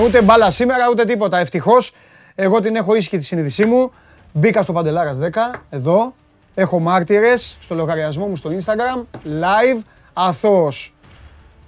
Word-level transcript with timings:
εδώ 0.00 0.08
είμαι. 0.08 0.18
Ούτε 0.18 0.22
μπάλα 0.22 0.50
σήμερα, 0.50 0.88
ούτε 0.90 1.04
τίποτα. 1.04 1.38
Ευτυχώς, 1.38 1.92
εγώ 2.34 2.60
την 2.60 2.76
έχω 2.76 2.94
ίσχυη 2.94 3.18
τη 3.18 3.24
συνείδησή 3.24 3.66
μου. 3.66 3.92
Μπήκα 4.32 4.62
στο 4.62 4.72
Παντελάρας 4.72 5.18
10, 5.18 5.60
εδώ. 5.70 6.14
Έχω 6.54 6.78
μάρτυρες 6.78 7.56
στο 7.60 7.74
λογαριασμό 7.74 8.26
μου 8.26 8.36
στο 8.36 8.50
Instagram, 8.50 9.18
live, 9.26 9.80
αθώος. 10.12 10.94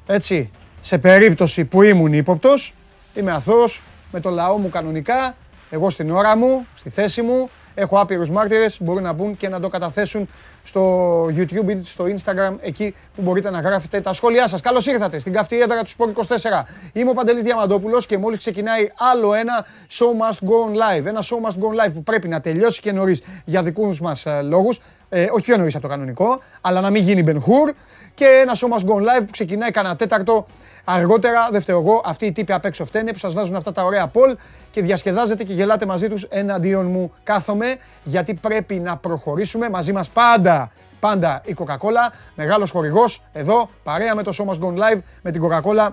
Έτσι, 0.07 0.51
σε 0.81 0.99
περίπτωση 0.99 1.65
που 1.65 1.83
ήμουν 1.83 2.13
ύποπτος, 2.13 2.75
είμαι 3.15 3.33
αθώος, 3.33 3.83
με 4.13 4.21
το 4.21 4.31
λαό 4.31 4.59
μου 4.59 4.69
κανονικά, 4.69 5.35
εγώ 5.71 5.91
στην 5.91 6.11
ώρα 6.11 6.37
μου, 6.37 6.67
στη 6.75 6.91
θέση 6.91 7.23
μου, 7.23 7.51
Έχω 7.75 8.01
άπειρους 8.01 8.31
μάρτυρες, 8.31 8.77
μπορούν 8.81 9.03
να 9.03 9.13
μπουν 9.13 9.37
και 9.37 9.49
να 9.49 9.61
το 9.61 9.69
καταθέσουν 9.69 10.29
στο 10.65 11.25
YouTube 11.27 11.69
ή 11.69 11.81
στο 11.85 12.05
Instagram, 12.05 12.55
εκεί 12.61 12.95
που 13.15 13.23
μπορείτε 13.23 13.51
να 13.51 13.61
γράφετε 13.61 14.01
τα 14.01 14.13
σχόλιά 14.13 14.49
σας. 14.49 14.61
Καλώς 14.61 14.87
ήρθατε 14.87 15.19
στην 15.19 15.33
καυτή 15.33 15.61
έδρα 15.61 15.83
του 15.83 15.91
Sport 15.99 16.09
24. 16.09 16.65
Είμαι 16.93 17.11
ο 17.11 17.13
Παντελής 17.13 17.43
Διαμαντόπουλος 17.43 18.07
και 18.07 18.19
μόλις 18.19 18.39
ξεκινάει 18.39 18.91
άλλο 19.13 19.35
ένα 19.35 19.67
Show 19.91 20.07
Must 20.07 20.49
Go 20.49 20.71
On 20.71 21.01
Live. 21.01 21.07
Ένα 21.07 21.23
Show 21.23 21.49
Must 21.49 21.63
Go 21.63 21.67
On 21.67 21.87
Live 21.87 21.93
που 21.93 22.03
πρέπει 22.03 22.29
να 22.29 22.41
τελειώσει 22.41 22.81
και 22.81 22.93
νωρίς 22.93 23.23
για 23.45 23.63
δικούς 23.63 24.01
μας 24.01 24.27
ε, 24.27 24.43
λόγους. 24.43 24.81
Ε, 25.09 25.27
όχι 25.33 25.45
πιο 25.45 25.57
νωρίς 25.57 25.75
από 25.75 25.83
το 25.83 25.89
κανονικό, 25.89 26.43
αλλά 26.61 26.81
να 26.81 26.91
μην 26.91 27.03
γίνει 27.03 27.25
Ben 27.27 27.37
Hur. 27.37 27.73
Και 28.15 28.27
ένα 28.43 28.57
Show 28.57 28.69
Must 28.69 28.85
Go 28.91 28.95
On 28.95 29.01
Live 29.01 29.25
που 29.25 29.31
ξεκινάει 29.31 29.71
κανένα 29.71 29.97
τέταρτο 29.97 30.47
Αργότερα, 30.85 31.49
δεν 31.51 31.61
φταίω 31.63 31.79
εγώ, 31.79 32.03
αυτοί 32.05 32.27
οι 32.27 32.33
τύποι 32.33 32.53
απ' 32.53 32.65
έξω 32.65 32.85
φταίνε 32.85 33.13
που 33.13 33.19
σας 33.19 33.33
βάζουν 33.33 33.57
αυτά 33.57 33.73
τα 33.73 33.85
ωραία 33.85 34.07
πόλ 34.07 34.37
και 34.71 34.83
διασκεδάζετε 34.83 35.45
και 35.45 35.53
γελάτε 35.53 35.87
μαζί 35.87 36.09
τους 36.09 36.23
εναντίον 36.23 36.87
μου. 36.87 37.13
Κάθομαι 37.23 37.77
γιατί 38.05 38.35
πρέπει 38.35 38.75
να 38.75 38.97
προχωρήσουμε 38.97 39.71
μαζί 39.71 39.93
μας 39.93 40.09
πάντα. 40.09 40.73
Πάντα 41.01 41.41
η 41.45 41.57
Coca-Cola, 41.59 42.13
μεγάλος 42.35 42.71
χορηγός, 42.71 43.23
εδώ, 43.33 43.71
παρέα 43.83 44.15
με 44.15 44.23
το 44.23 44.33
Show 44.39 44.51
Must 44.51 44.59
Go 44.59 44.79
Live, 44.79 44.99
με 45.23 45.31
την 45.31 45.43
Coca-Cola, 45.45 45.89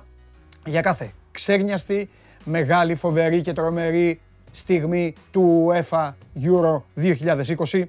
για 0.66 0.82
κάθε 0.82 1.12
ξέρνιαστη, 1.32 2.10
μεγάλη, 2.44 2.96
φοβερή 2.96 3.42
και 3.42 3.54
τρομερή 3.54 4.22
στιγμή 4.52 5.14
του 5.32 5.68
UEFA 5.70 6.10
Euro 6.42 6.82
2020, 7.72 7.84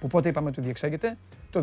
που 0.00 0.06
πότε 0.06 0.28
είπαμε 0.28 0.48
ότι 0.48 0.60
διεξάγεται, 0.60 1.16
το 1.50 1.62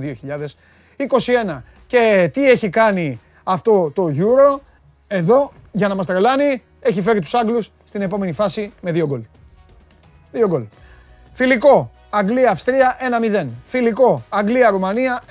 2021. 0.96 1.64
Και 1.88 2.30
τι 2.34 2.50
έχει 2.50 2.70
κάνει 2.70 3.20
αυτό 3.52 3.92
το 3.92 4.12
Euro. 4.16 4.60
Εδώ, 5.08 5.52
για 5.72 5.88
να 5.88 5.96
μας 5.96 6.06
τρελάνει, 6.06 6.64
έχει 6.80 7.02
φέρει 7.02 7.20
τους 7.20 7.34
Άγγλους 7.34 7.72
στην 7.86 8.02
επόμενη 8.02 8.32
φάση 8.32 8.74
με 8.82 8.92
δύο 8.92 9.06
γκολ. 9.08 9.22
Δύο 10.32 10.48
γκολ. 10.48 10.64
Φιλικό, 11.32 11.92
Αγγλία-Αυστρία 12.10 12.98
1-0. 13.00 13.48
Φιλικό, 13.66 14.24
Αγγλία-Ρουμανία 14.30 15.24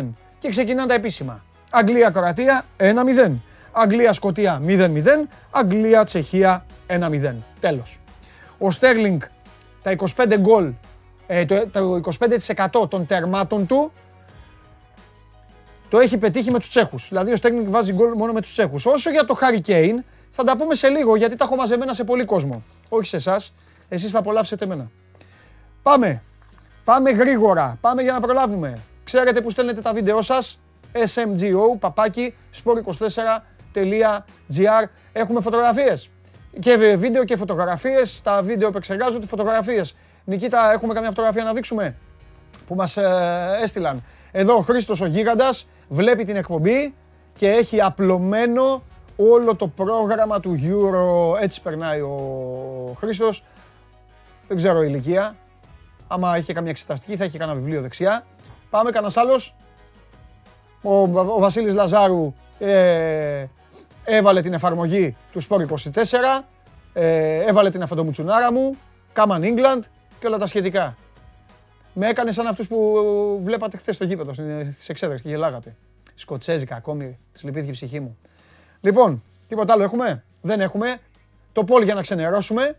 1-0. 0.00 0.04
Και 0.38 0.48
ξεκινάνε 0.48 0.88
τα 0.88 0.94
επίσημα. 0.94 1.44
Αγγλία-Κροατία 1.70 2.64
1-0. 2.76 3.32
Αγγλία-Σκοτία 3.72 4.60
0-0. 4.66 5.28
Αγγλία-Τσεχία 5.50 6.64
1-0. 6.86 7.34
Τέλος. 7.60 7.98
Ο 8.58 8.70
Στέρλινγκ 8.70 9.20
τα 9.82 9.96
25 10.16 10.36
γκολ, 10.38 10.72
ε, 11.26 11.44
το, 11.44 11.68
το 11.68 12.00
25% 12.82 12.88
των 12.88 13.06
τερμάτων 13.06 13.66
του 13.66 13.92
το 15.94 16.00
έχει 16.00 16.18
πετύχει 16.18 16.50
με 16.50 16.58
τους 16.58 16.68
Τσέχους. 16.68 17.08
Δηλαδή 17.08 17.32
ο 17.32 17.36
Στέγνικ 17.36 17.68
βάζει 17.68 17.92
γκολ 17.92 18.12
μόνο 18.16 18.32
με 18.32 18.40
τους 18.40 18.52
Τσέχους. 18.52 18.86
Όσο 18.86 19.10
για 19.10 19.24
το 19.24 19.34
Χάρι 19.34 19.60
Κέιν, 19.60 20.04
θα 20.30 20.44
τα 20.44 20.56
πούμε 20.56 20.74
σε 20.74 20.88
λίγο 20.88 21.16
γιατί 21.16 21.36
τα 21.36 21.44
έχω 21.44 21.56
μαζεμένα 21.56 21.94
σε 21.94 22.04
πολύ 22.04 22.24
κόσμο. 22.24 22.62
Όχι 22.88 23.06
σε 23.06 23.16
εσάς. 23.16 23.54
Εσείς 23.88 24.10
θα 24.10 24.18
απολαύσετε 24.18 24.64
εμένα. 24.64 24.90
Πάμε. 25.82 26.22
Πάμε 26.84 27.10
γρήγορα. 27.10 27.78
Πάμε 27.80 28.02
για 28.02 28.12
να 28.12 28.20
προλάβουμε. 28.20 28.78
Ξέρετε 29.04 29.40
που 29.40 29.50
στέλνετε 29.50 29.80
τα 29.80 29.92
βίντεο 29.92 30.22
σας; 30.22 30.58
smgo 30.92 31.78
παπάκι 31.78 32.34
sport24.gr. 32.64 34.84
Έχουμε 35.12 35.40
φωτογραφίες. 35.40 36.10
Και 36.60 36.76
βίντεο 36.96 37.24
και 37.24 37.36
φωτογραφίες. 37.36 38.20
Τα 38.22 38.42
βίντεο 38.42 38.68
επεξεργάζονται 38.68 39.26
φωτογραφίες. 39.26 39.94
Νικήτα, 40.24 40.72
έχουμε 40.72 40.94
καμιά 40.94 41.08
φωτογραφία 41.08 41.44
να 41.44 41.52
δείξουμε; 41.52 41.94
Που 42.66 42.74
μας 42.74 42.96
ε, 42.96 43.58
έστειλαν. 43.62 44.02
Εδώ 44.32 44.56
ο 44.56 44.60
Χρήστος 44.60 45.00
ο 45.00 45.06
Γίγαντας 45.06 45.66
βλέπει 45.88 46.24
την 46.24 46.36
εκπομπή 46.36 46.94
και 47.36 47.48
έχει 47.48 47.80
απλωμένο 47.80 48.82
όλο 49.16 49.56
το 49.56 49.68
πρόγραμμα 49.68 50.40
του 50.40 50.60
Euro. 50.62 51.42
Έτσι 51.42 51.62
περνάει 51.62 52.00
ο 52.00 52.96
Χρήστος. 52.98 53.44
Δεν 54.48 54.56
ξέρω 54.56 54.82
ηλικία. 54.82 55.36
Άμα 56.08 56.38
είχε 56.38 56.52
καμία 56.52 56.70
εξεταστική 56.70 57.16
θα 57.16 57.24
είχε 57.24 57.38
κανένα 57.38 57.58
βιβλίο 57.58 57.80
δεξιά. 57.80 58.24
Πάμε 58.70 58.90
κανένας 58.90 59.16
άλλος. 59.16 59.54
Ο, 60.82 61.02
ο 61.12 61.38
Βασίλης 61.38 61.74
Λαζάρου 61.74 62.34
ε, 62.58 63.46
έβαλε 64.04 64.40
την 64.40 64.52
εφαρμογή 64.52 65.16
του 65.32 65.42
Sport 65.48 65.66
24. 65.92 66.44
Ε, 66.92 67.38
έβαλε 67.38 67.70
την 67.70 67.82
αφαντομουτσουνάρα 67.82 68.52
μου. 68.52 68.76
Κάμαν 69.12 69.42
England 69.44 69.80
και 70.20 70.26
όλα 70.26 70.38
τα 70.38 70.46
σχετικά. 70.46 70.96
Με 71.94 72.06
έκανε 72.06 72.32
σαν 72.32 72.46
αυτούς 72.46 72.66
που 72.66 73.40
βλέπατε 73.44 73.76
χθες 73.76 73.94
στο 73.94 74.04
γήπεδο 74.04 74.34
στις 74.72 74.88
εξέδρες 74.88 75.20
και 75.20 75.28
γελάγατε. 75.28 75.76
Σκοτσέζικα 76.14 76.76
ακόμη, 76.76 77.18
τη 77.32 77.44
λυπήθηκε 77.44 77.70
η 77.70 77.74
ψυχή 77.74 78.00
μου. 78.00 78.18
Λοιπόν, 78.80 79.22
τίποτα 79.48 79.72
άλλο 79.72 79.82
έχουμε; 79.82 80.24
Δεν 80.40 80.60
έχουμε. 80.60 80.96
Το 81.52 81.64
πόλ 81.64 81.82
για 81.82 81.94
να 81.94 82.02
ξενερώσουμε. 82.02 82.76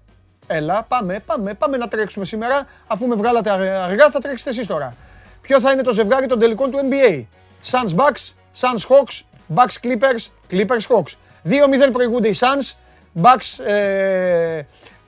Έλα, 0.47 0.85
πάμε, 0.87 1.19
πάμε, 1.25 1.53
πάμε 1.53 1.77
να 1.77 1.87
τρέξουμε 1.87 2.25
σήμερα. 2.25 2.67
Αφού 2.87 3.07
με 3.07 3.15
βγάλατε 3.15 3.49
αργά, 3.49 4.09
θα 4.09 4.19
τρέξετε 4.19 4.49
εσείς 4.49 4.67
τώρα. 4.67 4.95
Ποιο 5.41 5.59
θα 5.59 5.71
είναι 5.71 5.81
το 5.81 5.93
ζευγάρι 5.93 6.27
των 6.27 6.39
τελικών 6.39 6.71
του 6.71 6.77
NBA. 6.89 7.23
Suns 7.71 7.95
Bucks, 7.95 8.33
Suns 8.59 8.87
Hawks, 8.89 9.21
Bucks 9.55 9.77
Clippers, 9.83 10.27
Clippers 10.49 10.87
Hawks. 10.87 11.15
2-0 11.43 11.91
προηγούνται 11.91 12.27
οι 12.27 12.35
Suns, 12.39 12.73
Bucks, 13.21 13.65
ε, 13.65 14.61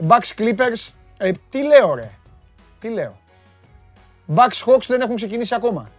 Bucks 0.08 0.42
Clippers. 0.42 0.90
Ε, 1.18 1.32
τι 1.50 1.64
λέω 1.64 1.94
ρε, 1.96 2.12
τι 2.80 2.90
λέω. 2.90 3.18
Bucks 4.36 4.66
Hawks 4.66 4.86
δεν 4.88 5.02
έχουν 5.02 5.16
ξεκινήσει 5.16 5.56
ακόμα. 5.56 5.90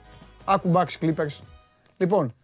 Άκου 0.44 0.72
Bucks 0.74 1.04
Clippers. 1.04 1.40
Λοιπόν, 1.96 2.34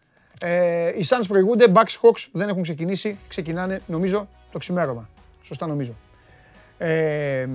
ε, 0.41 0.89
οι 0.89 1.07
Suns 1.09 1.25
προηγούνται, 1.29 1.67
Bucks 1.75 2.01
Hawks 2.03 2.27
δεν 2.33 2.49
έχουν 2.49 2.63
ξεκινήσει. 2.63 3.19
Ξεκινάνε, 3.29 3.81
νομίζω, 3.87 4.29
το 4.53 4.59
ξημέρωμα. 4.59 5.09
Σωστά 5.43 5.67
νομίζω. 5.67 5.95
Ε, 6.79 7.47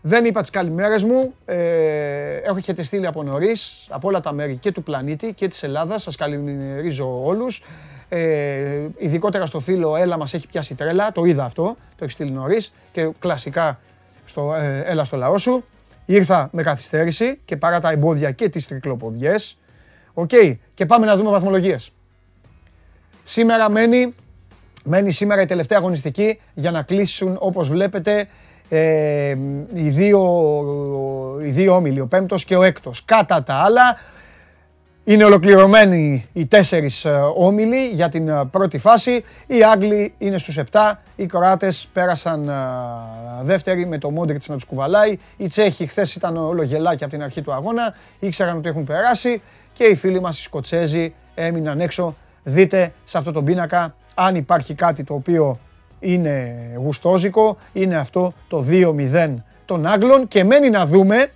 δεν 0.00 0.24
είπα 0.24 0.40
τις 0.40 0.50
καλημέρες 0.50 1.04
μου. 1.04 1.34
Ε, 1.44 2.40
έχετε 2.56 2.82
στείλει 2.82 3.06
από 3.06 3.22
νωρίς, 3.22 3.86
από 3.90 4.08
όλα 4.08 4.20
τα 4.20 4.32
μέρη 4.32 4.56
και 4.56 4.72
του 4.72 4.82
πλανήτη 4.82 5.32
και 5.32 5.48
της 5.48 5.62
Ελλάδας. 5.62 6.02
Σας 6.02 6.16
καλημερίζω 6.16 7.24
όλους. 7.24 7.62
Ε, 8.08 8.86
ειδικότερα 8.96 9.46
στο 9.46 9.60
φίλο 9.60 9.96
Έλα 9.96 10.18
μας 10.18 10.34
έχει 10.34 10.46
πιάσει 10.46 10.74
τρέλα. 10.74 11.12
Το 11.12 11.24
είδα 11.24 11.44
αυτό. 11.44 11.76
Το 11.96 12.04
έχεις 12.04 12.12
στείλει 12.12 12.30
νωρίς 12.30 12.72
και 12.92 13.10
κλασικά 13.18 13.78
στο 14.26 14.54
ε, 14.54 14.82
Έλα 14.86 15.04
στο 15.04 15.16
λαό 15.16 15.38
σου. 15.38 15.64
Ήρθα 16.10 16.48
με 16.52 16.62
καθυστέρηση 16.62 17.40
και 17.44 17.56
παρά 17.56 17.80
τα 17.80 17.90
εμπόδια 17.90 18.30
και 18.30 18.48
τις 18.48 18.68
τρικλοποδιές. 18.68 19.58
Οκ, 20.14 20.30
και 20.74 20.86
πάμε 20.86 21.06
να 21.06 21.16
δούμε 21.16 21.30
βαθμολογίες. 21.30 21.92
Σήμερα 23.24 23.70
μένει, 23.70 24.14
μένει 24.84 25.12
σήμερα 25.12 25.40
η 25.40 25.44
τελευταία 25.46 25.78
αγωνιστική 25.78 26.40
για 26.54 26.70
να 26.70 26.82
κλείσουν 26.82 27.36
όπως 27.40 27.68
βλέπετε 27.68 28.28
ε, 28.68 29.36
οι, 29.72 29.88
δύο, 29.88 30.20
οι 31.42 31.50
δύο 31.50 31.74
όμιλοι, 31.74 32.00
ο 32.00 32.06
πέμπτος 32.06 32.44
και 32.44 32.56
ο 32.56 32.62
έκτος. 32.62 33.04
Κατά 33.04 33.42
τα 33.42 33.54
άλλα, 33.54 33.98
είναι 35.08 35.24
ολοκληρωμένοι 35.24 36.28
οι 36.32 36.46
τέσσερις 36.46 37.04
ε, 37.04 37.10
όμιλοι 37.34 37.88
για 37.88 38.08
την 38.08 38.28
ε, 38.28 38.44
πρώτη 38.50 38.78
φάση. 38.78 39.24
Οι 39.46 39.62
Άγγλοι 39.62 40.14
είναι 40.18 40.38
στους 40.38 40.58
7. 40.72 40.92
Οι 41.16 41.26
Κροάτες 41.26 41.88
πέρασαν 41.92 42.48
ε, 42.48 42.52
δεύτεροι 43.42 43.86
με 43.86 43.98
το 43.98 44.10
Μόντριτς 44.10 44.48
να 44.48 44.54
τους 44.54 44.64
κουβαλάει. 44.64 45.16
Οι 45.36 45.46
Τσέχοι 45.46 45.86
χθες 45.86 46.14
ήταν 46.14 46.36
όλο 46.36 46.62
γελάκι 46.62 47.04
από 47.04 47.12
την 47.12 47.22
αρχή 47.22 47.42
του 47.42 47.52
αγώνα. 47.52 47.94
Ήξεραν 48.18 48.56
ότι 48.56 48.68
έχουν 48.68 48.84
περάσει. 48.84 49.42
Και 49.72 49.84
οι 49.84 49.94
φίλοι 49.94 50.20
μας 50.20 50.38
οι 50.38 50.42
Σκοτσέζοι 50.42 51.14
έμειναν 51.34 51.80
έξω. 51.80 52.16
Δείτε 52.42 52.92
σε 53.04 53.18
αυτό 53.18 53.32
το 53.32 53.42
πίνακα 53.42 53.94
αν 54.14 54.34
υπάρχει 54.34 54.74
κάτι 54.74 55.04
το 55.04 55.14
οποίο 55.14 55.58
είναι 56.00 56.56
γουστόζικο. 56.76 57.56
Είναι 57.72 57.96
αυτό 57.96 58.32
το 58.48 58.64
2-0 58.68 59.34
των 59.64 59.86
Άγγλων. 59.86 60.28
Και 60.28 60.44
μένει 60.44 60.70
να 60.70 60.86
δούμε 60.86 61.30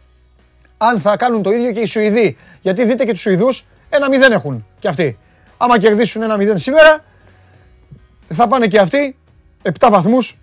αν 0.84 0.98
θα 0.98 1.16
κάνουν 1.16 1.42
το 1.42 1.50
ίδιο 1.50 1.72
και 1.72 1.80
οι 1.80 1.86
Σουηδοί. 1.86 2.36
Γιατί 2.60 2.84
δείτε 2.84 3.04
και 3.04 3.12
τους 3.12 3.20
Σουηδούς, 3.20 3.66
ένα 3.88 4.08
μηδέν 4.08 4.32
έχουν 4.32 4.66
κι 4.78 4.88
αυτοί. 4.88 5.18
Άμα 5.56 5.78
κερδίσουν 5.78 6.22
ένα 6.22 6.36
μηδέν 6.36 6.58
σήμερα, 6.58 7.04
θα 8.28 8.48
πάνε 8.48 8.66
και 8.66 8.78
αυτοί 8.78 9.16
7 9.62 9.88
βαθμούς 9.90 10.38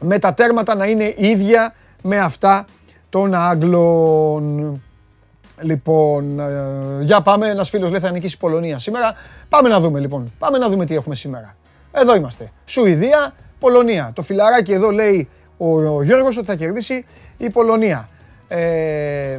με 0.00 0.18
τα 0.18 0.34
τέρματα 0.34 0.74
να 0.74 0.86
είναι 0.86 1.14
ίδια 1.16 1.74
με 2.02 2.18
αυτά 2.18 2.64
των 3.08 3.34
Άγγλων. 3.34 4.82
Λοιπόν, 5.60 6.40
ε, 6.40 7.02
για 7.02 7.20
πάμε. 7.20 7.48
Ένας 7.48 7.68
φίλος 7.68 7.90
λέει 7.90 8.00
θα 8.00 8.10
νικήσει 8.10 8.34
η 8.34 8.38
Πολωνία 8.38 8.78
σήμερα. 8.78 9.14
Πάμε 9.48 9.68
να 9.68 9.80
δούμε 9.80 10.00
λοιπόν. 10.00 10.32
Πάμε 10.38 10.58
να 10.58 10.68
δούμε 10.68 10.84
τι 10.84 10.94
έχουμε 10.94 11.14
σήμερα. 11.14 11.56
Εδώ 11.92 12.16
είμαστε. 12.16 12.52
Σουηδία, 12.66 13.34
Πολωνία. 13.58 14.10
Το 14.14 14.22
φιλαράκι 14.22 14.72
εδώ 14.72 14.90
λέει 14.90 15.28
ο 15.56 16.02
Γιώργος 16.02 16.36
ότι 16.36 16.46
θα 16.46 16.54
κερδίσει 16.54 17.04
η 17.36 17.50
Πολωνία. 17.50 18.08
Ε, 18.48 19.38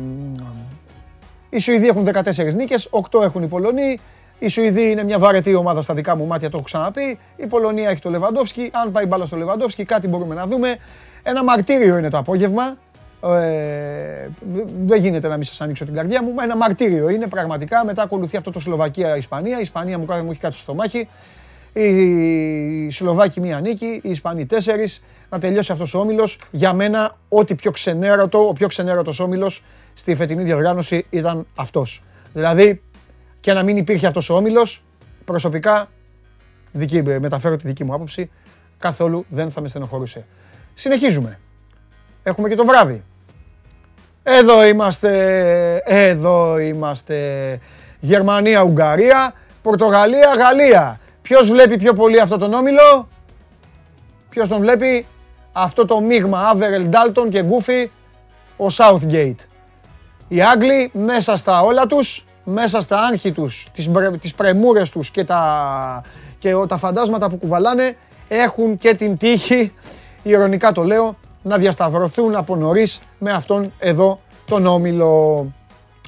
οι 1.49 1.59
Σουηδοί 1.59 1.87
έχουν 1.87 2.07
14 2.13 2.55
νίκες, 2.55 2.89
8 3.11 3.21
έχουν 3.23 3.43
οι 3.43 3.47
Πολωνοί. 3.47 3.99
Η 4.39 4.47
Σουηδία 4.47 4.89
είναι 4.89 5.03
μια 5.03 5.19
βαρετή 5.19 5.55
ομάδα 5.55 5.81
στα 5.81 5.93
δικά 5.93 6.15
μου 6.15 6.25
μάτια, 6.25 6.49
το 6.49 6.57
έχω 6.57 6.65
ξαναπεί. 6.65 7.19
Η 7.35 7.45
Πολωνία 7.45 7.89
έχει 7.89 8.01
το 8.01 8.09
Λεβαντόφσκι. 8.09 8.69
Αν 8.73 8.91
πάει 8.91 9.05
μπάλα 9.05 9.25
στο 9.25 9.37
Λεβαντόφσκι, 9.37 9.85
κάτι 9.85 10.07
μπορούμε 10.07 10.35
να 10.35 10.47
δούμε. 10.47 10.77
Ένα 11.23 11.43
μαρτύριο 11.43 11.97
είναι 11.97 12.09
το 12.09 12.17
απόγευμα. 12.17 12.77
Ε, 13.23 14.27
δεν 14.85 15.01
γίνεται 15.01 15.27
να 15.27 15.35
μην 15.35 15.45
σας 15.45 15.61
ανοίξω 15.61 15.85
την 15.85 15.93
καρδιά 15.93 16.23
μου. 16.23 16.33
Ένα 16.41 16.55
μαρτύριο 16.55 17.09
είναι 17.09 17.27
πραγματικά. 17.27 17.85
Μετά 17.85 18.01
ακολουθεί 18.01 18.37
αυτό 18.37 18.51
το 18.51 18.59
Σλοβακία-Ισπανία. 18.59 19.57
Η 19.57 19.61
Ισπανία 19.61 19.97
μου 19.97 20.05
κάθε 20.05 20.23
μου 20.23 20.31
έχει 20.31 20.39
κάτι 20.39 20.55
στο 20.55 20.73
μάχη. 20.73 21.07
Οι 21.73 22.89
Σλοβάκοι 22.89 23.39
μία 23.39 23.59
νίκη, 23.59 23.99
οι 24.03 24.09
Ισπανοί 24.09 24.45
τέσσερις. 24.45 25.01
Να 25.29 25.39
τελειώσει 25.39 25.71
αυτός 25.71 25.93
ο 25.93 25.99
όμιλος. 25.99 26.39
Για 26.51 26.73
μένα, 26.73 27.17
ό,τι 27.29 27.55
πιο 27.55 27.71
ξενέρωτο, 27.71 28.47
ο 28.47 28.53
πιο 28.53 28.67
ξενέρωτος 28.67 29.19
όμιλος 29.19 29.63
στη 29.93 30.15
φετινή 30.15 30.43
διοργάνωση 30.43 31.05
ήταν 31.09 31.47
αυτός. 31.55 32.03
Δηλαδή, 32.33 32.81
και 33.39 33.53
να 33.53 33.63
μην 33.63 33.77
υπήρχε 33.77 34.07
αυτός 34.07 34.29
ο 34.29 34.35
όμιλος, 34.35 34.83
προσωπικά, 35.25 35.89
δική, 36.71 37.01
μεταφέρω 37.01 37.57
τη 37.57 37.67
δική 37.67 37.83
μου 37.83 37.93
άποψη, 37.93 38.29
καθόλου 38.79 39.25
δεν 39.29 39.51
θα 39.51 39.61
με 39.61 39.67
στενοχωρούσε. 39.67 40.25
Συνεχίζουμε. 40.73 41.39
Έχουμε 42.23 42.49
και 42.49 42.55
το 42.55 42.65
βράδυ. 42.65 43.03
Εδώ 44.23 44.65
είμαστε, 44.65 45.11
εδώ 45.85 46.59
είμαστε. 46.59 47.59
Γερμανία, 47.99 48.61
Ουγγαρία, 48.61 49.33
Πορτογαλία, 49.61 50.33
Γαλλία. 50.35 50.99
Ποιος 51.21 51.49
βλέπει 51.49 51.77
πιο 51.77 51.93
πολύ 51.93 52.19
αυτό 52.19 52.37
τον 52.37 52.53
όμιλο; 52.53 53.07
Ποιος 54.29 54.47
τον 54.47 54.59
βλέπει; 54.59 55.05
Αυτό 55.59 55.85
το 55.85 55.99
μείγμα 55.99 56.49
Άβερελ, 56.49 56.87
Ντάλτον 56.87 57.29
και 57.29 57.43
Γκούφι, 57.43 57.91
ο 58.57 58.65
Southgate. 58.77 59.35
Οι 60.27 60.41
Άγγλοι 60.41 60.91
μέσα 60.93 61.35
στα 61.35 61.61
όλα 61.61 61.85
τους, 61.87 62.25
μέσα 62.43 62.81
στα 62.81 62.99
άγχη 62.99 63.31
τους, 63.31 63.67
τις, 63.73 63.89
τις 64.19 64.33
πρεμούρες 64.33 64.89
τους 64.89 65.11
και 65.11 65.23
τα, 65.23 66.03
και 66.39 66.53
τα 66.67 66.77
φαντάσματα 66.77 67.29
που 67.29 67.37
κουβαλάνε, 67.37 67.97
έχουν 68.27 68.77
και 68.77 68.93
την 68.93 69.17
τύχη, 69.17 69.73
ηρωνικά 70.23 70.71
το 70.71 70.83
λέω, 70.83 71.17
να 71.43 71.57
διασταυρωθούν 71.57 72.35
από 72.35 72.55
νωρίς 72.55 72.99
με 73.19 73.31
αυτόν 73.31 73.73
εδώ 73.79 74.19
τον 74.45 74.65
όμιλο. 74.65 75.45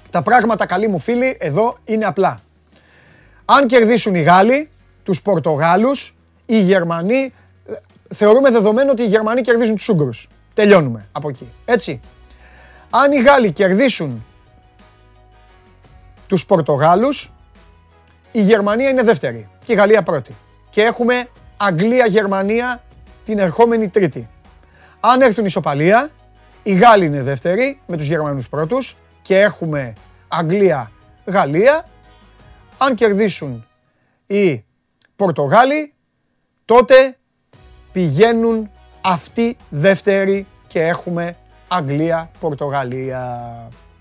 Τα 0.10 0.22
πράγματα, 0.22 0.66
καλοί 0.66 0.88
μου 0.88 1.00
φίλοι, 1.00 1.38
εδώ 1.40 1.78
είναι 1.86 2.06
απλά. 2.06 2.40
Αν 3.46 3.68
κερδίσουν 3.68 4.16
οι 4.16 4.22
Γάλλοι, 4.22 4.70
τους 5.04 5.22
Πορτογάλους, 5.22 6.16
οι 6.46 6.62
Γερμανοί, 6.62 7.34
θεωρούμε 8.14 8.50
δεδομένο 8.52 8.92
ότι 8.92 9.02
οι 9.02 9.08
Γερμανοί 9.08 9.42
κερδίζουν 9.42 9.76
τους 9.76 9.90
Ούγγρους. 9.90 10.28
Τελειώνουμε 10.54 11.08
από 11.12 11.30
εκεί. 11.30 11.48
Έτσι. 11.66 12.00
Αν 12.90 13.12
οι 13.12 13.22
Γάλλοι 13.22 13.52
κερδίσουν 13.52 14.26
τους 16.28 16.46
Πορτογάλους, 16.46 17.32
η 18.32 18.42
Γερμανία 18.42 18.90
είναι 18.90 19.04
δεύτερη 19.04 19.48
και 19.64 19.74
η 19.74 19.76
Γαλλία 19.76 20.04
πρώτη. 20.04 20.36
Και 20.70 20.82
έχουμε 20.82 21.28
Αγγλία-Γερμανία 21.58 22.84
την 23.26 23.40
ερχόμενη 23.40 23.88
Τρίτη. 23.90 24.30
Αν 25.00 25.22
έρθουν 25.22 25.46
ισοπαλία, 25.46 26.10
οι 26.64 26.74
Γάλλοι 26.74 27.06
είναι 27.06 27.24
δεύτεροι 27.24 27.82
με 27.88 27.98
τους 27.98 28.08
Γερμανούς 28.08 28.50
πρώτους 28.50 28.96
και 29.22 29.40
έχουμε 29.40 29.94
Αγγλία-Γαλλία. 30.28 31.88
Αν 32.78 32.96
κερδίσουν 32.96 33.68
οι 34.28 34.64
Πορτογάλοι, 35.16 35.94
τότε 36.66 37.18
πηγαίνουν 37.92 38.70
αυτοί 39.02 39.58
δεύτεροι 39.70 40.48
και 40.68 40.80
έχουμε 40.80 41.36
Αγγλία-Πορτογαλία. 41.68 43.54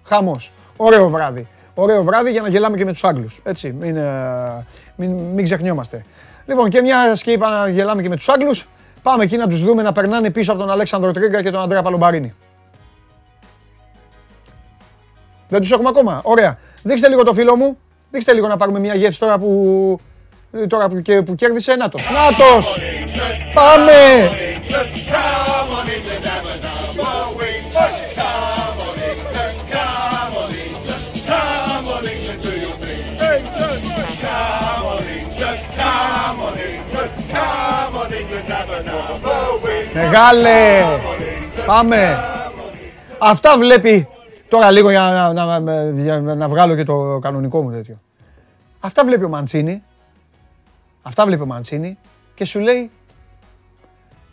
Χαμός. 0.02 0.52
Ωραίο 0.76 1.08
βράδυ. 1.08 1.48
Ωραίο 1.74 2.02
βράδυ 2.02 2.30
για 2.30 2.42
να 2.42 2.48
γελάμε 2.48 2.76
και 2.76 2.84
με 2.84 2.92
τους 2.92 3.04
Άγγλους. 3.04 3.40
Έτσι, 3.42 3.72
μην, 3.72 3.96
ε, 3.96 4.66
μην, 4.96 5.10
μην 5.10 5.44
ξεχνιόμαστε. 5.44 6.04
Λοιπόν, 6.46 6.68
και 6.68 6.80
μια 6.82 7.18
και 7.22 7.30
είπα 7.30 7.48
να 7.48 7.68
γελάμε 7.68 8.02
και 8.02 8.08
με 8.08 8.16
τους 8.16 8.28
Άγγλους, 8.28 8.66
Πάμε 9.02 9.24
εκεί 9.24 9.36
να 9.36 9.48
τους 9.48 9.64
δούμε 9.64 9.82
να 9.82 9.92
περνάνε 9.92 10.30
πίσω 10.30 10.52
από 10.52 10.60
τον 10.60 10.70
Αλέξανδρο 10.70 11.12
Τρίγκα 11.12 11.42
και 11.42 11.50
τον 11.50 11.60
Ανδρέα 11.60 11.82
Παλομπαρίνη. 11.82 12.32
Δεν 15.48 15.60
τους 15.60 15.70
έχουμε 15.70 15.88
ακόμα. 15.88 16.20
Ωραία. 16.24 16.58
Δείξτε 16.82 17.08
λίγο 17.08 17.22
το 17.22 17.32
φίλο 17.32 17.56
μου. 17.56 17.78
Δείξτε 18.10 18.32
λίγο 18.32 18.46
να 18.46 18.56
πάρουμε 18.56 18.78
μια 18.78 18.94
γεύση 18.94 19.18
τώρα 19.20 19.38
που, 19.38 20.00
τώρα 20.68 20.88
που, 20.88 21.02
που 21.24 21.34
κέρδισε. 21.34 21.76
Νάτος. 21.76 22.02
Νάτος. 22.10 22.78
Πάμε. 23.54 24.30
Μεγάλε! 39.94 40.82
Πάμε! 41.66 42.18
Αυτά 43.18 43.58
βλέπει. 43.58 44.08
Τώρα 44.48 44.70
λίγο 44.70 44.90
για 44.90 45.32
να, 45.34 45.60
να, 45.60 46.34
να, 46.34 46.48
βγάλω 46.48 46.76
και 46.76 46.84
το 46.84 47.18
κανονικό 47.22 47.62
μου 47.62 47.70
τέτοιο. 47.70 48.00
Αυτά 48.80 49.04
βλέπει 49.04 49.24
ο 49.24 49.28
Μαντσίνη. 49.28 49.82
Αυτά 51.02 51.26
βλέπει 51.26 51.42
ο 51.42 51.46
Μαντσίνη 51.46 51.98
και 52.34 52.44
σου 52.44 52.58
λέει 52.58 52.90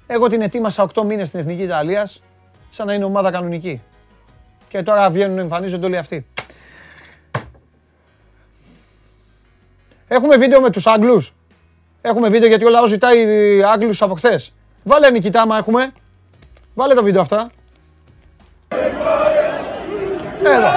εγώ 0.08 0.28
την 0.28 0.42
ετοίμασα 0.42 0.88
8 0.94 1.04
μήνες 1.04 1.28
στην 1.28 1.40
Εθνική 1.40 1.64
Ιταλίας 1.64 2.22
σαν 2.70 2.88
να 2.88 2.94
είναι 2.94 3.06
ομάδα 3.06 3.32
κανονική. 3.32 3.82
Και 4.68 4.84
τώρα 4.84 5.10
βγαίνουν, 5.10 5.38
εμφανίζονται 5.38 5.86
όλοι 5.86 5.98
αυτοί. 5.98 6.26
Έχουμε 10.08 10.38
βίντεο 10.38 10.62
με 10.62 10.70
τους 10.70 10.88
Άγγλους. 10.88 11.34
Έχουμε 12.02 12.30
βίντεο 12.30 12.48
γιατί 12.48 12.66
ο 12.66 12.70
λαός 12.70 12.90
ζητάει 12.90 13.26
Άγγλους 13.64 14.02
από 14.02 14.16
χθες. 14.16 14.54
Βάλε 14.84 15.10
Νικητά, 15.10 15.42
άμα 15.42 15.58
έχουμε. 15.58 15.92
Βάλε 16.74 16.94
το 16.94 17.04
βίντεο 17.04 17.22
αυτά. 17.22 17.50
Εδώ. 20.44 20.68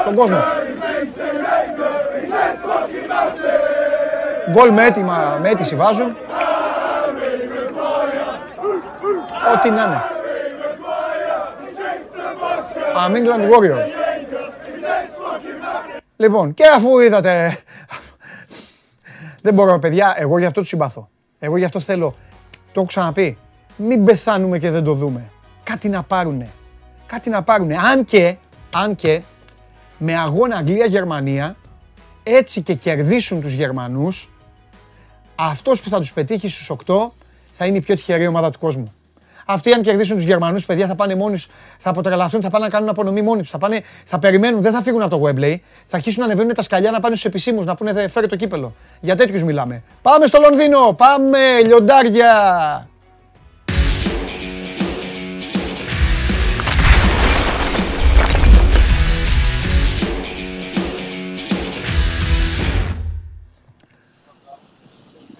Στον 0.00 0.14
κόσμο. 0.14 0.36
Γκολ 4.50 4.72
με 4.72 4.86
έτοιμα, 4.86 5.38
με 5.42 5.48
αίτηση 5.48 5.76
βάζουν. 5.76 6.16
Ό,τι 9.54 9.70
να 9.70 9.82
είναι. 9.82 10.02
I'm 12.96 13.12
England 13.12 13.50
Warrior. 13.50 13.78
Λοιπόν, 16.16 16.54
και 16.54 16.64
αφού 16.66 16.98
είδατε 16.98 17.58
δεν 19.40 19.54
μπορώ, 19.54 19.78
παιδιά, 19.78 20.14
εγώ 20.16 20.38
γι' 20.38 20.44
αυτό 20.44 20.60
τους 20.60 20.68
συμπαθώ. 20.68 21.08
Εγώ 21.38 21.56
γι' 21.56 21.64
αυτό 21.64 21.80
θέλω, 21.80 22.14
το 22.50 22.80
έχω 22.80 22.84
ξαναπεί, 22.84 23.38
μην 23.76 24.04
πεθάνουμε 24.04 24.58
και 24.58 24.70
δεν 24.70 24.84
το 24.84 24.92
δούμε. 24.92 25.22
Κάτι 25.62 25.88
να 25.88 26.02
πάρουνε. 26.02 26.48
Κάτι 27.06 27.30
να 27.30 27.42
πάρουνε. 27.42 27.76
Αν 27.76 28.04
και, 28.04 28.36
αν 28.74 28.94
και, 28.94 29.22
με 29.98 30.18
αγώνα 30.18 30.56
Αγγλία-Γερμανία, 30.56 31.56
έτσι 32.22 32.62
και 32.62 32.74
κερδίσουν 32.74 33.40
τους 33.40 33.52
Γερμανούς, 33.52 34.28
αυτός 35.40 35.80
που 35.80 35.88
θα 35.88 35.98
τους 35.98 36.12
πετύχει 36.12 36.48
στους 36.48 36.70
8 36.86 37.10
θα 37.52 37.66
είναι 37.66 37.76
η 37.76 37.80
πιο 37.80 37.94
τυχερή 37.94 38.26
ομάδα 38.26 38.50
του 38.50 38.58
κόσμου. 38.58 38.92
Αυτοί 39.46 39.72
αν 39.72 39.82
κερδίσουν 39.82 40.16
τους 40.16 40.24
Γερμανούς, 40.24 40.64
παιδιά 40.66 40.86
θα 40.86 40.94
πάνε 40.94 41.14
μόνοι 41.14 41.38
θα 41.78 41.90
αποτρελαθούν, 41.90 42.42
θα 42.42 42.50
πάνε 42.50 42.64
να 42.64 42.70
κάνουν 42.70 42.88
απονομή 42.88 43.22
μόνοι 43.22 43.40
τους. 43.40 43.50
Θα, 43.50 43.58
πάνε, 43.58 43.80
θα 44.04 44.18
περιμένουν, 44.18 44.60
δεν 44.60 44.72
θα 44.72 44.82
φύγουν 44.82 45.02
από 45.02 45.18
το 45.18 45.22
Webley. 45.26 45.56
Θα 45.86 45.96
αρχίσουν 45.96 46.20
να 46.20 46.24
ανεβαίνουν 46.24 46.54
τα 46.54 46.62
σκαλιά 46.62 46.90
να 46.90 47.00
πάνε 47.00 47.14
στους 47.14 47.28
επισήμους 47.28 47.64
να 47.64 47.74
πούνε 47.74 48.08
φέρε 48.08 48.26
το 48.26 48.36
κύπελο. 48.36 48.74
Για 49.00 49.16
τέτοιους 49.16 49.42
μιλάμε. 49.42 49.82
Πάμε 50.02 50.26
στο 50.26 50.40
Λονδίνο! 50.40 50.92
Πάμε, 50.92 51.38
λιοντάρια! 51.64 52.32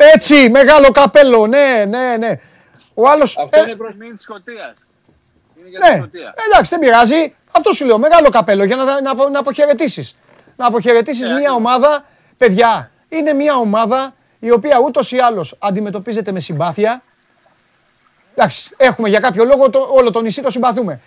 Έτσι, 0.01 0.51
μεγάλο 0.51 0.91
καπέλο, 0.91 1.47
ναι, 1.47 1.85
ναι, 1.89 2.17
ναι. 2.19 2.41
Ο 2.95 3.09
άλλος, 3.09 3.37
Αυτό 3.37 3.59
ε, 3.59 3.63
είναι 3.63 3.77
προς 3.77 3.95
μήνυ 3.95 4.13
της 4.13 4.23
Σκωτίας. 4.23 4.75
Είναι 5.59 5.69
για 5.69 5.79
ναι, 5.79 6.03
εντάξει, 6.47 6.71
δεν 6.71 6.79
πειράζει. 6.79 7.35
Αυτό 7.51 7.73
σου 7.73 7.85
λέω. 7.85 7.99
Μεγάλο 7.99 8.29
καπέλο 8.29 8.65
για 8.65 8.77
να, 8.77 9.01
να, 9.01 9.29
να 9.31 9.39
αποχαιρετήσεις. 9.39 10.17
Να 10.57 10.67
αποχαιρετήσεις 10.67 11.29
yeah, 11.29 11.39
μια 11.39 11.53
ομάδα. 11.53 12.05
Παιδιά, 12.37 12.91
είναι 13.09 13.33
μια 13.33 13.55
ομάδα 13.55 14.15
η 14.39 14.51
οποία 14.51 14.79
ούτως 14.79 15.13
ή 15.13 15.19
άλλως 15.19 15.55
αντιμετωπίζεται 15.59 16.33
με 16.33 16.41
συμπάθεια. 16.41 17.03
Εντάξει, 18.35 18.71
έχουμε 18.77 19.09
για 19.09 19.21
κάποιο 19.21 19.45
λόγο 19.45 19.71
το, 19.71 19.89
όλο 19.91 20.11
το 20.11 20.21
νησί 20.21 20.43
το 20.43 20.51
συμπαθούμε. 20.51 21.01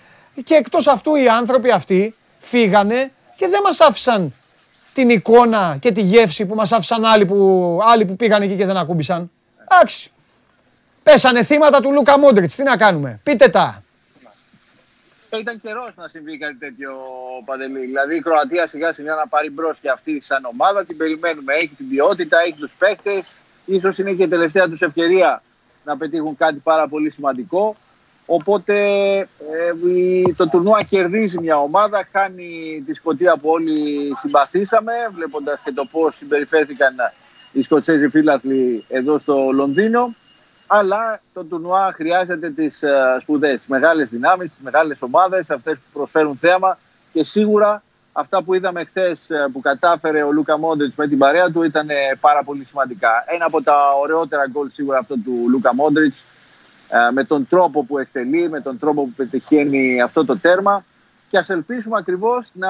Και 0.44 0.56
εκτός 0.56 0.88
αυτού 0.88 1.16
οι 1.16 1.28
άνθρωποι 1.28 1.72
αυτοί 1.72 2.16
φύγανε 2.38 3.12
και 3.36 3.48
δεν 3.48 3.60
μας 3.64 3.80
άφησαν 3.80 4.36
την 4.94 5.10
εικόνα 5.10 5.78
και 5.80 5.92
τη 5.92 6.02
γεύση 6.02 6.46
που 6.46 6.56
μας 6.56 6.72
άφησαν 6.72 7.06
άλλοι 7.06 7.26
που, 7.26 7.80
άλλοι 7.84 8.06
που 8.06 8.16
πήγαν 8.16 8.42
εκεί 8.42 8.56
και 8.56 8.66
δεν 8.66 8.78
ακούμπησαν. 8.78 9.32
Εντάξει. 9.64 10.12
Πέσανε 11.04 11.44
θύματα 11.44 11.82
του 11.82 11.92
Λούκα 11.92 12.20
Μόντριτς. 12.20 12.56
Τι 12.56 12.64
να 12.64 12.78
κάνουμε. 12.78 13.20
Πείτε 13.24 13.48
τα. 13.48 13.84
ήταν 15.40 15.62
καιρός 15.62 15.94
να 15.96 16.08
συμβεί 16.08 16.38
κάτι 16.38 16.56
τέτοιο 16.56 16.92
παντελή. 17.46 17.80
Δηλαδή 17.80 18.16
η 18.16 18.20
Κροατία 18.20 18.68
σιγά 18.68 18.94
σιγά 18.94 19.16
να 19.16 19.28
πάρει 19.28 19.50
μπρος 19.50 19.80
και 19.80 19.90
αυτή 19.90 20.22
σαν 20.22 20.46
ομάδα. 20.46 20.86
Την 20.86 20.98
περιμένουμε. 20.98 21.54
Έχει 21.54 21.74
την 21.78 21.90
ποιότητα, 21.90 22.40
έχει 22.40 22.54
τους 22.54 22.72
παίχτε. 22.78 23.24
σω 23.82 24.02
είναι 24.02 24.14
και 24.14 24.24
η 24.24 24.28
τελευταία 24.28 24.70
τους 24.70 24.82
ευκαιρία 24.82 25.44
να 25.84 25.98
πετύχουν 25.98 26.38
κάτι 26.38 26.60
πάρα 26.64 26.88
πολύ 26.88 27.12
σημαντικό. 27.12 27.76
Οπότε 28.34 28.76
ε, 29.18 30.34
το 30.36 30.50
τουρνουά 30.50 30.84
κερδίζει 30.84 31.40
μια 31.40 31.58
ομάδα, 31.58 32.08
χάνει 32.12 32.84
τη 32.86 32.94
Σκωτία 32.94 33.38
που 33.38 33.50
όλοι 33.50 34.14
συμπαθήσαμε, 34.18 34.94
βλέποντας 35.16 35.60
και 35.64 35.72
το 35.72 35.88
πώς 35.92 36.16
συμπεριφέρθηκαν 36.16 36.96
οι 37.52 37.62
Σκοτσέζοι 37.62 38.10
φίλαθλοι 38.10 38.86
εδώ 38.88 39.20
στο 39.20 39.50
Λονδίνο. 39.54 40.16
Αλλά 40.68 41.22
το 41.34 41.44
τουρνουά 41.44 41.92
χρειάζεται 41.94 42.50
τις 42.50 42.84
ε, 42.84 43.18
σπουδές, 43.22 43.56
τις 43.56 43.68
μεγάλες 43.68 44.10
δυνάμεις, 44.10 44.50
τις 44.50 44.60
μεγάλες 44.64 44.98
ομάδες, 45.02 45.50
αυτές 45.50 45.74
που 45.74 46.00
προσφέρουν 46.00 46.38
θέαμα 46.38 46.78
και 47.14 47.24
σίγουρα 47.24 47.84
αυτά 48.12 48.44
που 48.44 48.54
είδαμε 48.54 48.84
χθες 48.84 49.30
ε, 49.30 49.50
που 49.54 49.62
κατάφερε 49.62 50.24
ο 50.24 50.32
Λούκα 50.32 50.58
Μόντριτς 50.58 50.96
με 50.96 51.08
την 51.08 51.18
παρέα 51.18 51.52
του 51.52 51.64
ήταν 51.64 51.88
πάρα 52.20 52.44
πολύ 52.44 52.64
σημαντικά. 52.66 53.24
Ένα 53.28 53.46
από 53.46 53.64
τα 53.64 53.76
ωραιότερα 54.02 54.48
γκολ 54.48 54.70
σίγουρα 54.72 54.98
αυτό 54.98 55.16
του 55.16 55.46
Λούκα 55.50 55.76
Μόντριτς 55.76 56.16
ε, 56.16 56.22
με 57.12 57.24
τον 57.24 57.48
τρόπο 57.48 57.84
που 57.84 57.98
εκτελεί, 57.98 58.50
με 58.50 58.62
τον 58.62 58.80
τρόπο 58.80 59.02
που 59.04 59.14
πετυχαίνει 59.16 60.02
αυτό 60.02 60.26
το 60.26 60.38
τέρμα. 60.38 60.84
Και 61.30 61.38
ας 61.38 61.50
ελπίσουμε 61.50 61.98
ακριβώς 61.98 62.50
να 62.54 62.70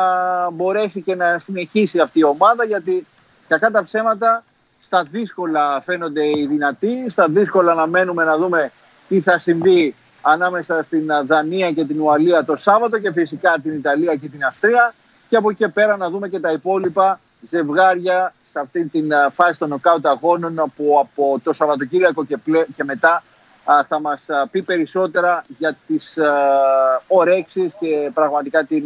μπορέσει 0.51 1.01
και 1.01 1.16
να 1.16 1.40
συνεχίσει 1.40 2.00
αυτή 2.00 2.20
η 2.20 2.24
ομάδα 2.24 2.63
γιατί 2.63 3.06
κακά 3.48 3.72
τα 3.72 3.84
ψέματα 3.84 4.44
στα 4.80 5.04
δύσκολα 5.04 5.82
φαίνονται 5.82 6.25
οι 6.25 6.48
δυνατοί, 6.50 7.10
στα 7.10 7.28
δύσκολα 7.30 7.74
να 7.74 7.88
μένουμε 7.88 8.24
να 8.24 8.38
δούμε 8.38 8.72
τι 9.08 9.22
θα 9.22 9.38
συμβεί 9.38 9.96
ανάμεσα 10.22 10.84
στην 10.84 11.08
Δανία 11.25 11.72
και 11.72 11.86
την 11.86 12.01
Ουαλία 12.01 12.46
το 12.46 12.56
Σάββατο 12.56 13.00
και 13.00 13.12
φυσικά 13.12 13.60
την 13.63 13.74
Ιταλία 13.74 14.16
και 14.16 14.28
την 14.28 14.44
Αυστρία. 14.44 14.94
Και 15.30 15.36
από 15.36 15.50
εκεί 15.50 15.70
πέρα 15.70 15.98
να 15.98 16.10
δούμε 16.10 16.28
και 16.28 16.40
τα 16.40 16.51
υπόλοιπα 16.51 17.20
ζευγάρια 17.42 18.34
σε 18.44 18.60
αυτή 18.60 18.86
την 18.86 19.12
ε, 19.12 19.28
φάση 19.34 19.60
των 19.60 19.70
νοκάουτ 19.70 20.08
αγώνων 20.08 20.72
που 20.75 21.00
από 21.00 21.40
το 21.44 21.54
Σαββατοκύριακο 21.54 22.25
και, 22.25 22.38
και 22.75 22.84
μετά 22.84 23.24
θα 23.88 24.00
μας 24.01 24.25
πει 24.51 24.62
περισσότερα 24.62 25.44
για 25.58 25.77
τις 25.88 26.18
ορέξεις 27.08 27.72
και 27.80 28.12
πραγματικά 28.13 28.63
την, 28.63 28.84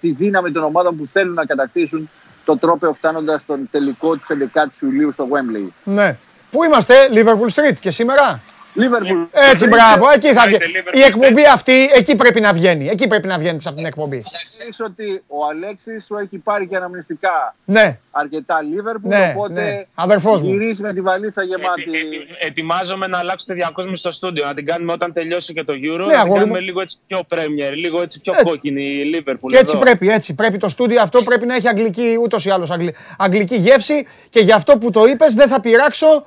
τη 0.00 0.12
δύναμη 0.12 0.52
των 0.52 0.62
ομάδων 0.62 0.96
που 0.96 1.06
θέλουν 1.06 1.34
να 1.34 1.44
κατακτήσουν 1.44 2.10
το 2.44 2.58
τρόπο 2.58 2.94
φτάνοντας 2.94 3.42
στον 3.42 3.68
τελικό 3.70 4.16
της 4.16 4.26
11 4.54 4.66
Ιουλίου 4.80 5.12
στο 5.12 5.28
Wembley. 5.30 5.68
Ναι. 5.84 6.16
Πού 6.50 6.64
είμαστε, 6.64 6.94
Liverpool 7.12 7.48
Street 7.54 7.76
και 7.80 7.90
σήμερα; 7.90 8.40
Liverpool. 8.76 9.26
Έτσι, 9.30 9.66
μπράβο. 9.66 10.10
Εκεί 10.14 10.32
θα 10.32 10.46
βγει. 10.46 10.56
Η 10.92 11.02
εκπομπή 11.02 11.46
αυτή, 11.52 11.90
εκεί 11.94 12.16
πρέπει 12.16 12.40
να 12.40 12.52
βγαίνει. 12.52 12.88
Εκεί 12.88 13.06
πρέπει 13.06 13.26
να 13.26 13.38
βγαίνει 13.38 13.60
σε 13.60 13.68
αυτήν 13.68 13.84
την 13.84 13.92
εκπομπή. 13.92 14.22
Ξέρεις 14.48 14.80
ότι 14.80 15.22
ο 15.26 15.44
Αλέξης 15.50 16.04
σου 16.04 16.16
έχει 16.16 16.38
πάρει 16.38 16.66
και 16.66 16.76
αναμνηστικά 16.76 17.54
ναι. 17.64 17.98
αρκετά 18.10 18.58
Liverpool, 18.60 19.08
ναι, 19.08 19.34
οπότε 19.36 19.62
ναι. 19.62 19.86
Αδερφός 19.94 20.40
μου. 20.40 20.48
γυρίζεις 20.48 20.80
με 20.80 20.92
τη 20.92 21.00
βαλίτσα 21.00 21.42
γεμάτη. 21.42 21.82
Ε, 21.82 22.44
ε, 22.44 22.46
ετοιμάζομαι 22.46 23.06
να 23.06 23.18
αλλάξω 23.18 23.46
τη 23.46 23.54
διακόσμηση 23.54 24.00
στο 24.00 24.10
στούντιο, 24.10 24.46
να 24.46 24.54
την 24.54 24.66
κάνουμε 24.66 24.92
όταν 24.92 25.12
τελειώσει 25.12 25.52
και 25.52 25.64
το 25.64 25.72
Euro, 25.72 26.06
ναι, 26.06 26.14
να 26.14 26.22
την 26.22 26.34
κάνουμε 26.34 26.60
λίγο 26.60 26.80
έτσι 26.80 26.98
πιο 27.06 27.20
Premier, 27.28 27.72
λίγο 27.74 28.02
έτσι 28.02 28.20
πιο 28.20 28.32
έτσι. 28.32 28.44
κόκκινη 28.44 28.82
η 28.82 29.14
Liverpool. 29.14 29.48
Και 29.48 29.58
έτσι 29.58 29.78
πρέπει, 29.78 30.10
έτσι. 30.10 30.34
Πρέπει 30.34 30.58
το 30.58 30.68
στούντιο 30.68 31.02
αυτό 31.02 31.22
πρέπει 31.22 31.46
να 31.46 31.54
έχει 31.54 31.68
αγγλική, 31.68 32.18
ούτως 32.22 32.44
ή 32.44 32.50
άλλως 32.50 32.70
αγγλική 33.18 33.56
γεύση 33.56 34.06
και 34.28 34.40
γι' 34.40 34.52
αυτό 34.52 34.78
που 34.78 34.90
το 34.90 35.04
είπες 35.04 35.34
δεν 35.34 35.48
θα 35.48 35.60
πειράξω 35.60 36.26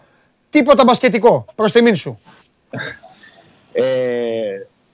τίποτα 0.53 0.83
μπασκετικό. 0.83 1.45
Προς 1.55 1.71
τιμήν 1.71 1.95
σου. 1.95 2.19
ε, 3.73 3.83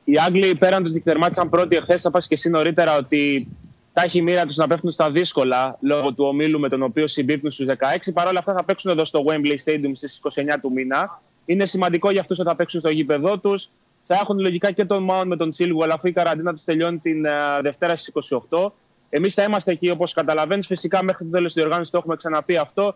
οι 0.03 0.13
Άγγλοι 0.25 0.55
πέραν 0.55 0.83
του 0.83 0.89
ότι 0.91 0.99
τερμάτισαν 0.99 1.49
πρώτοι 1.49 1.75
εχθές, 1.75 2.01
θα 2.01 2.11
πας 2.11 2.27
και 2.27 2.33
εσύ 2.33 2.49
νωρίτερα 2.49 2.95
ότι 2.97 3.47
τα 3.93 4.03
έχει 4.03 4.21
μοίρα 4.21 4.45
τους 4.45 4.55
να 4.55 4.67
πέφτουν 4.67 4.91
στα 4.91 5.11
δύσκολα 5.11 5.77
λόγω 5.79 6.13
του 6.13 6.25
ομίλου 6.25 6.59
με 6.59 6.69
τον 6.69 6.83
οποίο 6.83 7.07
συμπίπτουν 7.07 7.51
στους 7.51 7.65
16. 7.65 8.11
Παρ' 8.13 8.27
όλα 8.27 8.39
αυτά 8.39 8.53
θα 8.53 8.63
παίξουν 8.63 8.91
εδώ 8.91 9.05
στο 9.05 9.23
Wembley 9.27 9.55
Stadium 9.65 9.91
στις 9.93 10.21
29 10.23 10.57
του 10.61 10.71
μήνα. 10.71 11.21
Είναι 11.45 11.65
σημαντικό 11.65 12.11
για 12.11 12.21
αυτούς 12.21 12.39
ότι 12.39 12.47
θα 12.47 12.55
παίξουν 12.55 12.79
στο 12.79 12.89
γήπεδό 12.89 13.37
τους. 13.37 13.69
Θα 14.03 14.15
έχουν 14.21 14.39
λογικά 14.39 14.71
και 14.71 14.85
τον 14.85 15.03
Μάουν 15.03 15.27
με 15.27 15.35
τον 15.35 15.49
αλλά 15.83 15.93
αφού 15.93 16.07
η 16.07 16.11
καραντίνα 16.11 16.53
τους 16.53 16.63
τελειώνει 16.63 16.97
την 16.97 17.25
uh, 17.25 17.59
Δευτέρα 17.61 17.95
στις 17.95 18.13
28. 18.49 18.71
Εμείς 19.09 19.33
θα 19.33 19.43
είμαστε 19.43 19.71
εκεί 19.71 19.89
όπως 19.89 20.13
καταλαβαίνεις. 20.13 20.67
Φυσικά 20.67 21.03
μέχρι 21.03 21.25
το 21.25 21.31
τέλος 21.31 21.53
της 21.53 21.61
διοργάνωσης 21.61 21.91
το 21.91 21.97
έχουμε 21.97 22.15
ξαναπεί 22.15 22.57
αυτό 22.57 22.95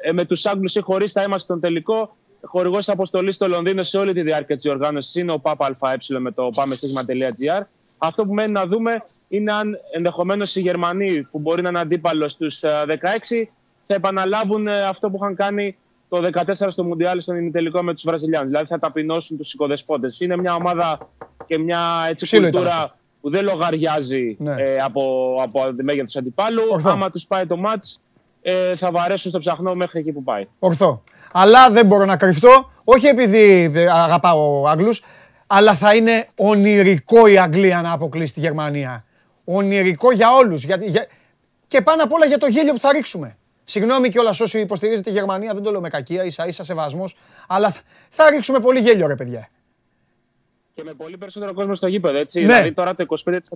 ε, 0.00 0.12
με 0.12 0.24
τους 0.24 0.46
Άγγλους 0.46 0.74
ή 0.74 0.80
χωρίς 0.80 1.12
θα 1.12 1.22
είμαστε 1.22 1.42
στον 1.42 1.60
τελικό. 1.60 2.16
Χορηγός 2.42 2.88
αποστολής 2.88 3.34
στο 3.34 3.48
Λονδίνο 3.48 3.82
σε 3.82 3.98
όλη 3.98 4.12
τη 4.12 4.22
διάρκεια 4.22 4.56
της 4.56 4.66
οργάνωση 4.66 5.20
είναι 5.20 5.32
ο 5.32 5.38
ΠΑΠΑΕ 5.38 5.96
με 6.18 6.30
το 6.30 6.48
πάμε 6.56 6.74
Αυτό 7.98 8.26
που 8.26 8.34
μένει 8.34 8.52
να 8.52 8.66
δούμε 8.66 9.02
είναι 9.28 9.52
αν 9.52 9.78
ενδεχομένως 9.90 10.56
οι 10.56 10.60
Γερμανοί 10.60 11.22
που 11.22 11.38
μπορεί 11.38 11.62
να 11.62 11.68
είναι 11.68 11.78
αντίπαλος 11.78 12.32
στους 12.32 12.62
16 12.64 12.66
θα 13.90 13.94
επαναλάβουν 13.94 14.66
ε, 14.66 14.82
αυτό 14.82 15.10
που 15.10 15.16
είχαν 15.16 15.34
κάνει 15.34 15.76
το 16.08 16.22
2014 16.34 16.66
στο 16.68 16.84
Μουντιάλ 16.84 17.20
στον 17.20 17.36
ημιτελικό 17.36 17.82
με 17.82 17.94
τους 17.94 18.02
Βραζιλιάνους. 18.02 18.48
Δηλαδή 18.48 18.66
θα 18.66 18.78
ταπεινώσουν 18.78 19.36
τους 19.36 19.52
οικοδεσπότες. 19.52 20.20
Είναι 20.20 20.36
μια 20.36 20.54
ομάδα 20.54 21.08
και 21.46 21.58
μια 21.58 21.80
έτσι, 22.08 22.40
κουλτούρα 22.40 22.98
που 23.20 23.30
δεν 23.30 23.44
λογαριάζει 23.44 24.36
ναι. 24.38 24.54
ε, 24.58 24.76
από, 24.76 25.34
από 25.42 25.74
μέγεθος 25.82 26.16
αντιπάλου. 26.16 26.62
Άμα 26.84 27.10
τους 27.10 27.26
πάει 27.26 27.46
το 27.46 27.56
μάτς, 27.56 28.00
ε, 28.42 28.76
θα 28.76 28.90
βαρέσουν 28.90 29.30
στο 29.30 29.38
ψαχνό 29.38 29.74
μέχρι 29.74 30.00
εκεί 30.00 30.12
που 30.12 30.22
πάει. 30.22 30.48
Ορθό. 30.58 31.02
Αλλά 31.32 31.70
δεν 31.70 31.86
μπορώ 31.86 32.04
να 32.04 32.16
κρυφτώ, 32.16 32.70
όχι 32.84 33.06
επειδή 33.06 33.72
ε, 33.74 33.86
αγαπάω 33.90 34.66
Άγγλους, 34.66 35.02
αλλά 35.46 35.74
θα 35.74 35.94
είναι 35.94 36.26
ονειρικό 36.36 37.26
η 37.26 37.38
Αγγλία 37.38 37.80
να 37.80 37.92
αποκλείσει 37.92 38.32
τη 38.32 38.40
Γερμανία. 38.40 39.04
Ονειρικό 39.44 40.12
για 40.12 40.34
όλους. 40.34 40.64
Για, 40.64 40.76
για... 40.80 41.06
Και 41.68 41.80
πάνω 41.80 42.02
απ' 42.02 42.12
όλα 42.12 42.26
για 42.26 42.38
το 42.38 42.46
γέλιο 42.46 42.72
που 42.72 42.80
θα 42.80 42.92
ρίξουμε. 42.92 43.36
Συγγνώμη 43.64 44.08
κιόλας 44.08 44.40
όσοι 44.40 44.60
υποστηρίζετε 44.60 45.10
τη 45.10 45.16
Γερμανία, 45.16 45.54
δεν 45.54 45.62
το 45.62 45.70
λέω 45.70 45.80
με 45.80 45.88
κακία, 45.88 46.24
ίσα 46.24 46.46
ίσα 46.46 46.64
σεβασμός. 46.64 47.16
Αλλά 47.48 47.74
θα 48.10 48.30
ρίξουμε 48.30 48.58
πολύ 48.58 48.80
γέλιο, 48.80 49.06
ρε 49.06 49.14
παιδιά. 49.14 49.48
Και 50.74 50.82
με 50.84 50.92
πολύ 50.92 51.16
περισσότερο 51.16 51.54
κόσμο 51.54 51.74
στο 51.74 51.86
γήπεδο, 51.86 52.18
έτσι. 52.18 52.40
Ναι. 52.40 52.46
Δηλαδή 52.46 52.72
τώρα 52.72 52.94
το 52.94 53.06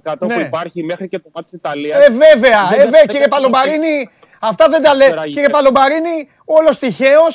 25% 0.05 0.15
ναι. 0.19 0.35
που 0.35 0.41
υπάρχει 0.41 0.83
μέχρι 0.83 1.09
και 1.09 1.19
το 1.19 1.29
μάτι 1.35 1.45
της 1.45 1.53
Ιταλίας. 1.53 2.07
Ε, 2.07 2.11
βέβαια, 2.11 2.75
ε, 2.75 2.85
βέβαια, 2.85 3.05
κύριε 3.05 3.29
Παλομπαρίνη, 3.29 4.11
αυτά 4.39 4.69
δεν 4.69 4.83
τα 4.83 4.95
λέει. 4.95 5.11
Κύριε 5.25 5.49
Παλομπαρίνη, 5.49 6.29
όλος 6.45 6.79
τυχαίω 6.79 7.27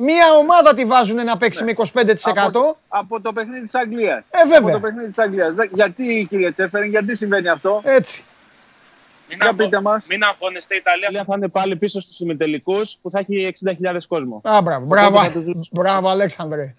Μία 0.00 0.32
ομάδα 0.32 0.74
τη 0.74 0.84
βάζουν 0.84 1.24
να 1.24 1.36
παίξει 1.36 1.64
ναι. 1.64 1.72
με 1.78 2.02
25%. 2.02 2.04
Από, 2.34 2.76
από 2.88 3.20
το 3.20 3.32
παιχνίδι 3.32 3.64
της 3.64 3.74
Αγγλίας. 3.74 4.24
Ε, 4.30 4.42
βέβαια. 4.42 4.58
Από 4.58 4.70
το 4.70 4.80
παιχνίδι 4.80 5.08
της 5.08 5.18
Αγγλίας. 5.18 5.54
Γιατί, 5.72 6.26
κύριε 6.28 6.50
Τσέφερεν, 6.50 6.88
γιατί 6.88 7.16
συμβαίνει 7.16 7.48
αυτό; 7.48 7.80
Έτσι. 7.84 8.24
Μην, 9.28 9.42
αγχω... 9.42 9.54
πείτε 9.54 9.80
μας. 9.80 10.04
μην 10.08 10.22
αγχώνεστε, 10.22 10.74
η 10.74 10.78
Ιταλία 10.78 11.24
θα 11.24 11.34
είναι 11.36 11.48
πάλι 11.48 11.76
πίσω 11.76 12.00
στους 12.00 12.14
συμμετελικούς 12.14 12.98
που 13.02 13.10
θα 13.10 13.18
έχει 13.18 13.52
60.000 13.92 13.98
κόσμο. 14.08 14.40
Α, 14.44 14.62
μπράβο, 14.62 14.86
μπράβο, 14.86 15.32
μπράβο 15.70 16.08
Αλέξανδρε. 16.08 16.74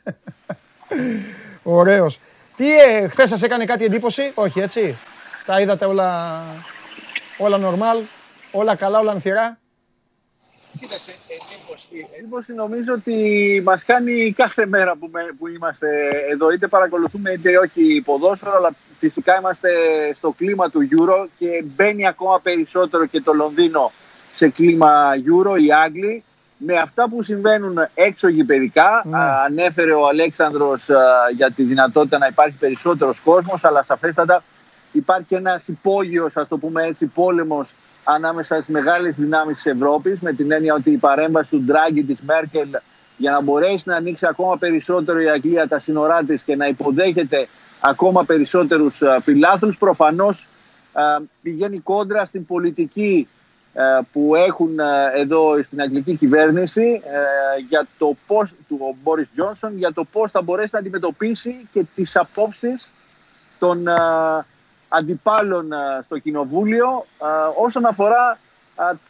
Ωραίος. 1.63 2.19
Τι, 2.55 2.79
ε, 2.79 3.07
χθες 3.07 3.29
σας 3.29 3.43
έκανε 3.43 3.65
κάτι 3.65 3.85
εντύπωση, 3.85 4.31
όχι 4.35 4.59
έτσι. 4.59 4.97
Τα 5.45 5.61
είδατε 5.61 5.85
όλα, 5.85 6.41
όλα 7.37 7.59
normal, 7.61 8.03
όλα 8.51 8.75
καλά, 8.75 8.99
όλα 8.99 9.11
ανθυρά; 9.11 9.57
Κοίταξε, 10.79 11.11
εντύπωση. 11.27 11.87
Εντύπωση 12.17 12.53
νομίζω 12.53 12.93
ότι 12.93 13.17
μας 13.65 13.83
κάνει 13.83 14.33
κάθε 14.37 14.65
μέρα 14.65 14.95
που, 14.95 15.09
που 15.37 15.47
είμαστε 15.47 15.87
εδώ. 16.31 16.51
Είτε 16.51 16.67
παρακολουθούμε 16.67 17.31
είτε 17.31 17.57
όχι 17.57 18.01
ποδόσφαιρο, 18.05 18.55
αλλά 18.55 18.71
φυσικά 18.99 19.37
είμαστε 19.39 19.69
στο 20.15 20.33
κλίμα 20.37 20.69
του 20.69 20.87
Euro 20.91 21.27
και 21.37 21.63
μπαίνει 21.75 22.07
ακόμα 22.07 22.39
περισσότερο 22.41 23.05
και 23.05 23.21
το 23.21 23.33
Λονδίνο 23.33 23.91
σε 24.35 24.49
κλίμα 24.49 25.11
Euro, 25.15 25.61
οι 25.61 25.71
Άγγλοι. 25.71 26.23
Με 26.61 26.77
αυτά 26.77 27.09
που 27.09 27.23
συμβαίνουν 27.23 27.77
έξω 27.93 28.27
γηπαιδικά, 28.27 29.03
ναι. 29.05 29.17
ανέφερε 29.45 29.91
ο 29.91 30.07
Αλέξανδρος 30.07 30.85
για 31.35 31.51
τη 31.51 31.63
δυνατότητα 31.63 32.17
να 32.17 32.27
υπάρχει 32.27 32.55
περισσότερος 32.59 33.19
κόσμος, 33.19 33.63
αλλά 33.63 33.83
σαφέστατα 33.83 34.43
υπάρχει 34.91 35.35
ένας 35.35 35.67
υπόγειος, 35.67 36.35
ας 36.35 36.47
το 36.47 36.57
πούμε 36.57 36.85
έτσι, 36.85 37.05
πόλεμος 37.05 37.73
ανάμεσα 38.13 38.55
στις 38.55 38.67
μεγάλες 38.67 39.15
δυνάμεις 39.15 39.55
της 39.61 39.65
Ευρώπης, 39.65 40.19
με 40.19 40.33
την 40.33 40.51
έννοια 40.51 40.73
ότι 40.73 40.91
η 40.91 40.97
παρέμβαση 40.97 41.49
του 41.49 41.61
Ντράγκη 41.61 42.03
της 42.03 42.19
Μέρκελ 42.21 42.69
για 43.17 43.31
να 43.31 43.41
μπορέσει 43.41 43.89
να 43.89 43.95
ανοίξει 43.95 44.25
ακόμα 44.25 44.57
περισσότερο 44.57 45.21
η 45.21 45.29
Αγγλία 45.29 45.67
τα 45.67 45.79
σύνορά 45.79 46.23
της 46.23 46.41
και 46.41 46.55
να 46.55 46.67
υποδέχεται 46.67 47.47
ακόμα 47.79 48.25
περισσότερους 48.25 49.01
ε, 49.01 49.17
φιλάθλους, 49.21 49.77
προφανώς 49.77 50.47
ε, 50.93 51.23
πηγαίνει 51.41 51.79
κόντρα 51.79 52.25
στην 52.25 52.45
πολιτική 52.45 53.27
ε, 53.73 53.81
που 54.11 54.35
έχουν 54.35 54.79
εδώ 55.15 55.63
στην 55.63 55.81
αγγλική 55.81 56.15
κυβέρνηση 56.15 57.01
για 57.69 57.87
το 57.97 58.15
πώς, 58.27 58.53
του 58.67 58.95
Μπόρις 59.03 59.27
Τζόνσον 59.35 59.77
για 59.77 59.93
το 59.93 60.03
πώς 60.11 60.31
θα 60.31 60.41
μπορέσει 60.41 60.69
να 60.71 60.79
αντιμετωπίσει 60.79 61.67
και 61.71 61.85
τις 61.95 62.15
απόψεις 62.15 62.89
των 63.59 63.87
αντιπάλων 64.89 65.69
στο 66.03 66.17
Κοινοβούλιο 66.17 67.05
όσον 67.57 67.85
αφορά 67.85 68.39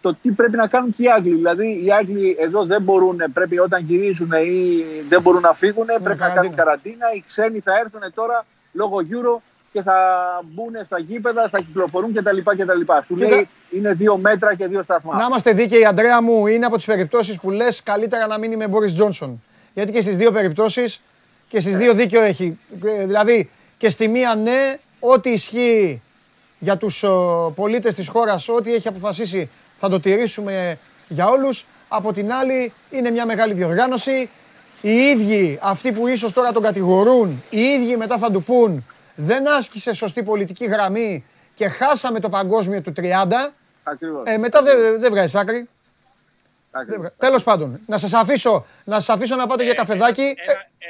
το 0.02 0.16
τι 0.22 0.32
πρέπει 0.32 0.58
να 0.58 0.68
κάνουν 0.68 0.94
και 0.94 1.04
οι 1.04 1.10
Άγγλοι. 1.10 1.36
Δηλαδή 1.36 1.86
οι 1.86 1.92
Άγγλοι 1.92 2.36
εδώ 2.40 2.66
δεν 2.66 2.82
μπορούν, 2.82 3.22
πρέπει 3.34 3.60
όταν 3.60 3.84
γυρίζουν 3.86 4.32
ή 4.32 4.84
δεν 5.10 5.22
μπορούν 5.22 5.42
να 5.42 5.54
φύγουν, 5.54 5.86
πρέπει 6.04 6.20
να 6.20 6.30
κάνουν 6.30 6.56
καραντίνα. 6.56 7.06
Οι 7.16 7.24
ξένοι 7.26 7.60
θα 7.60 7.72
έρθουν 7.80 8.02
τώρα 8.14 8.46
λόγω 8.74 8.98
Euro, 8.98 9.42
και 9.72 9.82
θα 9.82 9.96
μπουν 10.44 10.86
στα 10.86 11.00
γήπεδα, 11.00 11.50
θα 11.50 11.58
κυκλοφορούν 11.58 12.14
κτλ. 12.14 12.38
κτλ. 12.38 12.94
Σου 13.06 13.16
Κοίτα. 13.16 13.30
λέει 13.30 13.50
είναι 13.70 13.94
δύο 13.94 14.18
μέτρα 14.18 14.56
και 14.56 14.68
δύο 14.68 14.84
σταθμά. 14.84 15.16
Να 15.16 15.26
είμαστε 15.26 15.52
δίκαιοι, 15.52 15.86
Αντρέα 15.86 16.22
μου, 16.22 16.48
είναι 16.48 16.66
από 16.66 16.76
τις 16.76 16.86
περιπτώσεις 16.86 17.40
που 17.40 17.50
λες 17.50 17.84
καλύτερα 17.84 18.28
να 18.28 18.38
μείνει 18.38 18.56
με 18.56 18.68
Μπόρις 18.68 18.94
Τζόνσον. 18.94 19.44
Γιατί 19.74 19.92
και 19.92 20.02
στις 20.02 20.18
δύο 20.18 20.32
περιπτώσεις 20.32 21.02
και 21.48 21.60
στις 21.60 21.78
δύο 21.78 21.94
δίκαιο 21.94 22.22
έχει. 22.22 22.60
Ε, 22.86 23.06
Δηλαδή 23.06 23.50
και 23.78 23.90
στη 23.90 24.08
μία 24.08 24.36
ναι, 24.36 24.78
ό,τι 25.00 25.30
ισχύει 25.30 26.02
για 26.60 26.78
τους 26.78 27.04
πολίτες 27.56 27.96
της 27.96 28.08
χώρας, 28.08 28.50
ό,τι 28.50 28.74
έχει 28.74 28.88
αποφασίσει 28.88 29.50
θα 29.78 29.90
το 29.90 30.00
τηρήσουμε 30.00 30.78
για 31.08 31.28
όλους. 31.28 31.66
Από 31.88 32.14
την 32.14 32.32
άλλη 32.32 32.74
είναι 32.90 33.12
μια 33.12 33.26
μεγάλη 33.26 33.54
διοργάνωση. 33.54 34.30
Οι 34.82 34.92
ίδιοι, 34.92 35.60
αυτοί 35.62 35.92
που 35.92 36.08
ίσως 36.08 36.34
τώρα 36.34 36.52
τον 36.52 36.64
κατηγορούν, 36.64 37.44
οι 37.50 37.60
ίδιοι 37.60 37.98
μετά 37.98 38.18
θα 38.18 38.32
του 38.32 38.44
πούν 38.44 38.86
δεν 39.16 39.50
άσκησε 39.50 39.94
σωστή 39.94 40.24
πολιτική 40.24 40.66
γραμμή 40.66 41.26
και 41.54 41.68
χάσαμε 41.68 42.20
το 42.20 42.30
παγκόσμιο 42.30 42.82
του 42.82 42.94
30. 42.98 43.54
Ακριβώς. 43.84 44.24
Ε, 44.26 44.38
μετά 44.38 44.62
δεν 44.62 45.00
δεν 45.00 45.12
βγάζεις 45.12 45.36
άκρη. 45.36 45.70
Ακριβώς. 46.72 47.10
Τέλος 47.18 47.44
πάντων, 47.44 47.80
να 47.86 47.98
σας 47.98 48.14
αφήσω, 48.14 48.66
να 48.84 49.00
σας 49.00 49.10
αφήσω 49.10 49.36
να 49.36 49.48
πάτε 49.48 49.64
για 49.64 49.74
καφεδάκι. 49.74 50.36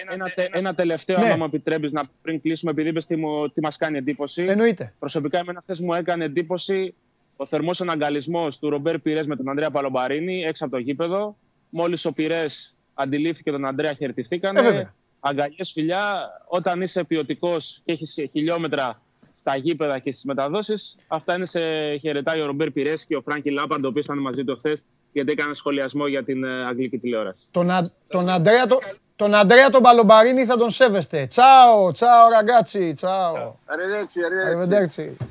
Ε, 0.09 0.13
Ένα, 0.13 0.25
τε- 0.35 0.55
ένα 0.57 0.75
τελευταίο, 0.75 1.19
Ναι. 1.19 1.29
αν 1.29 1.35
μου 1.39 1.45
επιτρέπεις, 1.45 1.91
να 1.91 2.01
πριν 2.21 2.41
κλείσουμε, 2.41 2.71
επειδή 2.71 2.89
είπες 2.89 3.05
τι, 3.05 3.15
μου- 3.15 3.47
τι 3.47 3.61
μας 3.61 3.77
κάνει 3.77 3.97
εντύπωση. 3.97 4.43
εννοείται. 4.43 4.93
Προσωπικά, 4.99 5.39
εμένα 5.39 5.61
χθες 5.61 5.79
μου 5.79 5.93
έκανε 5.93 6.25
εντύπωση 6.25 6.93
ο 7.35 7.45
θερμός 7.45 7.81
αναγκαλισμός 7.81 8.59
του 8.59 8.69
Ρομπέρ 8.69 8.99
Πυρές 8.99 9.25
με 9.25 9.35
τον 9.35 9.49
Ανδρέα 9.49 9.71
Παλομπαρίνη 9.71 10.43
έξω 10.43 10.65
από 10.65 10.73
το 10.75 10.79
γήπεδο. 10.81 11.37
Μόλις 11.69 12.05
ο 12.05 12.13
Πυρές 12.13 12.73
αντιλήφθηκε 12.93 13.51
τον 13.51 13.65
Ανδρέα, 13.65 13.89
Ε, 13.89 13.93
βέβαια. 13.99 14.13
χαιρετηθήκανε. 14.13 14.93
Αγκαλιές, 15.19 15.71
φιλιά. 15.71 16.29
Όταν 16.47 16.81
είσαι 16.81 17.03
ποιοτικός 17.03 17.81
και 17.85 17.91
έχεις 17.91 18.17
χιλιόμετρα 18.31 19.01
στα 19.35 19.57
γήπεδα 19.57 19.99
και 19.99 20.11
στις 20.11 20.23
μεταδόσεις, 20.25 20.97
αυτά 21.07 21.35
είναι 21.35 21.45
σε 21.45 21.59
χαιρετάει 21.97 22.41
ο 22.41 22.45
Ρομπέρ 22.45 22.71
Πυρές 22.71 23.05
και 23.05 23.15
ο 23.15 23.21
Φράνκι 23.21 23.49
Λάμπαντ, 23.51 23.85
ο 23.85 23.87
οποίος 23.87 24.05
ήταν 24.05 24.17
μαζί 24.17 24.43
του 24.43 24.55
χθες, 24.57 24.85
γιατί 25.11 25.31
έκανε 25.31 25.53
σχολιασμό 25.53 26.07
για 26.07 26.23
την 26.23 26.43
ε, 26.43 26.65
αγγλική 26.65 26.97
τηλεόραση. 26.97 27.47
Τον, 27.51 27.69
Α- 27.69 27.91
τον, 28.07 28.29
Αντρέα, 28.29 28.65
το, 28.67 28.77
τον 29.15 29.35
Αντρέα 29.35 29.69
τον 29.69 29.81
Παλομπαρίνη 29.81 30.45
θα 30.45 30.57
τον 30.57 30.71
σέβεστε. 30.71 31.25
Τσάω, 31.25 31.91
τσάω 31.91 32.29
ραγκάτσι, 32.29 32.93
τσάω. 32.93 33.53
Arrivederci, 33.65 34.19
arrivederci. 34.27 35.01
Arrivederci. 35.01 35.25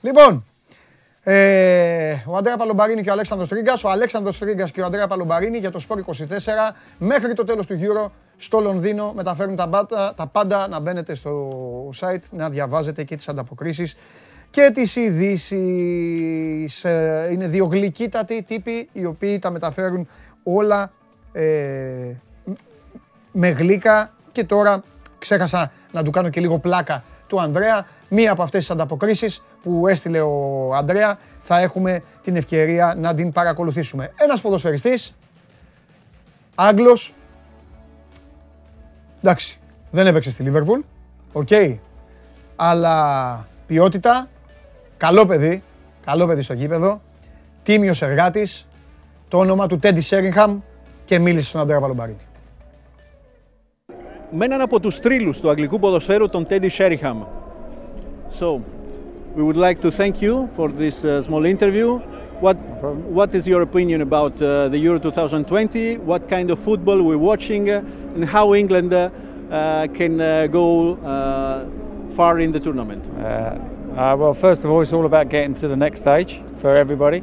Λοιπόν, 0.00 0.44
ε, 1.24 2.16
ο 2.26 2.36
Αντρέα 2.36 2.56
Παλομπαρίνη 2.56 3.02
και 3.02 3.08
ο 3.10 3.12
Αλέξανδρος 3.12 3.48
Τρίγκας, 3.48 3.84
ο 3.84 3.90
Αλέξανδρος 3.90 4.38
Τρίγκας 4.38 4.70
και 4.70 4.80
ο 4.80 4.84
Αντρέα 4.84 5.06
Παλομπαρίνη 5.06 5.58
για 5.58 5.70
το 5.70 5.80
Sport 5.88 5.98
24 5.98 6.74
μέχρι 6.98 7.34
το 7.34 7.44
τέλος 7.44 7.66
του 7.66 7.78
Euro 7.80 8.10
στο 8.36 8.60
Λονδίνο 8.60 9.12
μεταφέρουν 9.12 9.56
τα 9.56 9.68
πάντα, 9.68 10.14
τα 10.16 10.26
πάντα 10.26 10.68
να 10.68 10.80
μπαίνετε 10.80 11.14
στο 11.14 11.90
site 12.00 12.22
να 12.30 12.48
διαβάζετε 12.48 13.04
και 13.04 13.16
τις 13.16 13.28
ανταποκρίσεις 13.28 13.96
και 14.52 14.70
τις 14.74 14.96
ειδήσεις. 14.96 16.82
Είναι 17.32 17.46
δύο 17.46 17.64
γλυκύτατοι 17.64 18.42
τύποι 18.42 18.88
οι 18.92 19.04
οποίοι 19.04 19.38
τα 19.38 19.50
μεταφέρουν 19.50 20.08
όλα 20.42 20.90
ε, 21.32 21.42
με 23.32 23.48
γλύκα 23.48 24.12
και 24.32 24.44
τώρα 24.44 24.82
ξέχασα 25.18 25.72
να 25.92 26.02
του 26.02 26.10
κάνω 26.10 26.28
και 26.28 26.40
λίγο 26.40 26.58
πλάκα 26.58 27.04
του 27.26 27.40
Ανδρέα. 27.40 27.86
Μία 28.08 28.32
από 28.32 28.42
αυτές 28.42 28.60
τις 28.60 28.70
ανταποκρίσεις 28.70 29.42
που 29.62 29.88
έστειλε 29.88 30.20
ο 30.20 30.70
Ανδρέα 30.74 31.18
θα 31.40 31.58
έχουμε 31.58 32.02
την 32.22 32.36
ευκαιρία 32.36 32.94
να 32.98 33.14
την 33.14 33.32
παρακολουθήσουμε. 33.32 34.12
Ένας 34.16 34.40
ποδοσφαιριστής, 34.40 35.14
Άγγλος, 36.54 37.14
εντάξει, 39.22 39.58
δεν 39.90 40.06
έπαιξε 40.06 40.30
στη 40.30 40.42
Λίβερπουλ, 40.42 40.80
οκ, 41.32 41.48
αλλά 42.56 43.46
ποιότητα, 43.66 44.28
καλό 45.02 45.26
παιδί, 45.26 45.62
καλό 46.04 46.26
παιδί 46.26 46.42
στο 46.42 46.54
γήπεδο, 46.54 47.00
τίμιος 47.62 48.02
εργάτης, 48.02 48.66
το 49.28 49.38
όνομα 49.38 49.66
του 49.66 49.78
Τέντι 49.78 50.00
Σέρινγχαμ 50.00 50.58
και 51.04 51.18
μίλησε 51.18 51.46
στον 51.46 51.60
Ανδρέα 51.60 51.80
Παλομπαρίνη. 51.80 52.16
με 54.30 54.44
έναν 54.44 54.60
από 54.60 54.80
τους 54.80 54.96
θρύλους 54.96 55.40
του 55.40 55.48
αγγλικού 55.48 55.78
ποδοσφαίρου, 55.78 56.28
τον 56.28 56.46
Teddy 56.48 56.68
Sheringham. 56.78 57.16
So, 58.40 58.60
we 59.36 59.42
would 59.42 59.56
like 59.56 59.80
to 59.80 59.90
thank 59.90 60.14
you 60.22 60.48
for 60.56 60.68
this 60.82 61.04
uh, 61.04 61.22
small 61.26 61.44
interview. 61.44 61.88
What, 62.40 62.56
what 63.18 63.34
is 63.34 63.46
your 63.46 63.62
opinion 63.62 64.00
about 64.00 64.34
uh, 64.42 64.68
the 64.68 64.78
Euro 64.78 64.98
2020? 64.98 65.96
What 65.98 66.28
kind 66.28 66.50
of 66.50 66.58
football 66.58 67.02
we're 67.02 67.24
watching 67.30 67.70
uh, 67.70 68.14
and 68.14 68.24
how 68.24 68.54
England 68.54 68.92
uh, 68.92 69.00
uh, 69.00 69.86
can 69.98 70.20
uh, 70.20 70.46
go 70.46 70.94
uh, 70.94 71.66
far 72.16 72.40
in 72.40 72.50
the 72.52 72.60
tournament? 72.60 73.02
Uh, 73.04 73.58
uh, 73.96 74.16
well, 74.16 74.34
first 74.34 74.64
of 74.64 74.70
all, 74.70 74.80
it's 74.80 74.92
all 74.92 75.06
about 75.06 75.28
getting 75.28 75.54
to 75.56 75.68
the 75.68 75.76
next 75.76 76.00
stage 76.00 76.40
for 76.58 76.76
everybody. 76.76 77.22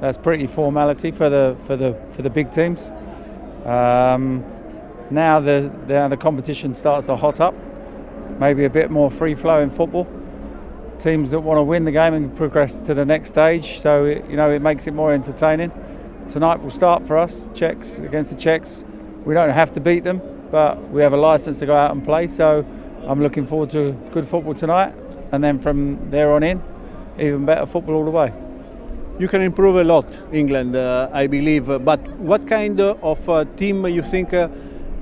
That's 0.00 0.18
pretty 0.18 0.46
formality 0.46 1.10
for 1.10 1.30
the 1.30 1.56
for 1.64 1.76
the 1.76 1.96
for 2.12 2.22
the 2.22 2.30
big 2.30 2.52
teams. 2.52 2.90
Um, 3.64 4.44
now 5.10 5.40
the 5.40 5.72
now 5.88 6.08
the 6.08 6.16
competition 6.16 6.76
starts 6.76 7.06
to 7.06 7.16
hot 7.16 7.40
up. 7.40 7.54
Maybe 8.38 8.64
a 8.64 8.70
bit 8.70 8.90
more 8.90 9.10
free 9.10 9.34
flow 9.34 9.62
in 9.62 9.70
football. 9.70 10.06
Teams 10.98 11.30
that 11.30 11.40
want 11.40 11.58
to 11.58 11.62
win 11.62 11.84
the 11.84 11.92
game 11.92 12.14
and 12.14 12.36
progress 12.36 12.74
to 12.74 12.94
the 12.94 13.04
next 13.04 13.30
stage. 13.30 13.80
So 13.80 14.04
it, 14.04 14.28
you 14.28 14.36
know 14.36 14.50
it 14.50 14.60
makes 14.60 14.86
it 14.86 14.92
more 14.92 15.12
entertaining. 15.12 15.72
Tonight 16.28 16.62
will 16.62 16.70
start 16.70 17.06
for 17.06 17.16
us. 17.16 17.48
Czechs 17.54 17.98
against 17.98 18.30
the 18.30 18.36
Czechs. 18.36 18.84
We 19.24 19.32
don't 19.32 19.50
have 19.50 19.72
to 19.74 19.80
beat 19.80 20.04
them, 20.04 20.20
but 20.50 20.90
we 20.90 21.02
have 21.02 21.12
a 21.12 21.16
license 21.16 21.58
to 21.60 21.66
go 21.66 21.74
out 21.74 21.92
and 21.92 22.04
play. 22.04 22.26
So 22.26 22.66
I'm 23.06 23.22
looking 23.22 23.46
forward 23.46 23.70
to 23.70 23.92
good 24.12 24.26
football 24.26 24.54
tonight, 24.54 24.92
and 25.32 25.42
then 25.42 25.58
from 25.58 26.10
there 26.10 26.32
on 26.32 26.42
in, 26.42 26.62
even 27.18 27.44
better 27.44 27.66
football 27.66 27.96
all 27.96 28.04
the 28.04 28.10
way. 28.10 28.32
You 29.18 29.28
can 29.28 29.40
improve 29.42 29.76
a 29.76 29.84
lot, 29.84 30.22
England, 30.32 30.76
uh, 30.76 31.08
I 31.12 31.26
believe. 31.26 31.70
uh, 31.70 31.78
But 31.78 32.00
what 32.18 32.46
kind 32.46 32.80
uh, 32.80 32.96
of 33.02 33.28
uh, 33.28 33.44
team 33.56 33.86
you 33.86 34.02
think 34.02 34.34
uh, 34.34 34.48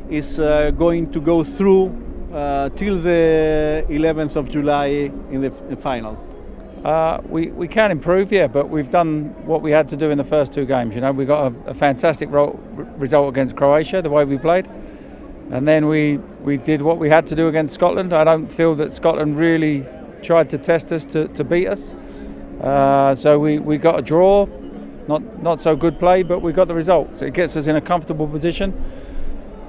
is 0.08 0.38
uh, 0.38 0.70
going 0.70 1.10
to 1.12 1.20
go 1.20 1.42
through 1.42 1.92
uh, 2.32 2.68
till 2.70 2.98
the 2.98 3.84
11th 3.88 4.36
of 4.36 4.48
July 4.48 5.10
in 5.32 5.40
the 5.40 5.52
f- 5.52 5.78
final? 5.80 6.16
Uh, 6.84 7.18
we, 7.28 7.48
we 7.48 7.66
can 7.66 7.90
improve, 7.90 8.30
yeah, 8.30 8.46
but 8.46 8.68
we've 8.68 8.90
done 8.90 9.34
what 9.46 9.62
we 9.62 9.72
had 9.72 9.88
to 9.88 9.96
do 9.96 10.10
in 10.10 10.18
the 10.18 10.24
first 10.24 10.52
two 10.52 10.66
games. 10.66 10.94
You 10.94 11.00
know, 11.00 11.12
we 11.12 11.24
got 11.24 11.52
a, 11.66 11.70
a 11.70 11.74
fantastic 11.74 12.28
result 12.30 13.28
against 13.30 13.56
Croatia, 13.56 14.02
the 14.02 14.10
way 14.10 14.24
we 14.24 14.36
played, 14.38 14.68
and 15.50 15.66
then 15.66 15.88
we 15.88 16.18
we 16.44 16.58
did 16.58 16.82
what 16.82 16.98
we 16.98 17.08
had 17.08 17.26
to 17.28 17.34
do 17.34 17.48
against 17.48 17.74
Scotland. 17.74 18.12
I 18.12 18.22
don't 18.24 18.48
feel 18.52 18.74
that 18.74 18.92
Scotland 18.92 19.38
really 19.38 19.86
tried 20.24 20.50
to 20.50 20.58
test 20.58 20.90
us 20.90 21.04
to, 21.06 21.28
to 21.28 21.44
beat 21.44 21.68
us. 21.68 21.94
Uh, 22.60 23.14
so 23.14 23.38
we, 23.38 23.58
we 23.58 23.76
got 23.76 23.98
a 23.98 24.02
draw, 24.02 24.46
not 25.06 25.42
not 25.42 25.60
so 25.60 25.76
good 25.76 25.98
play, 25.98 26.22
but 26.22 26.40
we 26.40 26.52
got 26.52 26.66
the 26.66 26.74
result. 26.74 27.16
So 27.16 27.26
it 27.26 27.34
gets 27.34 27.56
us 27.56 27.66
in 27.66 27.76
a 27.76 27.80
comfortable 27.80 28.26
position. 28.26 28.72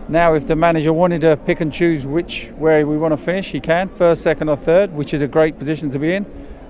Now, 0.08 0.36
if 0.36 0.46
the 0.46 0.56
manager 0.56 0.94
wanted 0.94 1.22
to 1.22 1.36
pick 1.36 1.62
and 1.62 1.74
choose 1.74 2.06
which 2.06 2.52
where 2.58 2.86
we 2.86 2.96
want 2.96 3.12
to 3.12 3.18
finish, 3.18 3.52
he 3.52 3.60
can 3.60 3.90
first, 3.90 4.22
second, 4.22 4.50
or 4.50 4.56
third, 4.56 4.94
which 4.94 5.14
is 5.14 5.22
a 5.22 5.28
great 5.28 5.58
position 5.58 5.90
to 5.92 6.00
be 6.00 6.14
in. 6.14 6.26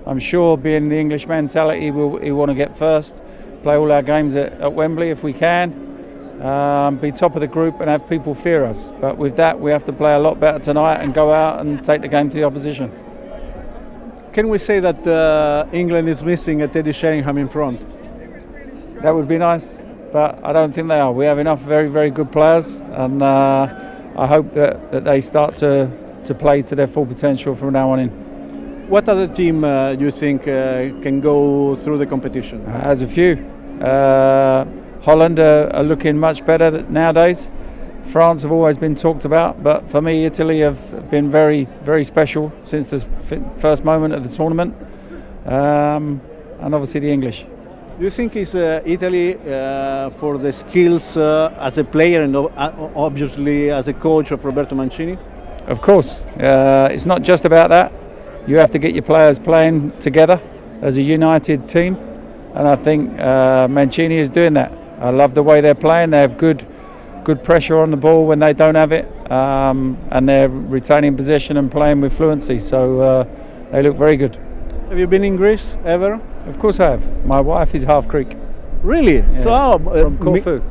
I'm 0.06 0.18
sure, 0.18 0.56
being 0.56 0.88
the 0.88 0.96
English 0.96 1.26
mentality, 1.26 1.90
we'll, 1.90 2.10
we 2.10 2.32
want 2.32 2.48
to 2.48 2.54
get 2.54 2.76
first, 2.76 3.20
play 3.62 3.76
all 3.76 3.92
our 3.92 4.02
games 4.02 4.36
at, 4.36 4.52
at 4.54 4.72
Wembley 4.72 5.10
if 5.10 5.22
we 5.22 5.32
can, 5.34 6.40
um, 6.40 6.96
be 6.96 7.12
top 7.12 7.34
of 7.34 7.40
the 7.40 7.46
group, 7.46 7.80
and 7.80 7.90
have 7.90 8.08
people 8.08 8.34
fear 8.34 8.64
us. 8.64 8.92
But 9.00 9.18
with 9.18 9.36
that, 9.36 9.60
we 9.60 9.70
have 9.70 9.84
to 9.84 9.92
play 9.92 10.14
a 10.14 10.18
lot 10.18 10.40
better 10.40 10.58
tonight 10.58 11.02
and 11.02 11.12
go 11.12 11.32
out 11.32 11.60
and 11.60 11.84
take 11.84 12.00
the 12.00 12.08
game 12.08 12.30
to 12.30 12.36
the 12.36 12.44
opposition. 12.44 12.90
Can 14.36 14.50
we 14.50 14.58
say 14.58 14.80
that 14.80 15.06
uh, 15.06 15.66
England 15.72 16.10
is 16.10 16.22
missing 16.22 16.60
a 16.60 16.68
Teddy 16.68 16.92
Sheringham 16.92 17.38
in 17.38 17.48
front? 17.48 17.80
That 19.00 19.14
would 19.14 19.26
be 19.26 19.38
nice, 19.38 19.80
but 20.12 20.38
I 20.44 20.52
don't 20.52 20.74
think 20.74 20.88
they 20.88 21.00
are. 21.00 21.10
We 21.10 21.24
have 21.24 21.38
enough 21.38 21.60
very, 21.60 21.88
very 21.88 22.10
good 22.10 22.30
players, 22.30 22.82
and 22.92 23.22
uh, 23.22 23.66
I 24.14 24.26
hope 24.26 24.52
that, 24.52 24.92
that 24.92 25.04
they 25.04 25.22
start 25.22 25.56
to, 25.56 25.90
to 26.26 26.34
play 26.34 26.60
to 26.60 26.74
their 26.74 26.86
full 26.86 27.06
potential 27.06 27.54
from 27.54 27.72
now 27.72 27.92
on 27.92 27.98
in. 27.98 28.10
What 28.90 29.08
other 29.08 29.26
team 29.26 29.64
uh, 29.64 29.94
do 29.94 30.04
you 30.04 30.10
think 30.10 30.42
uh, 30.42 30.90
can 31.00 31.22
go 31.22 31.74
through 31.76 31.96
the 31.96 32.06
competition? 32.06 32.62
As 32.66 33.00
a 33.00 33.08
few. 33.08 33.36
Uh, 33.80 34.66
Holland 35.00 35.38
are, 35.38 35.74
are 35.74 35.82
looking 35.82 36.18
much 36.18 36.44
better 36.44 36.82
nowadays. 36.90 37.48
France 38.06 38.42
have 38.42 38.52
always 38.52 38.76
been 38.76 38.94
talked 38.94 39.24
about, 39.24 39.62
but 39.62 39.90
for 39.90 40.00
me, 40.00 40.24
Italy 40.24 40.60
have 40.60 41.10
been 41.10 41.30
very, 41.30 41.68
very 41.84 42.04
special 42.04 42.52
since 42.64 42.90
the 42.90 43.00
first 43.56 43.84
moment 43.84 44.14
of 44.14 44.22
the 44.22 44.34
tournament, 44.34 44.74
um, 45.46 46.20
and 46.60 46.74
obviously 46.74 47.00
the 47.00 47.10
English. 47.10 47.46
Do 47.98 48.04
you 48.04 48.10
think 48.10 48.36
is 48.36 48.54
uh, 48.54 48.82
Italy 48.84 49.36
uh, 49.36 50.10
for 50.18 50.36
the 50.36 50.52
skills 50.52 51.16
uh, 51.16 51.54
as 51.58 51.78
a 51.78 51.84
player 51.84 52.22
and 52.22 52.36
uh, 52.36 52.48
obviously 52.94 53.70
as 53.70 53.88
a 53.88 53.94
coach 53.94 54.30
of 54.30 54.44
Roberto 54.44 54.74
Mancini? 54.74 55.16
Of 55.66 55.80
course, 55.80 56.22
uh, 56.38 56.88
it's 56.92 57.06
not 57.06 57.22
just 57.22 57.44
about 57.44 57.70
that. 57.70 57.92
You 58.46 58.58
have 58.58 58.70
to 58.72 58.78
get 58.78 58.92
your 58.92 59.02
players 59.02 59.38
playing 59.38 59.92
together 59.98 60.40
as 60.82 60.98
a 60.98 61.02
united 61.02 61.68
team, 61.68 61.96
and 62.54 62.68
I 62.68 62.76
think 62.76 63.18
uh, 63.18 63.66
Mancini 63.68 64.16
is 64.16 64.30
doing 64.30 64.52
that. 64.54 64.72
I 65.00 65.10
love 65.10 65.34
the 65.34 65.42
way 65.42 65.60
they're 65.60 65.74
playing. 65.74 66.10
They 66.10 66.20
have 66.20 66.36
good, 66.36 66.66
good 67.26 67.42
pressure 67.42 67.76
on 67.78 67.90
the 67.90 67.96
ball 67.96 68.24
when 68.24 68.38
they 68.38 68.52
don't 68.52 68.76
have 68.76 68.92
it, 68.92 69.04
um, 69.32 69.98
and 70.12 70.28
they're 70.28 70.48
retaining 70.48 71.16
possession 71.16 71.56
and 71.56 71.72
playing 71.72 72.00
with 72.00 72.16
fluency. 72.16 72.60
So 72.60 73.00
uh, 73.00 73.24
they 73.72 73.82
look 73.82 73.96
very 73.96 74.16
good. 74.16 74.38
Have 74.90 74.98
you 75.00 75.08
been 75.08 75.24
in 75.24 75.34
Greece 75.36 75.74
ever? 75.84 76.20
Of 76.46 76.60
course, 76.60 76.78
I 76.78 76.90
have. 76.92 77.26
My 77.26 77.40
wife 77.40 77.74
is 77.74 77.82
half 77.82 78.06
Greek. 78.06 78.36
Really? 78.82 79.16
Yeah. 79.16 79.42
So, 79.42 79.50
uh, 79.50 80.02
From 80.04 80.18
Corfu. 80.18 80.62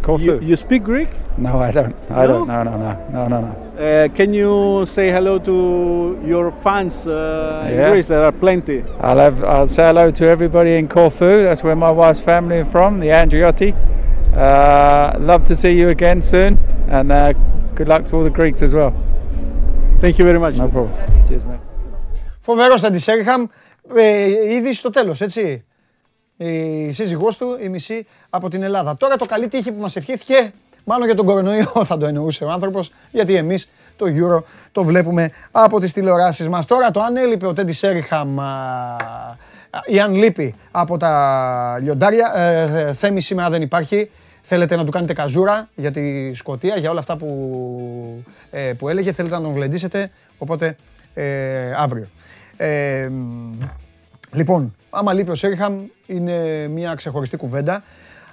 Corfu. 0.00 0.24
you, 0.24 0.40
you 0.40 0.56
speak 0.56 0.82
Greek? 0.84 1.10
No, 1.36 1.58
I 1.60 1.70
don't. 1.70 1.94
I 2.08 2.22
No? 2.26 2.26
don't. 2.32 2.48
No, 2.48 2.62
no, 2.62 2.78
no, 2.78 2.92
no, 3.12 3.28
no, 3.28 3.40
no. 3.42 3.52
Uh, 3.78 4.08
can 4.14 4.32
you 4.32 4.86
say 4.86 5.10
hello 5.10 5.38
to 5.38 6.18
your 6.26 6.50
fans 6.62 7.06
uh, 7.06 7.68
in 7.70 7.90
Greece? 7.90 8.08
There 8.08 8.24
are 8.24 8.32
plenty. 8.32 8.82
I'll 9.00 9.18
have. 9.18 9.44
I'll 9.44 9.66
say 9.66 9.82
hello 9.84 10.10
to 10.10 10.24
everybody 10.26 10.76
in 10.76 10.88
Corfu. 10.88 11.42
That's 11.42 11.62
where 11.62 11.76
my 11.76 11.90
wife's 11.90 12.20
family 12.20 12.58
are 12.60 12.64
from, 12.64 13.00
the 13.00 13.08
Andriotti. 13.08 13.74
Uh, 14.32 15.16
love 15.18 15.44
to 15.44 15.54
see 15.56 15.72
you 15.72 15.88
again 15.88 16.20
soon, 16.20 16.58
and 16.88 17.10
uh, 17.12 17.32
good 17.74 17.88
luck 17.88 18.04
to 18.06 18.16
all 18.16 18.24
the 18.24 18.30
Greeks 18.30 18.62
as 18.62 18.72
well. 18.72 18.92
Thank 20.00 20.18
you 20.18 20.24
very 20.24 20.38
much. 20.38 20.54
No 20.54 20.68
problem. 20.68 20.92
Cheers, 21.28 21.44
mate. 21.44 21.60
Φοβερό 22.40 22.76
στα 22.76 22.98
Σέριχαμ, 22.98 23.46
ε, 23.96 24.26
ήδη 24.54 24.74
στο 24.74 24.90
τέλος, 24.90 25.20
έτσι. 25.20 25.64
Η 26.36 26.92
σύζυγός 26.92 27.36
του, 27.36 27.56
η 27.62 27.68
μισή 27.68 28.06
από 28.30 28.48
την 28.48 28.62
Ελλάδα. 28.62 28.96
Τώρα 28.96 29.16
το 29.16 29.24
καλή 29.24 29.48
τύχη 29.48 29.72
που 29.72 29.80
μας 29.80 29.96
ευχήθηκε, 29.96 30.52
μάλλον 30.84 31.06
για 31.06 31.14
τον 31.14 31.26
κορονοϊό 31.26 31.84
θα 31.84 31.98
το 31.98 32.06
εννοούσε 32.06 32.44
ο 32.44 32.50
άνθρωπος, 32.50 32.92
γιατί 33.10 33.34
εμείς 33.34 33.68
το 33.96 34.06
Euro 34.08 34.42
το 34.72 34.84
βλέπουμε 34.84 35.30
από 35.50 35.80
τις 35.80 35.92
τηλεοράσεις 35.92 36.48
μας. 36.48 36.66
Τώρα 36.66 36.90
το 36.90 37.00
αν 37.00 37.16
έλειπε 37.16 37.46
ο 37.46 37.52
Τέντι 37.52 37.72
Σέριχαμ 37.72 38.40
α, 38.40 38.46
ή 39.86 40.00
αν 40.00 40.14
λείπει 40.14 40.54
από 40.70 40.96
τα 40.96 41.78
λιοντάρια, 41.82 42.32
ε, 42.36 42.92
θέμη 42.92 43.20
σήμερα 43.20 43.50
δεν 43.50 43.62
υπάρχει. 43.62 44.10
Θέλετε 44.42 44.76
να 44.76 44.84
του 44.84 44.90
κάνετε 44.90 45.12
καζούρα 45.12 45.68
για 45.74 45.90
τη 45.90 46.34
Σκωτία, 46.34 46.76
για 46.76 46.90
όλα 46.90 46.98
αυτά 46.98 47.16
που, 47.16 48.24
ε, 48.50 48.72
που 48.78 48.88
έλεγε. 48.88 49.12
Θέλετε 49.12 49.34
να 49.34 49.42
τον 49.42 49.54
γλεντήσετε, 49.54 50.10
οπότε 50.38 50.76
ε, 51.14 51.72
αύριο. 51.76 52.08
Ε, 52.56 53.08
μ, 53.08 53.58
λοιπόν, 54.32 54.74
άμα 54.90 55.12
λείπει 55.12 55.30
ο 55.30 55.34
Σέριχαμ 55.34 55.84
είναι 56.06 56.68
μια 56.68 56.94
ξεχωριστή 56.94 57.36
κουβέντα. 57.36 57.82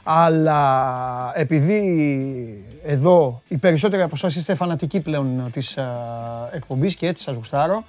Αλλά 0.03 1.31
επειδή 1.35 1.81
εδώ 2.83 3.41
οι 3.47 3.57
περισσότεροι 3.57 4.01
από 4.01 4.11
εσάς 4.15 4.35
είστε 4.35 4.55
φανατικοί 4.55 4.99
πλέον 4.99 5.49
της 5.51 5.77
α, 5.77 5.85
εκπομπής 6.51 6.95
και 6.95 7.07
έτσι 7.07 7.23
σας 7.23 7.35
γουστάρω 7.35 7.83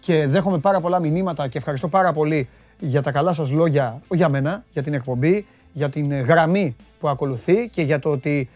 και 0.00 0.26
δέχομαι 0.26 0.58
πάρα 0.58 0.80
πολλά 0.80 1.00
μηνύματα 1.00 1.48
και 1.48 1.58
ευχαριστώ 1.58 1.88
πάρα 1.88 2.12
πολύ 2.12 2.48
για 2.78 3.02
τα 3.02 3.12
καλά 3.12 3.32
σας 3.32 3.50
λόγια, 3.50 4.00
όχι 4.08 4.16
για 4.16 4.28
μένα, 4.28 4.64
για 4.72 4.82
την 4.82 4.94
εκπομπή, 4.94 5.46
για 5.72 5.88
την 5.88 6.20
γραμμή 6.20 6.76
που 7.00 7.08
ακολουθεί 7.08 7.68
και 7.68 7.82
για 7.82 7.98
το 7.98 8.10
ότι 8.10 8.48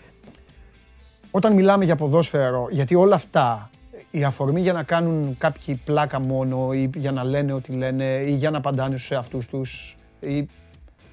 όταν 1.31 1.53
μιλάμε 1.53 1.85
για 1.85 1.97
ποδόσφαιρο, 1.97 2.69
γιατί 2.71 2.95
όλα 2.95 3.15
αυτά, 3.15 3.71
η 4.11 4.25
αφορμή 4.25 4.61
για 4.61 4.73
να 4.73 4.83
κάνουν 4.83 5.37
κάποιοι 5.39 5.81
πλάκα 5.85 6.21
μόνο 6.21 6.73
ή 6.73 6.91
για 6.97 7.13
να 7.13 7.25
λένε 7.25 7.53
ό,τι 7.53 7.73
λένε 7.73 8.05
ή 8.05 8.33
για 8.33 8.51
να 8.51 8.59
απαντάνε 8.59 8.97
στους 8.97 9.11
εαυτούς 9.11 9.47
τους 9.47 9.97
ή 10.21 10.49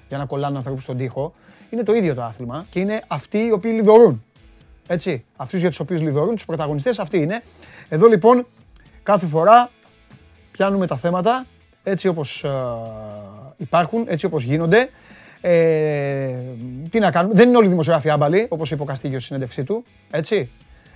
για 0.08 0.18
να 0.18 0.26
κολλάνε 0.26 0.58
ανθρώπους 0.58 0.84
στον 0.84 0.98
τοίχο, 0.98 1.34
είναι 1.70 1.84
το 1.84 1.94
ίδιο 1.94 2.14
το 2.14 2.24
άθλημα 2.24 2.66
και 2.70 2.80
είναι 2.80 3.02
αυτοί 3.08 3.38
οι 3.38 3.52
οποίοι 3.52 3.72
λιδωρούν. 3.76 4.24
Έτσι, 4.88 5.26
αυτούς 5.36 5.60
για 5.60 5.70
τους 5.70 5.80
οποίους 5.80 6.02
λιδωρούν, 6.02 6.36
τους 6.36 6.46
πρωταγωνιστές 6.46 7.00
αυτοί 7.00 7.18
είναι. 7.18 7.42
Εδώ 7.90 8.08
λοιπόν 8.08 8.46
κάθε 9.04 9.26
φορά 9.26 9.70
πιάνουμε 10.52 10.88
τα 10.88 10.98
θέματα 10.98 11.46
έτσι 11.90 12.08
όπως 12.08 12.44
ε, 12.44 12.50
υπάρχουν, 13.58 14.06
έτσι 14.08 14.26
όπως 14.26 14.44
γίνονται. 14.44 14.90
Ε, 15.42 16.34
τι 16.90 17.00
να 17.00 17.12
κάνουμε, 17.12 17.34
δεν 17.34 17.48
είναι 17.48 17.58
όλοι 17.58 17.68
δημοσιογράφοι 17.68 18.10
άμπαλοι, 18.10 18.46
όπως 18.50 18.72
είπε 18.72 18.82
ο 18.82 18.86
Καστίγιος 18.86 19.22
στη 19.22 19.28
συνέντευξή 19.28 19.64
του, 19.64 19.84
έτσι. 20.12 20.50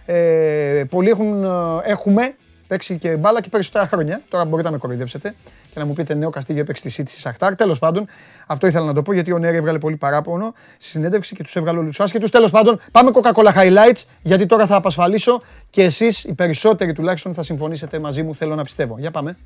Ε, 0.06 0.84
πολλοί 0.90 1.10
έχουν, 1.10 1.44
ε, 1.44 1.48
έχουμε 1.84 2.36
παίξει 2.68 2.98
και 2.98 3.16
μπάλα 3.16 3.42
και 3.42 3.50
περισσότερα 3.50 3.88
χρόνια. 3.88 4.22
Τώρα 4.30 4.46
μπορείτε 4.46 4.68
να 4.68 4.74
με 4.74 4.80
κοροϊδέψετε 4.80 5.36
και 5.74 5.80
να 5.80 5.86
μου 5.86 5.94
πείτε 5.94 6.14
νέο 6.14 6.30
Καστίγιο 6.30 6.62
έπαιξε 6.62 6.90
στη 6.90 7.02
City 7.02 7.10
στη 7.10 7.20
Σαχτάρ. 7.20 7.56
Τέλος 7.56 7.80
πάντων, 7.80 8.08
αυτό 8.48 8.68
ήθελα 8.68 8.86
να 8.86 8.94
το 8.94 9.02
πω 9.02 9.14
γιατί 9.14 9.32
ο 9.32 9.40
Νέρη 9.40 9.58
έβγαλε 9.58 9.78
πολύ 9.78 9.96
παράπονο 9.96 10.54
στη 10.78 10.90
συνέντευξη 10.90 11.36
και 11.36 11.44
τους 11.44 11.56
έβγαλε 11.56 11.78
όλους 11.78 11.96
τους 11.96 12.06
άσχετους. 12.06 12.30
Τέλος 12.30 12.52
πάντων, 12.52 12.80
πάμε 12.92 13.12
Coca-Cola 13.14 13.54
Highlights 13.54 14.04
γιατί 14.22 14.46
τώρα 14.46 14.66
θα 14.66 14.76
απασφαλίσω 14.76 15.42
και 15.70 15.84
εσείς 15.84 16.24
οι 16.24 16.34
περισσότεροι 16.34 16.94
τουλάχιστον 16.94 17.34
θα 17.34 17.44
συμφωνήσετε 17.44 18.00
μαζί 18.00 18.24
μου, 18.24 18.36
θέλω 18.36 18.56
να 18.56 18.64
πιστεύω. 18.64 18.96
Για 19.00 19.12
πάμε. 19.12 19.38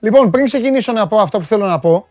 Λοιπόν, 0.00 0.30
πριν 0.30 0.44
ξεκινήσω 0.44 0.92
να 0.92 1.06
πω 1.06 1.18
αυτό 1.18 1.38
που 1.38 1.44
θέλω 1.44 1.66
να 1.66 1.78
πω, 1.78 2.06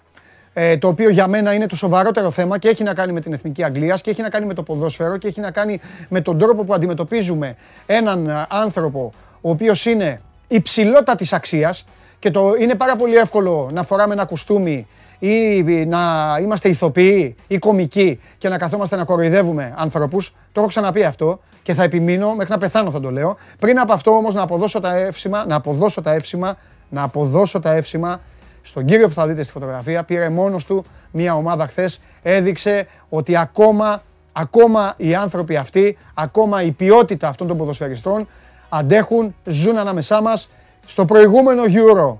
ε, 0.54 0.78
το 0.78 0.88
οποίο 0.88 1.10
για 1.10 1.28
μένα 1.28 1.54
είναι 1.54 1.68
το 1.68 1.76
σοβαρότερο 1.76 2.32
θέμα 2.32 2.58
και 2.58 2.68
έχει 2.68 2.84
να 2.84 2.94
κάνει 2.94 3.12
με 3.12 3.22
την 3.22 3.34
Εθνική 3.34 3.64
Αγγλίας 3.64 4.02
και 4.02 4.10
έχει 4.10 4.22
να 4.22 4.30
κάνει 4.30 4.46
με 4.46 4.54
το 4.54 4.64
ποδόσφαιρο 4.64 5.18
και 5.18 5.28
έχει 5.28 5.40
να 5.40 5.52
κάνει 5.52 5.80
με 6.10 6.22
τον 6.22 6.38
τρόπο 6.38 6.64
που 6.64 6.74
αντιμετωπίζουμε 6.74 7.56
έναν 7.86 8.30
ε, 8.30 8.46
άνθρωπο 8.50 9.12
ο 9.42 9.50
οποίος 9.50 9.86
είναι 9.86 10.22
υψηλότατης 10.48 11.34
αξίας 11.34 11.86
και 12.20 12.32
το 12.32 12.54
είναι 12.60 12.76
πάρα 12.76 12.96
πολύ 12.96 13.16
εύκολο 13.16 13.70
να 13.74 13.84
φοράμε 13.84 14.14
ένα 14.14 14.26
κουστούμι 14.26 14.88
ή 15.20 15.64
να 15.86 16.00
είμαστε 16.42 16.70
ηθοποιοί 16.70 17.36
ή 17.48 17.58
κομικοί 17.58 18.20
και 18.38 18.50
να 18.50 18.58
καθόμαστε 18.58 18.96
να 18.96 19.04
κοροϊδεύουμε 19.04 19.74
ανθρώπους. 19.78 20.34
Το 20.52 20.60
έχω 20.60 20.70
ξαναπεί 20.70 21.04
αυτό 21.04 21.40
και 21.64 21.74
θα 21.74 21.84
επιμείνω 21.84 22.34
μέχρι 22.36 22.52
να 22.52 22.58
πεθάνω 22.58 22.92
θα 22.92 23.00
το 23.00 23.12
λέω. 23.12 23.38
Πριν 23.60 23.80
από 23.80 23.94
αυτό 23.94 24.12
όμως 24.12 24.34
να 24.34 24.42
αποδώσω 24.42 24.80
τα 24.80 24.96
εύσημα, 24.96 25.46
να 25.46 25.56
αποδώσω 25.56 26.02
τα 26.02 26.14
εύσημα, 26.14 26.58
να 26.90 27.04
αποδώσω 27.04 27.60
τα 27.60 27.74
εύσημα 27.74 28.22
στον 28.62 28.86
κύριο 28.86 29.08
που 29.08 29.14
θα 29.14 29.28
δείτε 29.28 29.44
στη 29.44 29.52
φωτογραφία. 29.52 30.04
Πήρε 30.04 30.30
μόνος 30.30 30.66
του 30.66 30.86
μια 31.12 31.36
ομάδα 31.36 31.68
χθες, 31.68 32.02
έδειξε 32.22 32.88
ότι 33.10 33.38
ακόμα, 33.38 34.02
ακόμα 34.32 34.94
οι 34.98 35.16
άνθρωποι 35.16 35.56
αυτοί, 35.56 35.98
ακόμα 36.14 36.62
η 36.62 36.72
ποιότητα 36.72 37.28
αυτών 37.28 37.48
των 37.48 37.58
ποδοσφαιριστών 37.58 38.28
αντέχουν, 38.70 39.36
ζουν 39.46 39.78
ανάμεσά 39.78 40.22
μας. 40.22 40.50
Στο 40.86 41.06
προηγούμενο 41.06 41.64
Euro 41.66 42.18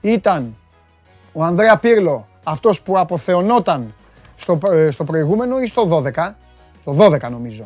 ήταν 0.00 0.56
ο 1.32 1.42
Ανδρέα 1.44 1.76
Πύρλο 1.76 2.26
αυτός 2.42 2.80
που 2.80 2.98
αποθεωνόταν 2.98 3.94
στο, 4.36 4.58
ε, 4.72 4.90
στο 4.90 5.04
προηγούμενο 5.04 5.60
ή 5.60 5.66
στο 5.66 5.84
12, 5.86 6.36
το 6.84 6.92
12 6.92 7.30
νομίζω. 7.30 7.64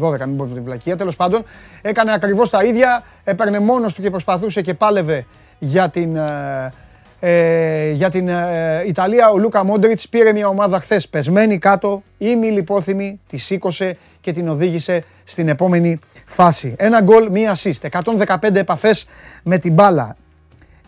12, 0.00 0.18
μην 0.26 0.36
πω 0.36 0.44
την 0.44 0.62
βλακεία. 0.62 0.96
Τέλος 0.96 1.16
πάντων, 1.16 1.42
έκανε 1.82 2.12
ακριβώς 2.12 2.50
τα 2.50 2.64
ίδια. 2.64 3.04
Έπαιρνε 3.24 3.58
μόνος 3.58 3.94
του 3.94 4.02
και 4.02 4.10
προσπαθούσε 4.10 4.60
και 4.60 4.74
πάλευε 4.74 5.26
για 5.58 5.88
την, 5.88 6.16
ε, 6.16 6.72
ε, 7.20 7.90
για 7.90 8.10
την 8.10 8.28
ε, 8.28 8.82
Ιταλία. 8.86 9.30
Ο 9.30 9.38
Λούκα 9.38 9.64
Μόντριτς 9.64 10.08
πήρε 10.08 10.32
μια 10.32 10.48
ομάδα 10.48 10.80
χθες 10.80 11.08
πεσμένη 11.08 11.58
κάτω, 11.58 12.02
ημιλιπόθυμη, 12.18 13.20
τη 13.28 13.36
σήκωσε 13.36 13.96
και 14.20 14.32
την 14.32 14.48
οδήγησε 14.48 15.04
στην 15.24 15.48
επόμενη 15.48 15.98
φάση. 16.24 16.74
Ένα 16.78 17.00
γκολ, 17.00 17.30
μία 17.30 17.56
assist. 17.56 17.88
115 18.26 18.54
επαφές 18.54 19.06
με 19.42 19.58
την 19.58 19.72
μπάλα. 19.72 20.16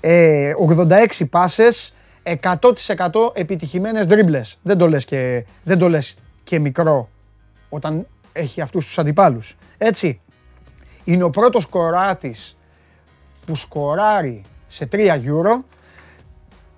Ε, 0.00 0.52
86 1.18 1.24
πάσες, 1.30 1.94
100% 2.22 3.32
επιτυχημένες 3.32 4.06
δρίμπλες. 4.06 4.58
Δεν 4.62 4.78
το 4.78 4.88
λες 4.88 5.04
και, 5.04 5.44
δεν 5.62 5.78
το 5.78 5.88
λες 5.88 6.16
και 6.44 6.58
μικρό 6.58 7.08
όταν 7.68 8.06
έχει 8.32 8.60
αυτούς 8.60 8.84
τους 8.84 8.98
αντιπάλους. 8.98 9.56
Έτσι, 9.78 10.20
είναι 11.04 11.22
ο 11.22 11.30
πρώτος 11.30 11.66
κοράτης 11.66 12.56
που 13.46 13.56
σκοράρει 13.56 14.42
σε 14.66 14.88
3 14.92 15.20
Euro, 15.24 15.62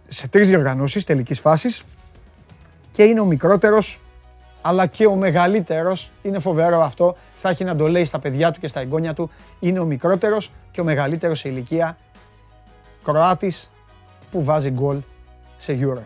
σε 0.08 0.28
τρεις 0.28 0.48
διοργανώσεις 0.48 1.04
τελικής 1.04 1.40
φάσης 1.40 1.82
και 2.92 3.02
είναι 3.02 3.20
ο 3.20 3.24
μικρότερος 3.24 4.00
αλλά 4.62 4.86
και 4.86 5.06
ο 5.06 5.14
μεγαλύτερος, 5.14 6.10
είναι 6.22 6.38
φοβερό 6.38 6.80
αυτό, 6.80 7.16
θα 7.34 7.48
έχει 7.48 7.64
να 7.64 7.76
το 7.76 7.88
λέει 7.88 8.04
στα 8.04 8.18
παιδιά 8.18 8.50
του 8.50 8.60
και 8.60 8.68
στα 8.68 8.80
εγγόνια 8.80 9.14
του, 9.14 9.30
είναι 9.60 9.78
ο 9.78 9.84
μικρότερος 9.84 10.52
και 10.70 10.80
ο 10.80 10.84
μεγαλύτερος 10.84 11.38
σε 11.38 11.48
ηλικία 11.48 11.96
Κροάτης 13.04 13.70
που 14.30 14.44
βάζει 14.44 14.70
γκολ 14.70 15.00
σε 15.56 15.78
Euro. 15.80 16.02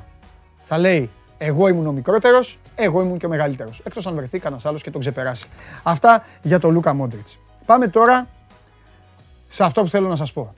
Θα 0.65 0.79
λέει, 0.79 1.11
εγώ 1.39 1.69
ήμουν 1.69 1.87
ο 1.87 1.93
μικρότερος, 1.93 2.59
εγώ 2.75 3.01
ήμουν 3.01 3.19
και 3.19 3.27
ο 3.27 3.29
μεγαλύτερος. 3.29 3.81
Εκτός 3.85 4.07
αν 4.07 4.15
βρεθεί 4.15 4.39
κανένας 4.39 4.67
άλλος 4.67 4.83
και 4.83 4.91
τον 4.91 5.01
ξεπεράσει. 5.01 5.47
Αυτά 5.83 6.25
για 6.43 6.59
τον 6.59 6.73
Λούκα 6.73 6.95
Μόντριτς. 6.95 7.39
Πάμε 7.67 7.89
τώρα 7.89 8.29
σε 9.49 9.65
αυτό 9.65 9.83
που 9.83 9.89
θέλω 9.89 10.09
να 10.09 10.17
σας 10.17 10.33
πω. 10.33 10.55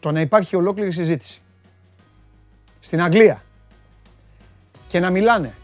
Το 0.00 0.12
να 0.12 0.20
υπάρχει 0.20 0.56
ολόκληρη 0.56 0.92
συζήτηση 0.92 1.40
στην 2.80 3.02
Αγγλία 3.02 3.42
και 4.88 5.00
να 5.00 5.10
μιλάνε 5.10 5.54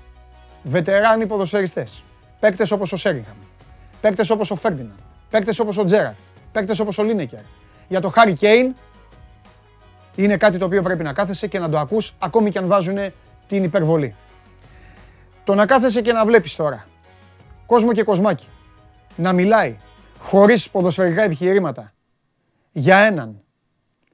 βετεράνοι 0.62 1.27
ποδοσφαιριστές, 1.27 2.03
παίκτες 2.40 2.70
όπως 2.70 2.92
ο 2.92 2.96
Σέριγχαμ, 2.96 3.37
παίκτες 4.01 4.31
όπως 4.31 4.51
ο 4.51 4.57
Φέρντιναν, 4.57 4.96
παίκτες 5.31 5.59
όπως 5.59 5.77
ο 5.77 5.85
Τζέραρτ, 5.85 6.16
παίκτες 6.53 6.79
όπως 6.79 6.98
ο 6.98 7.03
Λίνεκερ, 7.03 7.40
για 7.88 8.01
το 8.01 8.09
Χάρι 8.09 8.33
Κέιν 8.33 8.75
είναι 10.14 10.37
κάτι 10.37 10.59
το 10.59 10.64
οποίο 10.64 10.83
πρέπει 10.83 11.03
να 11.03 11.12
κάθεσαι 11.12 11.46
και 11.46 11.59
να 11.59 11.68
το 11.68 11.79
ακούς 11.79 12.14
ακόμη 12.18 12.51
και 12.51 12.59
αν 12.59 12.66
βάζουν 12.66 12.98
την 13.48 13.64
υπερβολή. 13.64 14.14
Το 15.44 15.55
να 15.55 15.66
κάθεσαι 15.66 16.03
και 16.03 16.12
να 16.12 16.27
βλέπεις 16.27 16.57
τώρα 16.57 16.87
κόσμο 17.66 17.92
και 17.92 18.03
κοσμάκι 18.03 18.48
να 19.16 19.33
μιλάει 19.33 19.77
χωρίς 20.18 20.70
ποδοσφαιρικά 20.70 21.22
επιχειρήματα 21.22 21.92
για 22.72 22.96
έναν 22.98 23.40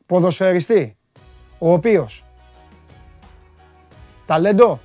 ποδοσφαιριστή 0.06 0.96
ο 1.58 1.72
οποίος 1.72 2.24
ταλέντο, 4.26 4.80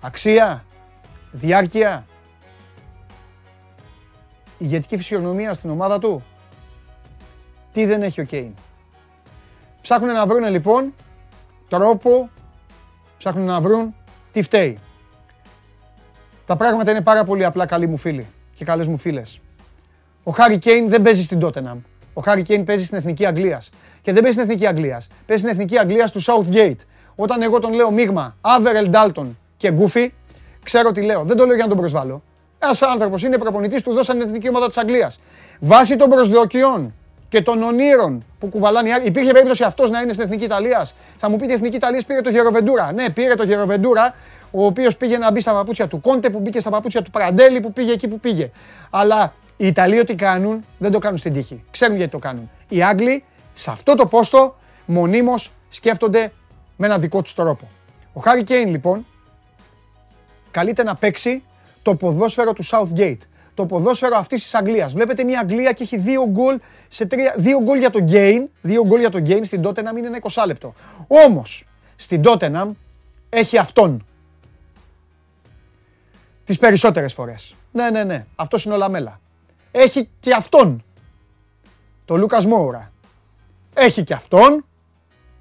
αξία, 0.00 0.64
διάρκεια, 1.32 2.06
ηγετική 4.58 4.96
φυσιογνωμία 4.96 5.54
στην 5.54 5.70
ομάδα 5.70 5.98
του. 5.98 6.22
Τι 7.72 7.86
δεν 7.86 8.02
έχει 8.02 8.20
ο 8.20 8.24
Κέιν. 8.24 8.54
Ψάχνουν 9.86 10.12
να 10.12 10.26
βρουν 10.26 10.50
λοιπόν 10.50 10.94
τρόπο, 11.68 12.30
ψάχνουν 13.18 13.44
να 13.44 13.60
βρουν 13.60 13.94
τι 14.32 14.42
φταίει. 14.42 14.78
Τα 16.46 16.56
πράγματα 16.56 16.90
είναι 16.90 17.00
πάρα 17.00 17.24
πολύ 17.24 17.44
απλά 17.44 17.66
καλοί 17.66 17.86
μου 17.86 17.96
φίλοι 17.96 18.26
και 18.54 18.64
καλές 18.64 18.86
μου 18.86 18.96
φίλες. 18.96 19.40
Ο 20.22 20.30
Χάρι 20.30 20.58
Κέιν 20.58 20.88
δεν 20.88 21.02
παίζει 21.02 21.22
στην 21.22 21.38
Τότεναμ. 21.38 21.78
Ο 22.14 22.20
Χάρι 22.20 22.42
Κέιν 22.42 22.64
παίζει 22.64 22.84
στην 22.84 22.98
Εθνική 22.98 23.26
Αγγλίας. 23.26 23.68
Και 24.02 24.12
δεν 24.12 24.22
παίζει 24.22 24.36
στην 24.36 24.48
Εθνική 24.50 24.66
Αγγλίας. 24.66 25.06
Παίζει 25.26 25.42
στην 25.42 25.54
Εθνική 25.54 25.78
Αγγλίας 25.78 26.10
του 26.10 26.22
Southgate. 26.22 26.80
Όταν 27.14 27.42
εγώ 27.42 27.58
τον 27.58 27.72
λέω 27.72 27.90
μείγμα 27.90 28.36
Άβερελ 28.40 28.88
Ντάλτον 28.88 29.38
και 29.56 29.72
Γκούφι, 29.72 30.12
ξέρω 30.62 30.92
τι 30.92 31.02
λέω. 31.02 31.24
Δεν 31.24 31.36
το 31.36 31.44
λέω 31.44 31.54
για 31.54 31.64
να 31.64 31.68
τον 31.68 31.78
προσβάλλω. 31.78 32.22
Ένας 32.58 32.82
άνθρωπος 32.82 33.22
είναι 33.22 33.38
προπονητής, 33.38 33.82
του 33.82 33.92
δώσαν 33.92 34.18
την 34.18 34.26
εθνική 34.26 34.48
ομάδα 34.48 34.66
της 34.66 34.76
Αγγλίας. 34.76 35.20
Βάσει 35.60 35.96
των 35.96 36.10
προσδοκιών 36.10 36.94
και 37.36 37.42
των 37.42 37.62
ονείρων 37.62 38.24
που 38.38 38.48
κουβαλάνε 38.48 38.88
οι 38.88 38.92
άλλοι. 38.92 39.06
Υπήρχε 39.06 39.32
περίπτωση 39.32 39.64
αυτός 39.64 39.90
να 39.90 40.00
είναι 40.00 40.12
στην 40.12 40.24
εθνική 40.24 40.44
Ιταλίας. 40.44 40.94
Θα 41.18 41.30
μου 41.30 41.36
πείτε 41.36 41.52
η 41.52 41.54
εθνική 41.54 41.76
Ιταλία 41.76 42.02
πήρε 42.06 42.20
το 42.20 42.30
Γεροβεντούρα. 42.30 42.92
Ναι, 42.92 43.10
πήρε 43.10 43.34
το 43.34 43.44
Γεροβεντούρα, 43.44 44.14
ο 44.50 44.64
οποίος 44.64 44.96
πήγε 44.96 45.18
να 45.18 45.30
μπει 45.30 45.40
στα 45.40 45.52
παπούτσια 45.52 45.86
του 45.86 46.00
Κόντε, 46.00 46.30
που 46.30 46.38
μπήκε 46.38 46.60
στα 46.60 46.70
παπούτσια 46.70 47.02
του 47.02 47.10
Πραντέλη, 47.10 47.60
που 47.60 47.72
πήγε 47.72 47.92
εκεί 47.92 48.08
που 48.08 48.20
πήγε. 48.20 48.50
Αλλά 48.90 49.34
οι 49.56 49.66
Ιταλοί 49.66 49.98
ό,τι 49.98 50.14
κάνουν 50.14 50.64
δεν 50.78 50.90
το 50.92 50.98
κάνουν 50.98 51.18
στην 51.18 51.32
τύχη. 51.32 51.64
Ξέρουν 51.70 51.96
γιατί 51.96 52.10
το 52.10 52.18
κάνουν. 52.18 52.50
Οι 52.68 52.82
Άγγλοι 52.82 53.24
σε 53.54 53.70
αυτό 53.70 53.94
το 53.94 54.06
πόστο 54.06 54.56
μονίμως 54.86 55.52
σκέφτονται 55.68 56.32
με 56.76 56.86
ένα 56.86 56.98
δικό 56.98 57.22
τους 57.22 57.34
τρόπο. 57.34 57.68
Ο 58.12 58.20
Χάρη 58.20 58.42
Κέιν 58.42 58.68
λοιπόν 58.68 59.06
καλείται 60.50 60.82
να 60.82 60.94
παίξει 60.94 61.42
το 61.82 61.94
ποδόσφαιρο 61.94 62.52
του 62.52 62.64
Southgate. 62.64 63.20
Το 63.56 63.66
ποδόσφαιρο 63.66 64.16
αυτής 64.16 64.42
της 64.42 64.54
Αγγλίας. 64.54 64.92
Βλέπετε 64.92 65.24
μια 65.24 65.40
Αγγλία 65.40 65.72
και 65.72 65.82
έχει 65.82 65.96
δύο 65.96 66.26
γκολ, 66.26 66.58
σε 66.88 67.06
τρία, 67.06 67.34
δύο 67.36 67.60
γκολ 67.62 67.78
για 67.78 67.90
το 67.90 68.04
gain, 68.08 68.44
δύο 68.62 68.86
γκολ 68.86 68.98
για 69.00 69.10
το 69.10 69.18
gain, 69.26 69.40
στην 69.42 69.62
Tottenham 69.64 69.96
είναι 69.98 70.06
ένα 70.06 70.18
20 70.22 70.42
λεπτό. 70.46 70.74
Όμως, 71.06 71.64
στην 71.96 72.22
Tottenham 72.24 72.70
έχει 73.28 73.58
αυτόν. 73.58 74.06
Τις 76.44 76.58
περισσότερες 76.58 77.12
φορές. 77.12 77.54
Ναι, 77.72 77.90
ναι, 77.90 78.04
ναι, 78.04 78.26
αυτός 78.36 78.64
είναι 78.64 78.74
ο 78.74 78.76
Λαμέλα. 78.76 79.20
Έχει 79.70 80.08
και 80.20 80.34
αυτόν. 80.34 80.84
Το 82.04 82.16
Λούκας 82.16 82.46
Μόουρα. 82.46 82.92
Έχει 83.74 84.02
και 84.02 84.14
αυτόν. 84.14 84.64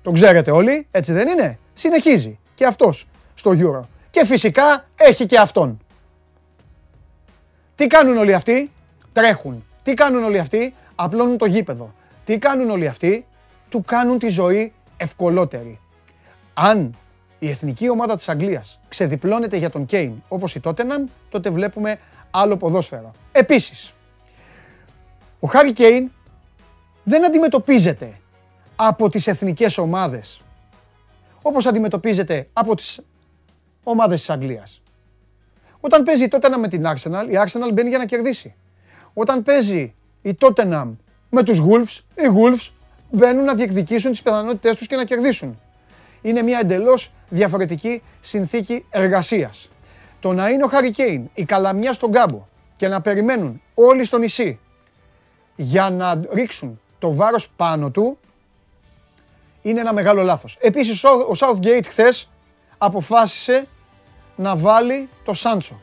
Τον 0.02 0.14
ξέρετε 0.14 0.52
όλοι, 0.52 0.88
έτσι 0.92 1.14
δεν 1.14 1.28
είναι; 1.28 1.60
Συνεχίζει 1.74 2.40
και 2.56 2.66
αυτός 2.66 3.08
στο 3.34 3.52
Euro. 3.52 3.82
Και 4.10 4.26
φυσικά 4.26 4.86
έχει 4.96 5.26
και 5.26 5.40
αυτόν. 5.40 5.80
Τι 7.76 7.88
κάνουν 7.88 8.18
όλοι 8.18 8.34
αυτοί, 8.34 8.72
τρέχουν. 9.14 9.64
Τι 9.84 9.94
κάνουν 9.94 10.24
όλοι 10.24 10.40
αυτοί, 10.40 10.74
απλώνουν 10.96 11.38
το 11.38 11.46
γήπεδο. 11.46 11.94
Τι 12.24 12.38
κάνουν 12.38 12.70
όλοι 12.70 12.88
αυτοί, 12.88 13.26
του 13.70 13.84
κάνουν 13.84 14.20
τη 14.20 14.28
ζωή 14.28 14.74
ευκολότερη. 14.98 15.80
Αν 16.54 16.96
η 17.40 17.50
εθνική 17.50 17.90
ομάδα 17.90 18.16
της 18.16 18.30
Αγγλίας 18.30 18.80
ξεδιπλώνεται 18.88 19.58
για 19.58 19.70
τον 19.70 19.86
Κέιν 19.86 20.24
όπως 20.28 20.56
η 20.56 20.60
Τότεναμ, 20.60 21.06
τότε 21.30 21.50
βλέπουμε 21.50 22.00
άλλο 22.32 22.58
ποδόσφαιρο. 22.58 23.12
Επίσης, 23.32 23.94
ο 25.40 25.48
Χάρι 25.48 25.74
Κέιν 25.74 26.12
δεν 27.04 27.26
αντιμετωπίζεται 27.26 28.14
από 28.76 29.10
τις 29.10 29.28
εθνικές 29.28 29.78
ομάδες 29.78 30.42
όπως 31.42 31.66
αντιμετωπίζεται 31.66 32.48
από 32.54 32.76
τις 32.76 33.00
ομάδες 33.84 34.20
της 34.20 34.30
Αγγλίας. 34.30 34.82
Όταν 35.86 36.04
παίζει 36.04 36.24
η 36.24 36.30
Tottenham 36.32 36.58
με 36.60 36.68
την 36.68 36.84
Arsenal, 36.86 37.30
η 37.30 37.34
Arsenal 37.46 37.74
μπαίνει 37.74 37.90
για 37.90 37.98
να 37.98 38.06
κερδίσει. 38.06 38.56
Όταν 39.14 39.44
παίζει 39.44 39.94
η 40.22 40.38
Tottenham 40.40 40.92
με 41.30 41.44
τους 41.44 41.60
Wolves, 41.60 42.00
οι 42.16 42.30
Wolves 42.36 42.70
μπαίνουν 43.12 43.44
να 43.44 43.56
διεκδικήσουν 43.56 44.12
τις 44.12 44.22
πιθανότητές 44.22 44.76
τους 44.76 44.88
και 44.88 44.96
να 44.96 45.04
κερδίσουν. 45.04 45.60
Είναι 46.22 46.42
μια 46.42 46.60
εντελώς 46.60 47.12
διαφορετική 47.30 48.02
συνθήκη 48.22 48.86
εργασίας. 48.90 49.70
Το 50.20 50.34
να 50.34 50.50
είναι 50.50 50.64
ο 50.64 50.70
Harry 50.72 51.00
Kane, 51.00 51.24
η 51.34 51.46
καλαμιά 51.46 51.94
στον 51.94 52.12
κάμπο 52.12 52.48
και 52.78 52.88
να 52.88 53.02
περιμένουν 53.02 53.62
όλοι 53.74 54.04
στο 54.04 54.18
νησί 54.18 54.60
για 55.56 55.90
να 55.90 56.22
ρίξουν 56.32 56.80
το 57.00 57.14
βάρος 57.14 57.50
πάνω 57.56 57.90
του 57.90 58.18
είναι 59.62 59.80
ένα 59.80 59.94
μεγάλο 59.94 60.24
λάθος. 60.24 60.58
Επίσης 60.62 61.04
ο 61.04 61.32
Southgate 61.40 61.86
χθες 61.86 62.30
αποφάσισε 62.78 63.68
να 64.36 64.56
βάλει 64.56 65.10
το 65.24 65.34
Σάντσο. 65.34 65.82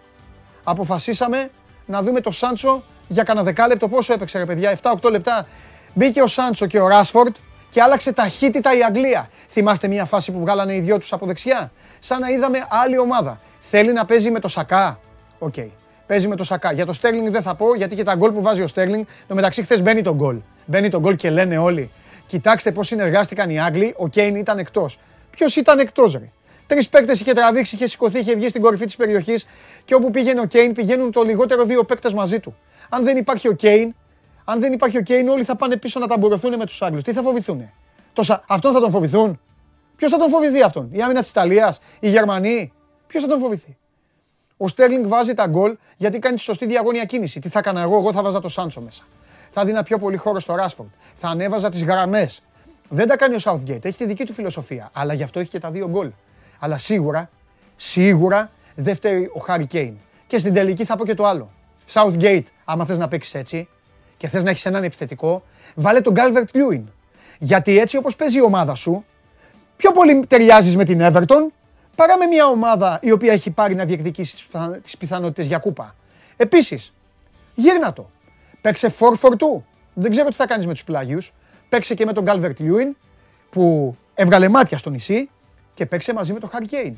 Αποφασίσαμε 0.64 1.50
να 1.86 2.02
δούμε 2.02 2.20
το 2.20 2.30
Σάντσο 2.30 2.82
για 3.08 3.22
κανένα 3.22 3.44
δεκάλεπτο 3.44 3.88
πόσο 3.88 4.12
έπαιξε 4.12 4.38
ρε 4.38 4.44
παιδιά, 4.44 4.78
7-8 4.82 5.10
λεπτά. 5.10 5.46
Μπήκε 5.94 6.22
ο 6.22 6.26
Σάντσο 6.26 6.66
και 6.66 6.80
ο 6.80 6.88
Ράσφορντ 6.88 7.34
και 7.70 7.82
άλλαξε 7.82 8.12
ταχύτητα 8.12 8.76
η 8.76 8.82
Αγγλία. 8.82 9.28
Θυμάστε 9.48 9.88
μια 9.88 10.04
φάση 10.04 10.32
που 10.32 10.40
βγάλανε 10.40 10.74
οι 10.74 10.80
δυο 10.80 10.98
τους 10.98 11.12
από 11.12 11.26
δεξιά; 11.26 11.72
Σαν 12.00 12.20
να 12.20 12.28
είδαμε 12.28 12.66
άλλη 12.68 12.98
ομάδα. 12.98 13.40
Θέλει 13.58 13.92
να 13.92 14.04
παίζει 14.04 14.30
με 14.30 14.40
το 14.40 14.48
Σακά. 14.48 14.98
OK. 15.38 15.54
Okay. 15.56 15.68
Παίζει 16.06 16.28
με 16.28 16.36
το 16.36 16.44
Σακά. 16.44 16.72
Για 16.72 16.86
το 16.86 16.92
Στέρλινγκ 16.92 17.28
δεν 17.28 17.42
θα 17.42 17.54
πω 17.54 17.74
γιατί 17.74 17.94
και 17.94 18.02
τα 18.02 18.14
γκολ 18.14 18.30
που 18.30 18.42
βάζει 18.42 18.62
ο 18.62 18.66
Στέρλινγκ. 18.66 19.04
Το 19.28 19.34
μεταξύ 19.34 19.62
χθες 19.62 19.82
μπαίνει 19.82 20.02
το 20.02 20.14
γκολ. 20.14 20.36
Μπαίνει 20.66 20.88
το 20.88 21.00
γκολ 21.00 21.16
και 21.16 21.30
λένε 21.30 21.58
όλοι. 21.58 21.90
Κοιτάξτε 22.26 22.72
πώς 22.72 22.86
συνεργάστηκαν 22.86 23.50
οι 23.50 23.60
Άγγλοι. 23.60 23.94
Ο 23.96 24.08
Κέιν 24.08 24.34
ήταν 24.34 24.58
εκτός. 24.58 24.98
Ποιος 25.30 25.56
ήταν 25.56 25.78
εκτός, 25.78 26.12
ρε; 26.12 26.28
Τρεις 26.72 26.88
παίκτες 26.88 27.20
είχε 27.20 27.32
τραβήξει, 27.32 27.74
είχε 27.74 27.86
σηκωθεί, 27.86 28.18
είχε 28.18 28.34
βγει 28.34 28.48
στην 28.48 28.62
κορυφή 28.62 28.84
της 28.84 28.96
περιοχής 28.96 29.46
και 29.84 29.94
όπου 29.94 30.10
πήγαινε 30.10 30.40
ο 30.40 30.44
Κέιν 30.44 30.72
πηγαίνουν 30.72 31.12
το 31.12 31.22
λιγότερο 31.22 31.64
δύο 31.64 31.84
παίκτες 31.84 32.12
μαζί 32.12 32.40
του. 32.40 32.56
Αν 32.88 33.04
δεν 33.04 33.16
υπάρχει 33.16 33.48
ο 33.48 33.52
Κέιν, 33.52 33.94
αν 34.44 34.60
δεν 34.60 34.72
υπάρχει 34.72 34.98
ο 34.98 35.02
Κέιν, 35.02 35.28
όλοι 35.28 35.44
θα 35.44 35.56
πάνε 35.56 35.76
πίσω 35.76 36.00
να 36.00 36.06
ταμπουρωθούν 36.06 36.56
με 36.56 36.66
τους 36.66 36.82
Άγγλους. 36.82 37.02
Τι 37.02 37.12
θα 37.12 37.22
φοβηθούν. 37.22 37.70
Τόσα... 38.12 38.44
Αυτόν 38.48 38.72
θα 38.72 38.80
τον 38.80 38.90
φοβηθούν; 38.90 39.40
Ποιος 39.96 40.10
θα 40.10 40.16
τον 40.16 40.28
φοβηθεί 40.28 40.62
αυτόν, 40.62 40.88
η 40.92 41.02
άμυνα 41.02 41.20
της 41.20 41.30
Ιταλίας, 41.30 41.78
οι 42.00 42.08
Γερμανοί; 42.08 42.72
Ποιος 43.06 43.22
θα 43.22 43.28
τον 43.28 43.38
φοβηθεί; 43.38 43.76
Ο 44.56 44.68
Στέρλινγκ 44.68 45.06
βάζει 45.06 45.34
τα 45.34 45.46
γκολ 45.46 45.76
γιατί 45.96 46.18
κάνει 46.18 46.36
τη 46.36 46.42
σωστή 46.42 46.66
διαγώνια 46.66 47.04
κίνηση. 47.04 47.40
Τι 47.40 47.48
θα 47.48 47.58
έκανα 47.58 47.80
εγώ, 47.82 47.96
εγώ 47.96 48.12
θα 48.12 48.22
βάζα 48.22 48.40
το 48.40 48.48
Σάντσο 48.48 48.80
μέσα. 48.80 49.02
Θα 49.50 49.64
δίνα 49.64 49.82
πιο 49.82 49.98
πολύ 49.98 50.16
χώρο 50.16 50.40
στο 50.40 50.54
Ράσφορντ. 50.54 50.90
Θα 51.14 51.28
ανέβαζα 51.28 51.68
τις 51.68 51.84
γραμμές. 51.84 52.42
Δεν 52.88 53.08
τα 53.08 53.16
κάνει 53.16 53.34
ο 53.34 53.38
Southgate, 53.42 53.84
έχει 53.84 53.96
τη 53.96 54.04
δική 54.04 54.24
του 54.24 54.32
φιλοσοφία. 54.32 54.90
Αλλά 54.92 55.14
γι' 55.14 55.22
αυτό 55.22 55.40
έχει 55.40 55.50
και 55.50 55.58
τα 55.58 55.70
δύο 55.70 55.88
γκολ. 55.88 56.10
Αλλά 56.64 56.78
σίγουρα, 56.78 57.30
σίγουρα 57.76 58.50
δεν 58.74 58.94
φταίει 58.94 59.30
ο 59.34 59.40
Χάρι 59.40 59.66
Κέιν. 59.66 59.94
Και 60.26 60.38
στην 60.38 60.52
τελική 60.52 60.84
θα 60.84 60.96
πω 60.96 61.04
και 61.04 61.14
το 61.14 61.26
άλλο. 61.26 61.50
Southgate, 61.92 62.42
άμα 62.64 62.84
θες 62.84 62.98
να 62.98 63.08
παίξεις 63.08 63.34
έτσι 63.34 63.68
και 64.16 64.28
θες 64.28 64.44
να 64.44 64.50
έχεις 64.50 64.66
έναν 64.66 64.84
επιθετικό, 64.84 65.42
βάλε 65.74 66.00
τον 66.00 66.14
Calvert 66.16 66.56
Lewin. 66.56 66.82
Γιατί 67.38 67.78
έτσι 67.78 67.96
όπως 67.96 68.16
παίζει 68.16 68.38
η 68.38 68.42
ομάδα 68.42 68.74
σου, 68.74 69.04
πιο 69.76 69.92
πολύ 69.92 70.26
ταιριάζεις 70.26 70.76
με 70.76 70.84
την 70.84 70.98
Everton 71.02 71.52
παρά 71.94 72.18
με 72.18 72.26
μια 72.26 72.46
ομάδα 72.46 72.98
η 73.02 73.12
οποία 73.12 73.32
έχει 73.32 73.50
πάρει 73.50 73.74
να 73.74 73.84
διεκδικήσει 73.84 74.36
τις 74.82 74.96
πιθανότητες 74.96 75.46
για 75.46 75.58
κούπα. 75.58 75.94
Επίσης, 76.36 76.92
γύρνα 77.54 77.92
το. 77.92 78.10
Παίξε 78.60 78.94
4-4-2. 78.98 79.62
Δεν 79.94 80.10
ξέρω 80.10 80.28
τι 80.28 80.34
θα 80.36 80.46
κάνεις 80.46 80.66
με 80.66 80.72
τους 80.72 80.84
πλάγιους. 80.84 81.32
Παίξε 81.68 81.94
και 81.94 82.04
με 82.04 82.12
τον 82.12 82.24
Calvert 82.26 82.60
Lewin 82.60 82.96
που 83.50 83.96
έβγαλε 84.14 84.48
μάτια 84.48 84.78
στο 84.78 84.90
νησί 84.90 85.30
και 85.74 85.86
παίξε 85.86 86.12
μαζί 86.12 86.32
με 86.32 86.38
τον 86.38 86.50
Harry 86.52 86.74
Kane. 86.74 86.94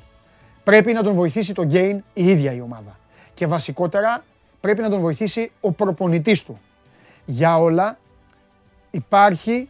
Πρέπει 0.64 0.92
να 0.92 1.02
τον 1.02 1.14
βοηθήσει 1.14 1.52
τον 1.52 1.68
Kane 1.72 1.98
η 2.12 2.28
ίδια 2.28 2.52
η 2.52 2.60
ομάδα. 2.60 2.98
Και 3.34 3.46
βασικότερα 3.46 4.24
πρέπει 4.60 4.80
να 4.80 4.90
τον 4.90 5.00
βοηθήσει 5.00 5.50
ο 5.60 5.72
προπονητής 5.72 6.42
του. 6.42 6.60
Για 7.24 7.56
όλα 7.58 7.98
υπάρχει 8.90 9.68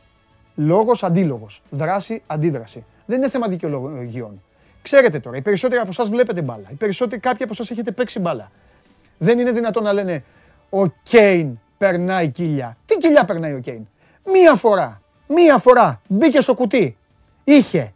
λόγος 0.54 1.02
αντίλογος, 1.02 1.62
δράση 1.70 2.22
αντίδραση. 2.26 2.84
Δεν 3.06 3.18
είναι 3.18 3.28
θέμα 3.28 3.48
δικαιολογιών. 3.48 4.42
Ξέρετε 4.82 5.18
τώρα, 5.18 5.36
οι 5.36 5.42
περισσότεροι 5.42 5.80
από 5.80 5.90
εσάς 5.90 6.08
βλέπετε 6.08 6.42
μπάλα. 6.42 6.68
Οι 6.70 6.74
περισσότεροι, 6.74 7.20
κάποιοι 7.20 7.44
από 7.44 7.52
εσάς 7.52 7.70
έχετε 7.70 7.90
παίξει 7.90 8.18
μπάλα. 8.18 8.50
Δεν 9.18 9.38
είναι 9.38 9.52
δυνατόν 9.52 9.82
να 9.82 9.92
λένε 9.92 10.24
ο 10.70 10.86
Κέιν 10.86 11.58
περνάει 11.78 12.28
κοιλιά. 12.28 12.76
Τι 12.86 12.96
κοιλιά 12.96 13.24
περνάει 13.24 13.52
ο 13.52 13.58
Κέιν; 13.58 13.86
Μία 14.32 14.54
φορά, 14.54 15.00
μία 15.28 15.58
φορά 15.58 16.00
μπήκε 16.08 16.40
στο 16.40 16.54
κουτί. 16.54 16.96
Είχε 17.44 17.92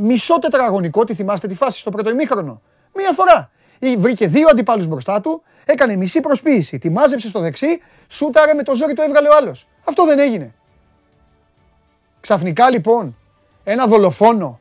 μισό 0.00 0.38
τετραγωνικό, 0.38 1.04
τη 1.04 1.14
θυμάστε 1.14 1.46
τη 1.46 1.54
φάση 1.54 1.80
στο 1.80 1.90
πρώτο 1.90 2.10
ημίχρονο; 2.10 2.60
Μία 2.94 3.12
φορά. 3.12 3.50
Ή 3.78 3.96
βρήκε 3.96 4.26
δύο 4.26 4.48
αντιπάλους 4.50 4.86
μπροστά 4.86 5.20
του, 5.20 5.42
έκανε 5.64 5.96
μισή 5.96 6.20
προσποίηση, 6.20 6.78
τη 6.78 6.90
μάζεψε 6.90 7.28
στο 7.28 7.40
δεξί, 7.40 7.80
σούταρε 8.08 8.54
με 8.54 8.62
το 8.62 8.74
ζόρι 8.74 8.94
το 8.94 9.02
έβγαλε 9.02 9.28
ο 9.28 9.36
άλλος. 9.36 9.68
Αυτό 9.84 10.06
δεν 10.06 10.18
έγινε. 10.18 10.54
Ξαφνικά 12.20 12.70
λοιπόν, 12.70 13.16
ένα 13.64 13.86
δολοφόνο, 13.86 14.60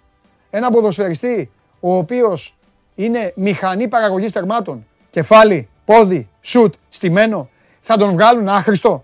ένα 0.50 0.72
ποδοσφαιριστή, 0.72 1.52
ο 1.80 1.96
οποίος 1.96 2.58
είναι 2.96 3.34
μηχανή 3.36 3.88
παραγωγής 3.88 4.32
τερμάτων, 4.32 4.88
κεφάλι, 5.10 5.70
πόδι, 5.86 6.30
σουτ, 6.42 6.74
στημένο, 6.90 7.50
θα 7.82 7.98
τον 7.98 8.12
βγάλουν 8.12 8.48
άχρηστο. 8.50 9.04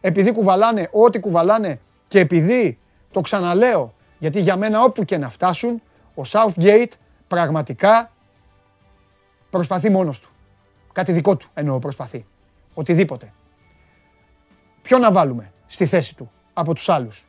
Επειδή 0.00 0.32
κουβαλάνε 0.32 0.88
ό,τι 0.90 1.20
κουβαλάνε 1.20 1.80
και 2.08 2.18
επειδή 2.18 2.78
το 3.10 3.20
ξαναλέω, 3.20 3.94
γιατί 4.22 4.40
για 4.40 4.56
μένα 4.56 4.82
όπου 4.82 5.04
και 5.04 5.18
να 5.18 5.28
φτάσουν, 5.28 5.82
ο 6.14 6.22
Southgate 6.26 6.92
πραγματικά 7.28 8.10
προσπαθεί 9.50 9.90
μόνος 9.90 10.20
του. 10.20 10.28
Κάτι 10.92 11.12
δικό 11.12 11.36
του 11.36 11.48
εννοώ 11.54 11.78
προσπαθεί. 11.78 12.26
Οτιδήποτε. 12.74 13.32
Ποιο 14.82 14.98
να 14.98 15.12
βάλουμε 15.12 15.52
στη 15.66 15.86
θέση 15.86 16.14
του 16.14 16.30
από 16.52 16.74
τους 16.74 16.88
άλλους; 16.88 17.26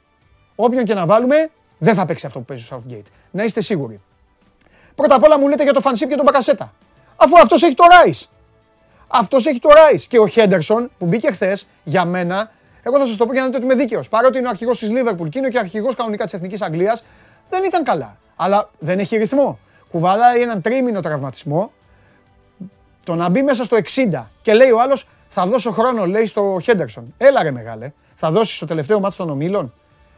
Όποιον 0.55 0.83
και 0.83 0.93
να 0.93 1.05
βάλουμε 1.05 1.49
δεν 1.77 1.95
θα 1.95 2.05
παίξει 2.05 2.25
αυτό 2.25 2.39
που 2.39 2.45
παίζει 2.45 2.73
ο 2.73 2.77
Southgate. 2.77 3.05
Να 3.31 3.43
είστε 3.43 3.61
σίγουροι. 3.61 4.01
Πρώτα 4.95 5.15
απ' 5.15 5.23
όλα 5.23 5.39
μου 5.39 5.47
λέτε 5.47 5.63
για 5.63 5.73
το 5.73 5.81
Φανσίπ 5.81 6.09
και 6.09 6.15
τον 6.15 6.25
Μπακασέτα. 6.25 6.73
Αφού 7.15 7.37
αυτός 7.37 7.61
έχει 7.63 7.75
το 7.75 7.83
Rice. 7.89 8.25
Αυτός 9.07 9.45
έχει 9.45 9.59
το 9.59 9.69
Rice. 9.69 10.01
Και 10.07 10.19
ο 10.19 10.27
Χέντερσον 10.27 10.91
που 10.97 11.05
μπήκε 11.05 11.31
χθες 11.31 11.67
για 11.83 12.05
μένα, 12.05 12.51
εγώ 12.83 12.97
θα 12.97 13.05
σας 13.05 13.17
το 13.17 13.25
πω 13.25 13.31
για 13.31 13.41
να 13.41 13.47
δείτε 13.47 13.57
ότι 13.57 13.65
είμαι 13.65 13.75
δίκαιος. 13.75 14.09
Παρότι 14.09 14.37
είναι 14.37 14.47
ο 14.47 14.49
αρχηγός 14.49 14.79
της 14.79 14.89
Λίβερπουλ 14.89 15.27
και 15.27 15.39
είναι 15.39 15.47
και 15.47 15.59
αρχηγός 15.59 15.95
κανονικά 15.95 16.23
της 16.23 16.33
Εθνικής 16.33 16.61
Αγγλίας, 16.61 17.03
δεν 17.49 17.63
ήταν 17.63 17.83
καλά. 17.83 18.17
Αλλά 18.35 18.69
δεν 18.79 18.99
έχει 18.99 19.17
ρυθμό. 19.17 19.59
Κουβαλάει 19.91 20.41
έναν 20.41 20.61
τρίμηνο 20.61 20.99
τραυματισμό. 20.99 21.71
Το 23.03 23.15
να 23.15 23.29
μπει 23.29 23.43
μέσα 23.43 23.63
στο 23.63 23.77
60 23.77 24.23
και 24.41 24.53
λέει 24.53 24.69
ο 24.71 24.81
άλλος, 24.81 25.07
θα 25.27 25.45
δώσω 25.45 25.71
χρόνο, 25.71 26.05
λέει 26.05 26.25
στο 26.25 26.57
Χέντερσον. 26.61 27.13
Έλα 27.17 27.43
ρε 27.43 27.51
μεγάλε, 27.51 27.91
θα 28.15 28.31
δώσεις 28.31 28.55
στο 28.55 28.65
τελευταίο 28.65 28.99
μάτι 28.99 29.15
των 29.15 29.29
ομίλων 29.29 29.73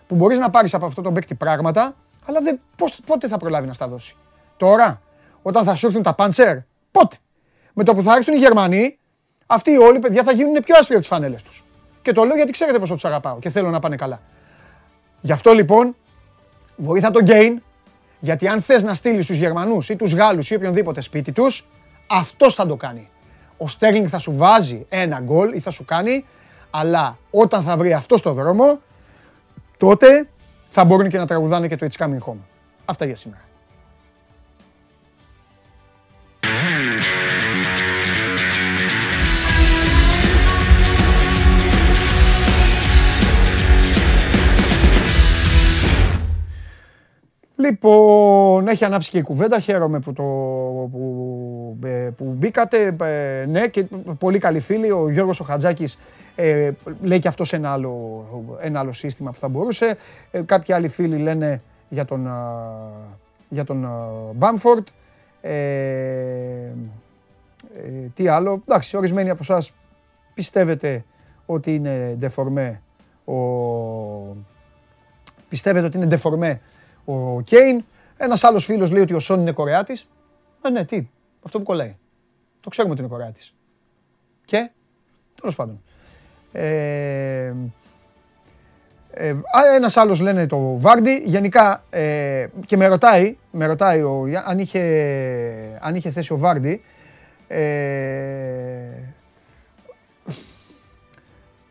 που 0.08 0.16
μπορείς 0.16 0.40
να 0.40 0.50
πάρεις 0.50 0.74
από 0.74 0.86
αυτό 0.86 1.02
τον 1.02 1.14
παίκτη 1.14 1.36
πράγματα, 1.36 1.96
αλλά 2.26 2.42
δεν, 2.42 2.60
πώς, 2.76 3.00
πότε 3.06 3.28
θα 3.28 3.38
προλάβει 3.38 3.68
να 3.68 3.74
στα 3.74 3.88
δώσει. 3.88 4.16
Τώρα, 4.58 5.02
όταν 5.42 5.64
θα 5.64 5.76
σου 5.76 5.88
έρθουν 5.88 6.04
τα 6.04 6.14
πάντσερ, 6.14 6.58
πότε; 6.92 7.16
Με 7.74 7.84
το 7.84 7.96
που 7.96 8.04
θα 8.04 8.16
έρθουν 8.16 8.34
οι 8.34 8.38
Γερμανοί, 8.38 9.00
αυτοί 9.46 9.72
οι 9.72 9.78
όλοι 9.78 10.00
παιδιά 10.00 10.24
θα 10.24 10.32
γίνουν 10.32 10.54
πιο 10.54 10.76
άσπροι 10.80 10.94
από 10.94 11.00
τις 11.00 11.08
φανέλες 11.08 11.44
τους. 11.44 11.65
Και 12.06 12.12
το 12.12 12.24
λέω 12.24 12.36
γιατί 12.36 12.52
ξέρετε 12.52 12.80
πόσο 12.80 12.94
τους 12.94 13.06
αγαπάω 13.06 13.40
και 13.40 13.50
θέλω 13.50 13.70
να 13.70 13.80
πάνε 13.80 13.96
καλά. 13.96 14.22
Γι' 15.22 15.32
αυτό 15.32 15.52
λοιπόν, 15.52 15.96
βοήθα 16.76 17.12
τον 17.12 17.24
Γκέιν, 17.24 17.62
γιατί 18.20 18.48
αν 18.48 18.62
θες 18.62 18.84
να 18.84 18.94
στείλεις 18.94 19.26
τους 19.26 19.38
Γερμανούς 19.38 19.90
ή 19.90 19.96
τους 19.96 20.14
Γάλλους 20.14 20.50
ή 20.50 20.56
οποιονδήποτε 20.56 21.02
σπίτι 21.02 21.32
τους, 21.32 21.68
αυτός 22.08 22.56
θα 22.56 22.68
το 22.68 22.76
κάνει. 22.76 23.10
Ο 23.58 23.68
Στέρλινγκ 23.68 24.06
θα 24.10 24.20
σου 24.20 24.38
βάζει 24.38 24.86
ένα 24.90 25.20
γκολ 25.20 25.54
ή 25.54 25.60
θα 25.60 25.72
σου 25.72 25.86
κάνει, 25.86 26.26
αλλά 26.70 27.18
όταν 27.32 27.62
θα 27.62 27.78
βρει 27.78 27.94
αυτό 27.94 28.18
στο 28.18 28.34
δρόμο, 28.34 28.80
τότε 29.78 30.28
θα 30.70 30.86
μπορούν 30.86 31.10
και 31.10 31.18
να 31.18 31.28
τραγουδάνε 31.28 31.68
και 31.68 31.76
το 31.76 31.88
It's 31.92 32.06
Coming 32.06 32.32
Home. 32.32 32.40
Αυτά 32.86 33.06
για 33.06 33.16
σήμερα. 33.16 33.42
Λοιπόν, 47.66 48.68
έχει 48.68 48.86
ανάψει 48.86 49.10
και 49.10 49.18
η 49.18 49.22
κουβέντα. 49.22 49.60
Χαίρομαι 49.60 50.00
που, 50.00 50.14
το, 50.14 50.24
που, 50.92 51.78
ε, 51.84 52.10
που 52.18 52.36
μπήκατε. 52.38 52.96
Ε, 53.02 53.46
ναι, 53.46 53.68
και 53.68 53.86
πολύ 54.20 54.40
καλή 54.40 54.60
φίλη. 54.60 54.92
Ο 54.92 55.10
Γιώργος 55.10 55.40
ο 55.40 55.44
Χατζάκης 55.44 55.98
ε, 56.36 56.72
λέει 57.02 57.20
και 57.20 57.28
αυτός 57.28 57.54
ένα 57.54 57.72
άλλο, 57.72 58.26
ένα 58.62 58.80
άλλο 58.80 58.92
σύστημα 58.94 59.32
που 59.32 59.38
θα 59.38 59.48
μπορούσε. 59.48 59.98
Ε, 60.32 60.42
κάποιοι 60.42 60.74
άλλοι 60.74 60.88
φίλοι 60.88 61.18
λένε 61.18 61.62
για 61.90 62.06
τον, 62.06 62.28
για 63.50 63.64
τον 63.64 63.88
Μπάμφορντ. 64.36 64.88
Ε, 65.42 65.52
τι 68.14 68.28
άλλο. 68.28 68.62
Εντάξει, 68.68 68.98
ορισμένοι 68.98 69.30
από 69.30 69.40
εσάς 69.42 69.74
πιστεύετε 70.34 71.04
ότι 71.46 71.76
είναι 71.76 72.16
ντεφορμέ 72.18 72.82
ο... 73.26 73.36
Πιστεύετε 75.50 75.86
ότι 75.86 75.98
είναι 75.98 76.06
ντεφορμέ 76.06 76.62
ο 77.06 77.42
Κέιν. 77.42 77.84
Ένας 78.18 78.44
άλλος 78.44 78.66
φίλος 78.66 78.92
λέει 78.92 79.02
ότι 79.02 79.14
ο 79.14 79.20
Σον 79.20 79.40
είναι 79.40 79.52
Κορεάτης. 79.52 80.08
Ε, 80.62 80.70
ναι, 80.70 80.86
τι, 80.86 81.08
αυτό 81.46 81.58
που 81.58 81.64
κολλάει. 81.64 81.96
Το 82.62 82.70
ξέρουμε 82.70 82.94
ότι 82.94 83.02
είναι 83.02 83.12
Κορεάτης. 83.12 83.54
Και, 84.46 84.70
τέλος 85.40 85.56
πάντων. 85.56 85.82
Ε, 86.52 87.54
ε, 89.12 89.36
Ένας 89.76 89.98
άλλος 89.98 90.20
λένε 90.20 90.48
το 90.48 90.78
Βάρντι. 90.78 91.22
Γενικά 91.26 91.84
ε, 91.90 92.48
και 92.66 92.78
με 92.78 92.88
ρωτάει, 92.88 93.38
με 93.52 93.66
ρωτάει 93.66 94.02
ο, 94.02 94.26
αν, 94.46 94.60
είχε, 94.60 94.82
αν 95.82 95.96
είχε 95.96 96.10
θέσει 96.10 96.34
ο 96.34 96.38
Βάρντι. 96.38 96.82
Ε, 97.48 97.66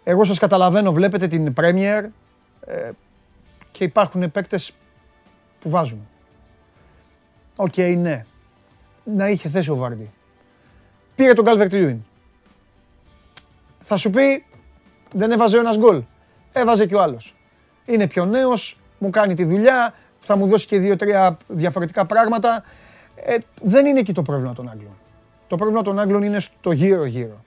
εγώ 0.05 0.25
σας 0.25 0.39
καταλαβαίνω, 0.39 0.93
βλέπετε 0.93 1.27
την 1.29 1.55
Premier 1.57 2.05
ε, 2.67 2.91
και 3.71 3.85
υπάρχουν 3.85 4.31
παίκτες 4.31 4.75
που 5.65 5.71
βάζουν. 5.71 6.09
OK, 7.57 7.73
okay, 7.77 7.95
ναι. 7.99 8.25
Να 9.05 9.29
είχε 9.29 9.49
θέσει 9.49 9.71
ο 9.71 9.77
Βάρντι. 9.77 10.11
Πήρε 11.15 11.33
τον 11.33 11.45
Calvert 11.49 11.71
Lewin. 11.71 11.97
Θα 13.81 13.97
σου 13.97 14.11
πει, 14.11 14.45
δεν 15.13 15.31
έβαζε 15.31 15.57
ο 15.57 15.61
ένας 15.61 15.79
γκολ. 15.79 16.03
Έβαζε 16.53 16.87
και 16.87 16.95
ο 16.95 17.01
άλλος. 17.01 17.35
Είναι 17.85 18.07
πιο 18.07 18.25
νέος, 18.25 18.79
μου 18.99 19.11
κάνει 19.11 19.35
τη 19.35 19.45
δουλειά, 19.45 19.95
θα 20.21 20.37
μου 20.37 20.47
δώσει 20.47 20.67
και 20.67 20.79
δύο-τρία 20.79 21.39
διαφορετικά 21.49 22.07
πράγματα. 22.07 22.65
Ε, 23.15 23.37
δεν 23.61 23.87
είναι 23.87 23.99
εκεί 23.99 24.13
το 24.13 24.23
πρόβλημα 24.23 24.53
των 24.53 24.69
Άγγλων. 24.69 24.97
Το 25.49 25.57
πρόβλημα 25.57 25.83
των 25.83 25.99
Άγγλων 25.99 26.23
είναι 26.23 26.41
στο 26.41 26.73
γύρω-γύρω. 26.73 27.45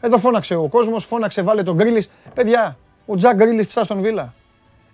Εδώ 0.00 0.18
φώναξε 0.18 0.54
ο 0.54 0.68
κόσμος, 0.68 1.04
φώναξε 1.04 1.42
βάλε 1.42 1.62
τον 1.62 1.76
Γκρίλις. 1.76 2.08
Παιδιά, 2.34 2.78
ο 3.06 3.16
Τζακ 3.16 3.36
Γκρίλης 3.36 3.66
της 3.66 3.76
Άστον 3.76 4.00
Βίλα 4.00 4.34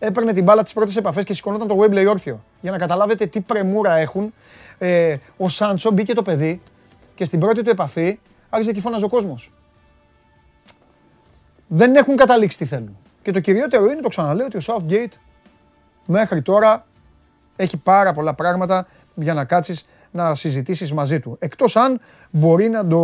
έπαιρνε 0.07 0.33
την 0.33 0.45
μπάλα 0.45 0.63
τις 0.63 0.73
πρώτες 0.73 0.97
επαφές 0.97 1.25
και 1.25 1.35
σηκωνόταν 1.35 1.69
το 1.69 1.79
Wembley 1.81 2.07
όρθιο. 2.09 2.45
Για 2.61 2.71
να 2.71 2.79
καταλάβετε 2.79 3.27
τι 3.27 3.41
πρεμούρα 3.41 3.97
έχουν. 3.97 4.35
Ε, 4.79 5.17
ο 5.37 5.49
Σάντσο 5.49 5.91
μπήκε 5.91 6.15
το 6.15 6.23
παιδί 6.23 6.61
και 7.15 7.25
στην 7.25 7.41
πρώτη 7.41 7.63
του 7.63 7.71
επαφή 7.71 8.19
άρχισε 8.51 8.73
και 8.73 8.81
φώναζε 8.81 9.05
ο 9.05 9.09
κόσμος. 9.09 9.53
Δεν 11.69 11.97
έχουν 11.97 12.17
καταλήξει 12.17 12.59
τι 12.59 12.65
θέλουν. 12.65 12.97
Και 13.23 13.33
το 13.33 13.41
κυριότερο 13.41 13.85
είναι, 13.85 14.01
το 14.01 14.09
ξαναλέω, 14.09 14.47
ότι 14.47 14.57
ο 14.57 14.61
Southgate 14.67 15.13
μέχρι 16.07 16.43
τώρα 16.43 16.87
έχει 17.57 17.77
πάρα 17.77 18.13
πολλά 18.13 18.35
πράγματα 18.35 18.87
για 19.15 19.35
να 19.35 19.45
κάτσεις 19.45 19.87
να 20.11 20.35
συζητήσεις 20.35 20.93
μαζί 20.93 21.21
του. 21.21 21.37
Εκτός 21.39 21.77
αν 21.77 22.01
μπορεί 22.31 22.69
να 22.69 22.87
το, 22.87 23.01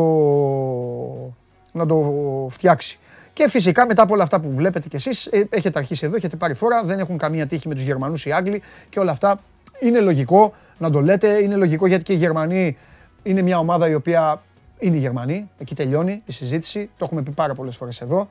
να 1.72 1.86
το 1.86 2.46
φτιάξει. 2.50 2.98
Και 3.32 3.48
φυσικά 3.48 3.86
μετά 3.86 4.02
από 4.02 4.14
όλα 4.14 4.22
αυτά 4.22 4.40
που 4.40 4.52
βλέπετε 4.52 4.88
κι 4.88 4.96
εσείς, 4.96 5.26
ε, 5.26 5.46
έχετε 5.50 5.78
αρχίσει 5.78 6.06
εδώ, 6.06 6.16
έχετε 6.16 6.36
πάρει 6.36 6.54
φορά, 6.54 6.82
δεν 6.82 6.98
έχουν 6.98 7.18
καμία 7.18 7.46
τύχη 7.46 7.68
με 7.68 7.74
τους 7.74 7.82
Γερμανούς 7.82 8.26
ή 8.26 8.32
Άγγλοι 8.32 8.62
και 8.88 9.00
όλα 9.00 9.12
αυτά 9.12 9.40
είναι 9.80 10.00
λογικό 10.00 10.54
να 10.78 10.90
το 10.90 11.00
λέτε, 11.00 11.42
είναι 11.42 11.56
λογικό 11.56 11.86
γιατί 11.86 12.04
και 12.04 12.12
οι 12.12 12.16
Γερμανοί 12.16 12.76
είναι 13.22 13.42
μια 13.42 13.58
ομάδα 13.58 13.88
η 13.88 13.94
οποία 13.94 14.42
είναι 14.78 14.96
οι 14.96 14.98
Γερμανοί, 14.98 15.50
εκεί 15.58 15.74
τελειώνει 15.74 16.22
η 16.24 16.32
συζήτηση, 16.32 16.90
το 16.96 17.04
έχουμε 17.04 17.22
πει 17.22 17.30
πάρα 17.30 17.54
πολλές 17.54 17.76
φορές 17.76 18.00
εδώ. 18.00 18.28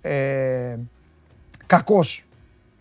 Ε, 0.00 0.76
κακώς, 1.66 2.24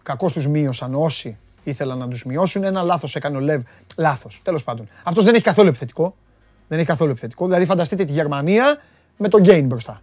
κακώς 0.04 0.34
τους 0.34 0.48
μείωσαν 0.48 0.96
όσοι 0.96 1.38
ήθελαν 1.64 1.98
να 1.98 2.08
τους 2.08 2.24
μειώσουν, 2.24 2.64
ένα 2.64 2.82
λάθος 2.82 3.16
έκανε 3.16 3.38
ο 3.38 3.40
Λεβ, 3.40 3.62
λάθος, 3.98 4.42
τέλος 4.44 4.64
πάντων. 4.64 4.88
Αυτός 5.04 5.24
δεν 5.24 5.34
έχει 5.34 5.44
καθόλου 5.44 5.68
επιθετικό, 5.68 6.16
δεν 6.68 6.78
έχει 6.78 6.88
καθόλου 6.88 7.12
επιθετικό, 7.12 7.46
δηλαδή 7.46 7.66
φανταστείτε 7.66 8.06
τη 8.06 8.12
Γερμανία 8.12 8.82
με 9.18 9.28
τον 9.28 9.42
Γκέιν 9.42 9.66
μπροστά. 9.66 10.02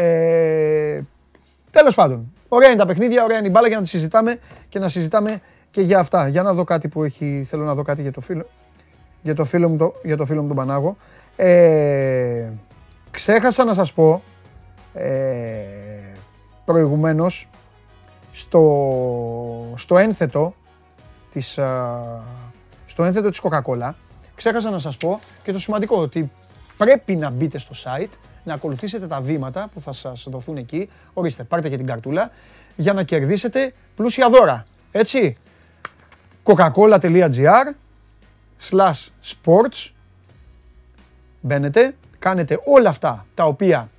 Ε, 0.00 1.00
τέλος 1.70 1.94
πάντων, 1.94 2.32
ωραία 2.48 2.68
είναι 2.68 2.78
τα 2.78 2.86
παιχνίδια, 2.86 3.24
ωραία 3.24 3.38
είναι 3.38 3.46
η 3.46 3.50
μπάλα 3.52 3.68
για 3.68 3.76
να 3.76 3.82
τη 3.82 3.88
συζητάμε 3.88 4.38
και 4.68 4.78
να 4.78 4.88
συζητάμε 4.88 5.40
και 5.70 5.80
για 5.80 5.98
αυτά. 5.98 6.28
Για 6.28 6.42
να 6.42 6.52
δω 6.52 6.64
κάτι 6.64 6.88
που 6.88 7.04
έχει, 7.04 7.42
θέλω 7.46 7.64
να 7.64 7.74
δω 7.74 7.82
κάτι 7.82 8.02
για 8.02 8.12
το 8.12 8.20
φίλο, 8.20 8.46
για 9.22 9.34
το 9.34 9.44
φίλο, 9.44 9.68
μου, 9.68 9.76
το, 9.76 9.94
για 10.02 10.16
το 10.16 10.24
φίλο 10.24 10.40
μου 10.42 10.46
τον 10.46 10.56
Πανάγο. 10.56 10.96
Ε, 11.36 12.48
ξέχασα 13.10 13.64
να 13.64 13.74
σας 13.74 13.92
πω 13.92 14.22
ε, 14.94 15.10
προηγουμένως 16.64 17.48
στο, 18.32 19.72
στο 19.76 19.98
ένθετο 19.98 20.54
της, 21.32 21.58
στο 22.86 23.04
ένθετο 23.04 23.30
της 23.30 23.40
Coca-Cola 23.42 23.90
ξέχασα 24.34 24.70
να 24.70 24.78
σας 24.78 24.96
πω 24.96 25.20
και 25.42 25.52
το 25.52 25.58
σημαντικό 25.58 25.96
ότι 25.96 26.30
πρέπει 26.76 27.16
να 27.16 27.30
μπείτε 27.30 27.58
στο 27.58 27.74
site 27.84 28.12
να 28.48 28.54
ακολουθήσετε 28.54 29.06
τα 29.06 29.20
βήματα 29.20 29.70
που 29.74 29.80
θα 29.80 29.92
σας 29.92 30.26
δοθούν 30.30 30.56
εκεί. 30.56 30.90
Ορίστε, 31.12 31.44
πάρτε 31.44 31.68
και 31.68 31.76
την 31.76 31.86
καρτούλα 31.86 32.30
για 32.76 32.92
να 32.92 33.02
κερδίσετε 33.02 33.74
πλούσια 33.96 34.30
δώρα. 34.30 34.66
Έτσι, 34.92 35.36
coca-cola.gr 36.44 37.74
slash 38.70 39.06
sports 39.24 39.90
μπαίνετε, 41.40 41.94
κάνετε 42.18 42.60
όλα 42.64 42.88
αυτά 42.88 43.26
τα 43.34 43.44
οποία 43.44 43.90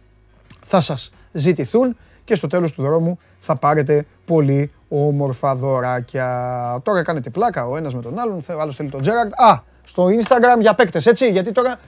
θα 0.66 0.82
σας 0.82 1.12
ζητηθούν 1.32 1.98
και 2.24 2.36
στο 2.36 2.48
τέλος 2.48 2.74
του 2.74 2.82
δρόμου 2.82 3.20
θα 3.40 3.56
πάρετε 3.56 4.06
πολύ 4.26 4.72
όμορφα 4.90 5.56
δωράκια. 5.56 6.80
Τώρα 6.84 7.04
κάνετε 7.04 7.30
πλάκα 7.30 7.68
ο 7.68 7.78
ένας 7.78 7.94
με 7.94 8.02
τον 8.02 8.20
άλλον, 8.20 8.44
ο 8.56 8.60
άλλος 8.60 8.76
θέλει 8.76 8.90
τον 8.90 9.02
Τζέραρντ. 9.02 9.32
Α, 9.36 9.62
στο 9.84 10.06
Instagram 10.06 10.60
για 10.60 10.76
παίκτες, 10.76 11.06
έτσι, 11.06 11.30
γιατί 11.30 11.52
τώρα 11.52 11.80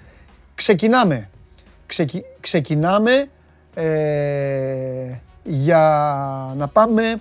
ξεκινάμε 0.55 1.29
ξεκι- 1.91 2.25
ξεκινάμε 2.39 3.25
ε, 3.73 3.91
για 5.43 5.83
να 6.57 6.67
πάμε 6.67 7.15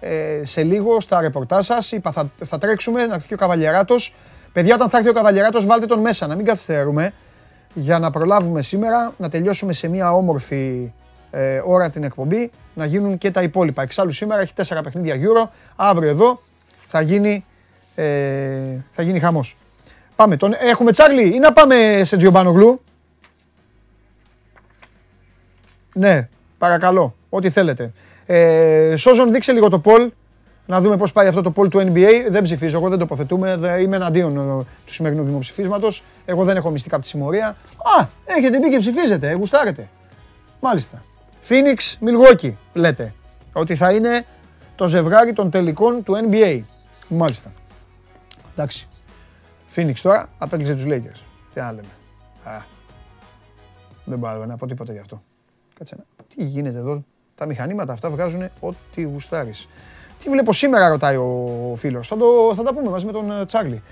ε, 0.00 0.40
σε 0.44 0.62
λίγο 0.62 1.00
στα 1.00 1.20
ρεπορτάζ 1.20 1.66
σας. 1.66 1.92
Είπα 1.92 2.12
θα, 2.12 2.30
θα 2.44 2.58
τρέξουμε 2.58 3.06
να 3.06 3.14
έρθει 3.14 3.26
και 3.26 3.34
ο 3.34 3.36
Καβαλιεράτος. 3.36 4.14
Παιδιά, 4.52 4.74
όταν 4.74 4.88
θα 4.88 4.96
έρθει 4.96 5.08
ο 5.08 5.12
Καβαλιεράτος 5.12 5.66
βάλτε 5.66 5.86
τον 5.86 6.00
μέσα, 6.00 6.26
να 6.26 6.34
μην 6.34 6.44
καθυστερούμε 6.44 7.12
για 7.74 7.98
να 7.98 8.10
προλάβουμε 8.10 8.62
σήμερα, 8.62 9.12
να 9.18 9.28
τελειώσουμε 9.28 9.72
σε 9.72 9.88
μια 9.88 10.12
όμορφη 10.12 10.92
ε, 11.30 11.62
ώρα 11.64 11.90
την 11.90 12.04
εκπομπή, 12.04 12.50
να 12.74 12.84
γίνουν 12.84 13.18
και 13.18 13.30
τα 13.30 13.42
υπόλοιπα. 13.42 13.82
Εξάλλου 13.82 14.12
σήμερα 14.12 14.40
έχει 14.40 14.54
τέσσερα 14.54 14.82
παιχνίδια 14.82 15.14
Euro, 15.14 15.50
αύριο 15.76 16.08
εδώ 16.08 16.42
θα 16.86 17.00
γίνει, 17.00 17.44
ε, 17.94 18.04
θα 18.90 19.02
γίνει 19.02 19.20
χαμός. 19.20 19.56
Πάμε, 20.16 20.36
τον, 20.36 20.54
έχουμε 20.58 20.90
Τσάρλι 20.90 21.34
ή 21.34 21.38
να 21.38 21.52
πάμε 21.52 22.00
σε 22.04 22.16
Τζιομπάνογλου; 22.16 22.80
Ναι, 25.98 26.28
παρακαλώ, 26.58 27.14
ό,τι 27.28 27.50
θέλετε. 27.50 27.92
Ε, 28.26 28.94
Σόζον, 28.96 29.32
δείξε 29.32 29.52
λίγο 29.52 29.68
το 29.68 29.80
poll, 29.84 30.08
να 30.66 30.80
δούμε 30.80 30.96
πώς 30.96 31.12
πάει 31.12 31.28
αυτό 31.28 31.42
το 31.42 31.52
poll 31.56 31.70
του 31.70 31.78
NBA. 31.78 32.10
Δεν 32.28 32.42
ψηφίζω, 32.42 32.78
εγώ 32.78 32.88
δεν 32.88 32.98
τοποθετούμε, 32.98 33.56
δε- 33.56 33.80
είμαι 33.80 33.96
εναντίον 33.96 34.36
ε, 34.36 34.64
του 34.86 34.92
σημερινού 34.92 35.22
δημοψηφίσματος. 35.22 36.02
Εγώ 36.24 36.44
δεν 36.44 36.56
έχω 36.56 36.70
μυστικά 36.70 36.94
από 36.94 37.04
τη 37.04 37.10
συμμορία. 37.10 37.48
Α, 38.00 38.06
έχετε 38.24 38.58
μπει 38.58 38.68
και 38.70 38.78
ψηφίζετε, 38.78 39.28
ε, 39.30 39.34
γουστάρετε. 39.34 39.88
Μάλιστα. 40.60 41.02
Phoenix 41.48 42.06
Milwaukee, 42.06 42.52
λέτε. 42.72 43.12
Ότι 43.52 43.76
θα 43.76 43.92
είναι 43.92 44.26
το 44.76 44.88
ζευγάρι 44.88 45.32
των 45.32 45.50
τελικών 45.50 46.02
του 46.02 46.14
NBA. 46.30 46.60
Μάλιστα. 47.08 47.52
Εντάξει. 48.52 48.88
Phoenix 49.76 49.92
τώρα 50.02 50.28
απέκλεισε 50.38 50.74
τους 50.74 50.84
Lakers. 50.86 51.20
Τι 51.54 51.60
να 51.60 51.70
λέμε. 51.72 51.88
Α, 52.44 52.50
δεν 54.04 54.18
μπορώ 54.18 54.44
να 54.46 54.56
πω 54.56 54.66
τίποτα 54.66 54.92
γι' 54.92 54.98
αυτό. 54.98 55.22
Κάτσε 55.78 55.94
να. 55.96 56.24
Τι 56.34 56.44
γίνεται 56.44 56.78
εδώ; 56.78 57.04
Τα 57.34 57.46
μηχανήματα 57.46 57.92
αυτά 57.92 58.10
βγάζουν 58.10 58.48
ό,τι 58.60 59.02
γουστάρεις. 59.02 59.68
Τι 60.22 60.30
βλέπω 60.30 60.52
σήμερα, 60.52 60.88
ρωτάει 60.88 61.16
ο 61.16 61.74
φίλος. 61.76 62.08
Θα, 62.08 62.16
το, 62.16 62.26
θα 62.54 62.62
τα 62.62 62.74
πούμε 62.74 62.90
μαζί 62.90 63.06
με 63.06 63.12
τον 63.12 63.30
ε, 63.30 63.46
Τσάρλι. 63.46 63.82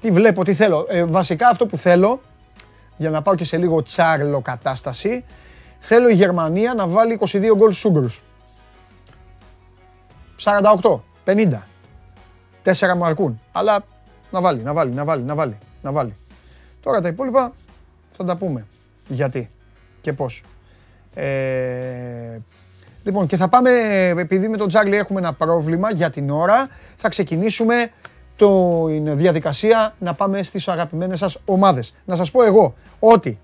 Τι 0.00 0.10
βλέπω, 0.10 0.44
τι 0.44 0.54
θέλω. 0.54 0.86
Ε, 0.88 1.04
βασικά 1.04 1.48
αυτό 1.48 1.66
που 1.66 1.76
θέλω, 1.76 2.20
για 2.96 3.10
να 3.10 3.22
πάω 3.22 3.34
και 3.34 3.44
σε 3.44 3.56
λίγο 3.56 3.82
τσάρλο 3.82 4.40
κατάσταση, 4.40 5.24
θέλω 5.78 6.08
η 6.08 6.14
Γερμανία 6.14 6.74
να 6.74 6.86
βάλει 6.86 7.18
22 7.20 7.52
γκολ 7.56 7.70
στους 7.70 7.84
Ούγγρους. 7.84 8.22
48, 10.44 11.00
50. 11.24 11.62
Τέσσερα 12.62 12.96
μου 12.96 13.04
αρκούν. 13.04 13.40
Αλλά 13.52 13.84
να 14.30 14.40
βάλει, 14.40 14.62
να 14.62 14.72
βάλει, 14.72 14.92
να 14.92 15.04
βάλει, 15.04 15.22
να 15.22 15.34
βάλει, 15.34 15.58
να 15.82 15.92
βάλει. 15.92 16.14
Τώρα 16.80 17.00
τα 17.00 17.08
υπόλοιπα 17.08 17.52
θα 18.12 18.24
τα 18.24 18.36
πούμε. 18.36 18.66
Γιατί 19.08 19.50
και 20.00 20.12
πώς. 20.12 20.42
Ε, 21.18 22.40
λοιπόν, 23.02 23.26
και 23.26 23.36
θα 23.36 23.48
πάμε, 23.48 23.70
επειδή 24.16 24.48
με 24.48 24.56
τον 24.56 24.68
Τζάρλι 24.68 24.96
έχουμε 24.96 25.18
ένα 25.18 25.32
πρόβλημα 25.32 25.90
για 25.90 26.10
την 26.10 26.30
ώρα, 26.30 26.68
θα 26.96 27.08
ξεκινήσουμε 27.08 27.90
την 28.36 29.16
διαδικασία 29.16 29.94
να 29.98 30.14
πάμε 30.14 30.42
στις 30.42 30.68
αγαπημένες 30.68 31.18
σας 31.18 31.38
ομάδες. 31.44 31.94
Να 32.04 32.16
σας 32.16 32.30
πω 32.30 32.42
εγώ 32.42 32.74
ότι 32.98 33.38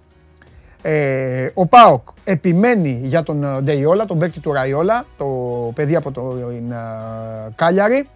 ε, 0.83 1.51
ο 1.55 1.67
ΠΑΟΚ 1.67 2.09
επιμένει 2.25 3.01
για 3.03 3.23
τον 3.23 3.45
ε, 3.45 3.61
Ντεϊόλα, 3.61 4.05
τον 4.05 4.19
παίκτη 4.19 4.41
του 4.41 4.53
Ραϊόλα, 4.53 5.05
το 5.17 5.27
παιδί 5.75 5.97
από 5.97 6.11
το 6.11 6.37
ε, 6.71 6.75
Κάλιαρη. 7.55 8.09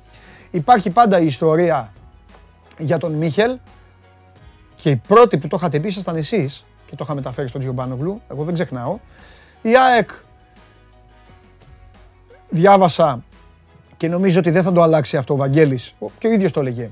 Υπάρχει 0.50 0.90
πάντα 0.90 1.20
η 1.20 1.26
ιστορία 1.26 1.92
για 2.78 2.98
τον 2.98 3.12
Μίχελ 3.12 3.58
και 4.76 4.90
η 4.90 4.96
πρώτη 4.96 5.38
που 5.38 5.48
το 5.48 5.56
είχατε 5.56 5.78
πει 5.78 5.88
ήσασταν 5.88 6.16
εσείς 6.16 6.64
και 6.86 6.96
το 6.96 7.04
είχα 7.04 7.14
μεταφέρει 7.14 7.48
στον 7.48 7.60
Τζιομπάνογλου, 7.60 8.20
εγώ 8.30 8.44
δεν 8.44 8.54
ξεχνάω. 8.54 8.98
Η 9.66 9.76
ΑΕΚ 9.76 10.10
διάβασα 12.48 13.22
και 13.96 14.08
νομίζω 14.08 14.38
ότι 14.38 14.50
δεν 14.50 14.62
θα 14.62 14.72
το 14.72 14.82
αλλάξει 14.82 15.16
αυτό 15.16 15.34
ο 15.34 15.36
Βαγγέλης, 15.36 15.94
ο- 15.98 16.06
και 16.18 16.26
ο 16.26 16.30
ίδιος 16.32 16.52
το 16.52 16.60
έλεγε, 16.60 16.90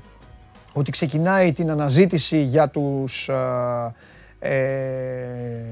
ότι 0.73 0.91
ξεκινάει 0.91 1.53
την 1.53 1.69
αναζήτηση 1.71 2.37
για 2.41 2.67
τους 2.69 3.29
ε, 3.29 3.93
ε, 4.39 4.55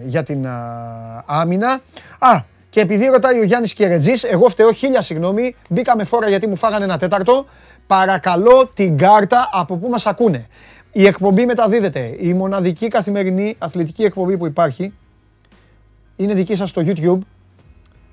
για 0.05 0.23
την 0.23 0.47
α, 0.47 1.23
άμυνα. 1.25 1.81
Α, 2.19 2.41
και 2.69 2.79
επειδή 2.79 3.05
ρωτάει 3.05 3.39
ο 3.39 3.43
Γιάννης 3.43 3.73
Κερετζής, 3.73 4.23
εγώ 4.23 4.49
φταίω 4.49 4.71
χίλια 4.71 5.01
συγγνώμη, 5.01 5.55
μπήκαμε 5.69 6.03
φόρα 6.03 6.29
γιατί 6.29 6.47
μου 6.47 6.55
φάγανε 6.55 6.83
ένα 6.83 6.97
τέταρτο. 6.97 7.45
Παρακαλώ 7.87 8.71
την 8.73 8.97
κάρτα 8.97 9.49
από 9.53 9.77
πού 9.77 9.89
μας 9.89 10.05
ακούνε. 10.05 10.47
Η 10.91 11.05
εκπομπή 11.05 11.45
μεταδίδεται. 11.45 12.15
Η 12.19 12.33
μοναδική 12.33 12.87
καθημερινή 12.87 13.55
αθλητική 13.57 14.03
εκπομπή 14.03 14.37
που 14.37 14.45
υπάρχει 14.45 14.93
είναι 16.16 16.34
δική 16.34 16.55
σας 16.55 16.70
στο 16.70 16.82
YouTube. 16.86 17.20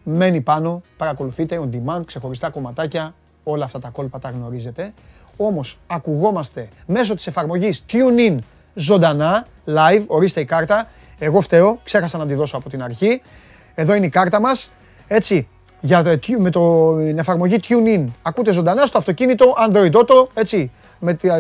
Μένει 0.05 0.41
πάνω, 0.41 0.83
παρακολουθείτε 0.97 1.61
on 1.63 1.75
demand, 1.75 2.07
ξεχωριστά 2.07 2.51
κομματάκια, 2.51 3.15
όλα 3.45 3.65
αυτά 3.65 3.79
τα 3.79 3.89
κόλπα 3.89 4.19
τα 4.19 4.31
γνωρίζετε. 4.31 4.93
Όμως 5.37 5.79
ακουγόμαστε 5.87 6.69
μέσω 6.87 7.15
της 7.15 7.27
εφαρμογής 7.27 7.85
TuneIn 7.93 8.39
ζωντανά, 8.75 9.47
live, 9.67 10.05
ορίστε 10.07 10.41
η 10.41 10.45
κάρτα. 10.45 10.89
Εγώ 11.19 11.41
φταίω, 11.41 11.79
ξέχασα 11.85 12.19
να 12.19 12.27
τη 12.27 12.35
δώσω 12.35 12.57
από 12.57 12.69
την 12.69 12.83
αρχή. 12.83 13.23
Εδώ 13.75 13.95
είναι 13.95 14.07
η 14.07 14.09
κάρτα 14.09 14.41
μας. 14.41 14.71
Έτσι, 15.07 15.49
για 15.81 16.03
το, 16.03 16.19
με 16.39 16.51
το, 16.51 16.97
την 16.97 17.19
εφαρμογή 17.19 17.61
TuneIn 17.69 18.05
ακούτε 18.23 18.53
ζωντανά 18.53 18.87
στο 18.87 18.99
αυτοκίνητο 18.99 19.55
Android 19.69 19.93
Auto, 19.93 20.29
έτσι. 20.35 20.71
Με 21.03 21.15
την 21.15 21.31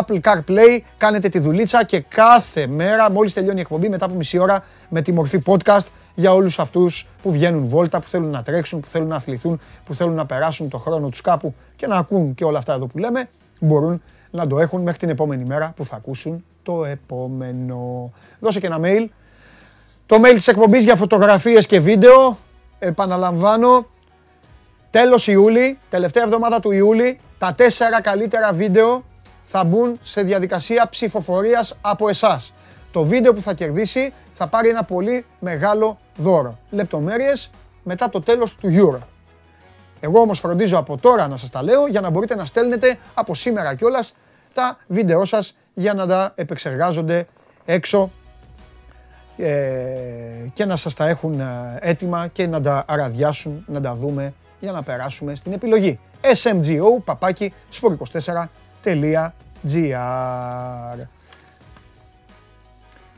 Apple 0.00 0.20
CarPlay 0.20 0.78
κάνετε 0.96 1.28
τη 1.28 1.38
δουλίτσα 1.38 1.84
και 1.84 2.00
κάθε 2.00 2.66
μέρα, 2.66 3.10
μόλις 3.10 3.32
τελειώνει 3.32 3.58
η 3.58 3.60
εκπομπή, 3.60 3.88
μετά 3.88 4.04
από 4.04 4.14
μισή 4.14 4.38
ώρα, 4.38 4.64
με 4.88 5.02
τη 5.02 5.12
μορφή 5.12 5.42
podcast 5.46 5.86
για 6.14 6.32
όλους 6.32 6.58
αυτούς 6.58 7.06
που 7.22 7.32
βγαίνουν 7.32 7.66
βόλτα, 7.66 8.00
που 8.00 8.08
θέλουν 8.08 8.30
να 8.30 8.42
τρέξουν, 8.42 8.80
που 8.80 8.88
θέλουν 8.88 9.08
να 9.08 9.16
αθληθούν, 9.16 9.60
που 9.84 9.94
θέλουν 9.94 10.14
να 10.14 10.26
περάσουν 10.26 10.68
το 10.68 10.78
χρόνο 10.78 11.08
τους 11.08 11.20
κάπου 11.20 11.54
και 11.76 11.86
να 11.86 11.96
ακούν 11.96 12.34
και 12.34 12.44
όλα 12.44 12.58
αυτά 12.58 12.74
εδώ 12.74 12.86
που 12.86 12.98
λέμε, 12.98 13.28
μπορούν 13.60 14.02
να 14.30 14.46
το 14.46 14.58
έχουν 14.58 14.82
μέχρι 14.82 14.98
την 14.98 15.08
επόμενη 15.08 15.44
μέρα 15.44 15.72
που 15.76 15.84
θα 15.84 15.96
ακούσουν 15.96 16.44
το 16.62 16.84
επόμενο. 16.84 18.12
Δώσε 18.40 18.60
και 18.60 18.66
ένα 18.66 18.78
mail. 18.82 19.06
Το 20.06 20.16
mail 20.24 20.34
της 20.34 20.48
εκπομπής 20.48 20.84
για 20.84 20.96
φωτογραφίες 20.96 21.66
και 21.66 21.80
βίντεο, 21.80 22.38
επαναλαμβάνω, 22.78 23.86
τέλος 24.90 25.26
Ιούλη, 25.26 25.78
τελευταία 25.90 26.22
εβδομάδα 26.22 26.60
του 26.60 26.70
Ιούλη, 26.70 27.18
τα 27.38 27.54
τέσσερα 27.54 28.00
καλύτερα 28.00 28.52
βίντεο 28.52 29.04
θα 29.42 29.64
μπουν 29.64 29.98
σε 30.02 30.22
διαδικασία 30.22 30.88
ψηφοφορίας 30.90 31.76
από 31.80 32.08
εσάς. 32.08 32.52
Το 32.92 33.04
βίντεο 33.04 33.32
που 33.32 33.40
θα 33.40 33.54
κερδίσει 33.54 34.12
θα 34.32 34.46
πάρει 34.46 34.68
ένα 34.68 34.84
πολύ 34.84 35.24
μεγάλο 35.40 35.98
δώρο. 36.16 36.58
Λεπτομέρειες 36.70 37.50
μετά 37.82 38.08
το 38.08 38.20
τέλος 38.20 38.54
του 38.54 38.68
Euro. 38.72 39.06
Εγώ 40.00 40.20
όμως 40.20 40.38
φροντίζω 40.40 40.78
από 40.78 40.96
τώρα 40.96 41.28
να 41.28 41.36
σας 41.36 41.50
τα 41.50 41.62
λέω 41.62 41.86
για 41.86 42.00
να 42.00 42.10
μπορείτε 42.10 42.34
να 42.34 42.46
στέλνετε 42.46 42.98
από 43.14 43.34
σήμερα 43.34 43.74
κιόλας 43.74 44.14
τα 44.52 44.78
βίντεό 44.86 45.24
σας 45.24 45.56
για 45.74 45.94
να 45.94 46.06
τα 46.06 46.32
επεξεργάζονται 46.34 47.26
έξω 47.64 48.10
ε, 49.36 49.52
και 50.54 50.64
να 50.64 50.76
σας 50.76 50.94
τα 50.94 51.08
έχουν 51.08 51.40
ε, 51.40 51.78
έτοιμα 51.80 52.26
και 52.26 52.46
να 52.46 52.60
τα 52.60 52.84
αραδιάσουν, 52.86 53.64
να 53.66 53.80
τα 53.80 53.94
δούμε 53.94 54.32
για 54.60 54.72
να 54.72 54.82
περάσουμε 54.82 55.34
στην 55.34 55.52
επιλογή. 55.52 55.98
smgo 56.20 57.02
παπάκι 57.04 57.52
sport24.gr 57.80 59.30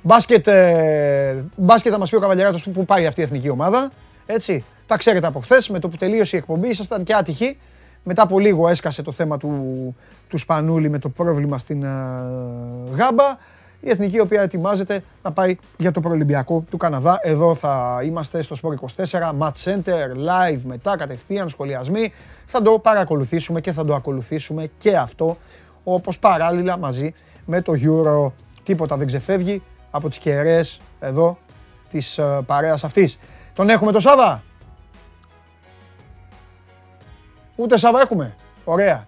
Μπάσκετ, 0.02 0.46
ε, 0.46 1.44
μπάσκετ 1.56 1.92
θα 1.92 1.98
μας 1.98 2.10
πει 2.10 2.16
ο 2.16 2.20
Καβαλιαράτος 2.20 2.68
που 2.72 2.84
πάει 2.84 3.06
αυτή 3.06 3.20
η 3.20 3.22
εθνική 3.22 3.48
ομάδα. 3.48 3.90
Έτσι, 4.26 4.64
τα 4.86 4.96
ξέρετε 4.96 5.26
από 5.26 5.40
χθες 5.40 5.68
με 5.68 5.78
το 5.78 5.88
που 5.88 5.96
τελείωσε 5.96 6.36
η 6.36 6.38
εκπομπή, 6.38 6.68
ήσασταν 6.68 7.04
και 7.04 7.14
άτυχοι. 7.14 7.58
Μετά 8.04 8.22
από 8.22 8.38
λίγο 8.38 8.68
έσκασε 8.68 9.02
το 9.02 9.12
θέμα 9.12 9.38
του, 9.38 9.96
του 10.28 10.38
Σπανούλη 10.38 10.88
με 10.88 10.98
το 10.98 11.08
πρόβλημα 11.08 11.58
στην 11.58 11.82
ε, 11.82 11.88
Γάμπα. 12.94 13.38
Η 13.80 13.90
εθνική 13.90 14.16
η 14.16 14.20
οποία 14.20 14.42
ετοιμάζεται 14.42 15.02
να 15.22 15.32
πάει 15.32 15.56
για 15.78 15.92
το 15.92 16.00
προολυμπιακό 16.00 16.64
του 16.70 16.76
Καναδά. 16.76 17.18
Εδώ 17.22 17.54
θα 17.54 18.00
είμαστε 18.04 18.42
στο 18.42 18.56
Sport 18.62 19.04
24, 19.04 19.32
Match 19.38 19.64
Center, 19.64 20.08
live 20.16 20.60
μετά, 20.64 20.96
κατευθείαν, 20.96 21.48
σχολιασμοί. 21.48 22.12
Θα 22.46 22.62
το 22.62 22.78
παρακολουθήσουμε 22.78 23.60
και 23.60 23.72
θα 23.72 23.84
το 23.84 23.94
ακολουθήσουμε 23.94 24.70
και 24.78 24.96
αυτό, 24.96 25.36
όπως 25.84 26.18
παράλληλα 26.18 26.78
μαζί 26.78 27.14
με 27.46 27.62
το 27.62 27.72
Euro. 27.72 28.32
Τίποτα 28.62 28.96
δεν 28.96 29.06
ξεφεύγει 29.06 29.62
από 29.90 30.08
τις 30.08 30.18
κεραίες 30.18 30.80
εδώ 31.00 31.38
της 31.90 32.18
ε, 32.18 32.40
παρέας 32.46 32.84
αυτής. 32.84 33.18
Τον 33.54 33.68
έχουμε 33.68 33.92
το 33.92 34.00
Σάβα; 34.00 34.42
Ούτε 37.56 37.78
Σάβα 37.78 38.00
έχουμε. 38.00 38.34
Ωραία. 38.64 39.04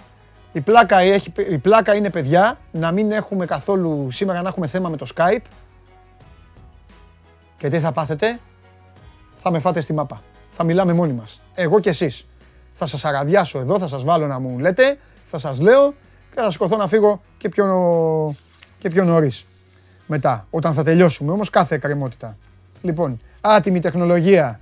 Η 0.53 0.61
πλάκα, 0.61 0.98
έχει, 0.98 1.32
η 1.48 1.59
πλάκα 1.59 1.94
είναι 1.94 2.11
παιδιά 2.11 2.59
να 2.72 2.92
μην 2.92 3.11
έχουμε 3.11 3.46
καθόλου 3.46 4.11
σήμερα 4.11 4.42
να 4.42 4.48
έχουμε 4.48 4.66
θέμα 4.66 4.88
με 4.88 4.96
το 4.96 5.07
Skype. 5.14 5.42
Και 7.59 7.68
τι 7.68 7.78
θα 7.78 7.92
πάθετε; 7.92 8.38
Θα 9.36 9.50
με 9.50 9.59
φάτε 9.59 9.80
στη 9.80 9.92
μάπα. 9.92 10.22
Θα 10.50 10.64
μιλάμε 10.64 10.92
μόνοι 10.92 11.12
μας. 11.12 11.40
Εγώ 11.55 11.80
και 11.80 11.88
εσείς. 11.88 12.24
Θα 12.72 12.86
σας 12.86 13.05
αραδιάσω 13.05 13.59
εδώ, 13.59 13.78
θα 13.78 13.86
σας 13.88 14.05
βάλω 14.05 14.26
να 14.26 14.38
μου 14.38 14.59
λέτε, 14.59 14.98
θα 15.24 15.38
σας 15.38 15.61
λέω 15.61 15.94
και 16.34 16.40
θα 16.40 16.50
σκοθώ 16.50 16.76
να 16.76 16.86
φύγω 16.86 17.22
και 17.38 17.48
πιο, 17.48 17.66
και 18.78 18.88
πιο 18.88 19.05
νωρίς. 19.05 19.44
Μετά, 20.07 20.46
όταν 20.50 20.74
θα 20.74 20.82
τελειώσουμε 20.82 21.32
όμως 21.32 21.50
κάθε 21.50 21.74
εκκρεμότητα. 21.74 22.36
Λοιπόν, 22.82 23.20
άτιμη 23.40 23.80
τεχνολογία. 23.80 24.61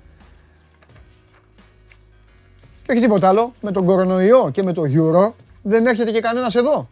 Και 2.82 2.92
όχι 2.92 3.00
τίποτα 3.00 3.28
άλλο. 3.28 3.52
Με 3.60 3.72
τον 3.72 3.84
κορονοϊό 3.84 4.50
και 4.52 4.62
με 4.62 4.72
το 4.72 4.82
Euro 4.82 5.32
δεν 5.62 5.86
έρχεται 5.86 6.10
και 6.10 6.20
κανένας 6.20 6.54
εδώ. 6.54 6.88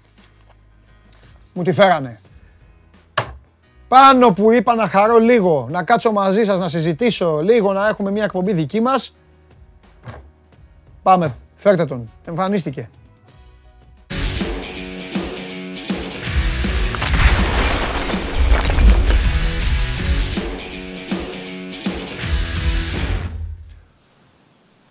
Μου 1.53 1.63
τη 1.63 1.73
φέρανε. 1.73 2.21
Πάνω 3.89 4.33
που 4.33 4.53
είπα 4.53 4.75
να 4.75 4.89
χαρώ 4.89 5.19
λίγο, 5.19 5.67
να 5.71 5.83
κάτσω 5.83 6.13
μαζί 6.13 6.45
σας, 6.45 6.59
να 6.59 6.69
συζητήσω 6.69 7.41
λίγο, 7.41 7.73
να 7.73 7.89
έχουμε 7.89 8.11
μια 8.11 8.25
εκπομπή 8.25 8.53
δική 8.53 8.81
μας. 8.81 9.15
Πάμε, 11.03 11.35
φέρτε 11.57 11.85
τον. 11.85 12.11
Εμφανίστηκε. 12.25 12.89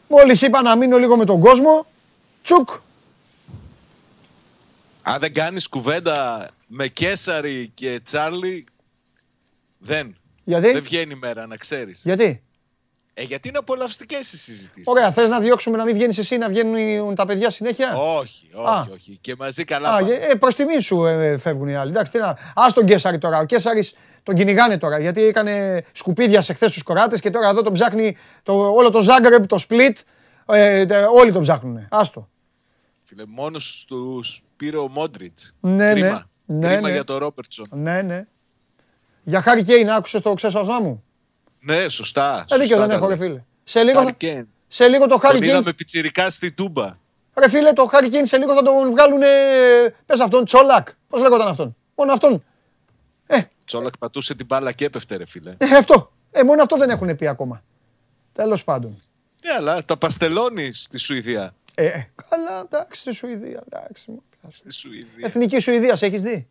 Μόλις 0.07 0.41
είπα 0.41 0.61
να 0.61 0.75
μείνω 0.75 0.97
λίγο 0.97 1.17
με 1.17 1.25
τον 1.25 1.39
κόσμο, 1.39 1.86
τσουκ, 2.43 2.69
Αν 5.10 5.20
δεν 5.20 5.34
κάνεις 5.34 5.68
κουβέντα 5.68 6.47
με 6.68 6.88
Κέσαρη 6.88 7.72
και 7.74 7.99
Τσάρλι, 8.03 8.66
δεν. 9.78 10.16
γιατί, 10.43 10.72
Δεν 10.72 10.82
βγαίνει 10.82 11.12
η 11.14 11.18
μέρα, 11.22 11.47
να 11.47 11.55
ξέρεις. 11.55 12.01
γιατί; 12.03 12.41
Ε, 13.14 13.24
γιατί 13.24 13.47
είναι 13.47 13.58
απολαυστικές 13.58 14.32
οι 14.34 14.38
συζητήσεις. 14.38 14.88
Ωραία, 14.88 15.12
θες 15.12 15.30
να 15.30 15.39
διώξουμε 15.39 15.78
να 15.78 15.86
μην 15.86 15.93
βγαίνεις 15.95 16.18
εσύ, 16.18 16.38
να 16.38 16.49
βγαίνουν 16.49 17.16
τα 17.16 17.26
παιδιά 17.26 17.49
συνέχεια; 17.49 17.95
Όχι, 17.95 18.49
όχι, 18.53 18.68
Α. 18.68 18.88
όχι. 18.93 19.18
Και 19.22 19.36
μαζί 19.38 19.64
καλά 19.64 19.89
Α, 19.93 19.99
πάμε. 19.99 20.14
ε, 20.14 20.36
προς 20.36 20.55
τιμή 20.55 20.82
σου 20.82 21.05
ε, 21.05 21.38
φεύγουν 21.38 21.68
οι 21.68 21.76
άλλοι. 21.76 21.89
Εντάξει, 21.91 22.12
τι 22.12 22.18
να... 22.18 22.38
Ας 22.55 22.74
τον 22.74 22.86
Κέσαρη 22.86 23.18
τώρα. 23.18 23.39
Ο 23.39 23.45
Κέσαρης 23.45 23.93
τον 24.24 24.36
κυνηγάνε 24.36 24.78
τώρα, 24.78 24.99
γιατί 24.99 25.22
έκανε 25.24 25.84
σκουπίδια 25.91 26.41
σε 26.41 26.53
χθες 26.53 26.72
τους 26.72 26.84
κοράτες 26.84 27.20
και 27.20 27.30
τώρα 27.30 27.49
εδώ 27.49 27.62
τον 27.62 27.74
ψάχνει 27.74 28.18
το, 28.43 28.53
όλο 28.74 28.89
το 28.89 29.01
Ζάγκρεπ, 29.01 29.47
το 29.47 29.64
Split, 29.70 29.93
ε, 30.45 30.80
ε, 30.80 30.97
όλοι 30.97 31.32
τον 31.32 31.41
ψάχνουνε. 31.41 31.88
Άστο. 31.91 32.30
Φίλε, 33.03 33.24
μόνος 33.28 33.86
τους 33.88 34.41
πήρε 34.58 34.78
ο 34.78 34.88
Μόντριτς. 34.88 35.53
Ναι, 35.60 35.89
Κρίμα. 35.89 36.30
ναι. 36.45 36.55
Ναι, 36.58 36.68
Κρίμα 36.68 36.88
ναι. 36.88 36.93
για 36.93 37.03
το 37.03 37.18
Ρόπερτσον. 37.18 37.68
Ναι, 37.72 38.01
ναι. 38.01 38.26
Για 39.24 39.41
Χάρη 39.41 39.64
Κέιν 39.64 39.89
άκουσες 39.89 40.22
το 40.22 40.34
ξέσπασμά 40.34 40.80
μου; 40.80 41.03
Ναι, 41.60 41.89
σωστά. 41.89 42.45
Ε, 42.49 42.58
δίκιο 42.58 42.78
σωστά 42.78 42.80
δεν 42.80 42.89
τα 42.89 42.95
έχω 42.95 43.08
ρε 43.08 43.16
λες. 43.16 43.26
φίλε. 43.28 43.43
Σε 43.64 43.84
λίγο, 43.84 43.97
Χάρη 43.97 44.10
θα- 44.10 44.16
Κέιν. 44.18 44.47
σε 44.68 44.88
λίγο 44.88 45.08
το 45.08 45.18
Χάρη 45.18 45.34
Τον 45.34 45.41
Κέιν 45.41 45.51
είδαμε 45.51 45.74
πιτσιρικά 45.74 46.30
στη 46.30 46.51
Τούμπα. 46.51 46.97
Ρε 47.34 47.49
φίλε, 47.49 47.74
το 47.74 47.86
Χάρη 47.86 48.10
Κέιν 48.10 48.26
σε 48.26 48.38
λίγο 48.38 48.53
θα 48.53 48.62
τον 48.62 48.91
βγάλουν. 48.91 49.20
Πες 50.05 50.20
αυτόν, 50.20 50.45
Τσόλακ. 50.45 50.88
Πώς 51.08 51.22
λέγονταν 51.22 51.47
αυτόν; 51.47 51.76
Μόνο 51.95 52.14
αυτόν. 52.14 52.43
Τσόλακ 53.66 53.97
πατούσε 53.97 54.36
την 54.36 54.45
μπάλα 54.45 54.72
και 54.72 54.86
έπεφτε, 54.86 55.16
ρε 55.16 55.26
φίλε. 55.26 55.55
Ε, 55.58 55.66
αυτό. 55.78 56.12
Ε, 56.32 56.43
μόνο 56.43 56.62
αυτό 56.62 56.78
δεν 56.78 56.89
έχουν 56.89 57.16
πει 57.16 57.28
ακόμα. 57.28 57.64
Τέλος 58.34 58.64
πάντων. 58.64 58.97
Ναι, 59.45 59.51
αλλά 59.58 59.86
τα 59.86 59.97
παστελώνεις 59.97 60.82
στη 60.82 60.97
Σουηδία. 60.97 61.53
Ε, 61.76 61.86
ε, 61.86 62.10
καλά, 62.30 62.60
εντάξει, 62.60 63.01
στη 63.01 63.12
Σουηδία. 63.12 63.64
Εντάξει. 63.72 64.12
Μου 64.42 64.50
πιάσε. 64.50 64.58
Στη 64.70 64.72
Σουηδία. 64.74 65.26
Εθνική 65.26 65.60
Σουηδίας, 65.60 66.02
έχεις 66.02 66.22
δει; 66.22 66.48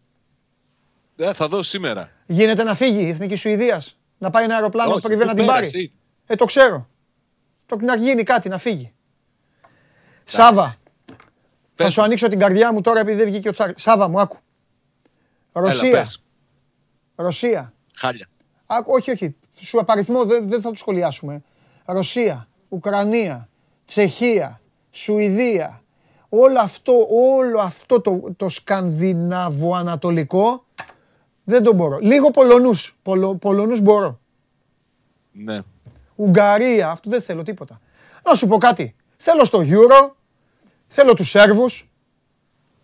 Ε, 1.16 1.32
θα 1.32 1.48
δω 1.48 1.62
σήμερα. 1.62 2.10
Γίνεται 2.26 2.62
να 2.62 2.74
φύγει 2.74 3.00
η 3.02 3.08
Εθνική 3.08 3.34
Σουηδίας. 3.34 3.98
Να 4.18 4.30
πάει 4.30 4.44
ένα 4.44 4.54
αεροπλάνο 4.54 4.90
Όχι, 4.92 5.00
πριβέ 5.00 5.24
να 5.24 5.30
αφού 5.30 5.36
την 5.36 5.46
πάρει. 5.46 5.58
πέρασε 5.58 5.78
ήδη. 5.78 5.92
Ε, 6.26 6.34
το 6.34 6.44
ξέρω. 6.44 6.88
Το, 7.66 7.76
να 7.76 7.96
γίνει 7.96 8.22
κάτι, 8.22 8.48
να 8.48 8.58
φύγει. 8.58 8.92
Σάβα, 10.24 10.62
θα 10.68 11.84
Πες 11.84 11.92
σου 11.92 12.00
μου. 12.00 12.06
ανοίξω 12.06 12.28
την 12.28 12.38
καρδιά 12.38 12.72
μου 12.72 12.80
τώρα 12.80 13.00
επειδή 13.00 13.16
δεν 13.16 13.26
βγήκε 13.30 13.48
ο 13.48 13.52
Τσάρλ. 13.52 13.72
Σάβα 13.76 14.08
μου, 14.08 14.20
άκου. 14.20 14.36
Έλα, 15.52 15.66
Ρωσία. 15.70 15.90
πες. 15.90 16.22
Ρωσία. 17.14 17.72
Χάλια. 17.96 18.26
Άκου, 18.66 18.90
όχι, 18.92 19.10
όχι. 19.10 19.36
Σου 19.60 19.80
απαριθμό 19.80 20.24
δεν, 20.24 20.48
δεν 20.48 20.60
θα 20.60 20.70
το 20.70 20.76
σχολιάσουμε. 20.76 21.42
Ρωσία, 21.84 22.48
Ουκρανία, 22.68 23.48
Τσεχία, 23.84 24.60
Σουηδία. 24.90 25.82
Όλο 26.28 26.60
αυτό, 26.60 26.92
όλο 27.10 27.58
αυτό 27.60 28.00
το, 28.00 28.22
το 28.36 28.48
σκανδιναβο-ανατολικό 28.48 30.64
δεν 31.44 31.62
το 31.62 31.72
μπορώ. 31.74 31.98
Λίγο 31.98 32.30
Πολωνούς. 32.30 32.96
Πολο, 33.02 33.34
Πολωνούς 33.34 33.80
μπορώ. 33.80 34.20
Ναι. 35.32 35.58
Ουγγαρία, 36.14 36.88
αυτό 36.90 37.10
δεν 37.10 37.22
θέλω 37.22 37.42
τίποτα. 37.42 37.80
Να 38.24 38.34
σου 38.34 38.46
πω 38.46 38.58
κάτι. 38.58 38.94
Θέλω 39.16 39.44
στο 39.44 39.62
Euro, 39.68 40.10
θέλω 40.86 41.14
τους 41.14 41.28
Σέρβους, 41.30 41.90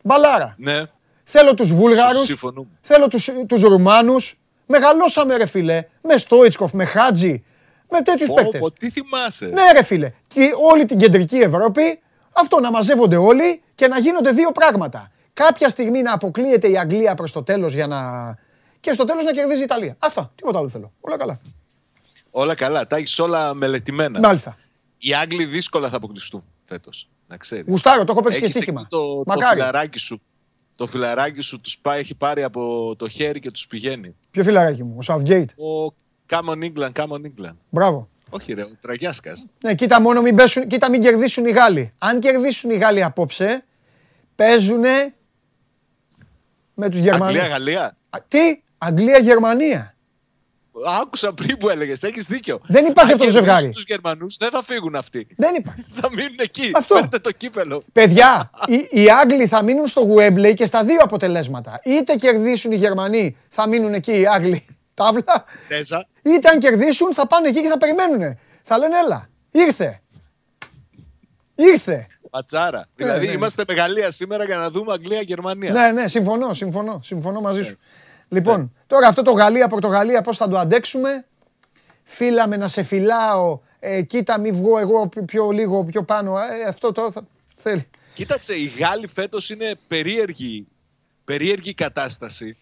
μπαλάρα. 0.02 0.54
Ναι. 0.58 0.82
Θέλω 1.24 1.54
τους 1.54 1.72
Βούλγαρους, 1.72 2.24
Συμφωνούμε. 2.24 2.68
θέλω 2.80 3.08
τους, 3.08 3.28
τους 3.46 3.62
Ρουμάνους. 3.62 4.36
Μεγαλώσαμε 4.66 5.36
ρε 5.36 5.46
φίλε, 5.46 5.84
με 6.02 6.16
Στόιτσκοφ, 6.18 6.72
με 6.72 6.84
Χάτζι, 6.84 7.44
με 7.90 8.02
τέτοιους 8.02 8.28
Πω, 8.28 8.34
παίκτες. 8.34 8.60
πω, 8.60 8.70
τι 8.72 8.90
θυμάσαι. 8.90 9.46
Ναι 9.46 9.72
ρε 9.72 9.82
φίλε, 9.82 10.12
και 10.26 10.50
όλη 10.70 10.84
την 10.84 10.98
κεντρική 10.98 11.36
Ευρώπη, 11.36 12.01
αυτό 12.32 12.60
να 12.60 12.70
μαζεύονται 12.70 13.16
όλοι 13.16 13.62
και 13.74 13.88
να 13.88 13.98
γίνονται 13.98 14.30
δύο 14.30 14.52
πράγματα. 14.52 15.10
Κάποια 15.34 15.68
στιγμή 15.68 16.02
να 16.02 16.12
αποκλείεται 16.12 16.68
η 16.68 16.78
Αγγλία 16.78 17.14
προς 17.14 17.32
το 17.32 17.42
τέλος 17.42 17.72
για 17.72 17.86
να... 17.86 17.98
και 18.80 18.92
στο 18.92 19.04
τέλος 19.04 19.24
να 19.24 19.32
κερδίζει 19.32 19.60
η 19.60 19.64
Ιταλία. 19.64 19.96
Αυτά, 19.98 20.32
τίποτα 20.34 20.58
άλλο 20.58 20.68
θέλω. 20.68 20.92
Όλα 21.00 21.16
καλά. 21.16 21.40
Όλα 22.30 22.54
καλά. 22.54 22.86
Τα 22.86 22.96
έχεις 22.96 23.18
όλα 23.18 23.54
μελετημένα. 23.54 24.18
Μάλιστα. 24.20 24.56
Οι 24.98 25.14
Άγγλοι 25.14 25.44
δύσκολα 25.44 25.88
θα 25.88 25.96
αποκλειστούν 25.96 26.44
φέτος. 26.64 27.08
Να 27.26 27.36
ξέρεις. 27.36 27.64
Γουστάρω, 27.68 28.04
το 28.04 28.12
έχω 28.12 28.20
παίξει 28.22 28.38
και 28.38 28.44
Έχεις 28.44 28.56
στοίχημα. 28.56 28.80
εκεί 28.80 28.88
το, 28.90 29.14
το 29.16 29.22
Μακάρι. 29.26 29.58
φιλαράκι 29.58 29.98
σου. 29.98 30.20
Το 30.76 30.86
φιλαράκι 30.86 31.40
σου 31.40 31.60
τους 31.60 31.78
πάει, 31.78 32.00
έχει 32.00 32.14
πάρει 32.14 32.42
από 32.42 32.94
το 32.98 33.08
χέρι 33.08 33.40
και 33.40 33.50
τους 33.50 33.66
πηγαίνει. 33.66 34.16
Ποιο 34.30 34.42
φιλαράκι 34.44 34.82
μου, 34.84 34.96
ο 34.98 35.14
Southgate. 35.14 35.44
Ο 35.44 35.94
Come 36.28 36.48
on 36.48 36.62
England, 36.64 36.92
come 36.92 37.08
on 37.08 37.20
England. 37.20 37.56
Μπράβο. 37.70 38.08
Όχι 38.34 38.52
ρε, 38.52 38.62
ο 38.62 38.72
Τραγιάσκας. 38.80 39.46
Ναι, 39.64 39.74
κοίτα 39.74 40.00
μόνο 40.00 40.20
μην, 40.20 40.34
πέσουν, 40.34 40.66
κοίτα 40.66 40.90
μην 40.90 41.00
κερδίσουν 41.00 41.46
οι 41.46 41.50
Γάλλοι. 41.50 41.92
Αν 41.98 42.20
κερδίσουν 42.20 42.70
οι 42.70 42.76
Γάλλοι 42.76 43.02
απόψε, 43.02 43.64
παίζουνε 44.36 45.14
με 46.74 46.88
τους 46.88 47.00
Γερμανούς. 47.00 47.36
Αγγλία-Γαλλία. 47.36 47.96
Α, 48.10 48.18
Τι, 48.28 48.62
Αγγλία-Γερμανία. 48.78 49.94
Άκουσα 51.00 51.34
πριν 51.34 51.56
που 51.56 51.68
έλεγες, 51.68 52.02
έχεις 52.02 52.26
δίκιο. 52.26 52.58
Δεν 52.66 52.84
υπάρχει 52.84 53.12
Αν 53.12 53.20
αυτό 53.20 53.24
το 53.26 53.32
κερδίσουν 53.32 53.54
ζευγάρι. 53.54 53.70
Τους 53.70 53.84
Γερμανούς 53.84 54.36
δεν 54.36 54.50
θα 54.50 54.62
φύγουν 54.62 54.94
αυτοί. 54.94 55.26
Δεν 55.36 55.54
υπάρχει. 55.54 55.84
θα 56.00 56.08
μείνουν 56.10 56.38
εκεί. 56.38 56.70
Αυτό. 56.74 56.94
Φέρτε 56.94 57.18
το 57.18 57.30
κύπελο. 57.30 57.84
Παιδιά, 57.92 58.50
οι, 58.92 59.02
οι 59.02 59.10
Άγγλοι 59.10 59.46
θα 59.46 59.62
μείνουν 59.62 59.86
στο 59.86 60.14
Wembley 60.16 60.54
και 60.54 60.66
στα 60.66 60.84
δύο 60.84 60.98
αποτελέσματα. 61.00 61.80
Είτε 61.84 62.14
κερδίσουν 62.14 62.72
οι 62.72 62.76
Γερμανοί, 62.76 63.36
θα 63.48 63.68
μείνουν 63.68 63.94
εκεί 63.94 64.20
οι 64.20 64.26
Άγγλοι 64.26 64.66
τάβλα, 64.94 65.44
Τέζα. 65.68 66.06
είτε 66.22 66.48
αν 66.48 66.58
κερδίσουν 66.58 67.14
θα 67.14 67.26
πάνε 67.26 67.48
εκεί 67.48 67.62
και 67.62 67.68
θα 67.68 67.78
περιμένουν. 67.78 68.38
Θα 68.62 68.78
λένε 68.78 68.96
έλα, 68.98 69.28
ήρθε. 69.50 70.00
Ήρθε. 71.54 72.06
Πατσάρα. 72.30 72.86
δηλαδή 72.94 73.26
ναι. 73.26 73.32
είμαστε 73.32 73.64
μεγαλεία 73.68 74.10
σήμερα 74.10 74.44
για 74.44 74.56
να 74.56 74.70
δούμε 74.70 74.92
Αγγλία-Γερμανία. 74.92 75.72
Ναι, 75.72 75.90
ναι, 75.90 76.08
συμφωνώ, 76.08 76.54
συμφωνώ, 76.54 77.00
συμφωνώ 77.04 77.40
μαζί 77.40 77.62
σου. 77.62 77.76
Λοιπόν, 78.28 78.72
τώρα 78.86 79.08
αυτό 79.08 79.22
το 79.22 79.30
Γαλλία-Πορτογαλία 79.32 80.22
πώς 80.22 80.36
θα 80.36 80.48
το 80.48 80.58
αντέξουμε; 80.58 81.26
Φίλαμε 82.02 82.56
να 82.56 82.68
σε 82.68 82.82
φυλάω, 82.82 83.60
ε, 83.80 84.02
κοίτα 84.02 84.40
μη 84.40 84.50
βγω 84.52 84.78
εγώ 84.78 85.08
πιο- 85.08 85.24
πιο 85.24 85.50
λίγο 85.50 85.84
πιο 85.84 86.02
πάνω. 86.02 86.38
Ε, 86.38 86.68
αυτό 86.68 86.92
τώρα 86.92 87.10
θα 87.10 87.22
θέλει. 87.56 87.88
Κοίταξε, 88.14 88.54
οι 88.54 88.64
Γάλλοι 88.78 89.08
φέτος 89.08 89.50
είναι 89.50 89.74
περίεργη, 89.88 90.66
περίεργη 91.24 91.74
κατάσταση 91.74 92.56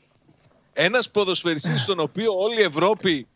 ένας 0.84 1.10
ποδοσφαιριστής 1.10 1.84
τον 1.84 2.00
οποίο 2.00 2.32
όλη 2.32 2.60
η 2.60 2.64
Ευρώπη 2.64 3.26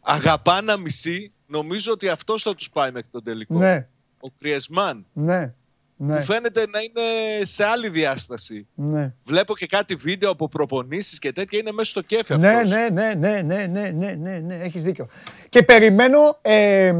αγαπά 0.00 0.62
να 0.62 0.76
μισεί, 0.76 1.32
νομίζω 1.46 1.92
ότι 1.92 2.08
αυτός 2.08 2.42
θα 2.42 2.54
τους 2.54 2.70
πάει 2.70 2.90
μέχρι 2.90 3.08
τον 3.12 3.22
τελικό. 3.22 3.58
Ναι. 3.58 3.86
Ο 4.20 4.28
Κριεσμάν. 4.38 5.06
Ναι. 5.12 5.52
Ναι. 5.96 6.16
Που 6.16 6.22
φαίνεται 6.22 6.66
να 6.70 6.80
είναι 6.80 7.44
σε 7.44 7.64
άλλη 7.64 7.88
διάσταση. 7.88 8.66
Ναι. 8.74 9.14
Βλέπω 9.24 9.56
και 9.56 9.66
κάτι 9.66 9.94
βίντεο 9.94 10.30
από 10.30 10.48
προπονήσεις 10.48 11.18
και 11.18 11.32
τέτοια 11.32 11.58
είναι 11.58 11.72
μέσα 11.72 11.90
στο 11.90 12.00
κέφι 12.00 12.36
ναι, 12.36 12.48
αυτός. 12.48 12.70
Ναι, 12.70 12.88
ναι, 12.88 13.14
ναι, 13.14 13.42
ναι, 13.42 13.66
ναι, 13.66 13.90
ναι, 13.90 14.10
ναι, 14.10 14.38
ναι, 14.38 14.54
έχεις 14.54 14.84
δίκιο. 14.84 15.08
Και 15.48 15.62
περιμένω, 15.62 16.38
ε, 16.42 16.92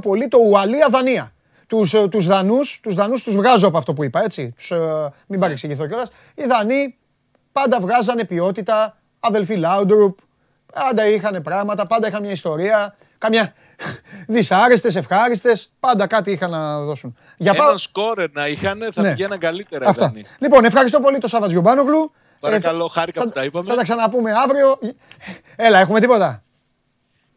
πολύ 0.00 0.28
το 0.28 0.38
Ουαλία-Δανία. 0.38 1.34
Τους, 1.66 1.94
ε, 1.94 2.08
τους 2.08 2.26
Δανούς, 2.26 3.24
βγάζω 3.26 3.66
από 3.66 3.78
αυτό 3.78 3.92
που 3.92 4.04
είπα, 4.04 4.24
έτσι. 4.24 4.54
Ε, 4.68 4.76
μην 5.26 5.40
παρεξηγηθώ 5.40 5.86
κιόλας. 5.86 6.08
Οι 6.34 6.44
Δανείοι 6.44 6.96
πάντα 7.54 7.80
βγάζανε 7.80 8.24
ποιότητα, 8.24 8.96
αδελφοί 9.20 9.56
Λάουντρουπ, 9.56 10.18
πάντα 10.74 11.06
είχαν 11.06 11.42
πράγματα, 11.42 11.86
πάντα 11.86 12.08
είχαν 12.08 12.22
μια 12.22 12.30
ιστορία, 12.30 12.96
καμιά 13.18 13.52
δυσάρεστες, 14.28 14.96
ευχάριστες, 14.96 15.72
πάντα 15.80 16.06
κάτι 16.06 16.30
είχαν 16.30 16.50
να 16.50 16.80
δώσουν. 16.80 17.16
Για 17.36 17.52
Έναν 17.54 17.66
πάω- 17.66 17.76
σκόρερ 17.76 18.30
να 18.32 18.46
είχαν, 18.48 18.88
θα 18.92 19.02
Ναι. 19.02 19.10
πηγαίναν 19.10 19.38
καλύτερα 19.38 19.84
οι 19.84 19.88
Αυτά. 19.88 20.06
Δανείοι. 20.06 20.24
Λοιπόν, 20.38 20.64
ευχαριστώ 20.64 21.00
πολύ 21.00 21.18
τον 21.18 21.28
Σάββατ 21.30 21.50
Γιουμπάνογλου. 21.50 22.12
Παρακαλώ, 22.40 22.84
Ε, 22.84 22.88
θα- 22.88 22.92
χάρηκα 23.00 23.20
θα- 23.20 23.26
που 23.26 23.32
τα 23.32 23.44
είπαμε. 23.44 23.68
Θα 23.70 23.76
τα 23.76 23.82
ξαναπούμε 23.82 24.32
αύριο. 24.32 24.78
Έλα, 25.56 25.78
έχουμε 25.78 26.00
τίποτα; 26.00 26.42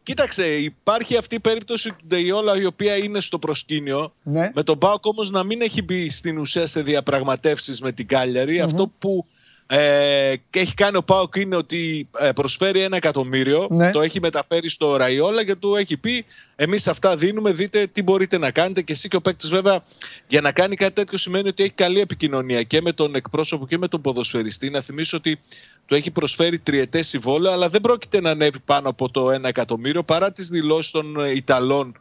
Κοίταξε, 0.02 0.46
υπάρχει 0.46 1.16
αυτή 1.16 1.34
η 1.34 1.40
περίπτωση 1.40 1.88
του 1.88 2.06
Ντεϊόλα 2.06 2.56
η 2.56 2.64
οποία 2.64 2.96
είναι 2.96 3.20
στο 3.20 3.38
προσκήνιο. 3.38 4.12
Ναι. 4.22 4.50
Με 4.54 4.62
τον 4.62 4.78
Πάοκ 4.78 5.06
όμως 5.06 5.30
να 5.30 5.44
μην 5.44 5.60
έχει 5.62 5.82
μπει 5.82 6.10
στην 6.10 6.38
ουσία 6.38 6.66
σε 6.66 6.82
διαπραγματεύσεις 6.82 7.80
με 7.80 7.92
την 7.92 8.06
καλιαρη 8.06 8.60
Αυτό 8.60 8.88
που 8.98 9.26
ε, 9.70 10.34
και 10.50 10.58
έχει 10.60 10.74
κάνει 10.74 10.96
ο 10.96 11.02
Πάοκ 11.02 11.36
είναι 11.36 11.56
ότι 11.56 12.08
ε, 12.18 12.32
προσφέρει 12.32 12.80
ένα 12.80 12.96
εκατομμύριο, 12.96 13.66
Ναι. 13.70 13.90
το 13.90 14.00
έχει 14.00 14.20
μεταφέρει 14.20 14.68
στο 14.68 14.96
Ραϊόλα 14.96 15.44
και 15.44 15.54
του 15.54 15.76
έχει 15.76 15.96
πει 15.96 16.24
εμείς 16.56 16.86
αυτά 16.88 17.16
δίνουμε, 17.16 17.52
δείτε 17.52 17.86
τι 17.86 18.02
μπορείτε 18.02 18.38
να 18.38 18.50
κάνετε 18.50 18.82
και 18.82 18.92
εσύ 18.92 19.08
και 19.08 19.16
ο 19.16 19.20
παίκτης 19.20 19.48
βέβαια 19.50 19.82
για 20.26 20.40
να 20.40 20.52
κάνει 20.52 20.76
κάτι 20.76 20.92
τέτοιο 20.92 21.18
σημαίνει 21.18 21.48
ότι 21.48 21.62
έχει 21.62 21.72
καλή 21.72 22.00
επικοινωνία 22.00 22.62
και 22.62 22.80
με 22.82 22.92
τον 22.92 23.14
εκπρόσωπο 23.14 23.66
και 23.66 23.78
με 23.78 23.88
τον 23.88 24.00
ποδοσφαιριστή. 24.00 24.70
Να 24.70 24.80
θυμίσω 24.80 25.16
ότι 25.16 25.40
του 25.86 25.94
έχει 25.94 26.10
προσφέρει 26.10 26.58
τριετές 26.58 27.08
συμβόλαιο 27.08 27.52
αλλά 27.52 27.68
δεν 27.68 27.80
πρόκειται 27.80 28.20
να 28.20 28.30
ανέβει 28.30 28.60
πάνω 28.64 28.88
από 28.88 29.10
το 29.10 29.30
ένα 29.30 29.48
εκατομμύριο 29.48 30.02
παρά 30.02 30.32
τις 30.32 30.48
δηλώσεις 30.48 30.90
των 30.90 31.20
ε, 31.24 31.30
Ιταλών 31.32 31.86
α, 31.88 31.92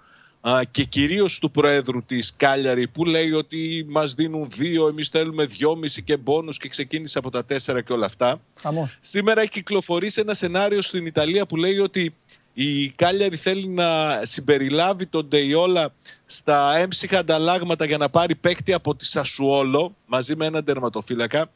και 0.71 0.83
κυρίως 0.83 1.39
του 1.39 1.51
Προέδρου 1.51 2.03
της 2.03 2.33
Κάλιαρη 2.37 2.87
που 2.87 3.05
λέει 3.05 3.31
ότι 3.31 3.85
μας 3.89 4.13
δίνουν 4.13 4.49
δύο, 4.49 4.87
εμείς 4.87 5.07
θέλουμε 5.07 5.45
δυόμιση 5.45 6.03
και 6.03 6.17
μπόνους 6.17 6.57
και 6.57 6.67
ξεκίνησε 6.67 7.17
από 7.17 7.29
τα 7.29 7.45
τέσσερα 7.45 7.81
και 7.81 7.93
όλα 7.93 8.05
αυτά. 8.05 8.41
Χαμός. 8.55 8.97
Σήμερα 8.99 9.41
έχει 9.41 9.49
κυκλοφορήσει 9.49 10.19
ένα 10.21 10.33
σενάριο 10.33 10.81
στην 10.81 11.05
Ιταλία 11.05 11.45
που 11.45 11.55
λέει 11.55 11.77
ότι 11.77 12.13
η 12.53 12.89
Κάλιαρη 12.89 13.37
θέλει 13.37 13.67
να 13.67 14.19
συμπεριλάβει 14.23 15.05
τον 15.05 15.27
Ντεϊόλα 15.27 15.93
στα 16.25 16.77
έμψυχα 16.77 17.19
ανταλλάγματα 17.19 17.85
για 17.85 17.97
να 17.97 18.09
πάρει 18.09 18.35
παίκτη 18.35 18.73
από 18.73 18.95
τη 18.95 19.05
Σασουόλο 19.05 19.95
μαζί 20.05 20.35
με 20.35 20.45
έναν 20.45 20.63
τερματοφύλακα. 20.63 21.49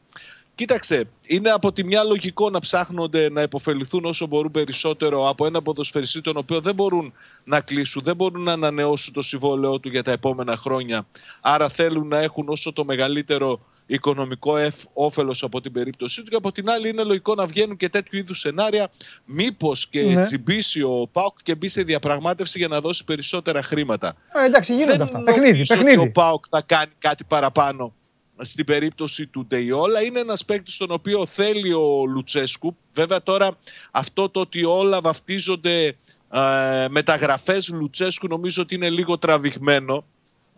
Κοίταξε, 0.54 1.04
είναι 1.26 1.50
από 1.50 1.72
τη 1.72 1.84
μια 1.84 2.02
λογικό 2.04 2.50
να 2.50 2.58
ψάχνονται 2.58 3.30
να 3.30 3.42
υποφεληθούν 3.42 4.04
όσο 4.04 4.26
μπορούν 4.26 4.50
περισσότερο 4.50 5.28
από 5.28 5.46
ένα 5.46 5.62
ποδοσφαιριστή 5.62 6.20
τον 6.20 6.36
οποίο 6.36 6.60
δεν 6.60 6.74
μπορούν 6.74 7.12
να 7.44 7.60
κλείσουν, 7.60 8.02
δεν 8.04 8.16
μπορούν 8.16 8.42
να 8.42 8.52
ανανεώσουν 8.52 9.12
το 9.12 9.22
συμβόλαιό 9.22 9.80
του 9.80 9.88
για 9.88 10.02
τα 10.02 10.12
επόμενα 10.12 10.56
χρόνια. 10.56 11.06
Άρα 11.40 11.68
θέλουν 11.68 12.08
να 12.08 12.18
έχουν 12.18 12.48
όσο 12.48 12.72
το 12.72 12.84
μεγαλύτερο 12.84 13.60
οικονομικό 13.86 14.56
εφ, 14.56 14.74
όφελος 14.92 15.42
από 15.42 15.60
την 15.60 15.72
περίπτωσή 15.72 16.22
του 16.22 16.30
και 16.30 16.36
από 16.36 16.52
την 16.52 16.70
άλλη 16.70 16.88
είναι 16.88 17.02
λογικό 17.02 17.34
να 17.34 17.46
βγαίνουν 17.46 17.76
και 17.76 17.88
τέτοιου 17.88 18.18
είδους 18.18 18.38
σενάρια 18.38 18.90
μήπως 19.24 19.88
και 19.88 20.02
Ναι. 20.02 20.20
τσιμπήσει 20.20 20.82
ο 20.82 21.08
Πάουκ 21.12 21.36
και 21.42 21.54
μπει 21.54 21.68
σε 21.68 21.82
διαπραγμάτευση 21.82 22.58
για 22.58 22.68
να 22.68 22.80
δώσει 22.80 23.04
περισσότερα 23.04 23.62
χρήματα. 23.62 24.16
Ε, 24.42 24.44
εντάξει, 24.46 24.74
γίνονται 24.74 24.92
Δεν 24.92 25.02
αυτά. 25.02 25.18
νομίζω 25.18 25.34
Παιχνίδι, 25.40 25.60
ότι 25.60 25.72
ο 25.72 25.76
παιχνίδι. 25.84 26.10
ΠΑΟΚ 26.10 26.44
θα 26.48 26.62
κάνει 26.66 26.92
κάτι 26.98 27.24
παραπάνω 27.24 27.94
στην 28.40 28.64
περίπτωση 28.64 29.26
του 29.26 29.46
Ντεϊόλα. 29.46 30.02
Είναι 30.02 30.20
ένας 30.20 30.44
παίκτης 30.44 30.74
στον 30.74 30.90
οποίο 30.90 31.26
θέλει 31.26 31.72
ο 31.72 32.04
Λουτσέσκου. 32.06 32.76
Βέβαια 32.92 33.22
τώρα 33.22 33.56
αυτό 33.90 34.28
το 34.28 34.40
ότι 34.40 34.64
όλα 34.64 35.00
βαφτίζονται 35.00 35.96
ε, 36.32 36.86
μεταγραφές 36.88 37.68
Λουτσέσκου 37.68 38.26
νομίζω 38.26 38.62
ότι 38.62 38.74
είναι 38.74 38.90
λίγο 38.90 39.18
τραβηγμένο. 39.18 40.04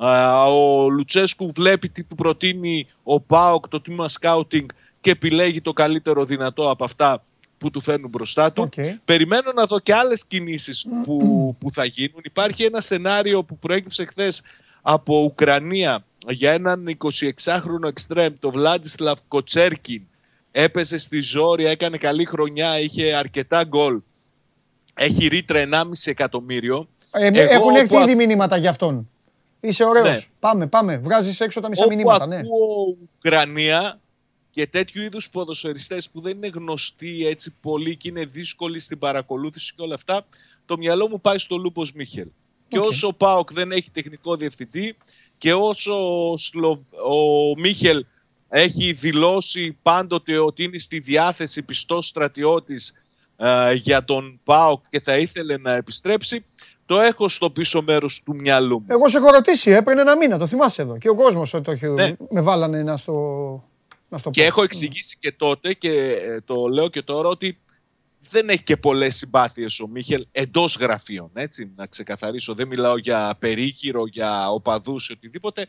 Ε, 0.01 0.07
ο 0.49 0.89
Λουτσέσκου 0.89 1.51
βλέπει 1.55 1.89
τι 1.89 2.03
του 2.03 2.14
προτείνει 2.14 2.87
ο 3.03 3.20
ΠΑΟΚ, 3.20 3.68
το 3.68 3.81
τμήμα 3.81 4.09
σκάουτινγκ 4.09 4.68
και 5.01 5.11
επιλέγει 5.11 5.61
το 5.61 5.72
καλύτερο 5.72 6.25
δυνατό 6.25 6.70
από 6.70 6.85
αυτά 6.85 7.25
που 7.59 7.70
του 7.70 7.81
φέρνουν 7.81 8.11
μπροστά 8.11 8.53
του. 8.53 8.62
Οκ. 8.62 8.85
Περιμένω 9.05 9.53
να 9.55 9.64
δω 9.64 9.81
και 9.81 9.95
άλλες 9.95 10.27
κινήσεις 10.27 10.87
που, 11.05 11.16
που 11.61 11.72
θα 11.72 11.85
γίνουν. 11.85 12.20
Υπάρχει 12.25 12.64
ένα 12.64 12.81
σενάριο 12.81 13.45
που 13.45 13.59
προέκυψε 13.59 14.05
χθες 14.05 14.43
από 14.83 15.22
Ουκρανία 15.22 16.05
για 16.29 16.53
έναν 16.53 16.97
26χρονο 16.99 17.89
εξτρέμ, 17.89 18.35
το 18.41 18.51
Βλάντισλαβ 18.51 19.18
Κοτσέρκιν. 19.29 20.03
Έπεσε 20.53 20.99
στη 20.99 21.20
Ζόρια, 21.20 21.70
έκανε 21.70 21.97
καλή 21.97 22.25
χρονιά, 22.25 22.81
είχε 22.81 23.14
αρκετά 23.14 23.64
γκολ. 23.64 24.01
Έχει 24.95 25.27
ρήτρα 25.27 25.68
1,5 25.72 25.85
εκατομμύριο. 26.05 26.89
Ε, 27.11 27.27
Εγώ 27.27 27.53
έχουν 27.53 27.75
έρθει 27.75 27.97
όπου 27.97 28.09
ήδη 28.09 28.14
μηνύματα 28.14 28.57
για 28.57 28.70
αυτόν. 28.70 29.09
Είσαι 29.61 29.85
ωραίος. 29.85 30.09
Ναι. 30.09 30.20
Πάμε, 30.41 30.66
πάμε. 30.66 30.99
Βγάζεις 30.99 31.41
έξω 31.41 31.61
τα 31.61 31.68
μισά 31.68 31.85
Όπου 31.85 31.95
μηνύματα, 31.95 32.27
ναι. 32.27 32.37
ακούω 32.37 32.97
Ουκρανία 33.16 34.01
και 34.51 34.66
τέτοιου 34.66 35.03
είδους 35.03 35.31
ποδοσφαιριστές 35.31 36.11
που 36.11 36.20
δεν 36.20 36.37
είναι 36.37 36.49
γνωστοί 36.55 37.27
έτσι 37.27 37.55
πολύ 37.61 37.97
και 37.97 38.09
είναι 38.09 38.25
δύσκολοι 38.25 38.79
στην 38.79 38.99
παρακολούθηση 38.99 39.75
και 39.77 39.83
όλα 39.83 39.95
αυτά, 39.95 40.27
το 40.66 40.77
μυαλό 40.77 41.09
μου 41.09 41.20
πάει 41.20 41.39
στο 41.39 41.57
Λούμπος 41.57 41.92
Μίχελ. 41.93 42.29
Και 42.68 42.79
Οκ. 42.79 42.85
όσο 42.85 43.07
ο 43.07 43.14
ΠΑΟΚ 43.14 43.53
δεν 43.53 43.72
έχει 43.72 43.91
τεχνικό 43.91 44.37
διευθυντή 44.37 44.97
και 45.39 45.53
όσο 45.53 45.93
ο, 46.30 46.37
Σλοβ- 46.37 46.93
ο 47.07 47.55
Μίχελ 47.61 48.05
έχει 48.49 48.93
δηλώσει 48.93 49.76
πάντοτε 49.82 50.39
ότι 50.39 50.62
είναι 50.62 50.78
στη 50.78 50.99
διάθεση 50.99 51.62
πιστός 51.62 52.07
στρατιώτης 52.07 52.93
ε, 53.37 53.72
για 53.72 54.05
τον 54.05 54.41
ΠΑΟΚ 54.45 54.82
και 54.89 55.01
θα 55.01 55.16
ήθελε 55.16 55.57
να 55.57 55.74
επιστρέψει, 55.74 56.45
το 56.87 57.01
έχω 57.01 57.28
στο 57.28 57.51
πίσω 57.51 57.82
μέρος 57.82 58.22
του 58.24 58.35
μυαλού 58.35 58.78
μου. 58.78 58.87
Εγώ 58.89 59.09
σε 59.09 59.16
έχω 59.16 59.30
ρωτήσει 59.30 59.70
ε, 59.70 59.80
πριν 59.80 59.99
ένα 59.99 60.16
μήνα, 60.16 60.39
το 60.39 60.47
θυμάσαι 60.47 60.82
εδώ. 60.82 60.99
Και 60.99 61.09
ο 61.09 61.14
κόσμος 61.14 61.51
το 61.51 61.62
έχει, 61.70 61.87
Ναι. 61.87 62.11
με 62.30 62.41
βάλανε 62.41 62.82
να 62.82 62.97
στο, 62.97 63.12
να 64.09 64.18
στο 64.18 64.30
Και 64.30 64.41
πω. 64.41 64.47
έχω 64.47 64.62
εξηγήσει 64.62 65.16
και 65.20 65.32
τότε 65.32 65.72
και 65.72 65.91
ε, 65.93 66.41
το 66.45 66.66
λέω 66.66 66.89
και 66.89 67.03
τώρα 67.03 67.28
ότι 67.28 67.59
δεν 68.31 68.49
έχει 68.49 68.62
και 68.62 68.77
πολλές 68.77 69.16
συμπάθειες 69.16 69.81
ο 69.81 69.87
Μίχελ 69.89 70.27
εντός 70.33 70.77
γραφείων, 70.77 71.31
έτσι, 71.35 71.70
να 71.77 71.87
ξεκαθαρίσω. 71.87 72.55
Δεν 72.55 72.66
μιλάω 72.68 72.99
για 72.99 73.37
περίγυρο, 73.39 74.07
για 74.07 74.51
οπαδούς 74.51 75.09
ή 75.09 75.12
οτιδήποτε. 75.12 75.66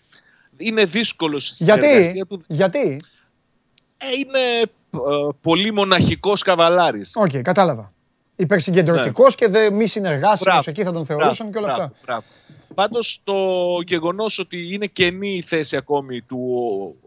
Είναι 0.58 0.86
δύσκολο 0.86 1.40
στη 1.40 1.56
συνεργασία 1.56 2.02
Γιατί, 2.12 2.28
του. 2.28 2.44
γιατί, 2.48 3.00
Ε, 3.98 4.06
είναι 4.18 4.62
ε, 4.92 5.28
πολύ 5.42 5.72
μοναχικός 5.74 6.42
καβαλάρης. 6.42 7.12
οκ, 7.16 7.38
κατάλαβα. 7.38 7.94
Υπερσυγκεντρωτικός 8.36 9.36
και 9.36 9.48
δε, 9.48 9.72
μη 9.72 9.88
συνεργάσιμος, 9.88 10.40
Ναι. 10.42 10.52
Μπράβο. 10.52 10.70
εκεί 10.70 10.84
θα 10.84 10.92
τον 10.92 11.06
θεωρούσαν 11.06 11.52
και 11.52 11.58
όλα 11.58 11.68
Μπράβο, 11.68 11.84
αυτά. 11.84 11.96
μπράβο. 12.06 12.24
Πάντως 12.74 13.22
το 13.24 13.34
γεγονός 13.88 14.40
ότι 14.40 14.74
είναι 14.74 14.86
κενή 14.86 15.30
η 15.30 15.42
θέση 15.42 15.76
ακόμη 15.78 16.22
του 16.22 16.38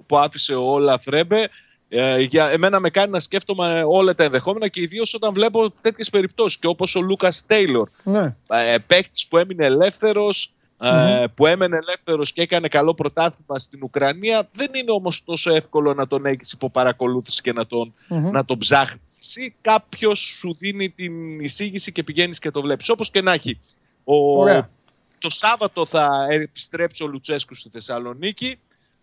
που 0.06 0.18
άφησε 0.18 0.54
ο 0.54 0.62
Όλαφ 0.72 1.06
Ρέμπε 1.06 1.48
ε, 1.88 2.20
για 2.20 2.48
εμένα 2.50 2.80
με 2.80 2.90
κάνει 2.90 3.10
να 3.12 3.20
σκέφτομαι 3.20 3.82
όλα 3.86 4.14
τα 4.14 4.24
ενδεχόμενα 4.24 4.68
και 4.68 4.80
ιδίως 4.80 5.14
όταν 5.14 5.32
βλέπω 5.34 5.70
τέτοιες 5.80 6.10
περιπτώσεις. 6.10 6.58
Και 6.58 6.66
όπως 6.66 6.94
ο 6.94 7.00
Λούκας 7.00 7.46
Τέιλορ, 7.46 7.88
Ναι. 8.04 8.34
ε, 8.48 8.76
παίκτης 8.86 9.28
που 9.28 9.36
έμεινε 9.38 9.64
ελεύθερος, 9.64 10.52
ε, 10.80 11.24
που 11.34 11.46
έμενε 11.46 11.76
ελεύθερος 11.76 12.32
και 12.32 12.42
έκανε 12.42 12.68
καλό 12.68 12.94
πρωτάθλημα 12.94 13.58
στην 13.58 13.82
Ουκρανία. 13.82 14.48
Δεν 14.52 14.68
είναι 14.74 14.90
όμως 14.90 15.24
τόσο 15.24 15.54
εύκολο 15.54 15.94
να 15.94 16.06
τον 16.06 16.26
έχεις 16.26 16.52
υπό 16.52 16.70
παρακολούθηση 16.70 17.42
και 17.42 17.52
να 17.52 17.66
τον, 17.66 17.94
Μμμ. 18.08 18.30
να 18.30 18.44
τον 18.44 18.58
ψάχνεις. 18.58 19.18
Εσύ 19.22 19.54
κάποιος 19.60 20.20
σου 20.20 20.54
δίνει 20.56 20.90
την 20.90 21.40
εισήγηση 21.40 21.92
και 21.92 22.02
πηγαίνεις 22.02 22.38
και 22.38 22.50
το 22.50 22.60
βλέπεις. 22.60 22.88
Όπως 22.88 23.10
και 23.10 23.22
να 23.22 23.32
έχει. 23.32 23.58
Ο, 24.04 24.40
Ωραία. 24.40 24.70
το 25.18 25.30
Σάββατο 25.30 25.86
θα 25.86 26.26
επιστρέψει 26.30 27.02
ο 27.02 27.06
Λουτσέσκου 27.06 27.54
στη 27.54 27.68
Θεσσαλονίκη. 27.68 28.58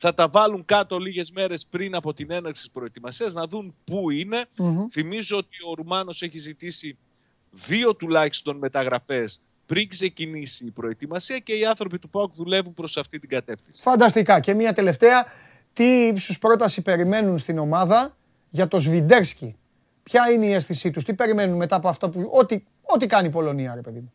Θα 0.08 0.14
τα 0.14 0.28
βάλουν 0.28 0.66
κάτω 0.66 0.98
λίγες 0.98 1.32
μέρες 1.32 1.66
πριν 1.66 1.96
από 1.96 2.14
την 2.14 2.32
έναρξη 2.32 2.64
της 2.64 2.72
προετοιμασίας 2.72 3.34
να 3.34 3.48
δουν 3.48 3.76
πού 3.84 4.10
είναι. 4.10 4.46
Μμμ. 4.58 4.88
Θυμίζω 4.92 5.38
ότι 5.38 5.58
ο 5.70 5.74
Ρουμάνος 5.74 6.22
έχει 6.22 6.38
ζητήσει 6.38 6.98
δύο 7.52 7.96
τουλάχιστον 7.96 8.58
μεταγραφές 8.58 9.42
πριν 9.66 9.88
ξεκινήσει 9.88 10.66
η 10.66 10.72
προετοιμασία 10.72 11.40
και 11.40 11.54
οι 11.54 11.66
άνθρωποι 11.66 12.00
του 12.00 12.10
ΠΑΟΚ 12.10 12.34
δουλεύουν 12.36 12.74
προς 12.74 12.98
αυτή 12.98 13.20
την 13.20 13.30
κατεύθυνση. 13.30 13.82
Φανταστικά. 13.82 14.40
Και 14.40 14.54
μία 14.54 14.74
τελευταία. 14.74 15.26
Τι 15.74 16.08
ίσως 16.08 16.40
πρόταση 16.40 16.82
περιμένουν 16.82 17.38
στην 17.38 17.58
ομάδα 17.58 18.16
για 18.50 18.68
το 18.68 18.80
Σβιντέρσκι; 18.80 19.56
Ποια 20.04 20.32
είναι 20.32 20.46
η 20.46 20.54
αίσθησή 20.54 20.92
τους, 20.92 21.04
τι 21.04 21.14
περιμένουν 21.14 21.58
μετά 21.58 21.76
από 21.76 21.88
αυτό 21.88 22.10
που. 22.10 22.30
Ό,τι, 22.34 22.64
ό,τι 22.82 23.08
κάνει 23.08 23.28
η 23.28 23.32
Πολωνία, 23.32 23.76
ρε 23.76 23.82
παιδί 23.82 24.00
μου; 24.00 24.14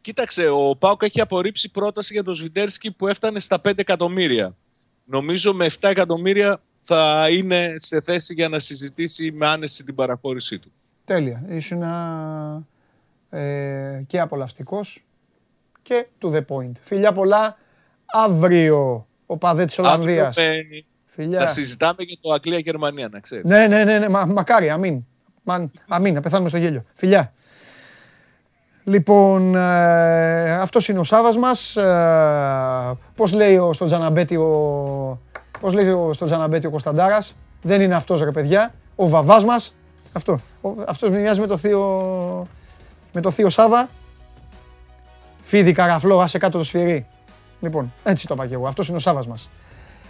Κοίταξε, 0.00 0.48
ο 0.48 0.76
ΠΑΟΚ 0.78 1.02
έχει 1.02 1.20
απορρίψει 1.20 1.70
πρόταση 1.70 2.12
για 2.12 2.22
τον 2.22 2.34
Σβιντέρσκι 2.34 2.92
που 2.92 3.06
έφτανε 3.06 3.40
στα 3.40 3.60
5 3.68 3.78
εκατομμύρια. 3.78 4.56
Νομίζω 5.10 5.54
με 5.54 5.66
7 5.68 5.70
εκατομμύρια 5.80 6.60
θα 6.80 7.26
είναι 7.30 7.72
σε 7.76 8.00
θέση 8.00 8.34
για 8.34 8.48
να 8.48 8.58
συζητήσει 8.58 9.32
με 9.32 9.48
άνεση 9.48 9.84
την 9.84 9.94
παραχώρησή 9.94 10.58
του. 10.58 10.72
Τέλεια. 11.04 11.44
Ήσουν 11.48 11.82
ε, 13.30 14.02
και 14.06 14.20
απολαυστικός 14.20 15.04
και 15.82 16.06
to 16.22 16.30
the 16.30 16.40
point. 16.48 16.72
Φιλιά 16.82 17.12
πολλά. 17.12 17.56
Αύριο 18.06 19.06
ο 19.26 19.36
παδέ 19.36 19.64
της 19.64 19.78
Ολλανδίας. 19.78 20.36
Αύριο 20.38 20.52
με- 20.70 20.84
Φιλιά. 21.06 21.40
Θα 21.40 21.46
συζητάμε 21.46 22.02
για 22.02 22.16
το 22.20 22.32
Αγγλία-Γερμανία, 22.32 23.08
να 23.08 23.20
ξέρεις. 23.20 23.44
Ναι, 23.44 23.66
ναι, 23.66 23.84
ναι, 23.84 23.98
ναι. 23.98 24.08
Μα, 24.08 24.24
μακάρι, 24.24 24.70
αμήν. 24.70 25.04
Μαν, 25.42 25.70
αμήν, 25.88 26.14
να 26.14 26.20
πεθάνουμε 26.20 26.48
στο 26.48 26.58
γέλιο. 26.58 26.84
Φιλιά. 26.94 27.32
Λοιπόν, 28.88 29.54
ε, 29.54 30.52
αυτός 30.52 30.88
είναι 30.88 30.98
ο 30.98 31.04
Σάβας 31.04 31.36
μας. 31.36 31.76
Ε, 31.76 32.96
πώς 33.16 33.32
λέει 33.32 33.56
ο, 33.56 33.72
στον 33.72 33.86
Τζαναμπέτη 33.86 34.36
ο, 34.36 35.20
πώς 35.60 35.72
λέει 35.72 35.88
ο, 35.88 36.12
στον 36.12 36.26
Τζαναμπέτη 36.26 36.66
ο 36.66 36.70
Κωνσταντάρας. 36.70 37.34
Δεν 37.62 37.80
είναι 37.80 37.94
αυτός 37.94 38.22
ρε 38.22 38.30
παιδιά. 38.30 38.74
Ο 38.96 39.08
βαβάς 39.08 39.44
μας. 39.44 39.74
Αυτό. 40.12 40.38
Ο, 40.60 40.70
αυτός 40.86 41.10
μοιάζει 41.10 41.40
με 41.40 41.46
το 41.46 41.56
θείο, 41.56 41.82
με 43.12 43.20
το 43.20 43.30
θείο 43.30 43.50
Σάβα. 43.50 43.88
Φίδι 45.42 45.72
καραφλό, 45.72 46.20
άσε 46.20 46.38
κάτω 46.38 46.58
το 46.58 46.64
σφυρί. 46.64 47.06
Λοιπόν, 47.60 47.92
έτσι 48.02 48.26
το 48.26 48.34
είπα 48.34 48.46
και 48.46 48.54
εγώ. 48.54 48.66
Αυτός 48.66 48.88
είναι 48.88 48.96
ο 48.96 49.00
Σάβας 49.00 49.26
μας. 49.26 49.50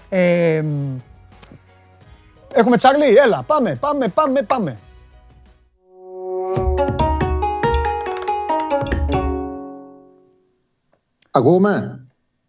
Ε, 0.09 0.62
Έχουμε 2.55 2.76
Τσάρλι, 2.76 3.16
έλα, 3.16 3.43
πάμε, 3.47 3.74
πάμε, 3.74 4.09
πάμε, 4.09 4.43
πάμε. 4.43 4.79
Ακούμε. 11.39 12.07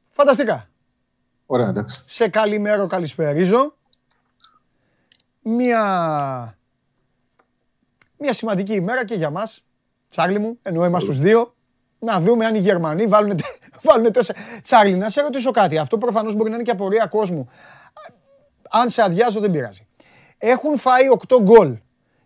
Φανταστικά. 0.10 0.70
Ωραία, 1.46 1.68
εντάξει. 1.68 2.02
Σε 2.06 2.28
καλημέρο, 2.28 2.88
καλησπερίζω. 2.88 3.76
μια, 5.42 6.58
μια 8.18 8.34
σημαντική 8.34 8.74
ημέρα 8.74 9.06
και 9.06 9.16
για 9.16 9.30
μας. 9.30 9.64
Τσάρλι 10.10 10.40
μου, 10.40 10.60
ενώ 10.62 10.86
είμαστε 10.86 11.10
τους 11.10 11.20
δύο. 11.20 11.54
Να 12.00 12.20
δούμε 12.20 12.46
αν 12.46 12.56
οι 12.56 12.60
Γερμανοί 12.60 13.06
βάλουν, 13.08 13.40
βάλουν 13.86 14.12
τέσσερα. 14.12 14.40
Τσάρλι, 14.62 14.96
να 14.96 15.10
σε 15.10 15.22
ρωτήσω 15.22 15.52
κάτι. 15.52 15.78
Αυτό 15.78 15.98
προφανώς 15.98 16.36
μπορεί 16.36 16.50
να 16.50 16.56
είναι 16.56 16.64
και 16.64 16.72
απορία 16.72 17.06
κόσμου. 17.06 17.50
Αν 18.70 18.90
σε 18.90 19.02
αδειάζω 19.02 19.40
δεν 19.40 19.52
πειράζει. 19.52 19.88
Έχουν 20.38 20.78
φάει 20.78 21.04
8 21.28 21.42
γκολ 21.42 21.78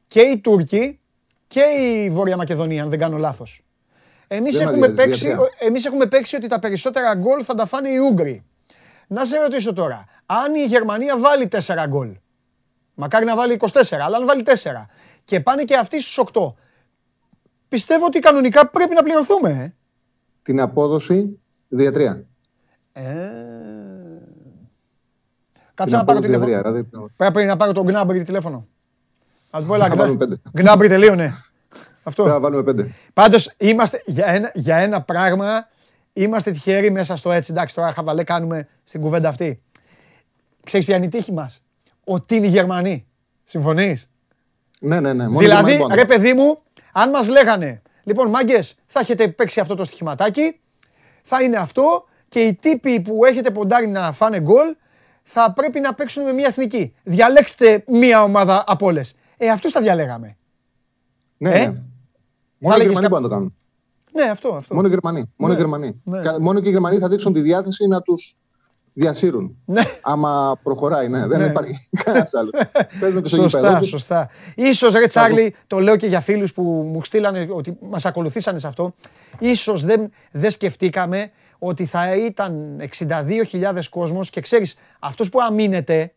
και 0.07 0.21
οι 0.21 0.37
Τούρκοι 0.39 0.99
και 1.47 1.61
η 1.61 2.09
Βόρεια 2.09 2.37
Μακεδονία, 2.37 2.83
αν 2.83 2.89
δεν 2.89 2.99
κάνω 2.99 3.17
λάθος. 3.17 3.62
Εμείς 4.27 4.57
Δεν 4.57 4.67
έχουμε, 4.67 4.85
αδειάζει, 4.85 5.09
παίξει, 5.09 5.25
διατρία. 5.27 5.49
εμείς 5.59 5.85
έχουμε 5.85 6.05
παίξει 6.05 6.35
ότι 6.35 6.47
τα 6.47 6.59
περισσότερα 6.59 7.15
γκολ 7.15 7.41
θα 7.45 7.53
τα 7.55 7.65
φάνε 7.65 7.89
οι 7.89 7.97
Ούγγροι. 7.97 8.43
Να 9.07 9.25
σε 9.25 9.37
ρωτήσω 9.39 9.73
τώρα, 9.73 10.05
αν 10.25 10.55
η 10.55 10.63
Γερμανία 10.65 11.19
βάλει 11.19 11.47
4 11.51 11.59
γκολ, 11.87 12.17
μακάρι 12.93 13.25
να 13.25 13.35
βάλει 13.35 13.53
24, 13.59 13.69
αλλά 14.01 14.17
αν 14.17 14.25
βάλει 14.25 14.43
4 14.45 14.85
και 15.25 15.39
πάνε 15.39 15.63
και 15.63 15.75
αυτοί 15.77 16.01
στους 16.01 16.19
8, 16.33 16.41
πιστεύω 17.69 18.05
ότι 18.05 18.19
κανονικά 18.19 18.67
πρέπει 18.67 18.93
να 18.93 19.03
πληρωθούμε. 19.03 19.49
ε. 19.49 19.73
Την 20.41 20.59
απόδοση 20.61 21.39
διατρία. 21.67 22.25
Ε... 22.93 23.03
Την 25.53 25.71
Κάτσε 25.73 25.95
να 25.95 26.03
πάρω 26.03 26.19
απόδοση 26.19 26.21
τηλέφωνο. 26.21 26.45
διατρία. 26.49 26.71
Δηλαδή, 26.71 27.11
Πρέπει 27.17 27.43
να 27.43 27.57
πάρω 27.57 27.71
τον 27.71 27.83
Γκνάμπρι 27.85 28.23
τηλέφωνο. 28.23 28.67
Να 29.51 29.59
του 29.61 29.65
πω, 29.67 29.75
έλα, 29.75 29.87
Θα 29.87 29.95
βάλουμε 29.95 30.17
πέντε. 30.17 30.35
Γκνάμπρι 30.57 30.87
τελείωνε. 30.87 31.33
Αυτό. 32.03 32.23
Πρέπει 32.23 32.37
να 32.37 32.43
βάλουμε 32.43 32.63
πέντε. 32.63 32.89
Πάντως 33.13 33.51
είμαστε 33.57 34.01
για 34.05 34.25
ένα, 34.27 34.51
για 34.53 34.77
ένα 34.77 35.01
πράγμα 35.01 35.67
είμαστε 36.13 36.51
τυχεροί 36.51 36.91
μέσα 36.91 37.15
στο 37.15 37.31
έτσι. 37.31 37.51
Εντάξει, 37.51 37.75
τώρα 37.75 37.93
χαβαλέ 37.93 38.23
κάνουμε 38.23 38.67
στην 38.83 39.01
κουβέντα 39.01 39.29
αυτή. 39.29 39.61
Ξέρεις 40.63 40.85
ποια 40.85 40.95
είναι 40.95 41.05
η 41.05 41.09
τύχη 41.09 41.31
μας; 41.33 41.63
Ότι 42.03 42.35
είναι 42.35 42.45
οι 42.45 42.49
Γερμανοί. 42.49 43.07
Συμφωνείς; 43.43 44.09
Ναι, 44.79 44.99
ναι, 44.99 45.13
ναι. 45.13 45.23
Μόνο 45.27 45.39
δηλαδή, 45.39 45.71
Γερμανοί 45.71 45.89
πάνε. 45.89 46.01
ρε 46.01 46.05
παιδί 46.07 46.33
μου, 46.33 46.61
αν 46.93 47.09
μας 47.09 47.27
λέγανε, 47.27 47.81
λοιπόν, 48.03 48.29
μάγκες, 48.29 48.75
θα 48.85 48.99
έχετε 48.99 49.27
παίξει 49.27 49.59
αυτό 49.59 49.75
το 49.75 49.83
στοιχηματάκι, 49.83 50.59
θα 51.23 51.41
είναι 51.41 51.57
αυτό 51.57 52.05
και 52.27 52.39
οι 52.39 52.53
τύποι 52.53 52.99
που 53.01 53.25
έχετε 53.25 53.51
ποντάρει 53.51 53.87
να 53.87 54.11
φάνε 54.11 54.39
γκολ 54.39 54.75
θα 55.23 55.53
πρέπει 55.53 55.79
να 55.79 55.93
παίξουν 55.93 56.23
με 56.23 56.31
μια 56.33 56.47
εθνική. 56.47 56.95
Διαλέξτε 57.03 57.83
μια 57.87 58.23
ομάδα 58.23 58.63
από 58.67 58.85
όλες. 58.85 59.15
Ε, 59.37 59.49
αυτούς 59.49 59.71
θα 59.71 59.81
διαλέγαμε. 59.81 60.37
Ναι, 61.37 61.49
Ε; 61.49 61.67
ναι. 61.67 61.73
Μόνο 62.63 62.75
οι 62.75 62.79
έλεγες 62.79 62.99
Γερμανοί 62.99 63.01
κα- 63.01 63.09
μπορούν 63.09 63.23
να 63.23 63.29
το 63.29 63.35
κάνουν. 63.35 63.55
Ναι, 64.13 64.31
αυτό, 64.31 64.53
αυτό. 64.55 64.75
Μόνο 64.75 64.87
οι 64.87 64.89
Γερμανοί. 64.89 65.31
Μόνο 65.35 65.53
οι 65.53 65.55
Ναι, 65.55 65.61
Γερμανοί. 65.61 66.01
ναι. 66.03 66.19
Κα- 66.21 66.39
Μόνο 66.41 66.59
και 66.59 66.67
οι 66.67 66.71
Γερμανοί 66.71 66.97
θα 66.97 67.07
δείξουν 67.09 67.33
τη 67.33 67.39
διάθεση 67.41 67.87
να 67.87 68.01
τους 68.01 68.35
διασύρουν. 68.93 69.57
Ναι. 69.65 69.81
Άμα 70.01 70.59
προχωράει, 70.63 71.07
ναι. 71.09 71.27
Δεν 71.27 71.39
Ναι. 71.39 71.45
υπάρχει 71.45 71.89
κανένας 72.03 72.33
άλλος. 72.33 72.51
Παίζουν 72.99 73.21
και 73.21 73.27
στο 73.27 73.37
Σωστά, 73.37 73.59
γήπεδο 73.59 73.79
τους. 73.79 73.89
σωστά. 73.89 74.29
Ίσως 74.55 74.93
ρε 74.93 75.07
Τσάρλι, 75.07 75.55
το 75.67 75.79
λέω 75.79 75.95
και 75.97 76.07
για 76.07 76.19
φίλους 76.21 76.53
που 76.53 76.61
μου 76.63 77.03
στείλανε 77.03 77.47
ότι 77.51 77.77
μας 77.81 78.05
ακολουθήσανε 78.05 78.59
σε 78.59 78.67
αυτό, 78.67 78.93
ίσως 79.39 79.83
δεν, 79.85 80.09
δεν 80.31 80.51
σκεφτήκαμε 80.51 81.31
ότι 81.59 81.85
θα 81.85 82.15
ήταν 82.15 82.79
62.000 82.99 83.89
κόσμος 83.89 84.29
και 84.29 84.41
ξέρεις, 84.41 84.75
αυτός 84.99 85.29
που 85.29 85.41
αμήνεται, 85.41 86.13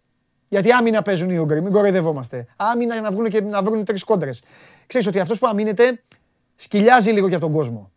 γιατί 0.49 0.71
άμυνα 0.73 1.03
παίζουν 1.03 1.31
οι 1.31 1.37
Ούγγροι, 1.39 1.63
μην 1.63 1.73
κοροϊδευόμαστε. 1.73 2.47
Άμυνα 2.57 2.93
για 2.93 3.03
να 3.03 3.11
βγουν 3.11 3.29
και 3.29 3.41
να 3.41 3.63
βρουν 3.63 3.85
τρεις 3.85 4.05
κόντρες. 4.05 4.43
Ξέρεις 4.87 5.07
ότι 5.07 5.21
αυτός 5.21 5.39
που 5.39 5.47
αμήνεται 5.47 6.03
σκυλιάζει 6.57 7.11
λίγο 7.11 7.29
για 7.29 7.39
τον 7.39 7.53
κόσμο. 7.53 7.91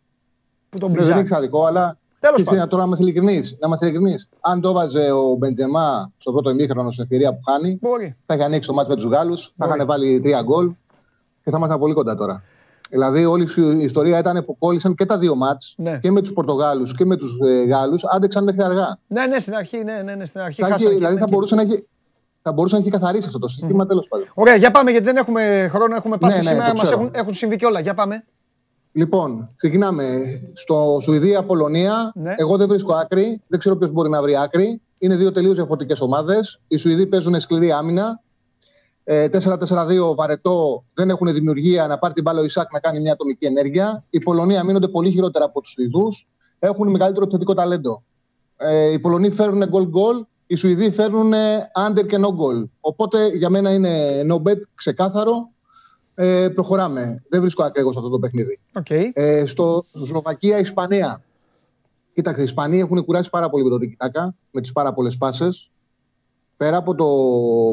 Που 0.70 0.78
τον 0.78 0.89
Ναι, 0.91 0.95
δεν 0.95 1.03
είναι 1.05 1.14
πιζάει. 1.14 1.20
εξαδικό, 1.22 1.66
αλλά 1.66 1.97
Τέλος 2.20 2.36
και 2.36 2.41
εσύ, 2.41 2.51
πάντων. 2.53 2.70
τώρα 2.70 2.82
να 2.82 2.88
είμαστε 2.88 3.03
ειλικρινείς. 3.05 3.51
Να 3.60 3.68
είμαστε 3.68 3.86
ειλικρινείς. 3.88 4.30
Αν 4.39 4.62
το 4.62 4.72
βάζε 4.72 5.12
ο 5.12 5.36
Μπεντζεμά 5.38 6.12
στο 6.18 6.32
πρώτο 6.32 6.49
ημίχρονο 6.49 6.91
στην 6.91 7.03
ευκαιρία 7.03 7.34
που 7.34 7.39
χάνει, 7.51 7.78
Μπορεί. 7.82 8.16
θα 8.24 8.34
είχε 8.34 8.43
ανοίξει 8.43 8.68
το 8.68 8.74
μάτι 8.74 8.89
με 8.89 8.95
τους 8.95 9.05
Γάλλους, 9.05 9.43
θα 9.57 9.66
Μπορεί. 9.66 9.76
είχαν 9.76 9.88
βάλει 9.88 10.20
τρία 10.20 10.41
γκολ 10.41 10.72
και 11.43 11.49
θα 11.49 11.57
ήμασταν 11.57 11.80
πολύ 11.80 11.93
κοντά 11.93 12.16
τώρα. 12.16 12.43
Δηλαδή, 12.89 13.26
όλη 13.26 13.47
η 13.55 13.84
ιστορία 13.84 14.18
ήταν 14.18 14.45
που 14.45 14.57
κόλλησαν 14.57 14.95
και 14.95 15.05
τα 15.05 15.18
δύο 15.18 15.36
μάτς 15.36 15.74
Ναι. 15.78 15.97
και 15.97 16.12
με 16.12 16.22
τους 16.22 16.34
Πορτογάλους 16.34 16.95
και 16.95 17.05
με 17.05 17.16
τους 17.16 17.38
ε, 17.49 17.64
Γάλλους, 17.64 18.03
άντεξαν 18.05 18.43
μέχρι 18.43 18.64
αργά. 18.64 18.97
Ναι, 19.07 19.26
ναι, 19.26 19.39
στην 19.39 19.53
αρχή, 19.55 19.84
ναι, 19.84 20.01
ναι, 20.01 20.16
ναι, 20.16 20.26
στην 20.26 20.41
αρχή. 20.41 20.62
Θα 20.62 20.68
είχε- 20.68 20.74
χάσανε 20.76 20.89
και 20.93 20.97
δηλαδή, 20.97 21.16
θα 21.18 21.22
εκεί. 21.24 21.32
μπορούσε 21.34 21.55
να 21.55 21.62
έχει, 21.62 21.88
θα 22.41 22.51
μπορούσε 22.51 22.76
να 22.76 22.82
έχει 22.82 22.89
καθαρίσει 22.91 23.28
αυτό 23.28 23.39
το 23.39 23.47
σύστημα, 23.47 23.86
τέλος 23.86 24.07
πάντων. 24.07 24.28
Ωραία, 24.34 24.55
για 24.55 24.72
πάμε 24.72 24.91
γιατί 24.91 25.05
δεν 25.05 25.16
έχουμε 25.18 25.68
χρόνο, 25.72 25.95
έχουμε 25.95 26.18
πάθει 26.18 26.34
Ναι, 26.38 26.41
ναι, 26.43 26.49
σήμερα, 26.49 26.66
το 26.68 26.74
μας 26.74 26.82
ξέρω. 26.82 26.99
έχουν, 27.01 27.12
έχουν 27.16 27.34
συμβεί 27.34 27.55
και 27.55 27.66
όλα. 27.66 27.80
Για 27.80 27.93
πάμε. 27.93 28.24
Λοιπόν, 28.92 29.50
ξεκινάμε. 29.56 30.06
Στο 30.54 30.98
Σουηδία-Πολωνία, 31.02 32.12
Ναι. 32.16 32.34
εγώ 32.38 32.58
δεν 32.58 32.68
βρίσκω 32.68 32.94
άκρη. 32.94 33.42
Δεν 33.48 33.60
ξέρω 33.60 33.76
ποιος 33.78 33.92
μπορεί 33.92 34.10
να 34.10 34.22
βρει 34.22 34.38
άκρη. 34.38 34.82
Είναι 34.98 35.16
δύο 35.16 35.32
τελείως 35.32 35.56
διαφορετικές 35.56 36.02
ομάδες. 36.02 36.60
Οι 36.68 36.78
Σουηδοί 36.78 37.08
παίζουν 37.08 37.40
σκληρή 37.40 37.72
άμυνα. 37.72 38.22
Ε, 39.04 39.28
4-4-2 39.28 40.16
βαρετό, 40.16 40.84
δεν 40.94 41.10
έχουν 41.10 41.34
δημιουργία 41.34 41.88
να 41.88 41.98
πάρει 41.98 42.14
την 42.14 42.24
μπάλα 42.24 42.40
ο 42.42 42.44
Ισάκ 42.44 42.74
να 42.74 42.80
κάνει 42.80 43.00
μια 43.00 43.12
ατομική 43.12 43.46
ενέργεια. 43.46 44.04
Οι 44.10 44.20
Πολωνοί 44.20 44.58
αμύνονται 44.58 44.88
πολύ 44.88 45.12
χειρότερα 45.12 45.46
από 45.46 45.62
τους 45.62 45.72
Σουηδούς. 45.72 46.28
Έχουν 46.60 46.90
μεγαλύτερο 46.90 47.24
επιθετικό 47.24 47.54
ταλέντο. 47.54 48.04
Ε, 48.58 48.92
οι 48.92 49.00
Πολωνοί 49.00 49.30
φέρνουν 49.30 49.68
γκολ-γκολ, 49.70 50.26
οι 50.48 50.56
Σουηδοί 50.56 50.92
φέρνουν 50.92 51.32
under 51.88 52.06
και 52.06 52.18
no 52.22 52.28
goal. 52.28 52.68
Οπότε 52.80 53.28
για 53.28 53.50
μένα 53.50 53.74
είναι 53.74 54.22
no 54.32 54.36
bet 54.48 54.58
ξεκάθαρο. 54.76 55.50
Ε, 56.22 56.50
προχωράμε. 56.50 57.24
Δεν 57.30 57.42
βρίσκω 57.42 57.64
άκρη 57.64 57.82
εγώ 57.82 57.92
σε 57.92 57.98
αυτό 57.98 58.12
το 58.12 58.20
παιχνίδι. 58.20 58.60
Οκ. 58.76 58.90
Ε, 59.14 59.46
στο 59.46 59.86
στο 59.94 60.06
Σλοβακία-Ισπανία. 60.06 61.24
Κοίταξε, 62.14 62.42
οι 62.42 62.44
Ισπανοί 62.44 62.80
έχουν 62.80 63.06
κουράσει 63.06 63.30
πάρα 63.30 63.50
πολύ 63.50 63.64
με 63.64 63.70
τον 63.70 63.80
Τικιτάκα, 63.80 64.36
με 64.52 64.62
τις 64.62 64.72
πάρα 64.72 64.94
πολλές 64.94 65.18
πάσες. 65.18 65.50
Πέρα 66.58 66.78
από 66.78 66.96
το 66.96 67.06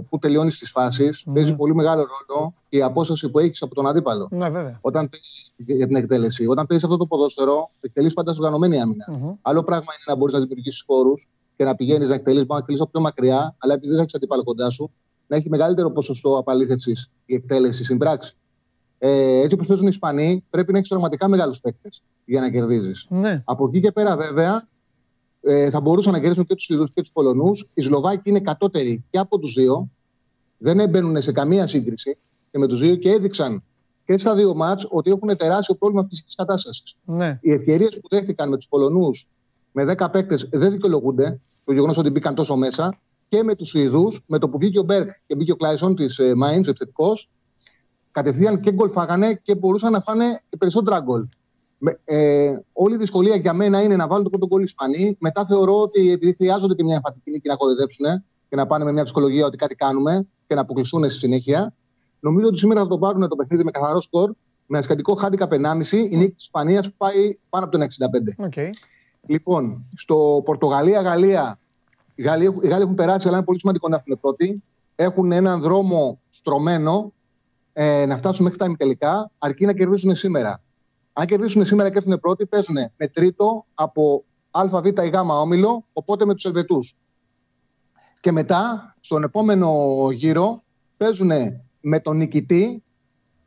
που 0.09 0.19
τελειώνεις 0.19 0.59
τις 0.59 0.71
φάσεις, 0.71 1.23
Ναι. 1.27 1.33
παίζει 1.35 1.55
πολύ 1.55 1.75
μεγάλο 1.75 2.07
ρόλο 2.29 2.55
η 2.69 2.83
απόσταση 2.83 3.29
που 3.31 3.39
έχεις 3.39 3.63
από 3.63 3.75
τον 3.75 3.87
αντίπαλο. 3.87 4.29
Ναι, 4.31 4.49
βέβαια. 4.51 4.79
Όταν 4.81 5.09
παίζεις 5.09 5.53
για 5.57 5.87
την 5.87 5.97
εκτέλεση. 5.97 6.47
Όταν 6.47 6.67
παίζεις 6.67 6.85
αυτό 6.85 6.97
το 6.97 7.07
ποδόσφαιρο, 7.07 7.71
εκτελείς 7.81 8.15
πάντα 8.15 8.33
οργανωμένη 8.33 8.81
άμυνα. 8.81 9.05
Μμμ. 9.13 9.33
Άλλο 9.43 9.63
πράγμα 9.63 9.93
είναι 9.93 10.05
να 10.07 10.17
μπορείς 10.17 10.35
να 10.35 10.41
δημιουργήσεις 10.41 10.83
χώρους 10.87 11.29
και 11.57 11.65
να 11.65 11.75
πηγαίνεις 11.75 12.09
να 12.09 12.15
εκτελείς, 12.15 12.39
μπορείς 12.47 12.49
να 12.51 12.57
εκτελείς 12.59 12.81
από 12.81 12.91
πιο 12.91 13.01
μακριά, 13.01 13.55
αλλά 13.59 13.73
επειδή 13.75 13.93
δεν 13.93 14.01
έχεις 14.01 14.15
αντίπαλο 14.15 14.43
κοντά 14.45 14.71
σου, 14.71 14.91
να 15.27 15.37
έχει 15.37 15.49
μεγαλύτερο 15.49 15.91
ποσοστό 15.91 16.39
απαλήθευσης 16.39 17.11
η 17.27 17.35
εκτέλεση 17.35 17.85
στην 17.85 17.99
πράξη. 17.99 18.37
Ε, 18.99 19.41
έτσι 19.41 19.55
όπως 19.55 19.67
παίζουν 19.67 19.87
οι 19.87 19.91
Ισπανοί, 19.93 20.45
πρέπει 20.51 20.73
να 20.73 20.79
έχεις 20.79 20.91
πραγματικά 20.91 21.29
μεγάλους 21.29 21.61
παίκτες 21.61 22.03
για 22.25 22.41
να 22.41 22.51
κερδίζεις. 22.51 23.07
Ναι. 23.09 23.43
Από 23.45 23.67
εκεί 23.67 23.81
και 23.81 23.93
πέρα, 23.93 24.17
βέβαια, 24.17 24.69
ε, 25.41 25.71
θα 25.71 25.81
μπορούσαν 25.81 26.13
να 26.13 26.21
κερδίσουν 26.21 26.45
και 26.45 26.55
τους 26.55 26.69
Ιδού 26.69 26.85
και 26.85 27.01
τους 27.01 27.13
Πολωνούς. 27.13 27.69
Οι 27.75 27.83
Σλοβάκοι 27.83 28.29
είναι 28.29 28.41
κατώτεροι 28.41 29.05
και 29.11 29.19
από 29.19 29.39
τους 29.39 29.53
δύο. 29.53 29.91
Δεν 30.59 30.81
έμπαινουν 30.81 31.23
σε 31.23 31.33
καμία 31.33 31.67
σύγκριση 31.67 32.17
και 32.51 32.59
με 32.59 32.67
τους 32.67 32.81
δύο 32.81 32.97
και 32.97 33.11
έδειξαν 33.11 33.63
και 34.05 34.17
στα 34.17 34.35
δύο 34.35 34.55
μάτς 34.55 34.87
ότι 34.91 35.11
έχουν 35.11 35.37
τεράστιο 35.37 35.75
πρόβλημα 35.75 36.05
φυσικής 36.05 36.35
κατάστασης. 36.35 36.97
Ναι. 37.05 37.39
Οι 37.43 37.53
ευκαιρίες 37.53 37.99
που 38.01 38.09
δέχτηκαν 38.09 38.49
με 38.49 38.57
τους 38.57 38.69
Πολωνούς 38.69 39.29
με 39.73 39.85
10 39.85 40.11
παίκτες 40.11 40.49
δεν 40.53 40.71
δικαιολογούνται. 40.71 41.41
Το 41.65 41.73
γεγονός 41.73 41.99
ότι 41.99 42.11
μπήκαν 42.11 42.35
τόσο 42.35 42.57
μέσα. 42.57 42.99
Και 43.29 43.43
με 43.43 43.55
τους 43.55 43.69
Σουηδούς, 43.69 44.21
με 44.27 44.39
το 44.39 44.49
που 44.49 44.59
βγήκε 44.59 44.79
ο 44.79 44.83
Μπέρκ 44.83 45.11
και 45.27 45.35
μπήκε 45.37 45.53
ο 45.53 45.57
Κλάισον 45.57 45.95
της 45.95 46.21
Μάιντς, 46.37 46.67
ο 46.67 46.71
επιθετικός, 46.71 47.31
κατευθείαν 48.11 48.61
και 48.61 48.73
γκολ 48.73 48.89
φάγανε 48.89 49.35
και 49.43 49.55
μπορούσαν 49.55 49.93
να 49.93 50.01
φάνε 50.01 50.41
και 50.49 50.57
περισσότερα 50.57 51.01
γκολ. 51.01 51.27
Με- 51.79 52.01
Ε, 52.05 52.53
όλη 52.73 52.95
η 52.95 52.99
δυσκολία 52.99 53.37
για 53.37 53.53
μένα 53.53 53.83
είναι 53.83 53.97
να 53.97 54.07
βάλουν 54.07 54.25
το 54.25 54.31
πρώτο 54.31 54.47
γκολ 54.47 54.61
οι 54.61 54.65
Ισπανοί. 54.67 55.17
Μετά 55.21 55.45
θεωρώ 55.45 55.81
ότι 55.81 56.11
επειδή 56.11 56.35
χρειάζονται 56.35 56.75
και 56.75 56.85
μια 56.85 56.95
εμφαντική 56.95 57.31
νίκη 57.31 57.49
να 57.49 57.57
κοροϊδέψουν 57.57 58.07
και 58.49 58.57
να 58.57 58.67
πάνε 58.67 58.85
με 58.85 58.93
μια 58.93 59.03
ψυχολογία 59.05 59.47
ότι 59.47 59.57
κάτι 59.57 59.75
κάνουμε 59.75 60.27
και 60.47 60.55
να 60.55 60.61
αποκλειστούν 60.61 61.11
στη 61.11 61.19
συνέχεια, 61.19 61.75
νομίζω 62.21 62.47
ότι 62.47 62.59
σήμερα 62.59 62.81
θα 62.81 62.87
το 62.89 62.99
πάρουν 62.99 63.29
το 63.29 63.37
παιχνίδι 63.37 63.65
με 63.65 63.71
καθαρό 63.71 64.01
σκορ, 64.01 64.33
με 64.67 64.79
ασιατικό 64.79 65.15
χάντικαπ 65.15 65.47
1,5. 65.51 65.97
Η 66.11 66.17
νίκη 66.17 66.31
της 66.33 66.43
Ισπανίας 66.43 66.93
πάει 66.97 67.39
πάνω 67.49 67.65
από 67.65 67.73
τον 67.73 67.83
65. 67.83 68.35
Οκ. 68.39 68.53
Λοιπόν, 69.27 69.85
στο 69.97 70.43
Πορτογαλία-Γαλλία, 70.45 71.59
οι 72.17 72.23
Γάλλοι, 72.23 72.45
έχουν- 72.45 72.65
οι 72.65 72.69
Γάλλοι 72.69 72.83
έχουν 72.83 72.95
περάσει, 72.95 73.29
αλλά 73.29 73.37
είναι 73.37 73.47
πολύ 73.47 73.59
σημαντικό 73.59 73.89
να 73.89 73.97
έρθουν 73.97 74.21
πρώτοι. 74.21 74.63
Έχουν 74.95 75.33
έναν 75.33 75.61
δρόμο 75.61 76.21
στρωμένο 76.29 77.13
ε, 77.73 78.07
να 78.07 78.17
φτάσουν 78.17 78.45
μέχρι 78.45 78.59
τα 78.59 78.65
ημιτελικά, 78.65 79.31
αρκεί 79.39 79.65
να 79.65 79.73
κερδίσουν 79.73 80.15
σήμερα. 80.15 80.63
Αν 81.13 81.27
κερδίσουν 81.27 81.65
σήμερα 81.65 81.91
και 81.91 81.97
έρθουν 81.97 82.21
πρώτοι, 82.21 82.47
παίζουν 82.47 82.77
με 82.97 83.07
τρίτο 83.07 83.65
από 83.75 84.25
ΑΒ 84.51 84.87
ή 84.87 84.91
Γ 84.91 85.31
όμιλο, 85.41 85.85
οπότε 85.93 86.25
με 86.25 86.35
τους 86.35 86.45
Ελβετούς. 86.45 86.97
Και 88.21 88.33
μετά, 88.33 88.95
στον 89.01 89.23
επόμενο 89.23 89.71
γύρο, 90.13 90.63
παίζουν 90.97 91.31
με 91.81 92.01
τον 92.01 92.17
νικητή 92.17 92.83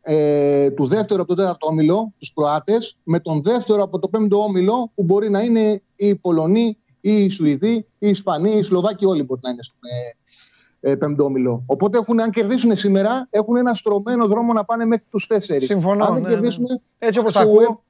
ε, 0.01 0.69
του 0.69 0.85
δεύτερου 0.85 1.21
από 1.21 1.29
τον 1.29 1.37
τέταρτο 1.37 1.67
όμιλο, 1.67 2.13
τους 2.17 2.33
Κροάτες, 2.33 2.97
με 3.03 3.19
τον 3.19 3.41
δεύτερο 3.41 3.83
από 3.83 3.99
το 3.99 4.07
πέμπτο 4.07 4.43
όμιλο, 4.43 4.91
που 4.95 5.03
μπορεί 5.03 5.29
να 5.29 5.41
είναι 5.41 5.81
οι 5.95 6.15
Πολωνοί, 6.15 6.77
ή 7.01 7.23
οι 7.23 7.29
Σουηδοί, 7.29 7.73
ή 7.75 7.85
οι 7.97 8.09
Ισπανοί, 8.09 8.51
ή 8.51 8.57
οι 8.57 8.61
Σλοβάκοι, 8.61 9.05
όλοι 9.05 9.23
μπορεί 9.23 9.39
να 9.43 9.49
είναι 9.49 9.63
στον 9.63 9.79
ε, 10.81 10.91
ε, 10.91 10.95
πέμπτο 10.95 11.23
όμιλο. 11.23 11.63
Οπότε 11.65 11.97
έχουν, 11.97 12.21
αν 12.21 12.29
κερδίσουν 12.29 12.75
σήμερα, 12.75 13.27
έχουν 13.29 13.57
ένα 13.57 13.73
στρωμένο 13.73 14.27
δρόμο 14.27 14.53
να 14.53 14.65
πάνε 14.65 14.85
μέχρι 14.85 15.05
τους 15.09 15.27
τέσσερις. 15.27 15.67
Συμφωνώ, 15.67 16.05
Αν 16.05 16.13
δεν 16.13 16.21
ναι, 16.21 16.27
ναι. 16.27 16.33
κερδίσουν, 16.33 16.65
Έτσι 16.97 17.19
όπως 17.19 17.33
στο 17.33 17.41
ακούω. 17.41 17.59
Wem- 17.59 17.83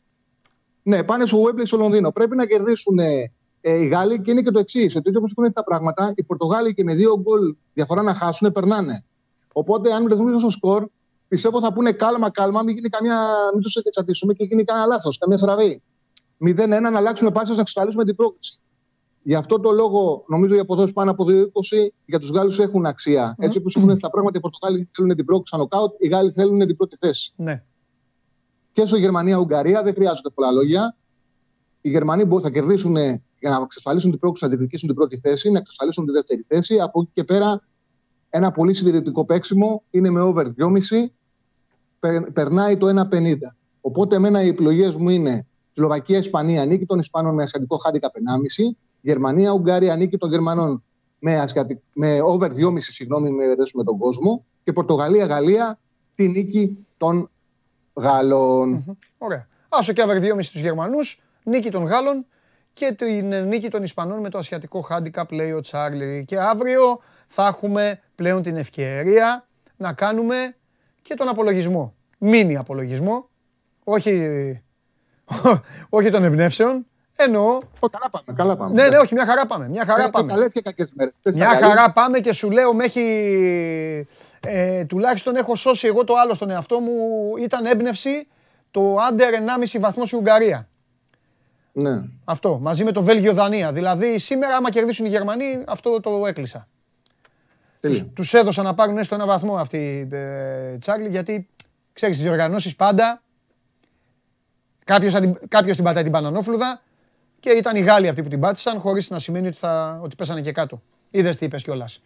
Ναι, 0.84 1.03
πάνε 1.03 1.26
στο 1.26 1.43
Wembley 1.43 1.62
στο 1.64 1.78
Λονδίνο. 1.78 2.12
Πρέπει 2.12 2.36
να 2.36 2.45
κερδίσουν 2.45 2.99
ε, 2.99 3.32
ε, 3.62 3.76
οι 3.76 3.88
Γάλλοι 3.88 4.22
και 4.22 4.32
είναι 4.32 4.41
και 4.41 4.51
το 4.51 4.60
εξής. 4.60 4.95
Ότι 4.95 5.03
έτσι 5.07 5.18
όπως 5.18 5.34
έχουν 5.38 5.53
τα 5.53 5.64
πράγματα, 5.64 6.14
οι 6.16 6.24
Πορτογάλοι 6.24 6.74
και 6.74 6.84
με 6.84 6.95
δύο 6.95 7.20
γκολ 7.20 7.55
διαφορά 7.74 8.01
να 8.01 8.14
χάσουν, 8.14 8.51
περνάνε. 8.51 9.03
Οπότε, 9.53 9.93
αν 9.93 10.05
ρυθμίσουν 10.05 10.39
στο 10.39 10.49
σκορ, 10.49 10.88
πιστεύω 11.28 11.60
θα 11.60 11.74
πούνε 11.74 11.91
κάλμα, 11.91 12.30
κάλμα, 12.30 12.62
μην, 12.64 12.76
γίνει 12.76 12.89
καμιά, 12.89 13.18
μην 13.53 13.62
τους 13.62 13.76
εξαρτήσουμε 13.76 14.34
και 14.34 14.43
γίνει 14.43 14.64
κανένα 14.64 14.86
λάθος, 14.86 15.18
καμία 15.18 15.38
στραβή. 15.38 15.82
0-1 16.38 16.68
να 16.91 16.97
αλλάξουμε 16.97 17.32
πάσει 17.32 17.51
να 17.53 17.60
εξασφαλίσουμε 17.60 18.05
την 18.05 18.16
πρόκληση. 18.16 18.60
Γι' 19.22 19.36
αυτό 19.36 19.59
το 19.59 19.72
λόγο, 19.72 20.24
νομίζω 20.28 20.55
οι 20.55 20.59
αποδόσεις 20.59 20.93
πάνω 20.93 21.11
από 21.11 21.26
2-20 21.28 21.32
για 22.05 22.20
τους 22.20 22.30
Γάλλους 22.30 22.59
έχουν 22.59 22.86
αξία. 22.86 23.36
Έτσι 23.39 23.57
όπω 23.57 23.70
έχουν 23.76 23.99
τα 23.99 24.09
πράγματα, 24.09 24.38
οι 24.38 24.41
Πορτογάλοι 24.41 24.89
θέλουν 24.91 25.15
την 25.15 25.26
πρόκληση 25.26 25.57
νοκάουτ, 25.57 25.93
οι 25.97 26.07
Γάλλοι 26.07 26.32
θέλουν 26.32 26.59
την 26.59 26.76
πρώτη 26.76 26.95
θέση. 26.95 27.34
Ναι. 27.36 27.63
Και 28.72 28.86
στο 28.86 28.97
Γερμανία-Ουγγαρία 28.97 29.84
δεν 29.84 29.93
χρειάζονται 29.93 30.30
πολλά 30.30 30.51
λόγια. 30.51 30.95
Οι 31.82 31.89
Γερμανοί 31.89 32.26
μπορεί, 32.26 32.43
θα 32.43 32.49
κερδίσουν 32.49 32.95
για 33.39 33.49
να 33.49 33.55
εξασφαλίσουν 33.63 34.09
την 34.09 34.20
πρόκληση, 34.20 34.43
να 34.43 34.49
διεκδικήσουν 34.49 34.88
την 34.88 34.97
πρώτη 34.97 35.17
θέση, 35.17 35.51
να 35.51 35.57
εξασφαλίσουν 35.57 36.05
τη 36.05 36.11
δεύτερη 36.11 36.45
θέση. 36.47 36.80
Από 36.80 37.01
εκεί 37.01 37.09
και 37.13 37.24
πέρα, 37.24 37.61
ένα 38.30 38.51
πολύ 38.51 38.74
συντηρητικό 38.74 39.26
παίξιμο 39.26 39.84
είναι 39.89 40.09
με 40.09 40.22
over 40.22 40.45
2,5. 40.57 41.05
Περνάει 42.34 42.78
το 42.78 42.88
1,50. 42.88 43.36
Οπότε, 43.82 44.15
εμένα 44.15 44.43
οι 44.43 44.47
επιλογές 44.47 44.95
μου 44.95 45.09
είναι 45.09 45.47
Σλοβακία-Ισπανία, 45.72 46.65
νίκη 46.65 46.86
των 46.86 46.99
Ισπανών 46.99 47.34
με 47.34 47.43
ασιατικό 47.43 47.78
χάντικα 47.78 48.11
1,5. 48.13 48.76
Γερμανία-Ουγγαρία, 49.01 49.95
νίκη 49.95 50.17
των 50.17 50.29
Γερμανών 50.29 50.83
με, 51.19 51.39
ασιατι... 51.39 51.81
με 51.93 52.21
over 52.21 52.47
2,5 52.47 52.75
συγγνώμη, 52.79 53.31
με, 53.31 53.45
με 53.73 53.83
τον 53.83 53.97
κόσμο. 53.97 54.45
Και 54.63 54.73
Πορτογαλία-Γαλλία, 54.73 55.79
τη 56.15 56.27
νίκη 56.27 56.87
των 56.97 57.29
Γάλλων. 57.93 58.83
Mm-hmm. 58.87 58.95
Ωραία. 59.17 59.47
Άσο 59.69 59.93
και 59.93 60.01
over 60.01 60.17
2,5 60.17 60.45
του 60.45 60.59
Γερμανούς, 60.59 61.21
νίκη 61.43 61.71
των 61.71 61.83
Γάλλων 61.83 62.25
και 62.73 62.91
την 62.97 63.45
νίκη 63.47 63.69
των 63.69 63.83
Ισπανών 63.83 64.19
με 64.19 64.29
το 64.29 64.37
ασιατικό 64.37 64.87
handicap, 64.89 65.31
λέει 65.31 65.51
ο 65.51 65.61
Τσάρλι. 65.61 66.25
Και 66.27 66.39
αύριο 66.39 66.99
θα 67.27 67.47
έχουμε 67.47 68.01
πλέον 68.15 68.41
την 68.41 68.55
ευκαιρία 68.55 69.47
να 69.77 69.93
κάνουμε 69.93 70.55
και 71.01 71.13
τον 71.13 71.27
απολογισμό. 71.27 71.93
Μίνι 72.17 72.57
απολογισμό. 72.57 73.29
Όχι, 73.83 74.41
όχι 75.89 76.09
των 76.09 76.23
εμπνεύσεων. 76.23 76.85
Εννοώ. 77.22 77.59
καλά 77.91 78.09
πάμε, 78.11 78.38
καλά 78.38 78.55
πάμε. 78.57 78.74
Ναι, 78.74 78.88
ναι, 78.88 78.97
όχι, 78.97 79.13
μια 79.13 79.26
χαρά 79.26 79.45
πάμε. 79.45 79.70
Μια 79.70 79.86
χαρά 79.86 80.09
πάμε. 80.09 80.32
Καλές 80.32 80.51
και 80.51 80.61
κακές 80.61 80.93
μέρες. 80.95 81.20
Μια 81.34 81.49
χαρά 81.49 81.91
πάμε 81.91 82.20
και 82.20 82.34
σου 82.34 82.51
λέω 82.51 82.74
μέχρι... 82.74 83.03
Ε, 84.47 84.86
τουλάχιστον 84.86 85.36
έχω 85.36 85.55
σώσει 85.55 85.88
εγώ 85.88 86.03
το 86.03 86.13
άλλο 86.15 86.34
στον 86.34 86.49
εαυτό 86.49 86.80
μου. 86.80 86.93
Ήταν 87.39 87.65
έμπνευση 87.65 88.28
το 88.72 88.95
under 88.95 89.63
1,5 89.74 89.80
βαθμό 89.80 90.03
η 90.11 90.15
Ουγγαρία. 90.15 90.67
Ναι. 91.72 92.01
Αυτό, 92.26 92.59
μαζί 92.61 92.84
με 92.84 92.91
το 92.91 93.03
Βέλγιο-Δανία. 93.03 93.72
Δηλαδή 93.72 94.17
σήμερα, 94.17 94.55
άμα 94.55 94.70
κερδίσουν 94.70 95.05
οι 95.05 95.09
Γερμανοί, 95.09 95.63
αυτό 95.67 95.99
το 95.99 96.26
έκλεισα. 96.26 96.65
Τους 98.13 98.34
έδωσα 98.34 98.61
να 98.61 98.74
πάρουν 98.74 98.97
έστω 98.97 99.15
ένα 99.15 99.26
βαθμό 99.26 99.55
αυτοί 99.55 100.07
ε, 100.11 100.78
Τσάρλι, 100.78 101.09
γιατί 101.09 101.47
ξέρεις, 101.93 102.15
τις 102.15 102.26
διοργανώσεις 102.26 102.76
πάντα 102.76 103.22
κάποιος 105.47 105.76
την 105.76 105.84
πατάει 105.84 106.03
την 106.03 106.11
πανανόφλουδα 106.11 106.82
και 107.39 107.49
ήταν 107.49 107.75
οι 107.75 107.79
Γάλλοι 107.79 108.07
αυτοί 108.07 108.23
που 108.23 108.29
την 108.29 108.39
πάτησαν, 108.39 108.79
χωρίς 108.79 109.09
να 109.09 109.19
σημαίνει 109.19 109.47
ότι, 109.47 109.57
θα, 109.57 109.99
ότι 110.03 110.15
πέσανε 110.15 110.41
και 110.41 110.51
κάτω. 110.51 110.81
Είδες 111.11 111.35
τι 111.35 111.45
είπες 111.45 111.63
κιόλας. 111.63 112.01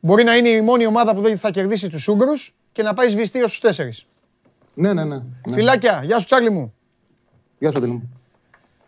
Μπορεί 0.00 0.24
να 0.24 0.36
είναι 0.36 0.48
η 0.48 0.60
μόνη 0.60 0.86
ομάδα 0.86 1.14
που 1.14 1.20
δεν 1.20 1.38
θα 1.38 1.50
κερδίσει 1.50 1.88
τους 1.88 2.08
Ούγγρους 2.08 2.54
και 2.72 2.82
να 2.82 2.94
πάει 2.94 3.08
σβηστήριο 3.08 3.46
στους 3.46 3.60
τέσσερις. 3.60 4.06
Ναι, 4.74 4.92
ναι, 4.92 5.04
ναι, 5.04 5.16
ναι. 5.16 5.54
Φιλάκια, 5.54 6.00
γεια 6.04 6.18
σου 6.18 6.26
Τσάρλι 6.26 6.50
μου. 6.50 6.74
Γεια 7.58 7.70
σου, 7.72 7.88
μου. 7.88 8.10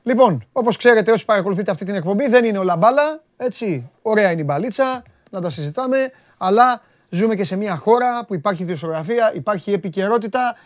Λοιπόν, 0.02 0.44
όπως 0.52 0.76
ξέρετε, 0.76 1.10
όσοι 1.12 1.24
παρακολουθείτε 1.24 1.70
αυτή 1.70 1.84
την 1.84 1.94
εκπομπή, 1.94 2.28
δεν 2.28 2.44
είναι 2.44 2.58
όλα 2.58 2.76
μπάλα. 2.76 3.22
Έτσι, 3.36 3.90
ωραία 4.02 4.30
είναι 4.30 4.40
η 4.40 4.44
μπαλίτσα, 4.46 5.02
να 5.30 5.40
τα 5.40 5.50
συζητάμε. 5.50 6.10
Αλλά 6.38 6.82
ζούμε 7.08 7.34
και 7.34 7.44
σε 7.44 7.56
μια 7.56 7.76
χώρα 7.76 8.24
που 8.24 8.34
υπάρχει 8.34 8.64
διοσιογραφία, 8.64 9.32
υπάρχει 9.34 9.72
επικαιρότητα. 9.72 10.56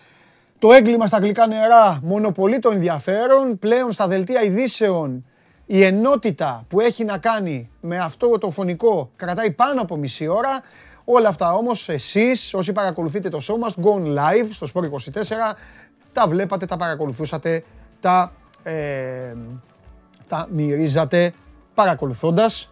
Το 0.59 0.73
έγκλημα 0.73 1.07
στα 1.07 1.19
γλυκά 1.19 1.47
νερά 1.47 2.01
μονοπολεί 2.03 2.59
το 2.59 2.71
ενδιαφέρον. 2.71 3.59
Πλέον 3.59 3.93
στα 3.93 4.07
δελτία 4.09 4.43
ειδήσεων 4.43 5.25
η 5.67 5.83
ενότητα 5.83 6.65
που 6.69 6.81
έχει 6.81 7.05
να 7.05 7.19
κάνει 7.19 7.71
με 7.81 7.99
αυτό 7.99 8.39
το 8.39 8.51
φωνικό 8.51 9.11
κρατάει 9.17 9.51
πάνω 9.51 9.81
από 9.81 9.97
μισή 9.97 10.27
ώρα. 10.27 10.63
Όλα 11.05 11.29
αυτά 11.29 11.53
όμως 11.55 11.89
εσείς 11.89 12.55
όσοι 12.55 12.73
παρακολουθείτε 12.73 13.29
το 13.29 13.39
show 13.43 13.69
must 13.69 13.85
go 13.85 14.19
live 14.19 14.49
στο 14.51 14.67
Sport 14.75 14.83
24 14.83 15.57
τα 16.17 16.27
βλέπατε, 16.27 16.67
τα 16.67 16.77
παρακολουθούσατε, 16.77 17.63
τα, 18.01 18.33
ε, 18.63 19.35
τα 20.29 20.49
μυρίζατε 20.51 21.33
παρακολουθώντας 21.75 22.71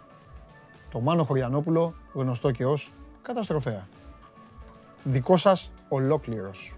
το 0.90 1.00
Μάνο 1.00 1.24
Χωριανόπουλο 1.24 1.94
γνωστό 2.12 2.50
και 2.50 2.64
ως 2.66 2.92
καταστροφέα. 3.22 3.86
Δικό 5.02 5.36
σας 5.36 5.70
ολόκληρος. 5.88 6.74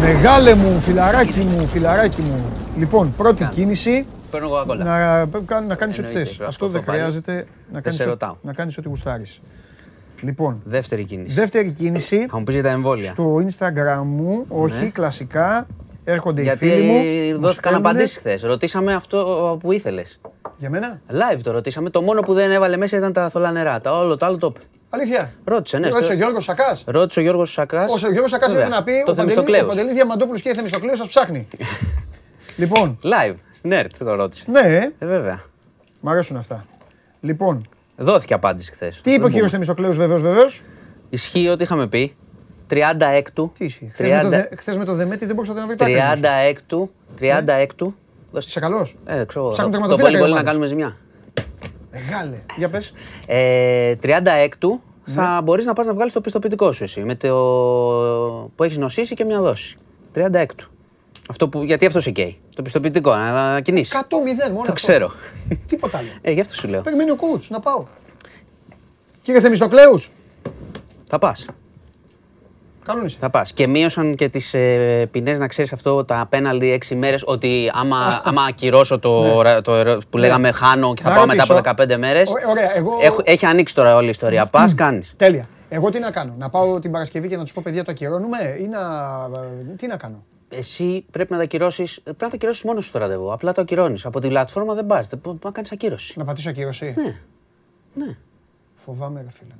Μεγάλε 0.00 0.54
μου, 0.54 0.80
φιλαράκι 0.80 1.40
μου, 1.40 1.66
φιλαράκι 1.66 2.22
μου. 2.22 2.44
Λοιπόν, 2.78 3.14
πρώτη 3.16 3.44
κίνηση. 3.44 4.06
Παίρνω 4.30 4.46
εγώ 4.46 4.56
ακόμα. 4.56 4.84
Να, 4.84 5.60
να 5.60 5.74
κάνεις 5.74 5.98
ό,τι 5.98 6.08
θες. 6.08 6.40
Αυτό 6.46 6.68
δεν 6.68 6.82
χρειάζεται 6.82 7.46
να 7.72 7.80
κάνεις, 7.80 8.06
να 8.42 8.52
κάνεις 8.52 8.78
ό,τι 8.78 8.88
γουστάρεις. 8.88 9.40
Λοιπόν, 10.20 10.60
δεύτερη 10.64 11.04
κίνηση. 11.04 11.34
Δεύτερη 11.34 11.70
κίνηση. 11.70 12.26
Θα 12.30 12.38
μου 12.38 12.44
πεις 12.44 12.54
για 12.54 12.62
τα 12.62 12.70
εμβόλια. 12.70 13.10
Στο 13.10 13.36
Instagram 13.36 14.02
μου, 14.04 14.44
όχι, 14.48 14.82
ναι. 14.82 14.88
κλασικά, 14.88 15.66
έρχονται 16.04 16.42
Γιατί 16.42 16.66
οι 16.66 16.70
φίλοι 16.70 16.86
μου. 16.86 17.00
Γιατί 17.02 17.32
δόθηκαν 17.40 17.74
απαντήσεις 17.74 18.18
χθες. 18.18 18.42
Ρωτήσαμε 18.42 18.94
αυτό 18.94 19.58
που 19.60 19.72
ήθελες. 19.72 20.20
Για 20.56 20.70
μένα; 20.70 21.00
Live 21.10 21.40
το 21.42 21.50
ρωτήσαμε. 21.50 21.90
Το 21.90 22.02
μόνο 22.02 22.20
που 22.20 22.34
δεν 22.34 22.50
έβαλε 22.50 22.76
μέσα 22.76 22.96
ήταν 22.96 23.12
τα 23.12 23.28
θολά 23.28 23.52
νερά. 23.52 23.80
Τα 23.80 23.98
όλο 23.98 24.16
το 24.16 24.26
άλλο 24.26 24.36
το 24.36 24.52
Αλήθεια. 24.94 25.32
Ρώτησε, 25.44 25.78
ναι. 25.78 25.88
Ρώτησε 25.88 26.12
ο 26.12 26.14
Γιώργος 26.14 26.44
Σακάς. 26.44 26.84
Ρώτησε 26.86 27.18
ο 27.18 27.22
Γιώργος 27.22 27.52
Σακάς. 27.52 27.92
Ο 27.92 27.96
Γιώργος 28.10 28.30
Σακάς 28.30 28.52
έπρεπε 28.52 28.68
να 28.68 28.82
πει 28.82 28.92
το 29.06 29.12
ο 29.12 29.66
Παντελή 29.66 29.92
Διαμαντόπουλο 29.92 30.38
και 30.38 30.48
η 30.48 30.54
Θεμιστοκλέος 30.54 30.98
σας 30.98 31.08
ψάχνει. 31.08 31.48
λοιπόν. 32.60 32.98
Live. 33.02 33.34
Στην 33.54 33.72
ΕΡΤ 33.72 33.96
το 33.98 34.14
ρώτησε. 34.14 34.44
Ναι. 34.50 34.90
Ε, 34.98 35.06
βέβαια. 35.06 35.42
Μ' 36.00 36.08
αρέσουν 36.08 36.36
αυτά. 36.36 36.64
Λοιπόν. 37.20 37.68
Δόθηκε 37.96 38.34
απάντηση 38.34 38.72
χθες. 38.72 39.00
Τι 39.00 39.12
είπε 39.12 39.24
ο 39.24 39.28
κύριος 39.28 39.50
Θεμιστοκλέος, 39.50 39.96
βεβαίως, 39.96 40.22
βεβαίως; 40.22 40.62
Ισχύει 41.10 41.48
ό,τι 41.48 41.62
είχαμε 41.62 41.86
πει. 41.86 42.16
36 42.70 43.22
Τι 43.58 43.64
ισχύει. 43.64 43.92
Χθες 44.56 44.76
με 44.76 44.84
το 44.84 44.94
Δεμέτη 44.94 45.26
δεν 45.26 45.34
μπορούσατε 45.34 45.60
να 45.60 45.66
βρείτε. 45.66 45.84
36 46.70 46.88
36 47.20 47.94
Είσαι 48.38 48.60
καλός. 48.60 48.96
Ε, 49.04 49.24
ξέρω. 49.24 49.54
Το 49.88 49.96
πολύ 49.96 50.18
πολύ 50.18 50.34
να 50.34 50.42
κάνουμε 50.42 50.66
ζημιά. 50.66 50.96
Μεγάλε. 51.92 52.36
Για 52.56 52.70
πες. 52.70 52.92
Ε, 53.26 53.94
36 54.02 54.48
θα 55.04 55.34
ναι. 55.34 55.42
μπορείς 55.42 55.64
να 55.66 55.72
πας 55.72 55.86
να 55.86 55.94
βγάλεις 55.94 56.12
το 56.12 56.20
πιστοποιητικό 56.20 56.72
σου 56.72 56.84
εσύ, 56.84 57.00
με 57.00 57.14
το 57.14 57.28
που 58.56 58.64
έχεις 58.64 58.78
νοσήσει 58.78 59.14
και 59.14 59.24
μια 59.24 59.40
δόση. 59.40 59.76
36 60.14 60.44
αυτό 61.30 61.48
που, 61.48 61.62
γιατί 61.62 61.86
αυτό 61.86 62.00
σε 62.00 62.10
καίει. 62.10 62.38
Στο 62.48 62.62
πιστοποιητικό, 62.62 63.16
να 63.16 63.60
κινήσεις. 63.60 63.94
100-0 63.94 64.50
μόνο. 64.52 64.62
Το 64.66 64.72
ξέρω. 64.72 65.12
Τίποτα 65.66 65.98
άλλο. 65.98 66.08
Ε, 66.20 66.32
γι' 66.32 66.40
αυτό 66.40 66.54
σου 66.54 66.68
λέω. 66.68 66.80
Περιμένει 66.80 67.10
ο 67.10 67.16
coach 67.20 67.46
να 67.48 67.60
πάω. 67.60 67.86
Κύριε 69.22 69.40
Θεμιστοκλέους. 69.40 70.10
Θα 71.06 71.18
πας. 71.18 71.46
Κανόνισε. 72.84 73.16
Θα 73.20 73.30
πας. 73.30 73.52
Και 73.52 73.66
μείωσαν 73.66 74.14
και 74.14 74.28
τις 74.28 74.54
ε, 74.54 75.08
ποινές, 75.10 75.38
να 75.38 75.48
ξέρεις 75.48 75.72
αυτό, 75.72 76.04
τα 76.04 76.20
απέναντι 76.20 76.70
έξι 76.70 76.94
μέρες. 76.94 77.22
Ότι 77.26 77.70
άμα, 77.74 77.96
άμα 78.24 78.42
ακυρώσω 78.42 78.98
το, 78.98 79.42
ναι. 79.42 79.60
το, 79.60 79.82
το, 79.82 80.00
που 80.10 80.18
λέγαμε 80.18 80.48
ναι. 80.48 80.54
χάνω 80.54 80.94
και 80.94 81.02
θα 81.02 81.14
πάω 81.14 81.26
μετά 81.26 81.42
από 81.42 81.84
15 81.84 81.96
μέρες. 81.96 82.32
Εγώ... 82.74 82.92
Έχει 83.24 83.46
ανοίξει 83.46 83.74
τώρα 83.74 83.96
όλη 83.96 84.06
η 84.06 84.10
ιστορία. 84.10 84.46
Πας, 84.46 84.74
κάνεις. 84.74 85.14
Τέλεια. 85.16 85.48
Εγώ 85.68 85.90
τι 85.90 85.98
να 85.98 86.10
κάνω, 86.10 86.34
να 86.38 86.50
πάω 86.50 86.78
την 86.78 86.90
Παρασκευή 86.90 87.28
και 87.28 87.36
να 87.36 87.42
τους 87.42 87.52
πω 87.52 87.60
παιδιά 87.64 87.84
το 87.84 87.90
ακυρώνουμε 87.90 88.56
ή 88.58 88.66
να. 88.66 88.80
Τι 89.76 89.86
να 89.86 89.96
κάνω; 89.96 90.24
Εσύ 90.48 91.04
πρέπει 91.10 91.32
να 91.32 91.36
τα 91.36 91.42
ακυρώσεις. 91.42 92.00
Πρέπει 92.02 92.22
να 92.22 92.28
τα 92.28 92.34
ακυρώσεις 92.34 92.62
μόνος 92.62 92.86
στο 92.86 92.98
ραντεβού. 92.98 93.32
Απλά 93.32 93.52
το 93.52 93.60
ακυρώνεις. 93.60 94.06
Από 94.06 94.20
την 94.20 94.28
πλατφόρμα 94.28 94.74
δεν 94.74 94.86
πας. 94.86 95.08
Να 95.42 95.50
κάνεις 95.50 95.72
ακύρωση. 95.72 96.18
Να 96.18 96.24
πατήσω 96.24 96.48
ακύρωση. 96.48 96.94
Ναι. 96.96 97.16
ναι. 98.04 98.16
Φοβάμαι, 98.76 99.20
ρε 99.22 99.30
φίλε. 99.30 99.52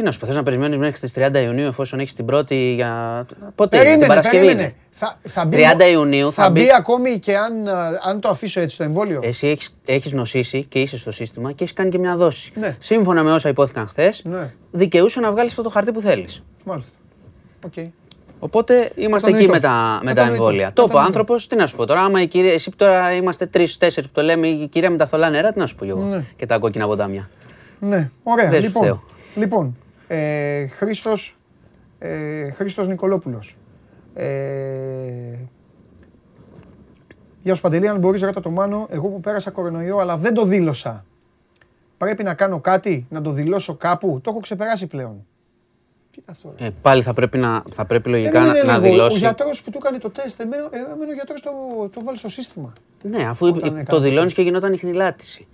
Τι 0.00 0.06
να 0.06 0.12
σου 0.12 0.18
πω, 0.18 0.26
θες 0.26 0.34
να 0.36 0.42
περιμένεις 0.42 0.78
μέχρι 0.78 1.00
τις 1.00 1.12
30 1.16 1.42
Ιουνίου 1.44 1.66
εφόσον 1.66 2.00
έχεις 2.00 2.14
την 2.14 2.24
πρώτη 2.24 2.72
για. 2.74 3.26
Πότε 3.54 3.76
περίμενε, 3.76 3.98
την 3.98 4.08
Παρασκευή 4.08 4.44
περίμενε. 4.44 4.74
Θα, 4.90 5.18
θα 5.22 5.44
μπει, 5.44 5.56
30 5.78 5.90
Ιουνίου 5.90 6.32
θα, 6.32 6.42
θα 6.42 6.50
μπει, 6.50 6.66
ακόμη 6.76 7.18
και 7.18 7.36
αν, 7.36 7.68
αν 8.02 8.20
το 8.20 8.28
αφήσω 8.28 8.60
έτσι 8.60 8.76
το 8.76 8.84
εμβόλιο. 8.84 9.20
Εσύ 9.22 9.46
έχεις 9.46 9.76
έχεις 9.84 10.12
νοσήσει 10.12 10.64
και 10.64 10.80
είσαι 10.80 10.98
στο 10.98 11.12
σύστημα 11.12 11.52
και 11.52 11.62
έχεις 11.62 11.74
κάνει 11.74 11.90
και 11.90 11.98
μια 11.98 12.16
δόση. 12.16 12.52
Ναι. 12.54 12.76
Σύμφωνα 12.78 13.22
με 13.22 13.32
όσα 13.32 13.48
υπόθηκαν 13.48 13.86
χθες, 13.86 14.22
ναι. 14.24 14.52
δικαιούσε 14.70 15.20
να 15.20 15.30
βγάλεις 15.30 15.50
αυτό 15.50 15.62
το 15.62 15.68
χαρτί 15.68 15.92
που 15.92 16.00
θέλεις. 16.00 16.42
Μάλιστα. 16.64 16.92
Okay. 17.70 17.88
Οπότε 18.38 18.90
είμαστε 18.94 19.30
εκεί 19.30 19.48
με 19.48 19.60
τα, 19.60 20.00
με 20.02 20.14
τα 20.14 20.22
εμβόλια. 20.22 20.72
Το 20.72 20.84
είπε 20.88 20.96
ο 20.96 21.00
άνθρωπος, 21.00 21.46
τι 21.46 21.56
να 21.56 21.66
σου 21.66 21.76
πω 21.76 21.86
τώρα. 21.86 22.00
Άμα 22.00 22.22
η 22.22 22.26
κυρία, 22.26 22.52
εσύ 22.52 22.70
τώρα 22.76 23.12
είμαστε 23.12 23.46
τρει-τέσσερι 23.46 24.06
που 24.06 24.12
το 24.14 24.22
λέμε, 24.22 24.48
η 24.48 24.68
κυρία 24.68 24.90
με 24.90 24.96
τα 24.96 25.06
θολά 25.06 25.30
νερά, 25.30 25.52
τι 25.52 25.58
να 25.58 25.66
σου 25.66 25.74
πω 25.74 25.84
εγώ. 25.84 26.02
Ναι. 26.02 26.24
Και 26.36 26.46
τα 26.46 26.58
κόκκινα 26.58 26.86
ποτάμια. 26.86 27.28
Ναι, 27.80 28.10
ωραία. 28.22 28.58
Λοιπόν, 28.58 29.02
λοιπόν, 29.34 29.76
ε, 30.12 30.66
Χρήστος, 30.66 31.38
ε, 31.98 32.50
Χρήστος 32.50 32.88
Νικολόπουλος. 32.88 33.56
Ε, 34.14 34.28
Γεια 37.42 37.54
σου 37.54 37.60
Παντελή, 37.60 37.88
αν 37.88 37.98
μπορείς 37.98 38.22
ρώτα 38.22 38.40
το 38.40 38.50
Μάνο, 38.50 38.86
εγώ 38.90 39.08
που 39.08 39.20
πέρασα 39.20 39.50
κορονοϊό 39.50 39.98
αλλά 39.98 40.16
δεν 40.16 40.34
το 40.34 40.44
δήλωσα. 40.44 41.04
πρέπει 41.98 42.22
να 42.22 42.34
κάνω 42.34 42.60
κάτι, 42.60 43.06
να 43.10 43.20
το 43.20 43.30
δηλώσω 43.30 43.74
κάπου. 43.74 44.20
Το 44.22 44.30
έχω 44.30 44.40
ξεπεράσει 44.40 44.86
πλέον. 44.86 45.26
Τι 46.10 46.18
είναι 46.18 46.26
αυτό. 46.30 46.54
ρε; 46.58 46.66
Ε, 46.66 46.70
πάλι 46.82 47.02
θα 47.02 47.14
πρέπει, 47.14 47.38
να, 47.38 47.62
θα 47.72 47.84
πρέπει 47.84 48.08
λογικά 48.08 48.30
Περίμενε 48.30 48.62
να, 48.62 48.64
να 48.72 48.78
λίγο. 48.78 48.86
Ο 48.88 48.90
δηλώσει. 48.90 49.18
γιατρός 49.18 49.62
που 49.62 49.70
του 49.70 49.78
έκανε 49.80 49.98
το 49.98 50.10
τεστ, 50.10 50.40
εμένα, 50.40 50.62
ε, 50.70 50.78
εμένα 50.92 51.10
ο 51.10 51.14
γιατρός 51.14 51.40
το, 51.40 51.50
το 51.92 52.04
βάλει 52.04 52.18
στο 52.18 52.28
σύστημα. 52.28 52.72
Ναι, 53.02 53.28
αφού 53.28 53.46
Όταν 53.46 53.60
το 53.60 53.66
έκανε 53.66 54.08
δηλώνεις 54.08 54.34
το 54.34 54.40
και 54.40 54.46
γινόταν 54.48 54.72
η 54.72 54.76
χνηλάτιση. 54.76 55.46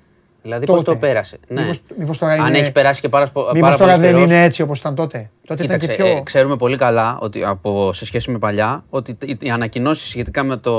Δηλαδή 0.47 0.67
πώς 0.67 0.77
Τότε. 0.77 0.91
το 0.93 0.99
πέρασε. 0.99 1.39
Ναι. 1.49 1.61
Μήπως, 1.61 1.81
μήπως 1.99 2.19
τώρα 2.19 2.33
Αν 2.33 2.47
είναι, 2.47 2.59
έχει 2.59 2.73
περάσει 2.73 3.01
και 3.01 3.09
πάρα, 3.09 3.29
πάρα 3.29 3.51
μήπως 3.53 3.69
πολύ 3.69 3.81
τώρα 3.83 3.99
δεν 3.99 4.11
καιρός, 4.15 4.23
είναι 4.31 4.43
έτσι 4.45 4.63
όπως 4.63 4.79
ήταν 4.79 4.95
τότε. 4.95 5.31
Τότε 5.47 5.65
ήταν 5.65 5.79
Κοίταξε, 5.79 6.03
και 6.03 6.09
πιο... 6.09 6.17
ε, 6.19 6.23
ξέρουμε 6.23 6.57
πολύ 6.57 6.77
καλά 6.77 7.19
ότι 7.21 7.45
από, 7.45 7.93
σε 7.93 8.05
σχέση 8.07 8.31
με 8.31 8.39
παλιά 8.39 8.85
ότι 8.91 9.17
οι- 9.25 9.37
οι 9.41 9.51
ανακοινώσεις 9.51 10.09
σχετικά 10.09 10.43
με 10.45 10.57
το 10.57 10.73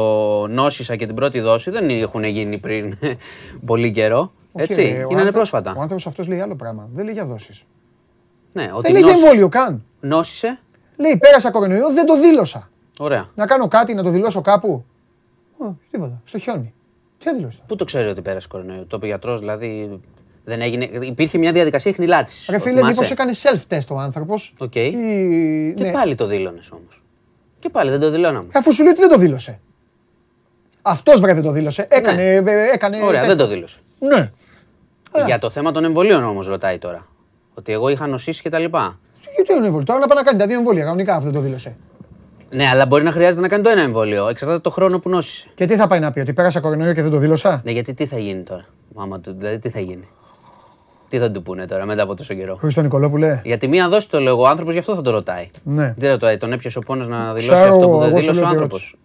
νόσησα 0.47 0.95
και 0.95 1.05
την 1.05 1.15
πρώτη 1.15 1.39
δόση 1.39 1.71
δεν 1.71 1.89
έχουν 1.89 2.23
γίνει 2.23 2.57
πριν 2.57 2.97
πολύ 3.65 3.91
καιρό. 3.91 4.31
Όχι, 4.51 4.65
Έτσι, 4.71 4.81
ρε, 4.81 4.87
ο 4.89 4.91
γίνανε 4.93 5.13
άνθρω- 5.15 5.33
πρόσφατα. 5.33 5.73
Ο 5.77 5.81
άνθρωπος 5.81 6.07
αυτός 6.07 6.27
λέει 6.27 6.39
άλλο 6.39 6.55
πράγμα. 6.55 6.89
Δεν 6.93 7.03
λέει 7.05 7.13
για 7.13 7.25
δόσεις. 7.25 7.63
Ναι, 8.53 8.69
ότι 8.73 8.81
Δεν 8.81 8.91
λέει 8.91 9.01
για 9.01 9.11
νόση- 9.11 9.23
εμβόλιο 9.23 9.49
καν. 9.49 9.83
νόσησε. 9.99 10.59
Λέει 10.95 11.17
πέρασα 11.17 11.51
κορονοϊό, 11.51 11.93
δεν 11.93 12.05
το 12.05 12.19
δήλωσα. 12.19 12.69
Ωραία. 12.99 13.29
Να 13.35 13.45
κάνω 13.45 13.67
κάτι, 13.67 13.93
να 13.93 14.03
το 14.03 14.09
δηλώσω 14.09 14.41
κάπου. 14.41 14.85
Ω, 15.57 15.65
τίποτα, 15.91 16.21
στο 16.25 16.37
χιόνι. 16.39 16.73
Τι 17.19 17.29
έδηλωσε. 17.29 17.59
Πού 17.67 17.75
το 17.75 17.85
ξέρει 17.85 18.07
ότι 18.07 18.21
πέρασε 18.21 18.47
κορονοϊό. 18.47 18.85
Το 18.87 18.95
είπε 18.95 19.05
ο 19.05 19.07
γιατρός, 19.07 19.39
δηλαδή. 19.39 19.99
Δεν 20.43 20.61
έγινε, 20.61 20.89
υπήρχε 21.01 21.37
μια 21.37 21.51
διαδικασία 21.51 21.93
ιχνηλάτηση. 21.93 22.51
Ρε 22.51 22.59
φίλε, 22.59 22.83
μήπως 22.83 23.11
έκανε 23.11 23.31
self-test 23.43 23.87
ο 23.89 23.99
άνθρωπος; 23.99 24.53
Οκ. 24.57 24.75
Ή... 24.75 24.91
Και 25.75 25.83
ναι. 25.83 25.91
πάλι 25.91 26.15
το 26.15 26.25
δήλωνες 26.25 26.69
όμως. 26.71 27.01
Και 27.59 27.69
πάλι 27.69 27.89
δεν 27.89 27.99
το 27.99 28.09
δηλώναμε. 28.09 28.47
Αφού 28.53 28.73
σου 28.73 28.83
λέει 28.83 28.91
ότι 28.91 29.01
δεν 29.01 29.09
το 29.09 29.17
δήλωσε. 29.17 29.59
Αυτός 30.81 31.19
βρε 31.19 31.33
δεν 31.33 31.43
το 31.43 31.51
δήλωσε. 31.51 31.87
Έκανε, 31.89 32.35
ε, 32.35 32.71
έκανε... 32.73 32.97
Ναι. 32.97 33.03
Ωραία, 33.03 33.19
τε- 33.19 33.29
δεν 33.29 33.37
το 33.37 33.47
δήλωσε. 33.47 33.79
Ναι. 33.99 34.31
Ε. 35.11 35.25
Για 35.25 35.39
το 35.39 35.49
θέμα 35.49 35.71
των 35.71 35.83
εμβολίων 35.83 36.23
όμως 36.23 36.47
ρωτάει 36.47 36.77
τώρα. 36.77 37.07
Ότι 37.53 37.71
εγώ 37.71 37.89
είχα 37.89 38.07
νοσήσει 38.07 38.41
και 38.41 38.49
τα 38.49 38.59
λοιπά. 38.59 38.99
Γιατί 39.35 39.53
είναι 39.53 39.65
εμβόλιο. 39.65 39.85
Τώρα 39.85 39.99
να 39.99 40.07
πάει 40.07 40.17
να 40.17 40.23
κάνει 40.23 40.39
τα 40.39 40.47
δύο 40.47 40.57
εμβόλια. 40.57 40.83
Κανονικά 40.83 41.13
αυτό 41.13 41.23
δεν 41.25 41.33
το 41.33 41.39
δήλωσε. 41.39 41.75
Ναι, 42.49 42.67
αλλά 42.67 42.85
μπορεί 42.85 43.03
να 43.03 43.11
χρειάζεται 43.11 43.41
να 43.41 43.47
κάνει 43.47 43.63
το 43.63 43.69
ένα 43.69 43.81
εμβόλιο. 43.81 44.27
Εξαρτάται 44.29 44.59
το 44.59 44.69
χρόνο 44.69 44.99
που 44.99 45.09
νόσησε. 45.09 45.47
Και 45.55 45.65
τι 45.65 45.75
θα 45.75 45.87
πάει 45.87 45.99
να 45.99 46.11
πει, 46.11 46.19
ότι 46.19 46.33
πέρασα 46.33 46.59
κορονοϊό 46.59 46.93
και 46.93 47.01
δεν 47.01 47.11
το 47.11 47.17
δήλωσα; 47.17 47.61
Ναι, 47.63 47.71
γιατί 47.71 47.93
τι 47.93 48.05
θα 48.05 48.17
γίνει 48.17 48.41
τώρα; 48.41 48.65
Μάμα 48.95 49.19
του, 49.19 49.33
δηλαδή 49.37 49.59
τι 49.59 49.69
θα 49.69 49.79
γίνει; 49.79 50.07
Τι 51.09 51.17
θα 51.17 51.31
του 51.31 51.41
πούνε 51.43 51.65
τώρα 51.65 51.85
μετά 51.85 52.03
από 52.03 52.15
τόσο 52.15 52.33
καιρό; 52.33 52.55
Χρήστο 52.55 52.81
Νικολόπουλε. 52.81 53.41
Γιατί 53.43 53.67
μία 53.67 53.89
δόση 53.89 54.09
το 54.09 54.19
λέω 54.19 54.33
εγώ, 54.33 54.41
ο 54.43 54.47
άνθρωπος 54.47 54.73
γι' 54.73 54.79
αυτό 54.79 54.95
θα 54.95 55.01
το 55.01 55.11
ρωτάει. 55.11 55.49
Ναι. 55.63 55.93
Δεν 55.97 56.09
ρωτάει, 56.09 56.37
τον 56.37 56.51
έπιασε 56.53 56.77
ο 56.77 56.81
πόνος 56.81 57.07
να 57.07 57.33
δηλώσει 57.33 57.59
Ξέρω, 57.59 57.75
αυτό 57.75 57.87
που 57.87 57.97
δεν 57.97 58.07
εγώ 58.09 58.19
σου 58.21 58.21
δήλωσε 58.21 58.39
λέω 58.39 58.41
ο 58.41 58.49
τι 58.49 58.55
άνθρωπος. 58.55 58.79
ρώτησε. 58.81 58.95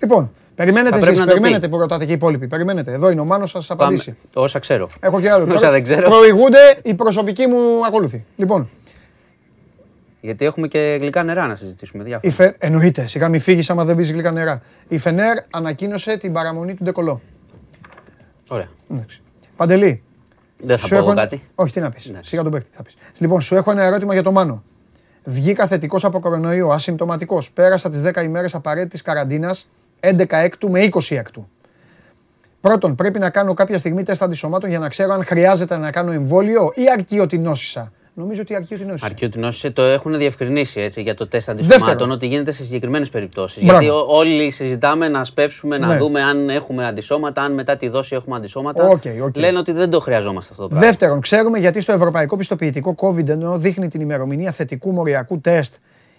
Λοιπόν, 0.00 0.30
περιμένετε 0.54 0.94
Θα 0.94 1.00
πρέπει 1.00 1.16
εσείς, 1.16 1.26
να 1.26 1.26
το 1.26 1.32
περιμένετε 1.40 1.66
πει. 1.66 1.72
που 1.72 1.78
ρωτάτε 1.80 2.04
και 2.04 2.10
οι 2.10 2.14
υπόλοιποι. 2.14 2.46
Περιμένετε. 2.46 2.92
Εδώ 2.92 3.10
είναι 3.10 3.20
ο 3.20 3.24
Μάνος, 3.24 3.50
θα 3.50 3.60
σας 3.60 3.70
απαντήσει. 3.70 4.16
Όσα 4.34 4.58
ξέρω. 4.58 4.88
Έχω 5.00 5.20
και 5.20 5.30
άλλο. 5.30 5.44
Όσα 5.44 5.54
Τώρα 5.54 5.70
δεν 5.70 5.82
ξέρω. 5.82 6.08
Προηγούνται 6.10 6.78
οι 6.82 6.94
προσωπικοί 6.94 7.46
μου 7.46 7.56
ακολούθοι. 7.86 8.24
Λοιπόν, 8.36 8.68
Γιατί 10.24 10.44
έχουμε 10.44 10.68
και 10.68 10.96
γλυκά 11.00 11.22
νερά 11.22 11.46
να 11.46 11.56
συζητήσουμε. 11.56 12.02
η 12.02 12.06
Διάφορα. 12.06 12.32
Φε... 12.32 12.54
εννοείται, 12.58 13.06
σιγά 13.06 13.28
μη 13.28 13.38
φύγεις 13.38 13.70
άμα 13.70 13.84
δεν 13.84 13.96
πεις 13.96 14.10
γλυκά 14.10 14.30
νερά. 14.30 14.62
Η 14.88 14.98
Φενέρ 14.98 15.36
ανακοίνωσε 15.50 16.16
την 16.16 16.32
παραμονή 16.32 16.74
του 16.74 16.84
Ντεκολό. 16.84 17.20
Ωραία. 18.48 18.68
Εντάξει. 18.90 19.20
Παντελή, 19.56 20.02
Δεν 20.58 20.78
θα 20.78 20.82
σου 20.82 20.88
πω 20.88 20.96
εγώ 20.96 21.06
έχω... 21.06 21.14
κάτι. 21.14 21.42
Όχι, 21.54 21.72
τι 21.72 21.80
να 21.80 21.90
πεις. 21.90 22.06
Εντάξει. 22.06 22.28
Σιγά 22.28 22.42
τον 22.42 22.52
παίκτη 22.52 22.68
θα 22.72 22.82
πεις. 22.82 22.96
Λοιπόν, 23.18 23.40
σου 23.40 23.56
έχω 23.56 23.70
ένα 23.70 23.82
ερώτημα 23.82 24.12
για 24.12 24.22
το 24.22 24.32
Μάνο. 24.32 24.62
Βγήκα 25.24 25.66
θετικός 25.66 26.04
από 26.04 26.20
κορονοϊό, 26.20 26.68
ασυμπτωματικός. 26.68 27.50
Πέρασα 27.50 27.90
τις 27.90 28.00
10 28.04 28.22
ημέρες 28.24 28.54
απαραίτητης 28.54 29.02
καραντίνας, 29.02 29.68
11 30.00 30.24
έκτου 30.28 30.70
με 30.70 30.80
20 30.80 31.16
έκτου. 31.16 31.48
Πρώτον, 32.60 32.94
πρέπει 32.94 33.18
να 33.18 33.30
κάνω 33.30 33.54
κάποια 33.54 33.78
στιγμή 33.78 34.02
τεστ 34.02 34.22
αντισωμάτων 34.22 34.70
για 34.70 34.78
να 34.78 34.88
ξέρω 34.88 35.12
αν 35.12 35.24
χρειάζεται 35.24 35.76
να 35.76 35.90
κάνω 35.90 36.12
εμβόλιο 36.12 36.72
ή 36.74 36.82
αρκεί 36.92 37.18
ότι 37.18 37.38
νόσησα. 37.38 37.92
Νομίζω 38.16 38.40
ότι 38.40 38.54
αρκεί 38.54 38.74
ότι 38.74 38.84
νόσησα. 38.84 39.06
Αρκεί 39.06 39.24
ότι 39.24 39.38
νόσησε, 39.38 39.70
το 39.70 39.82
έχουν 39.82 40.16
διευκρινίσει 40.18 40.80
έτσι, 40.80 41.00
για 41.00 41.14
το 41.14 41.26
τεστ 41.28 41.46
Δεύτερον. 41.46 41.72
αντισωμάτων 41.72 42.10
ότι 42.10 42.26
γίνεται 42.26 42.52
σε 42.52 42.64
συγκεκριμένες 42.64 43.08
περιπτώσεις. 43.08 43.62
Μπράβο. 43.64 43.80
Γιατί 43.82 43.96
ό- 43.96 44.06
όλοι 44.08 44.50
συζητάμε 44.50 45.08
να 45.08 45.24
σπεύσουμε, 45.24 45.78
να 45.78 45.86
Ναι. 45.86 45.96
δούμε 45.96 46.22
αν 46.22 46.48
έχουμε 46.50 46.86
αντισώματα, 46.86 47.42
αν 47.42 47.52
μετά 47.52 47.76
τη 47.76 47.88
δόση 47.88 48.14
έχουμε 48.14 48.36
αντισώματα. 48.36 48.84
Οκ, 48.88 49.02
οκ. 49.22 49.36
Λένε 49.36 49.58
ότι 49.58 49.72
δεν 49.72 49.90
το 49.90 50.00
χρειαζόμαστε 50.00 50.50
αυτό 50.50 50.62
το 50.62 50.68
πράγμα. 50.68 50.86
Δεύτερον, 50.86 51.20
ξέρουμε 51.20 51.58
γιατί 51.58 51.80
στο 51.80 51.92
ευρωπαϊκό 51.92 52.36
πιστοποιητικό 52.36 52.94
COVID 52.98 53.28
ενώ 53.28 53.58
δείχνει 53.58 53.88
την 53.88 54.00
ημερομηνία 54.00 54.50
θετικού 54.52 54.92
μοριακού 54.92 55.40
τεστ, 55.40 55.74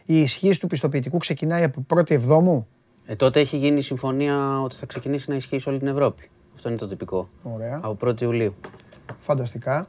η 0.05 0.19
ισχύς 0.21 0.57
του 0.59 0.67
πιστοποιητικού 0.67 1.17
ξεκινάει 1.17 1.63
από 1.63 1.85
1η 1.95 2.13
εβδόμου. 2.13 2.67
Ε, 3.05 3.15
τότε 3.15 3.39
έχει 3.39 3.57
γίνει 3.57 3.77
η 3.77 3.81
συμφωνία 3.81 4.61
ότι 4.61 4.75
θα 4.75 4.85
ξεκινήσει 4.85 5.29
να 5.29 5.35
ισχύει 5.35 5.59
σε 5.59 5.69
όλη 5.69 5.77
την 5.79 5.87
Ευρώπη. 5.87 6.29
Αυτό 6.55 6.69
είναι 6.69 6.77
το 6.77 6.87
τυπικό. 6.87 7.29
Ωραία. 7.55 7.79
Από 7.81 7.93
1η 8.07 8.21
Ιουλίου. 8.21 8.55
Φανταστικά. 9.19 9.87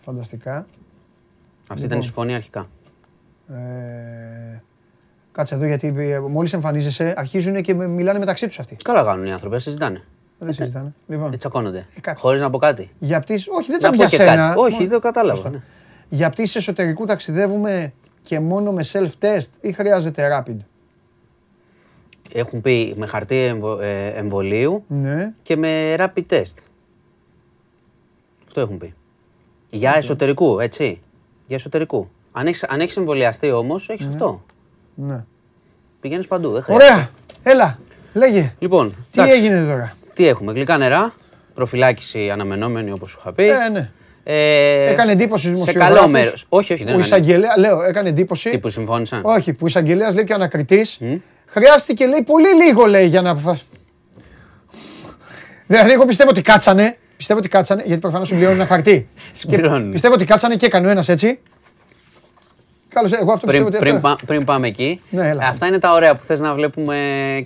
Φανταστικά. 0.00 0.66
Αυτή 1.68 1.84
ήταν 1.84 1.98
η 1.98 2.02
συμφωνία 2.02 2.36
αρχικά. 2.36 2.68
Ε, 3.48 4.62
κάτσε 5.32 5.54
εδώ 5.54 5.66
γιατί 5.66 5.94
ε, 5.98 6.18
μόλις 6.20 6.52
εμφανίζεσαι 6.52 7.14
αρχίζουν 7.16 7.62
και 7.62 7.74
με- 7.74 7.86
μιλάνε 7.86 8.18
μεταξύ 8.18 8.46
τους 8.46 8.58
αυτοί. 8.58 8.76
Καλά 8.84 9.02
κάνουν 9.02 9.26
οι 9.26 9.32
άνθρωποι, 9.32 9.60
συζητάνε. 9.60 10.02
Δεν 10.38 10.52
συζητάνε. 10.54 10.94
Λοιπόν, 11.08 11.32
Ε, 11.32 11.36
τσακώνονται. 11.36 11.86
κα- 12.00 12.14
Χωρίς 12.16 12.40
να 12.40 12.50
πω 12.50 12.58
κάτι. 12.58 12.90
για 12.98 13.20
πτήσεις, 13.20 13.46
όχι 13.48 13.62
δεν 13.66 13.72
Να 13.72 13.78
τσάμε 13.78 13.96
πω 13.96 14.02
για 14.02 14.18
και 14.18 14.24
σένα. 14.24 14.36
κάτι. 14.46 14.58
Όχι, 14.58 14.72
Μόνο- 14.72 14.84
δεν 14.84 14.88
το 14.92 14.98
κατάλαβα. 14.98 15.34
Σωστά. 15.34 15.50
ναι. 15.50 15.62
Για 16.08 16.30
πτήσεις 16.30 16.54
εσωτερικού 16.56 17.04
ταξιδεύουμε 17.04 17.92
και 18.22 18.40
μόνο 18.40 18.72
με 18.72 18.84
self-test 18.92 19.46
ή 19.60 19.72
χρειάζεται 19.72 20.28
rapid; 20.46 20.56
Έχουν 22.32 22.60
πει 22.60 22.94
με 22.96 23.06
χαρτί 23.06 23.36
εμβο- 23.36 23.80
ε, 23.80 24.06
εμβολίου 24.08 24.84
Ναι. 24.88 25.32
και 25.42 25.56
με 25.56 25.94
rapid 25.98 26.24
test. 26.30 26.54
Αυτό 28.46 28.60
έχουν 28.60 28.78
πει. 28.78 28.94
Για 29.70 29.92
εσωτερικού, 29.96 30.60
έτσι. 30.60 31.00
Για 31.48 31.56
εσωτερικού. 31.56 32.10
Αν 32.32 32.46
έχεις, 32.46 32.64
αν 32.64 32.80
έχεις 32.80 32.96
εμβολιαστεί 32.96 33.50
όμως, 33.50 33.88
έχεις 33.88 34.06
αυτό. 34.06 34.42
ναι. 34.94 35.24
Πηγαίνεις 36.00 36.26
παντού, 36.26 36.52
δεν 36.52 36.62
χρειάζεται. 36.62 36.92
Ωραία. 36.92 37.10
Έλα. 37.42 37.78
Λέγε. 38.12 38.52
Λοιπόν, 38.58 38.88
Τι 38.90 39.20
εντάξει, 39.20 39.38
έγινε 39.38 39.64
τώρα; 39.64 39.94
τι 40.14 40.26
έχουμε, 40.26 40.52
γλυκά 40.52 40.78
νερά, 40.78 41.14
προφυλάκηση 41.54 42.30
αναμενόμενη 42.30 42.90
όπως 42.90 43.10
σου 43.10 43.16
είχα 43.20 43.32
πει. 43.32 43.48
Ε, 43.48 43.68
ναι. 43.72 43.90
Ε, 44.24 44.90
Έκανε 44.90 45.12
εντύπωση 45.12 45.46
στους 45.46 45.58
Σε 45.58 45.64
δημοσιογράφους. 45.64 45.96
καλό 45.96 46.08
μέρος. 46.08 46.46
Όχι, 46.48 46.72
όχι, 46.72 46.84
δεν 46.84 46.94
Ο 46.94 46.98
έκανε. 46.98 47.04
εισαγγελέα, 47.06 47.58
λέω, 47.58 47.82
έκανε 47.82 48.08
εντύπωση. 48.08 48.50
Τι 48.50 48.58
που 48.58 48.68
συμφώνησαν; 48.70 49.20
Όχι, 49.24 49.52
που 49.52 49.58
ο 49.62 49.66
εισαγγελέας 49.66 50.14
λέει 50.14 50.24
και 50.24 50.32
ο 50.32 50.34
ανακριτής. 50.34 50.98
Μμ. 51.00 51.14
Χρειάστηκε 51.46 52.06
λέει 52.06 52.22
πολύ 52.22 52.48
λίγο 52.64 52.84
λέει 52.84 53.06
για 53.06 53.22
να 53.22 53.30
αποφασίσει. 53.30 53.68
Δηλαδή, 55.66 55.90
εγώ 55.92 56.04
πιστεύω 56.04 56.30
ότι 56.30 56.42
κάτσανε. 56.42 56.98
Πιστεύω 57.18 57.38
ότι 57.38 57.48
κάτσανε, 57.48 57.82
γιατί 57.86 58.00
προφανώς 58.00 58.28
συμπληρώνουν 58.28 58.58
ένα 58.60 58.68
χαρτί. 58.68 59.08
Και 59.14 59.38
Συμπληρώνουν. 59.38 59.90
πιστεύω 59.90 60.14
ότι 60.14 60.24
κάτσανε 60.24 60.56
και 60.56 60.66
έκανε 60.66 60.86
ο 60.86 60.90
ένας 60.90 61.08
έτσι. 61.08 61.38
Καλώς, 62.88 63.12
εγώ 63.12 63.32
αυτό 63.32 63.46
πιστεύω 63.46 63.68
Πριν, 63.68 63.76
ότι. 63.76 63.78
πριν, 63.78 63.94
αυτό- 63.94 64.08
πά- 64.08 64.24
πριν 64.26 64.44
πάμε 64.44 64.66
εκεί, 64.66 65.00
Ναι, 65.10 65.28
έλα. 65.28 65.46
αυτά 65.48 65.66
είναι 65.66 65.78
τα 65.78 65.92
ωραία 65.92 66.16
που 66.16 66.24
θες 66.24 66.40
να 66.40 66.54
βλέπουμε 66.54 66.96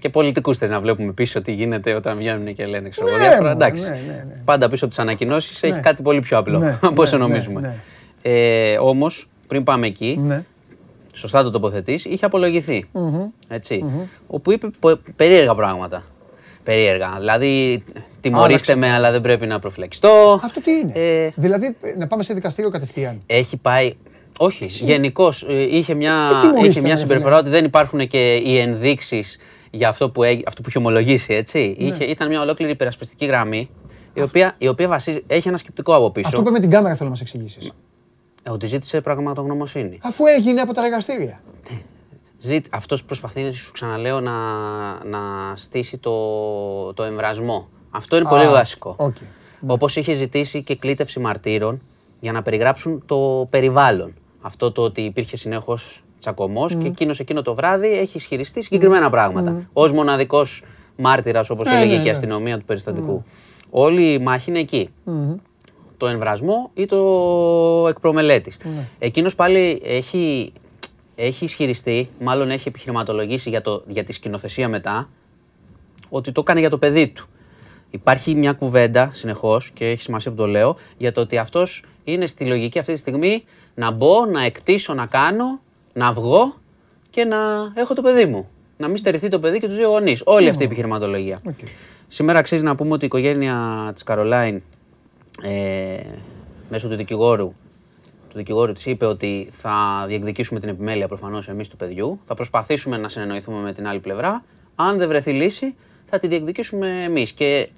και 0.01 0.09
πολιτικούς 0.09 0.59
θες 0.59 0.71
να 0.71 0.81
βλέπουμε 0.81 1.13
πίσω 1.13 1.43
τι 1.43 1.53
γίνεται 1.53 1.95
όταν 1.95 2.17
βγαίνουν 2.17 2.55
και 2.55 2.67
λένε 2.67 2.89
ξέρω 2.89 3.07
εγώ 3.09 3.17
Ναι, 3.17 3.23
διάφορα. 3.23 3.43
μωρέ, 3.43 3.53
Εντάξει. 3.55 3.83
ναι, 3.83 3.89
ναι, 3.89 4.25
ναι. 4.29 4.35
Πάντα 4.45 4.69
πίσω 4.69 4.85
από 4.85 4.95
τις 4.95 5.03
ανακοινώσεις 5.03 5.63
Ναι. 5.63 5.69
έχει 5.69 5.81
κάτι 5.81 6.03
πολύ 6.03 6.21
πιο 6.21 6.39
απλό 6.39 6.59
Ναι, 6.59 6.79
από 6.83 7.03
όσο 7.03 7.17
ναι, 7.19 7.23
ναι, 7.27 7.29
νομίζουμε. 7.33 7.61
ναι. 7.61 7.75
Ε, 8.23 8.79
όμως, 8.79 9.29
πριν 9.47 9.65
πάμε 9.65 9.87
εκεί, 9.87 10.21
Ναι. 10.27 10.45
σωστά 11.13 11.43
το 11.43 11.51
τοποθετείς, 11.51 12.05
είχε 12.05 12.25
απολογηθεί. 12.25 12.89
Έτσι. 13.49 13.85
Όπου 14.27 14.53
είπε 14.53 14.69
πο- 14.81 14.99
περίεργα 15.17 15.55
πράγματα. 15.55 16.03
Περίεργα. 16.65 17.15
Δηλαδή, 17.19 17.85
τιμωρήστε 18.21 18.75
με, 18.75 18.91
αλλά 18.93 19.11
δεν 19.11 19.21
πρέπει 19.21 19.47
να 19.47 19.59
προφυλακιστώ. 19.59 20.41
Αυτό 20.45 20.61
τι 20.61 20.71
είναι; 20.71 20.93
Ε, 20.95 21.31
Δηλαδή, 21.35 21.77
να 21.99 22.07
πάμε 22.07 22.23
σε 22.23 22.35
δικαστήριο 22.35 22.71
κατευθείαν. 22.71 23.19
έχει 23.27 23.57
πάει. 23.57 23.95
Όχι, 24.39 24.65
γενικώς 24.67 25.47
είχε 25.49 25.95
μια, 25.95 26.29
Τι 26.31 26.41
τιμωρήστε, 26.41 26.69
είχε 26.69 26.81
μια 26.81 26.95
ρε 26.95 27.01
συμπεριφορά 27.01 27.39
ότι 27.39 27.49
δεν 27.49 27.65
υπάρχουν 27.65 28.09
και 28.09 28.35
οι 28.35 28.59
ενδείξεις 28.59 29.39
για 29.71 29.89
αυτό 29.89 30.11
που, 30.11 30.23
έγι- 30.23 30.43
αυτό 30.49 30.63
που 30.63 30.69
είχε 30.69 30.79
ομολογήσει. 30.79 31.35
Έτσι. 31.35 31.77
Ναι. 31.79 31.87
Είχε, 31.87 32.05
ήταν 32.05 32.29
μια 32.29 32.41
ολόκληρη 32.41 32.73
υπερασπιστική 32.73 33.25
γραμμή 33.27 33.71
η 34.15 34.21
οποία, 34.23 34.55
η 34.59 34.69
οποία 34.69 34.89
βασίζει, 34.89 35.23
έχει 35.27 35.49
ένα 35.49 35.57
σκεπτικό 35.59 35.95
από 35.95 36.11
πίσω. 36.11 36.29
Αυτό 36.29 36.43
που 36.43 36.51
με 36.51 36.61
την 36.61 36.71
κάμερα 36.71 36.95
θέλω 36.95 37.05
να 37.05 37.11
μας 37.11 37.21
εξηγήσεις. 37.21 37.73
ε, 38.43 38.51
Ότι 38.51 38.67
ζήτησε 38.67 39.01
πραγματογνωμοσύνη. 39.01 39.99
Αφού 40.03 40.27
έγινε 40.27 40.61
από 40.61 40.75
τα 40.75 40.85
εργαστήρια. 40.85 41.43
Ζήτ, 42.45 42.67
αυτός 42.71 43.05
προσπαθεί, 43.05 43.53
σου 43.53 43.73
ξαναλέω, 43.73 44.21
να, 44.21 44.33
να 45.05 45.19
στήσει 45.57 45.99
το, 45.99 46.13
το 46.95 47.03
εν 47.03 47.17
βρασμώ. 47.17 47.69
Αυτό 47.91 48.17
είναι 48.17 48.29
πολύ 48.29 48.45
Α, 48.45 48.51
βασικό. 48.51 48.95
οκ. 48.99 49.17
Όπως 49.67 49.97
είχε 49.97 50.15
ζητήσει 50.15 50.63
και 50.63 50.77
κλήτευση 50.77 51.21
μαρτύρων 51.21 51.81
για 52.21 52.33
να 52.33 52.43
περιγράψουν 52.43 53.03
το 53.07 53.47
περιβάλλον. 53.51 54.15
Αυτό 54.41 54.73
το 54.73 54.83
ότι 54.83 55.01
υπήρχε 55.01 55.37
συνέχως 55.37 56.03
τσακωμός 56.21 56.75
και 56.75 56.87
εκείνος 56.87 57.21
εκείνο 57.21 57.43
το 57.43 57.55
βράδυ 57.55 57.99
έχει 57.99 58.17
ισχυριστεί 58.17 58.63
συγκεκριμένα 58.63 59.11
πράγματα. 59.11 59.69
Ως 59.73 59.93
μοναδικός 59.93 60.63
μάρτυρας, 60.97 61.51
όπως 61.51 61.67
Ναι, 61.69 61.75
έλεγε 61.77 61.97
ναι, 61.97 62.03
και 62.03 62.09
η 62.09 62.11
ναι. 62.11 62.11
αστυνομία 62.11 62.59
του 62.59 62.65
περιστατικού. 62.65 63.25
Όλη 63.71 64.13
η 64.13 64.19
μάχη 64.19 64.51
είναι 64.51 64.59
εκεί 64.59 64.89
το 65.97 66.07
εμβρασμό 66.07 66.71
ή 66.75 66.87
το 66.87 66.99
εκπρομελέτης. 67.89 68.57
Ναι. 68.65 68.87
Εκείνος 68.99 69.35
πάλι 69.35 69.83
έχει, 69.85 70.53
έχει 71.15 71.45
ισχυριστεί, 71.45 72.09
μάλλον 72.21 72.51
έχει 72.51 72.69
επιχειρηματολογήσει 72.69 73.49
για, 73.49 73.63
το, 73.63 73.83
για 73.87 74.05
τη 74.05 74.13
σκηνοθεσία 74.13 74.69
μετά, 74.69 75.09
ότι 76.09 76.33
το 76.33 76.41
έκανε 76.41 76.61
για 76.61 76.71
το 76.71 76.79
παιδί 76.79 77.09
του. 77.09 77.27
Υπάρχει 77.91 78.35
μια 78.35 78.53
κουβέντα 78.53 79.11
συνεχώς 79.13 79.71
και 79.71 79.89
έχει 79.91 80.03
σημασία 80.03 80.31
που 80.31 80.37
το 80.37 80.47
λέω 80.47 80.77
για 80.97 81.13
το 81.13 81.21
ότι 81.21 81.39
αυτός 81.39 81.85
είναι 82.05 82.27
στη 82.27 82.45
λογική 82.45 82.79
αυτή 82.79 82.93
τη 82.93 82.99
στιγμή 82.99 83.45
να 83.75 83.91
μπω, 83.91 84.27
να 84.27 84.43
εκτίσω, 84.43 84.95
να 84.95 85.07
κάνω, 85.07 85.61
να 85.93 86.13
βγω 86.13 86.55
και 87.11 87.25
να 87.25 87.37
έχω 87.75 87.95
το 87.95 88.03
παιδί 88.03 88.27
μου. 88.27 88.49
Να 88.77 88.89
μην 88.89 88.97
στερηθεί 88.97 89.29
το 89.29 89.39
παιδί 89.39 89.61
και 89.61 89.67
τους 89.67 89.77
δύο 89.77 89.89
γονείς. 89.89 90.23
Όλη 90.25 90.49
αυτή 90.49 90.63
η 90.63 90.67
επιχειρηματολογία. 90.67 91.41
Οκ. 91.47 91.59
Σήμερα 92.09 92.39
αξίζει 92.39 92.63
να 92.63 92.75
πούμε 92.75 92.93
ότι 92.93 93.03
η 93.03 93.07
οικογένεια 93.07 93.91
της 93.95 94.03
Καρολάιν 94.03 94.63
ε, 95.43 96.01
μέσω 96.69 96.89
του 96.89 96.97
δικηγόρου 96.97 97.53
του 98.33 98.39
δικηγόρου 98.39 98.73
της 98.73 98.87
είπε 98.87 99.07
ότι 99.07 99.49
θα 99.59 100.05
διεκδικήσουμε 100.07 100.61
την 100.61 100.69
επιμέλεια 100.69 101.09
προφανώς 101.09 101.49
εμείς 101.49 101.69
του 101.69 101.77
παιδιού, 101.77 102.21
θα 102.27 102.35
προσπαθήσουμε 102.35 102.97
να 102.97 103.09
συνεννοηθούμε 103.09 103.61
με 103.61 103.73
την 103.73 103.87
άλλη 103.87 103.99
πλευρά, 104.01 104.45
αν 104.75 104.99
δεν 104.99 105.09
βρεθεί 105.09 105.33
λύση 105.33 105.75
θα 106.07 106.19
τη 106.19 106.27
διεκδικήσουμε 106.27 107.03
εμείς 107.05 107.33
και 107.33 107.69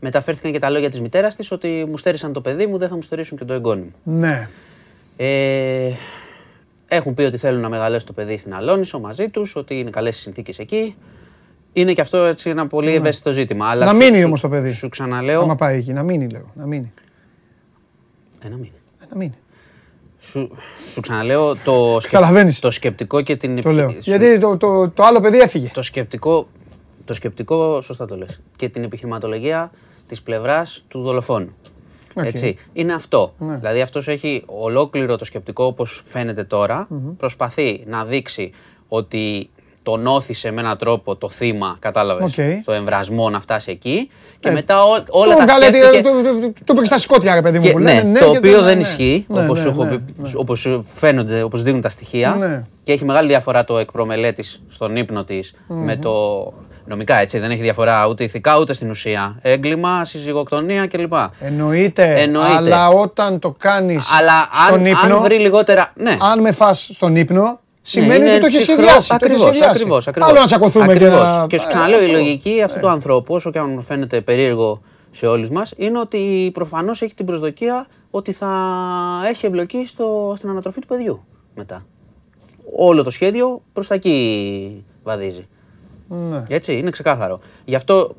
μεταφέρθηκαν 0.00 0.52
και 0.52 0.58
τα 0.58 0.70
λόγια 0.70 0.90
της 0.90 1.00
μητέρας 1.00 1.36
της 1.36 1.50
ότι 1.50 1.86
μου 1.88 1.96
στέρησαν 1.98 2.32
το 2.32 2.40
παιδί 2.40 2.66
μου, 2.66 2.78
δεν 2.78 2.88
θα 2.88 2.94
μου 2.94 3.02
στερήσουν 3.02 3.38
και 3.38 3.44
το 3.44 3.52
εγγόνι 3.52 3.80
μου. 3.80 4.18
Ναι. 4.18 4.48
Ε, 5.16 5.90
έχουν 6.88 7.14
πει 7.14 7.22
ότι 7.22 7.36
θέλουν 7.36 7.60
να 7.60 7.68
μεγαλώσει 7.68 8.06
το 8.06 8.12
παιδί 8.12 8.36
στην 8.36 8.54
Αλόνισο 8.54 9.00
μαζί 9.00 9.28
τους, 9.28 9.56
ότι 9.56 9.78
είναι 9.78 9.90
καλές 9.90 10.18
οι 10.18 10.20
συνθήκες 10.20 10.58
εκεί. 10.58 10.94
Είναι 11.72 11.92
και 11.92 12.00
αυτό 12.00 12.16
έτσι 12.18 12.50
ένα 12.50 12.66
πολύ 12.66 12.94
ευαίσθητο 12.94 13.32
ζήτημα. 13.32 13.66
Αλλά 13.68 13.84
Να 13.84 13.90
σου- 13.90 13.98
μείνει 14.00 14.16
σου- 14.16 14.24
όμως 14.26 14.40
το 14.40 14.48
παιδί. 14.48 14.72
Σου 14.72 14.88
ξαναλέω. 14.88 15.40
Άμα 15.42 15.56
πάει 15.56 15.76
εκεί, 15.78 15.92
να 15.92 16.02
μείνει 16.02 16.28
λέω. 16.28 16.50
Να 16.54 16.66
μείνει. 16.66 16.92
Ένα 18.44 18.56
μήνα. 18.56 18.72
Ε, 19.02 19.04
Να 19.10 19.16
μείνει. 19.16 19.34
Σου, 20.20 20.50
σου 20.92 21.00
ξαναλέω 21.00 21.56
το, 21.64 21.96
σκε- 22.00 22.12
Καταλαβαίνεις. 22.12 22.58
το 22.58 22.70
σκεπτικό 22.70 23.20
και 23.20 23.36
την. 23.36 23.62
Το 23.62 23.70
λέω. 23.70 23.90
σου- 23.90 24.00
Γιατί 24.02 24.38
το, 24.38 24.56
το, 24.56 24.88
το 24.88 25.02
άλλο 25.04 25.20
παιδί 25.20 25.38
έφυγε. 25.38 25.70
το 25.74 25.82
σκεπτικό, 25.82 26.48
το 27.04 27.14
σκεπτικό, 27.14 27.80
σωστά 27.80 28.06
το 28.06 28.16
λες, 28.16 28.40
και 28.56 28.68
την 28.68 28.82
επιχειρηματολογία 28.82 29.70
της 30.06 30.22
πλευράς 30.22 30.84
του 30.88 31.02
δολοφόνου. 31.02 31.54
Οκ. 32.14 32.24
Έτσι. 32.24 32.56
Είναι 32.72 32.92
αυτό. 32.94 33.34
Ναι. 33.38 33.56
Δηλαδή 33.56 33.80
αυτός 33.80 34.08
έχει 34.08 34.42
ολόκληρο 34.46 35.16
το 35.16 35.24
σκεπτικό 35.24 35.64
όπως 35.64 36.02
φαίνεται 36.06 36.44
τώρα, 36.44 36.88
προσπαθεί 37.16 37.84
να 37.86 38.04
δείξει 38.04 38.52
ότι 38.88 39.50
τον 39.82 40.06
ώθησε 40.06 40.50
με 40.50 40.60
έναν 40.60 40.76
τρόπο 40.78 41.16
το 41.16 41.28
θύμα, 41.28 41.76
κατάλαβες, 41.78 42.24
Οκ. 42.38 42.64
το 42.64 42.72
εν 42.72 42.87
βρασμώ 42.87 43.30
να 43.30 43.40
φτάσει 43.40 43.70
εκεί 43.70 44.10
και 44.40 44.48
Ε, 44.48 44.52
μετά 44.52 44.82
ό- 44.84 45.04
όλα 45.10 45.32
το, 45.32 45.38
τα 45.38 45.44
'βγαλε, 45.44 45.64
σκέφτηκε... 45.64 46.00
Το, 46.02 46.10
το, 46.10 46.22
το, 46.40 46.52
το 46.64 46.74
πήγε 46.74 46.86
στα 46.86 46.98
σκότια, 46.98 47.34
ρε 47.34 47.42
παιδί 47.42 47.58
μου. 47.58 47.64
Και, 47.64 47.70
που 47.70 47.78
ναι, 47.78 47.94
λένε, 47.94 48.18
το 48.18 48.30
και 48.30 48.36
οποίο 48.36 48.56
ναι, 48.58 48.64
δεν 48.64 48.76
ναι. 48.76 48.82
ισχύει, 48.82 49.24
Ναι, 49.28 49.42
όπως, 49.44 49.58
ναι, 49.58 49.64
σου 49.64 49.68
έχω 49.70 49.84
ναι, 49.84 49.90
πει- 49.90 50.14
ναι. 50.16 50.30
όπως 50.34 50.80
φαίνονται, 50.94 51.42
όπως 51.42 51.62
δίνουν 51.62 51.80
τα 51.80 51.88
στοιχεία. 51.88 52.34
Ναι. 52.38 52.64
Και 52.84 52.92
έχει 52.92 53.04
μεγάλη 53.04 53.28
διαφορά 53.28 53.64
το 53.64 53.78
εκ 53.78 53.92
προμελέτης 53.92 54.62
στον 54.70 54.96
ύπνο 54.96 55.24
της 55.24 55.54
με 55.66 55.96
το 55.96 56.12
νομικά 56.84 57.16
έτσι. 57.16 57.38
Δεν 57.38 57.50
έχει 57.50 57.60
διαφορά 57.62 58.06
ούτε 58.06 58.24
ηθικά 58.24 58.58
ούτε 58.58 58.72
στην 58.72 58.90
ουσία. 58.90 59.38
Έγκλημα, 59.42 60.04
συζυγοκτονία 60.04 60.86
κλπ. 60.86 61.12
Εννοείται, 61.40 62.14
Εννοείται. 62.20 62.52
αλλά 62.54 62.88
όταν 62.88 63.38
το 63.38 63.54
κάνεις 63.58 64.08
Αλλά 64.18 64.48
στον 64.66 64.78
αν, 64.78 64.86
ύπνο, 64.86 65.16
αν 65.16 65.22
βρει 65.22 65.38
λιγότερα. 65.38 65.92
Ναι, 65.96 66.16
αν 66.20 66.40
με 66.40 66.52
φας 66.52 66.90
στον 66.94 67.16
ύπνο, 67.16 67.60
σημαίνει 67.82 68.16
είναι 68.16 68.30
ότι 68.30 68.40
το 68.40 68.46
έχεις 68.46 68.58
ψυχρό- 68.58 68.84
σχεδιάσει. 68.84 69.08
το 69.08 69.14
έχεις 69.14 69.24
Ακριβώς, 69.24 69.40
σχεδιάσει. 69.48 69.70
ακριβώς, 69.70 70.08
ακριβώς. 70.08 70.30
Άλλο 70.30 70.40
να 70.40 70.46
τσακωθούμε 70.46 70.86
και 70.86 70.92
Ακριβώς. 70.92 71.22
να... 71.22 71.46
Και 71.46 71.58
σου 71.58 71.66
Ε, 71.66 71.68
ξαναλέω, 71.68 72.00
η 72.00 72.04
αυτό. 72.04 72.12
λογική 72.16 72.62
αυτού 72.62 72.80
του 72.80 72.88
ανθρώπου, 72.88 73.34
όσο 73.34 73.50
και 73.50 73.58
αν 73.58 73.82
φαίνεται 73.86 74.20
περίεργο 74.20 74.80
σε 75.10 75.26
όλους 75.26 75.50
μας, 75.50 75.72
είναι 75.76 75.98
ότι 75.98 76.50
προφανώς 76.54 77.02
έχει 77.02 77.14
την 77.14 77.26
προσδοκία 77.26 77.86
ότι 78.10 78.32
θα 78.32 78.48
έχει 79.28 79.46
εμπλοκή 79.46 79.86
στο, 79.86 80.34
στην 80.36 80.48
ανατροφή 80.48 80.80
του 80.80 80.86
παιδιού 80.86 81.24
μετά. 81.54 81.86
Όλο 82.76 83.02
το 83.02 83.10
σχέδιο 83.10 83.62
προς 83.72 83.86
τα 83.86 83.94
εκεί 83.94 84.84
βαδίζει. 85.02 85.48
Ναι. 86.08 86.42
Έτσι, 86.48 86.72
είναι 86.78 86.90
ξεκάθαρο. 86.90 87.40
Γι' 87.64 87.74
αυτό 87.74 88.14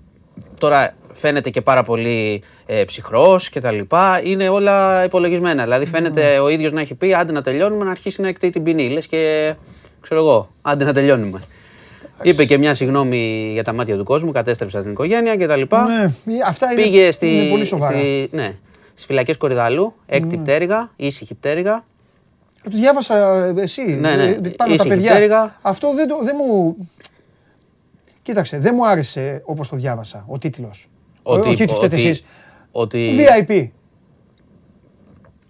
τώρα 0.60 0.94
φαίνεται 1.14 1.50
και 1.50 1.62
πάρα 1.62 1.84
πολύ 1.84 2.44
ε, 2.66 2.84
ψυχρός 2.84 3.50
και 3.50 3.60
τα 3.60 3.72
λοιπά. 3.72 4.22
Είναι 4.24 4.50
όλα 4.50 5.04
υπολογισμένα. 5.04 5.64
Δηλαδή 5.64 5.86
φαίνεται 5.86 6.40
ο 6.40 6.50
ίδιος 6.50 6.72
να 6.72 6.82
έχει 6.82 6.96
πει 6.96 7.14
άντε 7.14 7.32
να 7.32 7.42
τελειώνουμε 7.42 7.84
να 7.86 7.92
αρχίσει 7.92 8.22
να 8.22 8.28
εκτείει 8.28 8.50
την 8.50 8.64
ποινή. 8.64 8.90
Λες 8.90 9.08
και 9.08 9.54
ξέρω 10.02 10.20
εγώ, 10.20 10.50
άντε 10.62 10.84
να 10.84 10.94
τελειώνουμε. 10.94 11.42
Είπε 12.24 12.46
και 12.46 12.58
μια 12.58 12.74
συγγνώμη 12.74 13.50
για 13.54 13.64
τα 13.64 13.74
μάτια 13.74 13.98
του 13.98 14.04
κόσμου, 14.04 14.32
κατέστρεψα 14.32 14.82
την 14.82 14.92
οικογένεια 14.92 15.36
και 15.36 15.48
τα 15.48 15.56
λοιπά. 15.56 15.86
Ναι, 15.88 16.06
αυτά 16.48 16.72
είναι, 16.72 16.82
Πήγε 16.82 17.12
στη, 17.12 17.36
είναι 17.36 17.50
πολύ 17.50 17.66
σοβαρά. 17.66 17.98
στη- 17.98 18.30
ναι, 18.32 18.54
στις 18.94 19.06
φυλακές 19.06 19.38
Κορυδαλού, 19.38 19.94
έκτη 20.06 20.38
πτέρυγα, 20.38 20.92
ήσυχη 20.96 21.34
πτέρυγα. 21.34 21.84
Το 22.64 22.70
διάβασα 22.74 23.46
ε, 23.46 23.62
εσύ, 23.62 23.82
Ναι, 23.82 24.16
ναι. 24.16 24.24
ε, 24.24 24.32
πάνω 24.34 24.54
τα 24.58 24.66
Ήσυχη 24.74 24.88
παιδιά. 24.88 25.10
πτέρυγα. 25.12 25.56
Αυτό 25.62 25.94
δεν, 25.94 26.08
το, 26.08 26.20
δεν 26.24 26.36
μου... 26.40 26.76
Κοίταξε, 28.24 28.58
δεν 28.60 28.74
μου 28.76 28.88
άρεσε 28.88 29.42
όπως 29.46 29.70
το 29.70 29.76
διάβασα, 29.76 30.26
ο 30.28 30.38
τίτλος. 30.38 30.90
Ότι- 31.24 31.50
Όχι 31.50 31.64
ότι 31.64 31.74
φταίτε 31.74 31.96
ότι- 31.96 32.08
εσείς. 32.08 32.24
Ότι 32.72 33.16
VIP. 33.18 33.70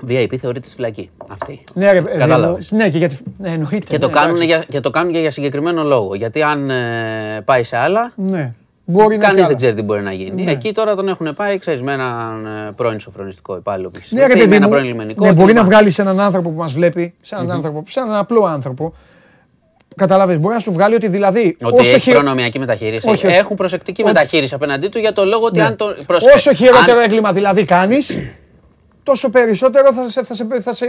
VIP 0.08 0.36
θεωρείται 0.38 0.66
στη 0.68 0.76
φυλακή. 0.76 1.10
Αυτή. 1.32 1.64
Ναι, 1.74 1.92
ρε, 1.92 2.02
παιδί 2.02 2.14
μου. 2.14 2.20
Κατάλαβες. 2.20 2.72
Ναι, 2.72 2.90
και 2.90 2.98
γιατί... 2.98 3.18
Ναι, 3.38 3.50
εννοείται. 3.50 3.78
Και, 3.78 3.98
το 3.98 4.08
ναι, 4.08 4.14
κάνουν 4.14 4.36
εντάξει. 4.36 4.46
για, 4.48 4.64
και 4.70 4.80
το 4.80 4.90
κάνουν 4.90 5.14
και 5.14 5.20
για 5.20 5.32
συγκεκριμένο 5.32 5.84
λόγο. 5.84 6.16
Γιατί 6.16 6.42
αν 6.42 6.70
ε, 6.70 7.42
πάει 7.46 7.64
σε 7.64 7.78
άλλα, 7.78 8.12
Ναι. 8.16 8.54
Μπορεί 8.86 9.18
να 9.18 9.22
κανείς 9.22 9.28
έχει 9.28 9.36
δεν 9.36 9.46
άλλα. 9.46 9.56
ξέρει 9.56 9.74
τι 9.76 9.82
μπορεί 9.82 10.02
να 10.02 10.12
γίνει. 10.14 10.44
Ναι. 10.44 10.52
Εκεί 10.52 10.74
τώρα 10.74 10.96
τον 10.96 11.08
έχουν 11.08 11.34
πάει, 11.36 11.58
ξέρεις, 11.58 11.82
με 11.82 11.94
έναν 11.94 12.46
ε, 12.46 12.72
πρώην 12.76 13.00
σοφρονιστικό 13.00 13.56
υπάλληλο 13.56 13.90
πίσω. 13.90 14.16
Ναι, 14.16 14.22
ρε 14.28 14.34
με 14.36 14.40
παιδί 14.40 14.56
ένα 14.56 14.66
μου, 14.66 14.72
πρώην 14.72 14.86
λιμενικό. 14.86 15.26
ναι, 15.26 15.34
μπορεί 15.34 15.48
κλπ. 15.54 15.58
να 15.58 15.64
βγάλεις 15.64 16.00
έναν 16.00 16.20
άνθρωπο 16.20 16.50
που 16.50 16.58
μας 16.58 16.74
βλέπει, 16.74 17.14
σε 17.22 17.36
έναν 17.36 17.52
άνθρωπο, 17.52 17.84
σε 17.88 18.00
έναν 18.00 18.16
απλό 18.16 18.44
άνθρωπο. 18.46 18.94
Καταλάβες, 19.96 20.40
μπορεί 20.40 20.54
να 20.54 20.60
σου 20.60 20.72
βγάλει 20.72 20.96
ότι 20.96 21.08
δηλαδή. 21.08 21.58
Ότι 21.62 21.82
όσο 21.82 21.90
έχει 21.90 22.00
χειρο- 22.00 22.20
προνομιακή 22.20 22.60
μεταχείριση. 22.60 23.08
Όχι, 23.10 23.28
όχι. 23.28 23.36
Έχουν 23.36 23.56
προσεκτική 23.56 24.02
Ο- 24.02 24.06
μεταχείριση 24.06 24.54
απέναντί 24.54 24.88
του 24.88 25.00
για 25.00 25.14
το 25.14 25.26
λόγο 25.26 25.46
ότι 25.46 25.58
Ναι. 25.60 25.66
αν 25.66 25.76
το. 25.76 25.96
πρόσεχε, 26.08 26.34
Όσο 26.36 26.54
χειρότερο 26.54 26.98
αν- 26.98 27.04
έγκλημα 27.04 27.34
δηλαδή 27.34 27.66
κάνεις, 27.66 28.18
τόσο 29.04 29.30
περισσότερο 29.30 29.94
θα, 29.94 30.08
σε, 30.10 30.24
θα, 30.24 30.34
σε, 30.34 30.46
θα, 30.62 30.74
σε, 30.74 30.86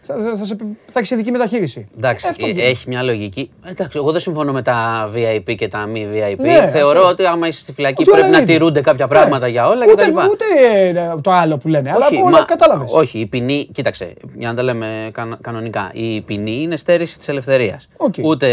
θα, 0.00 0.14
θα, 0.38 0.44
σε, 0.44 0.56
θα 0.86 0.98
έχεις 0.98 1.10
ειδική 1.10 1.30
μεταχείριση. 1.30 1.88
Εντάξει, 1.96 2.26
Αυτό 2.30 2.46
ε, 2.46 2.52
βγαίνει. 2.52 2.68
έχει 2.68 2.84
μια 2.88 3.02
λογική. 3.02 3.50
Εντάξει, 3.66 3.98
εγώ 3.98 4.12
δεν 4.12 4.20
συμφωνώ 4.20 4.52
με 4.52 4.62
τα 4.62 5.10
VIP 5.14 5.54
και 5.56 5.68
τα 5.68 5.86
μη 5.86 6.08
VIP. 6.12 6.36
Ναι, 6.38 6.70
Θεωρώ 6.72 6.98
αυτό. 6.98 7.08
ότι 7.10 7.24
άμα 7.26 7.46
είσαι 7.46 7.60
στη 7.60 7.72
φυλακή 7.72 8.00
Ότι 8.02 8.10
όλα 8.10 8.18
πρέπει 8.18 8.30
να 8.32 8.36
είναι 8.38 8.44
ίδια. 8.46 8.58
τηρούνται 8.58 8.80
κάποια 8.80 9.06
Ναι. 9.06 9.12
πράγματα 9.14 9.48
για 9.48 9.68
όλα 9.68 9.84
ούτε, 9.92 10.02
κτλ. 10.04 10.16
Ούτε 10.30 10.44
ε, 10.88 11.14
το 11.20 11.30
άλλο 11.30 11.56
που 11.58 11.68
λένε, 11.68 11.90
αλλά 11.94 12.06
Όχι, 12.06 12.16
όλα 12.20 12.30
μα- 12.30 12.44
κατάλαβες. 12.44 12.90
Όχι, 12.92 13.18
η 13.18 13.26
ποινή, 13.26 13.68
κοίταξε, 13.72 14.12
για 14.38 14.48
να 14.48 14.54
τα 14.54 14.62
λέμε 14.62 15.08
κανο- 15.12 15.38
κανονικά. 15.40 15.90
Η 15.92 16.20
ποινή 16.20 16.60
είναι 16.62 16.76
στέρηση 16.76 17.18
της 17.18 17.28
ελευθερίας. 17.28 17.88
Οκ. 17.96 18.14
Ούτε 18.22 18.46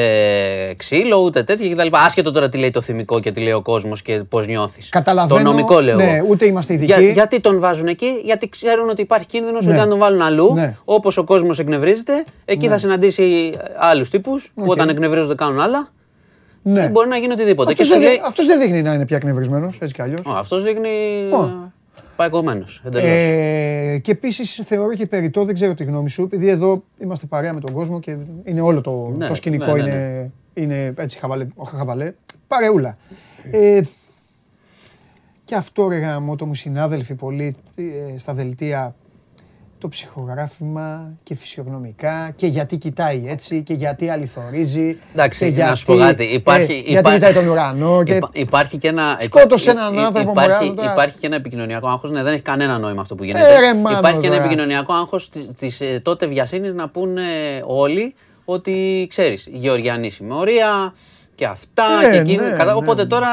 ξύλο, 0.78 1.18
ούτε 1.18 1.44
τέτοια 1.44 1.76
κτλ. 1.76 1.88
Άσχετο 1.92 2.32
τώρα 2.32 2.50
τι 2.50 2.58
λέει 2.58 2.72
το 2.72 2.82
θυμικό 2.82 3.20
και 3.20 3.32
τι 3.32 3.42
λέει 3.42 3.54
ο 3.54 3.62
κόσμος 3.62 4.02
και 4.02 4.18
πώς 4.30 4.48
νιώθεις. 4.48 4.90
Καταλαβαίνω, 4.90 5.38
Το 5.38 5.44
νομικό 5.50 5.80
λέω. 5.80 5.96
ναι, 5.96 6.12
εγώ. 6.16 6.28
ούτε 6.30 6.46
είμαστε 6.46 6.74
ειδικοί. 6.74 6.94
Για, 6.94 7.00
γιατί 7.12 7.40
τον 7.40 7.60
βάζουν 7.60 7.88
εκεί, 7.88 8.22
γιατί 8.24 8.50
ξέρουν 8.50 8.90
ότι 8.90 9.02
υπάρχει 9.02 9.26
κίνδυνος 9.28 9.66
Ναι. 9.66 9.72
ότι 9.72 9.82
αν 9.82 9.90
τον 9.90 9.98
βάλουν 10.00 10.22
αλλού, 10.22 10.54
Ναι. 10.54 10.76
όπως 10.86 11.18
ο 11.18 11.24
κόσμος 11.24 11.36
εκνευρίζεται, 11.60 12.24
εκεί 12.46 12.68
θα 12.68 12.78
συναντήσει 12.78 13.54
άλλους 13.78 14.10
τύπους 14.10 14.52
που 14.56 14.64
Οκ. 14.64 14.70
όταν 14.70 14.90
εκνευρίζονται 14.90 15.36
κάνουν 15.36 15.60
άλλα. 15.60 15.92
ναι. 16.64 16.82
Και 16.82 16.90
μπορεί 16.90 17.08
να 17.08 17.18
γίνει 17.18 17.34
οτιδήποτε. 17.34 17.72
Αυτός 17.72 17.88
και 17.88 17.94
σου 17.94 18.00
δεν, 18.00 18.10
λέει. 18.10 18.22
αυτός 18.26 18.46
δεν 18.46 18.60
δείχνει 18.60 18.82
να 18.82 18.94
είναι 18.94 19.06
πια 19.06 19.18
εκνευρισμένος, 19.18 19.78
έτσι 19.82 19.94
κι 19.96 20.02
αλλιώς. 20.02 20.22
Αυτός 20.26 20.64
δείχνει. 20.64 20.90
Ω. 21.34 21.72
Πάει 22.16 22.30
κομμένο. 22.30 22.66
Ε, 22.94 23.98
και 24.02 24.12
επίσης 24.12 24.62
θεωρώ 24.64 24.94
και 24.94 25.06
περιττό, 25.06 25.44
δεν 25.46 25.54
ξέρω 25.54 25.74
τη 25.74 25.84
γνώμη 25.84 26.10
σου, 26.10 26.24
επειδή 26.24 26.50
εδώ 26.50 26.84
είμαστε 26.98 27.26
παρέα 27.26 27.54
με 27.54 27.60
τον 27.60 27.74
κόσμο 27.74 28.00
και 28.00 28.18
είναι 28.44 28.62
όλο 28.62 28.82
το, 28.82 29.14
Ναι, 29.18 29.28
το 29.28 29.36
σκηνικό 29.36 29.76
ναι, 29.76 29.82
ναι, 29.84 29.90
είναι, 29.90 30.32
είναι 30.54 30.94
έτσι 30.98 31.18
χαβαλέ, 31.18 31.48
όχι 31.56 31.76
χαβαλέ, 31.76 32.14
παρεούλα. 32.48 32.98
Ε, 33.52 33.80
και 35.46 35.56
αυτό 35.56 35.88
ρε 35.88 35.98
γαμώτο 35.98 36.46
μου 36.46 36.54
συνάδελφοι 36.54 37.14
πολύ 37.14 37.56
ε, 37.76 38.18
στα 38.18 38.34
δελτία 38.34 38.96
το 39.80 39.88
ψυχογράφημα 39.88 41.12
και 41.24 41.36
φυσιογνωμικά 41.36 42.32
και 42.36 42.48
γιατί 42.48 42.78
κοιτάει 42.78 43.24
έτσι 43.28 43.62
και 43.64 43.74
γιατί 43.74 44.10
αληθορίζει. 44.10 44.98
Εντάξει, 45.14 45.54
και 45.54 45.64
να 45.64 45.76
σου 45.76 45.86
πω 45.86 45.96
κάτι, 45.98 46.24
υπάρχει- 46.24 46.72
ε, 46.72 46.76
γιατί 46.76 46.92
υπά- 47.00 47.14
κοιτάει 47.14 47.34
τον 47.34 47.48
ουρανό. 47.48 48.04
Και... 48.04 48.14
Υπά- 48.16 48.38
υπάρχει 48.38 48.78
και 48.78 48.88
ένα. 48.88 49.18
Σκότωσε 49.22 49.72
υπά- 49.72 49.82
έναν 49.82 49.94
υ- 49.94 50.06
άνθρωπο, 50.06 50.32
Υπάρχει, 50.32 50.64
μωρά, 50.66 50.74
τώρα. 50.76 50.92
υπάρχει 50.92 51.18
και 51.20 51.26
ένα 51.28 51.36
επικοινωνιακό 51.36 51.88
άγχος. 51.88 52.12
Ναι, 52.12 52.24
δεν 52.24 52.34
έχει 52.34 52.42
κανένα 52.42 52.78
νόημα 52.78 53.02
αυτό 53.02 53.16
που 53.16 53.24
Ε, 53.24 53.26
γίνεται. 53.26 53.60
ρε, 53.60 53.74
μάνο, 53.74 53.98
υπάρχει 53.98 54.20
και 54.20 54.26
ένα 54.28 54.36
τώρα. 54.36 54.46
επικοινωνιακό 54.48 54.94
άγχος 54.94 55.30
τη 55.58 55.68
ε, 55.80 56.00
τότε 56.00 56.26
βιασύνης 56.26 56.74
να 56.74 56.90
πούνε 56.90 57.24
όλοι 57.66 58.16
ότι 58.46 59.06
ξέρεις, 59.10 59.48
Γεωργιανή 59.52 60.10
συμμορία 60.10 60.94
και 61.36 61.46
αυτά 61.46 61.84
Ναι, 62.02 62.10
και 62.12 62.18
εκείνα. 62.18 62.44
ναι, 62.44 62.50
κατά- 62.50 62.66
ναι, 62.66 62.72
Οπότε 62.78 63.02
ναι. 63.02 63.08
τώρα 63.08 63.28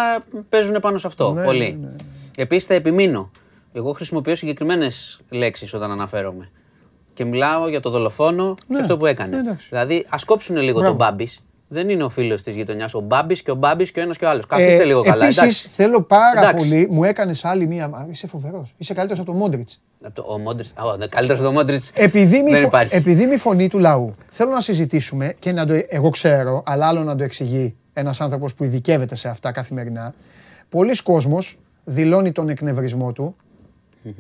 παίζουν 0.48 0.76
πάνω 0.80 0.98
σε 0.98 1.06
αυτό 1.06 1.32
Ναι, 1.32 1.44
πολύ. 1.44 1.78
ναι, 1.80 1.86
ναι. 1.86 1.94
Επίσης 2.36 2.66
θα 2.66 2.74
επιμείνω. 2.74 3.30
Εγώ 3.76 3.92
χρησιμοποιώ 3.92 4.36
συγκεκριμένες 4.36 5.20
λέξεις 5.30 5.74
όταν 5.74 5.90
αναφέρομαι. 5.90 6.50
Και 7.14 7.24
μιλάω 7.24 7.68
για 7.68 7.80
το 7.80 7.90
δολοφόνο 7.90 8.54
Ναι, 8.66 8.76
και 8.76 8.82
αυτό 8.82 8.96
που 8.96 9.06
έκανε. 9.06 9.34
ναι, 9.36 9.40
εντάξει. 9.42 9.66
δηλαδή, 9.70 10.06
ας 10.08 10.24
κόψουν 10.24 10.56
λίγο 10.56 10.78
Μπράβο. 10.80 10.86
τον 10.96 10.96
Μπάμπης. 11.06 11.40
Δεν 11.68 11.88
είναι 11.88 12.02
ο 12.04 12.08
φίλος 12.08 12.42
της 12.42 12.54
γειτονιάς. 12.54 12.94
Ο 12.94 13.00
Μπάμπης 13.00 13.42
και 13.42 13.50
ο 13.50 13.54
Μπάμπης 13.54 13.90
και 13.92 14.00
ο 14.00 14.02
ένας 14.02 14.18
και 14.18 14.24
ο 14.24 14.28
άλλος. 14.28 14.46
Καθίστε 14.46 14.84
λίγο 14.84 15.02
καλά. 15.02 15.22
Ε, 15.24 15.26
Επίσης, 15.26 15.42
εντάξει. 15.42 15.68
θέλω 15.68 16.02
πάρα 16.02 16.40
Εντάξει. 16.40 16.56
πολύ, 16.68 16.88
μου 16.90 17.04
έκανες 17.04 17.44
άλλη 17.44 17.66
μία, 17.66 17.84
α, 17.84 18.06
είσαι 18.10 18.26
φοβερός, 18.26 18.74
είσαι 18.76 18.94
καλύτερος 18.94 19.20
από 19.22 19.30
τον 19.30 19.40
Μόντριτς. 19.40 19.80
Από 20.02 20.14
το- 20.14 20.24
Ο 20.28 20.38
Μόντριτς. 20.38 20.72
Καλύτερος 21.08 21.30
από 21.32 21.42
τον 21.42 21.52
Μόντριτς. 21.52 21.90
Επειδή 21.94 22.42
μη, 22.42 22.50
Δεν 22.50 22.58
φω- 22.58 22.66
υπάρχει. 22.68 22.94
επειδή 22.96 23.22
είμαι 23.22 23.34
η 23.34 23.38
φωνή 23.38 23.68
του 23.68 23.78
λαού, 23.78 24.14
θέλω 24.30 24.50
να 24.50 24.60
συζητήσουμε 24.60 25.34
και 25.38 25.52
να 25.52 25.66
το, 25.66 25.74
εγώ 25.88 26.10
ξέρω, 26.10 26.62
αλλά 26.66 26.86
άλλο 26.86 27.02
να 27.02 27.16
το 27.16 27.24
εξηγεί 27.24 27.74
ένας 27.92 28.20
άνθρωπος 28.20 28.54
που 28.54 28.64
ειδικεύεται 28.64 29.14
σε 29.14 29.28
αυτά 29.28 29.52
καθημερινά. 29.52 30.14
Πολλοί 30.68 31.02
κόσμος 31.02 31.58
δηλώνει 31.84 32.32
τον 32.32 32.48
εκνευρισμό 32.48 33.12
του 33.12 33.36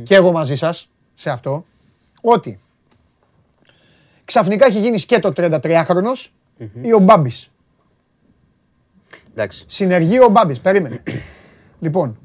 και 0.02 0.14
εγώ 0.14 0.32
μαζί 0.32 0.54
σας 0.56 0.88
σε 1.14 1.30
αυτό 1.30 1.64
ότι 2.20 2.60
ξαφνικά 4.24 4.66
έχει 4.66 4.78
γίνει 4.78 4.98
σκέτο 4.98 5.32
33χρονος 5.36 6.26
ή 6.82 6.92
ο 6.92 6.98
Μπάμπης. 6.98 7.50
Εντάξει. 9.32 9.64
Συνεργεί 9.68 10.20
ο 10.20 10.28
Μπάμπης. 10.28 10.60
Περίμενε. 10.60 11.02
λοιπόν, 11.80 12.18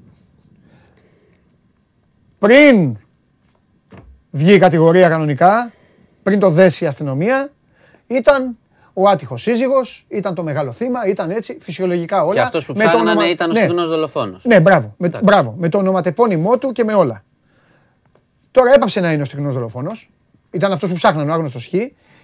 πριν 2.40 2.98
βγει 4.31 4.53
η 4.53 4.57
κατηγορία 4.57 5.10
κανονικά, 5.10 5.72
πριν 6.23 6.40
το 6.40 6.49
δέσει 6.49 6.84
η 6.84 6.88
αστυνομία, 6.88 7.52
ήταν 8.07 8.57
ο 8.94 9.07
άτυχος 9.10 9.41
σύζυγος, 9.41 10.06
ήταν 10.07 10.36
το 10.36 10.44
μεγάλο 10.44 10.72
θύμα, 10.72 11.06
ήταν 11.07 11.30
έτσι, 11.30 11.57
φυσιολογικά 11.61 12.23
όλα. 12.23 12.34
Και 12.34 12.40
αυτός 12.41 12.65
που 12.65 12.73
Με 12.73 12.84
το 12.84 12.90
ψάχνανε 12.90 13.10
όνομα- 13.11 13.30
ήταν 13.30 13.49
ο 13.49 13.53
ναι, 13.53 13.60
συγκεκριμένο 13.60 13.90
δολοφόνος. 13.90 14.44
Ναι, 14.45 14.60
μπράβο. 14.60 14.94
Με, 14.98 15.07
Εντάξει. 15.07 15.26
μπράβο. 15.26 15.56
Με 15.57 15.69
το 15.69 15.77
ονοματεπώνυμό 15.77 16.57
του 16.57 16.72
και 16.72 16.84
με 16.84 16.94
όλα. 16.94 17.23
Τώρα 18.52 18.74
έπαψε 18.74 19.00
να 19.00 19.12
είναι 19.12 19.22
ο 19.22 19.26
στιγνός 19.26 19.54
δολοφόνος. 19.54 20.10
Ήταν 20.52 20.72
αυτός 20.72 20.90
που 20.90 20.96
ψάχναν 20.96 21.30
ο 21.30 21.34
άγνωστος 21.34 21.66
Χ. 21.66 21.70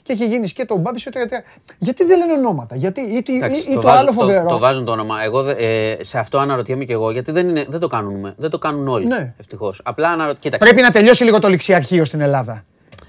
Και 0.04 0.14
έχει 0.14 0.26
γίνει 0.28 0.48
σκέτο 0.48 0.74
ο 0.74 0.78
Μπάμπης. 0.78 1.06
ο 1.08 1.10
33. 1.10 1.44
Γιατί 1.78 2.04
δεν 2.04 2.18
λένε 2.20 2.32
ονόματα, 2.34 2.76
γιατί 2.76 3.02
ή, 3.02 3.24
τι- 3.24 3.36
Εντάξει, 3.36 3.60
ή- 3.60 3.66
ή 3.70 3.74
το, 3.74 3.82
βάζουν- 3.82 4.00
άλλο 4.00 4.12
φοβερό. 4.12 4.50
Το, 4.50 4.58
βάζουν 4.58 4.86
το 4.86 4.92
όνομα. 4.92 5.24
Εγώ 5.24 5.44
δε- 5.44 5.52
ε, 5.92 5.98
σε 6.04 6.20
αυτό 6.20 6.38
αναρωτιέμαι 6.38 6.84
και 6.86 6.94
εγώ 6.94 7.12
γιατί 7.12 7.32
δεν, 7.32 7.50
είναι, 7.50 7.66
δεν 7.70 7.80
το 7.80 7.88
κάνουμε. 7.88 8.34
Δεν 8.38 8.50
το 8.50 8.58
κάνουν 8.58 8.88
όλοι. 8.88 9.06
Ναι. 9.06 9.34
Ευτυχώς. 9.40 9.82
Απλά 9.84 10.08
αναρωτιέμαι. 10.08 10.40
Κοίταξε. 10.40 10.66
Πρέπει 10.68 10.82
να 10.88 10.92
τελειώσει 10.92 11.24
λίγο 11.24 11.40
το 11.40 11.48
ληξιαρχείο 11.48 12.06
στην 12.06 12.22
Ελλάδα. 12.22 12.66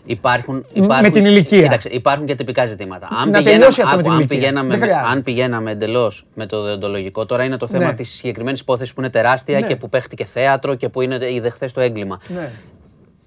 Υπάρχουν, 0.09 0.55
Με 0.75 0.85
υπάρχουν, 0.85 1.13
την 1.13 1.25
ηλικία. 1.25 1.63
Κοίταξε, 1.63 1.89
υπάρχουν 1.89 2.27
και 2.27 2.35
τυπικά 2.35 2.67
ζητήματα. 2.67 3.09
Αν 3.11 3.31
Να 3.31 3.39
πηγαίναμε, 3.39 3.51
τελειώσει 3.51 3.81
αυτό 3.83 3.97
με 3.97 4.03
την 4.03 4.11
αν 4.11 4.19
ηλικία. 4.19 4.37
πηγαίναμε, 4.39 4.71
Δεν 4.71 4.81
χρειάζεται. 4.81 5.11
αν 5.11 5.23
πηγαίναμε 5.23 5.71
εντελώς 5.71 6.27
με 6.35 6.47
το 6.47 6.63
δεοντολογικό, 6.63 7.27
τώρα 7.27 7.45
είναι 7.45 7.57
το 7.57 7.67
θέμα 7.67 7.85
Ναι. 7.85 7.95
της 7.95 8.11
συγκεκριμένης 8.11 8.61
υπόθεσης 8.61 8.95
που 8.95 9.01
είναι 9.01 9.11
τεράστια 9.11 9.61
Ναι. 9.61 9.67
και 9.67 9.77
που 9.77 9.89
παίχτηκε 9.89 10.25
θέατρο 10.25 10.75
και 10.75 10.89
που 10.89 11.01
είναι 11.01 11.19
είδε 11.33 11.51
χθες 11.51 11.73
το 11.73 11.81
έγκλημα. 11.81 12.21
Ναι. 12.29 12.51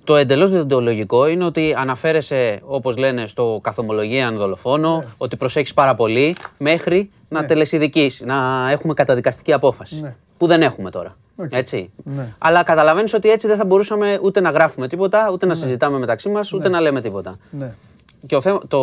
Το 0.10 0.16
εντελώς 0.16 0.52
δεοντολογικό 0.52 1.28
είναι 1.28 1.46
ότι 1.46 1.76
αναφέρεσαι, 1.78 2.60
όπως 2.66 2.98
λένε, 2.98 3.28
στο 3.28 3.60
καθ' 3.64 3.90
ομολογίαν 3.90 4.38
δολοφόνο, 4.38 5.04
ότι 5.18 5.36
προσέχεις 5.36 5.74
πάρα 5.74 5.96
πολύ 5.96 6.36
μέχρι 6.58 7.10
να 7.30 7.42
Ναι. 7.42 7.48
τελεσιδικήσει, 7.48 8.22
να 8.26 8.68
έχουμε 8.72 8.94
καταδικαστική 8.94 9.54
απόφαση. 9.54 10.02
Ναι. 10.02 10.16
Που 10.38 10.48
δεν 10.48 10.62
έχουμε 10.62 10.90
τώρα. 10.92 11.16
Οκ. 11.36 11.52
Έτσι. 11.54 11.92
Ναι. 12.04 12.34
Αλλά 12.38 12.64
καταλαβαίνεις 12.64 13.14
ότι 13.14 13.30
έτσι 13.30 13.48
δεν 13.48 13.58
θα 13.58 13.66
μπορούσαμε 13.66 14.20
ούτε 14.22 14.40
να 14.40 14.50
γράφουμε 14.50 14.88
τίποτα, 14.88 15.30
ούτε 15.32 15.46
να 15.46 15.54
συζητάμε 15.56 16.00
μεταξύ 16.00 16.30
μας, 16.30 16.54
ούτε 16.54 16.70
να 16.70 16.80
λέμε 16.80 17.02
τίποτα. 17.02 17.38
Ναι. 18.22 18.28
Και 18.28 18.36
ο, 18.36 18.42
θέμα, 18.42 18.60
το, 18.68 18.80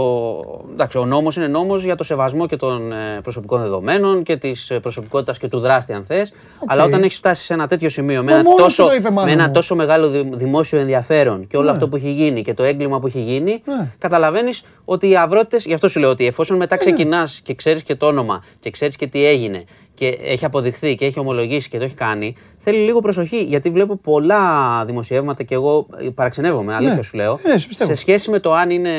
εντάξει, 0.72 0.98
ο 0.98 1.04
νόμος 1.06 1.36
είναι 1.36 1.46
νόμος 1.48 1.82
για 1.84 1.94
το 1.96 2.04
σεβασμό 2.04 2.46
και 2.46 2.56
των 2.56 2.92
ε, 2.92 3.20
προσωπικών 3.22 3.60
δεδομένων 3.60 4.22
και 4.22 4.36
της 4.36 4.70
ε, 4.70 4.80
προσωπικότητας 4.80 5.38
και 5.38 5.48
του 5.48 5.60
δράστη 5.60 5.92
αν 5.92 6.04
θες. 6.04 6.32
Αλλά 6.66 6.84
όταν 6.84 7.02
έχεις 7.02 7.16
φτάσει 7.16 7.44
σε 7.44 7.54
ένα 7.54 7.66
τέτοιο 7.66 7.88
σημείο 7.88 8.22
με 8.22 8.30
Ο 8.32 8.34
ένα, 8.34 8.42
μόνος 8.44 8.62
τόσο, 8.62 8.82
του 8.82 8.88
το 8.88 8.94
είπε, 8.94 9.10
μάνα 9.10 9.26
με 9.26 9.32
ένα 9.32 9.46
μου. 9.46 9.52
τόσο 9.52 9.74
μεγάλο 9.74 10.08
δη- 10.08 10.34
δημόσιο 10.34 10.78
ενδιαφέρον 10.78 11.46
και 11.46 11.56
όλο 11.56 11.70
αυτό 11.70 11.88
που 11.88 11.96
έχει 11.96 12.10
γίνει 12.12 12.42
και 12.42 12.54
το 12.54 12.62
έγκλημα 12.62 13.00
που 13.00 13.06
έχει 13.06 13.20
γίνει, 13.20 13.62
Ναι. 13.64 13.88
καταλαβαίνεις 13.98 14.62
ότι 14.84 15.08
οι 15.08 15.16
αυρότητες, 15.16 15.64
γι' 15.64 15.74
αυτό 15.74 15.88
σου 15.88 16.00
λέω 16.00 16.10
ότι 16.10 16.26
εφόσον 16.26 16.56
μετά 16.56 16.76
ξεκινάς 16.76 17.40
και 17.44 17.54
ξέρεις 17.54 17.82
και 17.82 17.94
το 17.94 18.06
όνομα 18.06 18.44
και 18.60 18.70
ξέρεις 18.70 18.96
και 18.96 19.06
τι 19.06 19.26
έγινε 19.26 19.64
και 19.96 20.18
έχει 20.22 20.44
αποδειχθεί 20.44 20.94
και 20.94 21.04
έχει 21.04 21.18
ομολογήσει 21.18 21.68
και 21.68 21.78
το 21.78 21.84
έχει 21.84 21.94
κάνει, 21.94 22.36
θέλει 22.58 22.78
λίγο 22.78 23.00
προσοχή 23.00 23.42
γιατί 23.44 23.70
βλέπω 23.70 23.96
πολλά 23.96 24.84
δημοσιεύματα 24.84 25.42
και 25.42 25.54
εγώ 25.54 25.86
ε, 26.00 26.08
παραξενεύομαι, 26.14 26.74
αλήθεια 26.74 26.94
Ναι. 26.96 27.02
σου 27.02 27.16
λέω, 27.16 27.40
Ναι, 27.46 27.58
σε 27.58 27.66
πιστεύω. 27.66 27.90
σε 27.90 27.96
σχέση 27.96 28.30
με 28.30 28.38
το 28.38 28.52
αν 28.54 28.70
είναι 28.70 28.90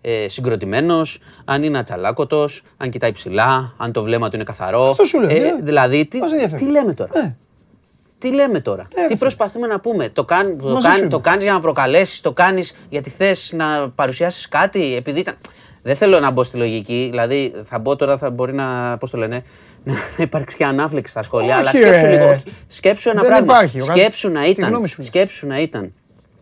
ε, 0.00 0.28
συγκροτημένος, 0.28 1.18
αν 1.44 1.62
είναι 1.62 1.78
ατσαλάκωτος, 1.78 2.62
αν 2.76 2.90
κοιτάει 2.90 3.12
ψηλά, 3.12 3.74
αν 3.76 3.92
το 3.92 4.02
βλέμμα 4.02 4.28
του 4.28 4.34
είναι 4.36 4.44
καθαρό. 4.44 4.88
Αυτό 4.88 5.04
σου 5.04 5.20
λέω, 5.20 5.30
Ε, 5.30 5.38
ναι. 5.38 5.56
δηλαδή, 5.62 6.06
τι, 6.06 6.18
Μας 6.18 6.32
ενδιαφέρει. 6.32 6.64
τι 6.64 6.70
λέμε 6.70 6.92
τώρα; 6.94 7.10
Ναι. 7.14 7.34
Τι 8.18 8.32
λέμε 8.32 8.60
τώρα; 8.60 8.82
ρε 8.94 9.00
τι 9.00 9.06
φίλε. 9.06 9.18
προσπαθούμε 9.18 9.66
να 9.66 9.80
πούμε; 9.80 10.08
Το, 10.08 10.24
κάν, 10.24 10.58
το, 10.58 10.68
Μαζί 10.68 10.82
κάν- 10.86 10.96
σου 10.96 11.00
το 11.08 11.16
είμαι. 11.16 11.20
κάνεις 11.28 11.44
για 11.44 11.52
να 11.52 11.60
προκαλέσεις, 11.60 12.20
το 12.20 12.32
κάνεις 12.32 12.76
γιατί 12.88 13.10
θες 13.10 13.52
να 13.56 13.88
παρουσιάσεις 13.94 14.48
κάτι, 14.48 14.94
επειδή 14.96 15.20
ήταν... 15.20 15.34
Δεν 15.84 15.96
θέλω 15.96 16.20
να 16.20 16.30
μπω 16.30 16.44
στη 16.44 16.56
λογική, 16.56 17.06
δηλαδή 17.10 17.52
θα 17.64 17.78
μπω 17.78 17.96
τώρα, 17.96 18.18
θα 18.18 18.30
μπορεί 18.30 18.54
να, 18.54 18.96
πώς 18.98 19.10
το 19.10 19.18
λένε, 19.18 19.42
να 19.84 19.94
υπάρξει 20.18 20.56
και 20.56 20.64
ανάφλεξη 20.64 21.10
στα 21.12 21.22
σχόλια, 21.22 21.56
αλλά 21.56 21.70
Όχι, 21.70 21.76
σκέψου 21.78 22.00
ρε. 22.06 22.10
λίγο, 22.10 22.28
όχι. 22.30 22.42
σκέψου 22.68 23.08
ένα 23.08 23.20
Δεν 23.20 23.30
πράγμα. 23.30 23.44
υπάρχει, 23.52 23.80
ο 23.80 23.86
κα- 23.86 23.92
σκέψου 23.92 24.28
να 24.30 24.42
τη 24.42 24.50
ήταν, 24.50 24.68
γνώμη 24.70 24.88
σου 24.88 24.96
λέω. 24.98 25.06
σκέψου 25.06 25.46
να 25.46 25.60
ήταν. 25.60 25.92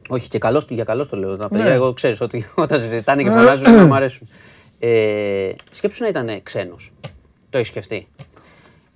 Όχι, 0.08 0.28
και 0.28 0.38
καλώς, 0.38 0.66
για 0.68 0.84
καλός 0.84 1.08
το 1.08 1.16
λέω. 1.16 1.36
Τα 1.36 1.48
παιδιά, 1.48 1.64
Ναι. 1.64 1.70
εγώ 1.70 1.92
ξέρεις 1.92 2.20
ότι 2.20 2.46
όταν 2.54 2.80
συζητάνε 2.80 3.22
και 3.22 3.30
φωνάζουν 3.30 3.74
να 3.74 3.84
μου 3.86 3.94
αρέσουν. 3.94 4.28
Ε, 4.78 5.50
σκέψου 5.70 6.02
να 6.02 6.08
ήταν 6.08 6.40
ξένος. 6.42 6.92
Το 7.50 7.58
έχεις 7.58 7.68
σκεφτεί; 7.70 8.08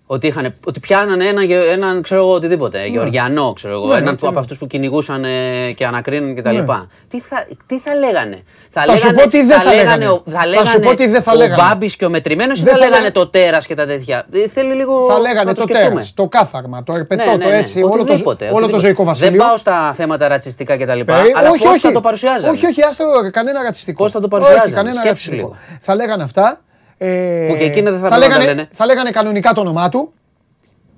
Ότι, 0.06 0.26
είχαν, 0.26 0.54
ότι 0.66 0.80
πιάνανε 0.80 1.24
έναν, 1.24 1.44
γε- 1.44 1.68
έναν 1.72 2.02
ξέρω 2.02 2.20
εγώ, 2.20 2.32
οτιδήποτε, 2.32 2.86
Γεωργιανό, 2.86 3.52
ξέρω 3.52 3.72
εγώ, 3.74 3.86
Ναι, 3.86 3.92
έναν 3.92 4.04
ναι, 4.04 4.10
που- 4.16 4.26
από 4.26 4.34
ναι. 4.34 4.40
αυτούς 4.40 4.58
που 4.58 4.66
κυνηγούσαν 4.66 5.24
ε, 5.24 5.72
και 5.76 5.86
ανακρίνουν 5.86 6.34
κτλ. 6.36 6.54
Ναι. 6.54 6.64
Τι, 7.08 7.20
θα, 7.20 7.46
τι 7.66 7.78
θα 7.78 7.94
λέγανε; 7.94 8.42
Θα 8.70 8.96
σου 8.96 9.14
πω 9.14 9.28
τι 9.28 9.42
δεν 9.44 9.60
θα 9.60 9.74
λέγανε. 9.74 10.08
ο- 10.08 10.22
Θα 10.30 10.40
σου 10.40 10.48
λέγανε 10.48 10.84
πω 10.86 10.94
τι 10.94 11.06
δεν 11.08 11.22
θα 11.22 11.32
ο 11.32 11.36
λέγανε. 11.36 11.62
Μπάμπης 11.62 11.96
και 11.96 12.04
ο 12.04 12.10
μετρημένος 12.10 12.58
ή 12.58 12.62
Δεν 12.62 12.72
θα 12.72 12.78
θα 12.78 12.84
λέγανε 12.84 12.96
λέγανε- 13.08 13.14
το 13.24 13.26
τέρας 13.38 13.66
και 13.66 13.74
τα 13.74 13.86
τέτοια; 13.86 14.26
Ε, 14.32 14.48
Θέλει 14.48 14.72
λίγο 14.74 15.06
Θα 15.06 15.12
να 15.12 15.18
λέγανε 15.20 15.52
το 15.52 15.60
το 15.60 15.60
σκεφτούμε. 15.68 15.88
τέρας, 15.90 16.14
το 16.14 16.28
κάθαρμα, 16.28 16.82
το 16.82 16.92
ερπετό, 16.94 17.24
Ναι, 17.24 17.30
το 17.30 17.36
ναι, 17.36 17.46
ναι. 17.46 17.56
έτσι, 17.58 17.82
όλο 17.82 17.90
το, 17.96 18.00
Οτιδήποτε, 18.02 18.44
όλο 18.44 18.52
το 18.52 18.56
οτιδήποτε. 18.56 18.80
ζωικό 18.86 19.04
βασίλειο. 19.04 19.30
Δεν 19.30 19.40
πάω 19.40 19.56
στα 19.56 19.92
θέματα 19.96 20.28
ρατσιστικά 20.28 20.76
κτλ. 20.76 21.00
Περί- 21.00 21.36
Αλλά 21.36 21.50
όχι, 21.50 21.62
πώς 21.62 21.70
όχι. 21.72 21.80
θα 21.80 21.92
το 21.92 22.00
παρουσιάζανε; 22.00 22.48
Όχι, 22.52 22.66
όχι, 22.66 22.82
άστο, 22.82 23.04
κανένα 23.32 23.62
ρατσιστικό. 23.62 24.02
Πώς 24.02 24.12
θα 24.12 24.20
το 24.20 24.28
Όχι, 24.30 24.40
παρουσιάζανε, 24.42 24.74
κανένα 24.74 24.94
σκέψου 24.94 25.08
ρατσιστικό. 25.08 25.36
λίγο. 25.36 25.56
Θα 25.80 25.94
λέγανε 25.94 26.22
αυτά. 26.22 26.60
Ε, 27.04 27.46
Που 27.50 27.56
και 27.58 27.64
εκείνα 27.64 27.90
δεν 27.90 28.00
θα 28.00 28.08
θα 28.08 28.16
πρέπει 28.16 28.30
να 28.30 28.36
τα 28.36 28.42
λέγανε, 28.42 28.54
λένε. 28.60 28.68
θα 28.72 28.86
λέγανε 28.86 29.10
κανονικά 29.10 29.52
το 29.52 29.60
όνομά 29.60 29.88
του. 29.88 30.12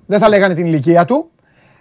Δεν 0.05 0.19
θα 0.19 0.29
λέγανε 0.29 0.53
την 0.53 0.65
ηλικία 0.65 1.05
του. 1.05 1.29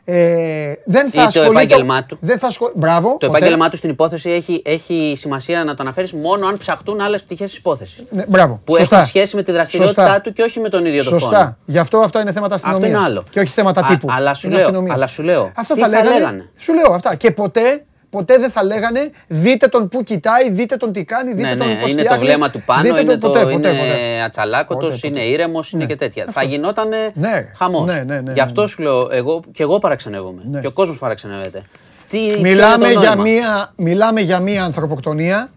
Ε, 0.09 0.73
δεν 0.85 1.11
θα 1.11 1.20
Ή 1.20 1.23
το 1.23 1.40
ασχολείται- 1.40 1.62
επάγγελμά 1.65 2.05
του. 2.05 2.19
Δεν 2.20 2.39
θα 2.39 2.47
ασχολ... 2.47 2.70
Μπράβο. 2.74 3.09
Το 3.09 3.27
ποτέ. 3.27 3.27
επάγγελμά 3.39 3.69
του 3.69 3.77
στην 3.77 3.90
υπόθεση 3.90 4.31
έχει, 4.31 4.62
έχει 4.65 5.15
σημασία 5.16 5.65
να 5.65 5.74
το 5.74 5.82
αναφέρεις 5.82 6.12
μόνο 6.12 6.47
αν 6.47 6.57
ψαχτούν 6.59 7.01
άλλες 7.01 7.23
πτυχές 7.23 7.48
της 7.51 7.59
υπόθεσης. 7.59 8.03
Ναι, 8.11 8.24
μπράβο. 8.28 8.61
Που 8.65 8.77
Σωστά. 8.77 8.97
έχουν 8.97 9.09
σχέση 9.09 9.36
με 9.36 9.43
τη 9.43 9.53
δραστηριότητά 9.53 10.03
Σωστά. 10.07 10.20
του 10.20 10.32
και 10.32 10.43
όχι 10.43 10.61
με 10.61 10.69
τον 10.69 10.85
ίδιο 10.86 11.05
το 11.05 11.11
Σωστά. 11.11 11.28
φόνο. 11.39 11.57
Γι' 11.65 11.78
αυτό 11.78 11.98
αυτά 11.98 12.20
είναι 12.20 12.32
θέματα 12.32 12.55
Αυτό 12.55 12.69
αστυνομίας. 12.69 12.98
είναι 13.01 13.09
άλλο. 13.11 13.24
Και 13.31 13.40
όχι 13.40 13.51
θέματα 13.53 13.81
Α- 13.81 13.85
τύπου. 13.89 14.09
αλλά 14.11 14.35
σου 14.35 14.47
Είναι 14.47 14.55
λέω, 14.57 14.65
αστυνομίας. 14.65 14.97
αλλά 14.97 15.07
σου 15.07 15.23
λέω, 15.23 15.53
Αυτά 15.57 15.74
τι 15.74 15.81
θα, 15.81 15.89
θα 15.89 15.94
λέγανε, 15.94 16.19
λέγανε. 16.19 16.48
Σου 16.59 16.74
λέω 16.74 16.93
αυτά. 16.93 17.15
Και 17.15 17.31
ποτέ, 17.31 17.85
ποτέ 18.17 18.39
δεν 18.39 18.51
θα 18.51 18.65
λέγανε 18.65 19.11
δείτε 19.29 19.67
τον 19.69 19.89
που 19.89 20.03
κοιτάει, 20.03 20.51
δείτε 20.51 20.77
τον 20.77 20.93
τι 20.93 21.05
κάνει, 21.05 21.33
δείτε 21.33 21.49
Ναι, 21.49 21.57
τον 21.57 21.69
ναι, 21.69 21.75
πώς 21.75 21.91
είναι 21.91 22.01
το 22.03 22.07
φτιάχνει, 22.07 22.25
βλέμμα 22.27 22.51
του 22.51 22.63
πάνω, 22.67 22.83
δείτε 22.83 23.01
είναι, 23.01 23.11
τον 23.11 23.21
το, 23.21 23.27
ποτέ, 23.29 23.41
ποτέ, 23.41 23.53
είναι 23.53 23.69
ποτέ. 23.69 24.23
ατσαλάκωτος, 24.25 24.83
Ποτέ, 24.85 24.95
ποτέ. 24.95 25.07
είναι 25.07 25.21
ήρεμο, 25.33 25.65
είναι 25.73 25.83
Ναι. 25.83 25.89
και 25.89 25.97
τέτοια. 25.97 26.23
Αυτό. 26.29 26.41
Θα 26.41 26.47
γινόταν 26.47 26.89
Ναι, 27.15 27.49
χαμός. 27.57 27.87
ναι, 27.87 28.03
ναι, 28.07 28.21
ναι, 28.21 28.33
Γι' 28.33 28.41
αυτό 28.41 28.63
ναι. 28.63 28.69
σου 28.69 28.83
λέω, 28.83 29.09
εγώ 29.11 29.43
και 29.53 29.63
εγώ 29.63 29.79
παραξενεύομαι. 29.79 30.43
Ναι. 30.45 30.61
Και 30.61 30.67
ο 30.67 30.73
κόσμος 30.73 30.99
παραξενεύεται. 30.99 31.63
Τι, 32.11 32.19
ποιο 32.29 32.41
Μιλάμε 32.41 32.85
είναι 32.87 32.95
το 32.95 33.01
για, 33.01 33.15
νόημα; 33.15 33.23
μία, 33.31 33.73
μιλάμε 33.77 34.21
για 34.21 34.41
μία 34.41 34.65
ανθρωποκτονία. 34.65 35.51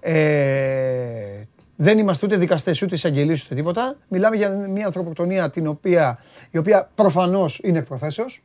Ε, 0.00 0.12
δεν 1.76 1.98
είμαστε 1.98 2.26
ούτε 2.26 2.36
δικαστές, 2.36 2.82
ούτε 2.82 2.94
εισαγγελείς, 2.94 3.44
ούτε 3.44 3.54
τίποτα. 3.54 3.96
Μιλάμε 4.08 4.36
για 4.36 4.48
μία 4.48 4.86
ανθρωποκτονία 4.86 5.50
την 5.50 5.66
οποία, 5.66 6.18
η 6.50 6.58
οποία 6.58 6.90
προφανώς 6.94 7.60
είναι 7.62 7.78
εκ 7.78 7.84
προθέσεως. 7.86 8.42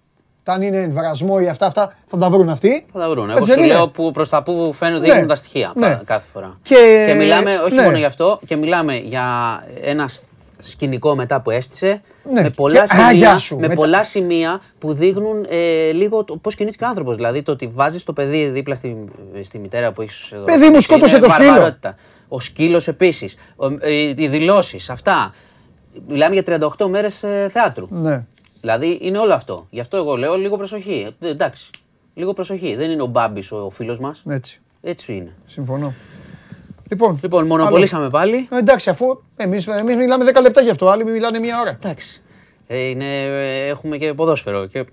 Τα 0.49 0.55
αν 0.55 0.61
είναι 0.61 0.88
βρασμό 0.88 1.38
ή 1.41 1.47
αυτά, 1.47 1.65
αυτά 1.65 1.93
θα 2.05 2.17
τα 2.17 2.30
βρουν 2.30 2.49
αυτοί. 2.49 2.85
Θα 2.93 2.99
τα 2.99 3.09
βρουν. 3.09 3.30
Έτσι 3.30 3.35
Εγώ 3.38 3.45
δεν 3.45 3.55
σου 3.57 3.63
είναι; 3.63 3.73
λέω 3.73 3.88
που 3.88 4.11
προς 4.11 4.30
τα 4.30 4.43
που 4.43 4.73
φαίνονται 4.73 4.99
Ναι. 4.99 5.11
δείχνουν 5.11 5.27
τα 5.27 5.35
στοιχεία 5.35 5.71
Ναι. 5.76 5.88
πα- 5.88 6.01
κάθε 6.05 6.27
φορά. 6.34 6.57
Και- 6.61 7.13
μιλάμε, 7.17 7.55
όχι 7.65 7.76
ναι. 7.76 7.84
μόνο 7.84 7.97
γι' 7.97 8.05
αυτό, 8.05 8.39
και 8.47 8.55
μιλάμε 8.55 8.95
για 8.95 9.23
ένα 9.84 10.07
σ- 10.07 10.23
σκηνικό 10.61 11.15
μετά 11.15 11.41
που 11.41 11.51
έστησε. 11.51 12.01
Ναι. 12.34 12.41
Με, 12.41 12.49
πολλά 12.49 12.73
Και- 12.73 12.80
Α, 13.01 13.11
γεια 13.11 13.11
σημεία, 13.11 13.38
σου, 13.38 13.55
με 13.55 13.61
μετά- 13.61 13.76
πολλά 13.76 14.03
σημεία 14.03 14.61
που 14.80 14.93
δείχνουν 14.93 15.45
ε, 15.49 15.91
λίγο 15.91 16.23
πώς 16.41 16.55
κινήθηκε 16.55 16.84
ο 16.84 16.88
άνθρωπος. 16.88 17.15
Δηλαδή 17.15 17.41
το 17.41 17.51
ότι 17.51 17.67
βάζεις 17.67 18.03
το 18.03 18.13
παιδί 18.13 18.45
δίπλα 18.45 18.76
στη, 18.76 19.05
στη 19.43 19.59
μητέρα 19.59 19.91
που 19.91 20.01
έχεις 20.01 20.31
εδώ. 20.31 20.43
Παιδί 20.43 20.69
μου, 20.69 20.80
σκότωσε 20.81 21.15
είναι 21.15 21.26
το 21.26 21.31
σκύλο. 21.34 21.47
βαρβαρότητα. 21.49 21.95
Ο 22.27 22.39
σκύλος 22.39 22.88
επίσης. 22.88 23.35
Οι 24.15 24.27
δηλώσεις, 24.27 24.89
αυτά. 24.89 25.34
Μιλάμε 26.07 26.34
για 26.34 26.43
38 26.43 26.88
μέρες 26.89 27.23
θεάτρου. 27.49 27.88
Ναι. 27.89 28.23
Δηλαδή 28.61 28.99
είναι 29.02 29.18
όλο 29.18 29.34
αυτό. 29.34 29.68
Γι' 29.69 29.80
αυτό 29.80 29.98
εγώ 29.98 30.15
λέω 30.15 30.36
λίγο 30.36 30.57
προσοχή. 30.57 31.07
Ε, 31.19 31.30
εντάξει. 31.30 31.69
Λίγο 32.14 32.34
προσοχή. 32.34 32.76
Δεν 32.76 32.91
είναι 32.91 33.02
ο 33.02 33.06
Μπάμπης 33.06 33.52
ο 33.52 33.69
φίλος 33.69 33.99
μας. 33.99 34.23
Έτσι. 34.27 34.61
Έτσι 34.81 35.14
είναι. 35.14 35.36
Συμφωνώ. 35.45 35.94
Λοιπόν, 36.90 37.19
Λοιπόν, 37.23 37.45
μονοπολίσαμε 37.45 38.10
πάλι. 38.10 38.48
Ε, 38.52 38.57
εντάξει, 38.57 38.90
αφού 38.90 39.22
εμείς, 39.36 39.68
εμείς 39.68 39.95
μιλάμε 39.95 40.26
10 40.36 40.41
λεπτά 40.41 40.61
γι' 40.61 40.69
αυτό, 40.69 40.88
άλλοι 40.88 41.06
μιλάνε 41.06 41.40
μία 41.40 41.60
ώρα. 41.60 41.69
Εντάξει. 41.69 42.22
Ε, 42.68 42.77
είναι, 42.80 43.23
ε, 43.26 43.68
έχουμε 43.68 43.98
και 43.98 44.14
ποδόσφαιρο. 44.14 44.65
Και, 44.65 44.86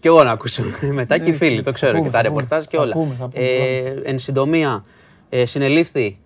και 0.00 0.08
εγώ 0.08 0.22
να 0.24 0.30
ακούσω. 0.30 0.62
Μετά 0.92 1.18
και 1.18 1.30
οι 1.30 1.34
φίλοι, 1.34 1.62
το 1.62 1.72
ξέρω. 1.72 1.92
Ναι, 1.92 1.98
πούμε, 1.98 2.10
και 2.10 2.16
τα 2.16 2.22
θα 2.22 2.28
πούμε. 2.28 2.38
ρεπορτάζ 2.40 2.64
και 2.64 2.76
Θα 2.76 2.82
όλα. 2.82 2.92
πούμε, 2.92 3.14
θα 3.18 3.28
πούμε, 3.28 3.44
ε, 3.44 3.94
εν 4.04 4.18
συντομία, 4.18 4.84
ε, 5.28 5.46
συνελήφθη 5.46 6.18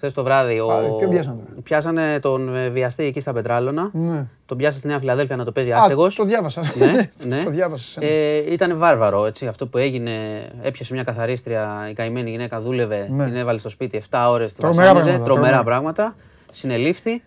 χθες 0.00 0.14
το 0.14 0.22
βράδυ. 0.24 0.60
Ο... 0.60 0.66
Πάλι, 0.66 0.88
ποιον 0.98 1.10
πιάσανε; 1.10 1.40
Πιάσανε 1.62 2.20
τον 2.20 2.56
ε, 2.56 2.68
βιαστή 2.68 3.04
εκεί 3.04 3.20
στα 3.20 3.32
Πετράλωνα. 3.32 3.90
Ναι. 3.92 4.26
Τον 4.46 4.56
πιάσε 4.56 4.78
στη 4.78 4.86
Νέα 4.88 4.98
Φιλαδέλφια 4.98 5.36
να 5.36 5.44
το 5.44 5.52
παίζει 5.52 5.72
Α, 5.72 5.78
άστεγος. 5.78 6.14
το 6.14 6.24
διάβασα. 6.24 6.62
ναι, 6.78 7.08
ναι. 7.36 7.44
Το 7.44 7.50
διάβασα. 7.50 8.04
Ε, 8.04 8.52
ήταν 8.52 8.78
βάρβαρο 8.78 9.26
έτσι, 9.26 9.46
αυτό 9.46 9.66
που 9.66 9.78
έγινε. 9.78 10.10
Έπιασε 10.62 10.92
μια 10.94 11.02
καθαρίστρια, 11.02 11.86
η 11.90 11.92
καημένη 11.92 12.30
γυναίκα 12.30 12.60
δούλευε, 12.60 13.08
Ναι. 13.10 13.24
την 13.24 13.36
έβαλε 13.36 13.58
στο 13.58 13.68
σπίτι 13.68 14.02
7 14.10 14.18
ώρες. 14.28 14.52
Την 14.52 14.62
Τρομερά 14.62 14.86
βασάνιζε, 14.86 15.04
πράγματα, 15.06 15.24
τρομερά 15.24 15.56
τρομερά. 15.56 15.64
πράγματα. 15.64 16.16
Συνελήφθη. 16.52 17.22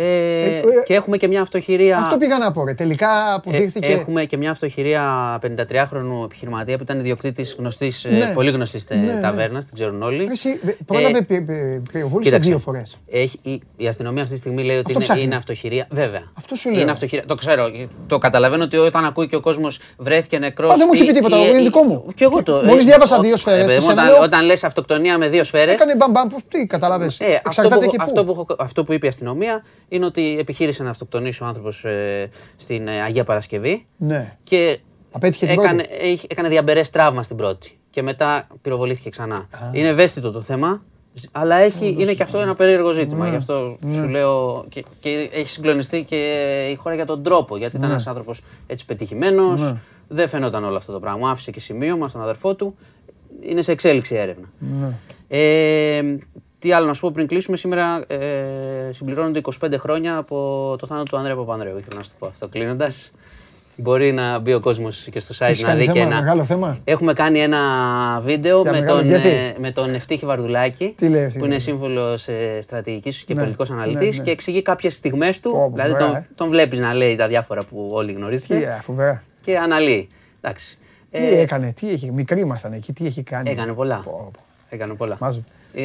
Ε, 0.00 0.44
ε, 0.56 0.60
και 0.86 0.94
έχουμε 0.94 1.16
και 1.16 1.28
μια 1.28 1.40
αυτοχειρία. 1.40 1.96
Αυτό 1.96 2.16
πήγα 2.16 2.38
να 2.38 2.52
πω. 2.52 2.64
Ρε. 2.64 2.74
Τελικά 2.74 3.08
Ε, 3.08 3.34
αποδείχθηκε. 3.34 3.86
έχουμε 3.86 4.24
και 4.24 4.36
μια 4.36 4.50
αυτοχειρία 4.50 5.02
53χρονου 5.42 6.24
επιχειρηματία 6.24 6.76
που 6.76 6.82
ήταν 6.82 6.98
ιδιοκτήτης 6.98 7.54
γνωστής, 7.58 8.06
Ναι. 8.10 8.32
πολύ 8.34 8.50
γνωστής 8.50 8.84
Ναι, 8.88 8.96
ναι. 8.96 9.20
ταβέρνας, 9.20 9.64
την 9.64 9.74
ξέρουν 9.74 10.02
όλοι. 10.02 10.16
Ρε, 10.24 10.30
Εσύ 10.32 10.48
ε, 10.66 10.70
πρόλαβε 10.86 11.18
Ε, 11.18 11.20
πυ- 11.20 11.46
πυ- 11.46 11.90
πυροβόλησε 11.92 12.30
Κοίταξε, 12.30 12.48
δύο 12.50 12.58
φορές. 12.58 12.98
Έχει, 13.10 13.38
η, 13.42 13.62
η 13.76 13.86
αστυνομία 13.86 14.20
αυτή 14.22 14.32
τη 14.34 14.38
στιγμή 14.40 14.62
λέει 14.64 14.76
ότι 14.76 14.84
Αυτό 14.86 14.92
είναι, 14.92 15.02
ψάχνει. 15.04 15.22
είναι 15.22 15.36
αυτοχειρία. 15.36 15.86
Βέβαια. 15.90 16.22
Αυτό 16.38 16.54
σου 16.54 16.70
λέω. 16.70 16.80
Είναι 16.80 16.90
αυτοχειρία. 16.90 17.24
Το 17.26 17.34
ξέρω. 17.34 17.64
Το 18.06 18.18
καταλαβαίνω 18.18 18.64
ότι 18.64 18.76
όταν 18.76 19.04
ακούει 19.04 19.28
και 19.28 19.36
ο 19.36 19.40
κόσμος 19.40 19.80
βρέθηκε 19.96 20.38
νεκρός. 20.38 20.72
Α, 20.72 20.76
δεν 20.76 20.86
μου 20.88 20.92
έχει 20.94 21.04
πει 21.06 21.12
τίποτα, 21.12 21.36
είναι 21.36 21.58
δικό 21.62 21.82
μου. 21.82 22.04
Κι 22.14 22.22
εγώ 22.22 22.42
το. 22.42 22.60
Μόλις 22.64 22.82
ε, 22.82 22.86
διάβασα 22.86 23.16
ο- 23.16 23.20
δύο 23.20 23.36
σφαίρες, 23.36 23.62
ε, 23.62 23.64
παιδί 23.66 23.78
μου, 23.78 23.84
εσένα 23.86 24.02
Όταν, 24.02 24.12
λέω- 24.14 24.22
όταν 24.22 24.44
λες 24.44 24.64
αυτοκτονία 24.64 25.18
με 25.18 25.28
δύο 25.28 25.44
σφαίρε. 25.44 25.72
Έκανε 25.72 25.94
μπαμπαμ, 25.96 26.28
πώς, 26.28 26.40
τι 26.48 26.66
καταλαβες. 26.66 27.18
Ε, 27.20 27.24
αυτό, 27.24 27.40
Εξαρτάται 27.46 27.84
που, 27.84 27.90
και 27.90 27.96
αυτό, 28.00 28.24
πού. 28.24 28.34
που, 28.34 28.40
έχω- 28.40 28.56
αυτό 28.64 28.84
που 28.84 28.92
είπε 28.92 29.06
η 29.06 29.08
αστυνομία 29.08 29.64
είναι 29.88 30.04
ότι 30.04 30.36
επιχείρησε 30.38 30.82
να 30.82 30.90
αυτοκτονήσει 30.90 31.42
ο 31.42 31.46
άνθρωπος 31.46 31.84
στην 32.56 32.88
ε, 32.88 33.00
Αγία 33.02 33.24
Παρασκευή 33.24 33.86
Ναι. 33.96 34.36
και 34.44 34.78
Απέτυχε 35.12 35.46
την 35.46 35.58
έκανε, 35.60 35.82
πρώτη. 35.82 35.98
έχει- 36.06 36.26
έκανε 36.30 36.48
διαμπερές 36.48 36.90
τραύμα 36.90 37.22
στην 37.22 37.36
πρώτη 37.36 37.78
και 37.90 38.02
μετά 38.02 38.46
πυροβολήθηκε 38.62 39.08
ξανά. 39.10 39.48
Είναι 39.72 39.88
ευαίσθητο 39.88 40.30
το 40.30 40.40
θέμα, 40.40 40.82
αλλά 41.32 41.56
έχει, 41.56 41.96
είναι 41.98 42.14
και 42.14 42.22
αυτό 42.22 42.38
ένα 42.38 42.54
περίεργο 42.54 42.92
ζήτημα. 42.92 43.24
Ναι. 43.24 43.30
Γι' 43.30 43.36
αυτό 43.36 43.78
σου 43.94 44.08
λέω 44.08 44.64
και, 44.68 44.84
και 45.00 45.28
έχει 45.32 45.48
συγκλονιστεί 45.50 46.02
και 46.04 46.16
η 46.72 46.74
χώρα 46.74 46.94
για 46.94 47.06
τον 47.06 47.22
τρόπο. 47.22 47.56
Γιατί 47.56 47.72
Ναι. 47.74 47.78
ήταν 47.78 47.90
ένας 47.90 48.06
άνθρωπος 48.06 48.40
έτσι 48.66 48.84
πετυχημένος, 48.84 49.74
δεν 50.08 50.28
φαινόταν 50.28 50.64
όλο 50.64 50.76
αυτό 50.76 50.92
το 50.92 51.00
πράγμα. 51.00 51.30
Άφησε 51.30 51.50
και 51.50 51.60
σημείωμα 51.60 52.08
στον 52.08 52.22
αδερφό 52.22 52.54
του. 52.54 52.76
Είναι 53.40 53.62
σε 53.62 53.72
εξέλιξη 53.72 54.14
η 54.14 54.16
έρευνα. 54.18 54.46
Ναι. 54.58 54.92
Ε, 55.28 56.16
τι 56.58 56.72
άλλο 56.72 56.86
να 56.86 56.94
σου 56.94 57.00
πω 57.00 57.10
πριν 57.14 57.26
κλείσουμε. 57.26 57.56
Σήμερα 57.56 58.04
ε, 58.06 58.16
συμπληρώνονται 58.92 59.40
25 59.64 59.74
χρόνια 59.78 60.16
από 60.16 60.36
το 60.78 60.86
θάνατο 60.86 61.10
του 61.10 61.16
Ανδρέα 61.16 61.36
Παπανδρέου. 61.36 61.78
Ήθελα 61.78 61.96
να 61.96 62.02
σου 62.02 62.08
το 62.10 62.16
πω 62.18 62.26
αυτό 62.26 62.48
κλείνοντας. 62.48 63.10
Μπορεί 63.80 64.12
να 64.12 64.38
μπει 64.38 64.54
ο 64.54 64.60
κόσμος 64.60 65.08
και 65.10 65.20
στο 65.20 65.34
site 65.38 65.48
Έχεις 65.48 65.62
να 65.62 65.68
κάνει 65.68 65.80
δει 65.80 65.86
και 65.86 65.92
θέμα, 65.92 66.04
ένα. 66.12 66.20
μεγάλο 66.20 66.44
θέμα; 66.44 66.78
Έχουμε 66.84 67.12
κάνει 67.12 67.40
ένα 67.40 67.60
βίντεο 68.24 68.62
Για 68.62 68.72
με 68.72 68.80
μεγάλο, 68.80 68.98
τον, 68.98 69.08
γιατί; 69.08 69.28
ε, 69.28 69.54
με 69.58 69.70
τον 69.70 69.94
Ευτύχη 69.94 70.26
Βαρδουλάκη, 70.26 70.92
Τι 70.96 71.08
λέει 71.08 71.24
αυτή, 71.24 71.38
που 71.38 71.44
είναι 71.44 71.54
ναι. 71.54 71.60
σύμβουλος 71.60 72.28
στρατηγικής 72.60 73.18
και 73.18 73.34
Ναι, 73.34 73.40
πολιτικός 73.40 73.68
ναι, 73.68 73.74
αναλυτής 73.76 74.18
ναι. 74.18 74.24
και 74.24 74.30
εξηγεί 74.30 74.62
κάποιες 74.62 74.94
στιγμές 74.94 75.40
του. 75.40 75.50
Πω, 75.50 75.58
πω, 75.58 75.70
δηλαδή 75.74 75.92
ωραία, 75.92 76.06
τον, 76.06 76.16
ε. 76.16 76.28
τον 76.34 76.48
βλέπεις 76.48 76.78
να 76.80 76.94
λέει 76.94 77.16
τα 77.16 77.28
διάφορα 77.28 77.62
που 77.64 77.90
όλοι 77.92 78.12
Τι, 78.12 78.18
γνωρίζετε 78.18 78.56
ε, 78.56 78.80
φοβερά. 78.82 79.22
και 79.40 79.58
αναλύει. 79.58 80.08
Εντάξει. 80.40 80.78
Τι 81.10 81.18
Ε, 81.18 81.40
έκανε, 81.40 81.72
τι 81.80 81.90
έχει, 81.90 82.12
μικροί 82.12 82.40
ήμασταν 82.40 82.72
εκεί, 82.72 82.92
τι 82.92 83.06
έχει 83.06 83.22
κάνει; 83.22 83.50
Έκανε 83.50 83.72
πολλά. 83.72 84.00
Πω, 84.04 84.30
πω. 84.32 84.40
Έκανε 84.68 84.94
πολλά. 84.94 85.16
Μάζω. 85.20 85.44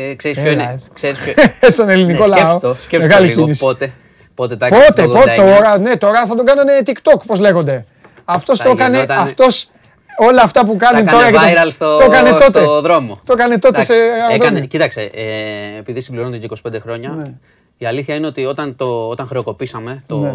Ε, 0.10 0.16
ξέρεις 0.16 0.38
Έλα, 0.38 0.46
ποιο 0.46 0.54
είναι. 0.62 0.72
έτσι. 0.74 0.90
Ξέρεις 0.94 1.20
ποιο... 1.20 1.34
Στον 1.72 1.90
ελληνικό 1.90 2.28
Ναι, 2.28 2.36
λαό. 2.36 2.38
σκέψου 2.40 2.60
το, 2.60 2.74
σκέψου 2.74 2.90
το 2.90 3.14
Μεγάλη 3.14 3.28
λίγο 3.28 3.42
κίνηση. 3.42 3.64
πότε. 3.64 3.94
Πότε 4.36 4.56
τα 4.56 4.66
έκανε 4.66 4.86
Πότε, 4.86 5.02
το 5.02 5.08
πότε, 5.10 5.34
89. 5.34 5.38
τώρα, 5.38 5.78
ναι, 5.78 5.96
τώρα 5.98 6.26
θα 6.26 6.36
τον 6.36 6.46
κάνανε 6.46 6.72
TikTok, 6.86 7.22
πώς 7.28 7.40
λέγονται. 7.40 7.86
Αυτός 8.26 8.58
Θα 8.58 8.64
το 8.64 8.70
έκανε, 8.70 8.96
γινότανε- 8.96 9.24
αυτός, 9.28 9.70
όλα 10.18 10.42
αυτά 10.42 10.66
που 10.66 10.76
Τα 10.80 10.86
κάνει 10.92 11.06
τώρα 11.10 11.28
έκανε 11.28 11.48
και 11.50 11.54
το- 11.56 11.62
viral 11.62 11.72
στο, 11.72 11.98
το 11.98 12.04
έκανε 12.04 12.30
τότε. 12.30 12.60
στο 12.60 12.82
δρόμο. 12.82 13.20
Το 13.26 13.34
έκανε 13.34 13.58
τότε 13.60 13.68
Εντάξει, 13.82 13.94
σε 13.94 14.00
αεροδρόμιο. 14.00 14.36
έκανε, 14.46 14.66
Κοίταξε, 14.66 15.02
ε, 15.02 15.78
επειδή 15.80 16.02
συμπληρώνονται 16.02 16.38
και 16.38 16.46
25 16.46 16.80
χρόνια, 16.82 17.10
Ναι. 17.10 17.34
η 17.78 17.86
αλήθεια 17.86 18.16
είναι 18.16 18.28
ότι 18.28 18.46
όταν, 18.46 18.76
το, 18.76 19.08
όταν 19.08 19.28
χρεοκοπήσαμε 19.28 20.04
το, 20.08 20.18
Ναι. 20.18 20.34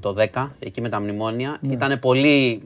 το 0.00 0.12
10, 0.12 0.50
εκεί 0.58 0.80
με 0.80 0.88
τα 0.88 1.00
μνημόνια, 1.00 1.58
ήταν 1.70 1.98
πολύ, 1.98 2.62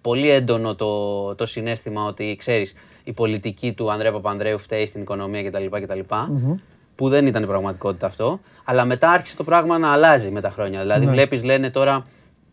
πολύ 0.00 0.30
έντονο 0.30 0.74
το, 0.74 1.34
το 1.34 1.46
συνέστημα 1.46 2.04
ότι, 2.04 2.36
ξέρεις, 2.38 2.74
η 3.08 3.12
πολιτική 3.12 3.72
του 3.72 3.90
Ανδρέα 3.92 4.12
Παπανδρέου 4.12 4.58
φταίει 4.58 4.86
στην 4.86 5.00
οικονομία 5.02 5.42
κτλ. 5.50 5.64
κτλ 5.82 5.98
που 6.96 7.08
δεν 7.08 7.26
ήταν 7.26 7.42
η 7.42 7.46
πραγματικότητα 7.46 8.06
αυτό. 8.06 8.40
Αλλά 8.64 8.84
μετά 8.84 9.10
άρχισε 9.10 9.36
το 9.36 9.44
πράγμα 9.44 9.78
να 9.78 9.92
αλλάζει 9.92 10.30
με 10.30 10.40
τα 10.40 10.50
χρόνια. 10.50 10.80
Δηλαδή, 10.80 11.04
Ναι. 11.06 11.10
βλέπεις, 11.12 11.44
λένε 11.44 11.70
τώρα 11.70 12.06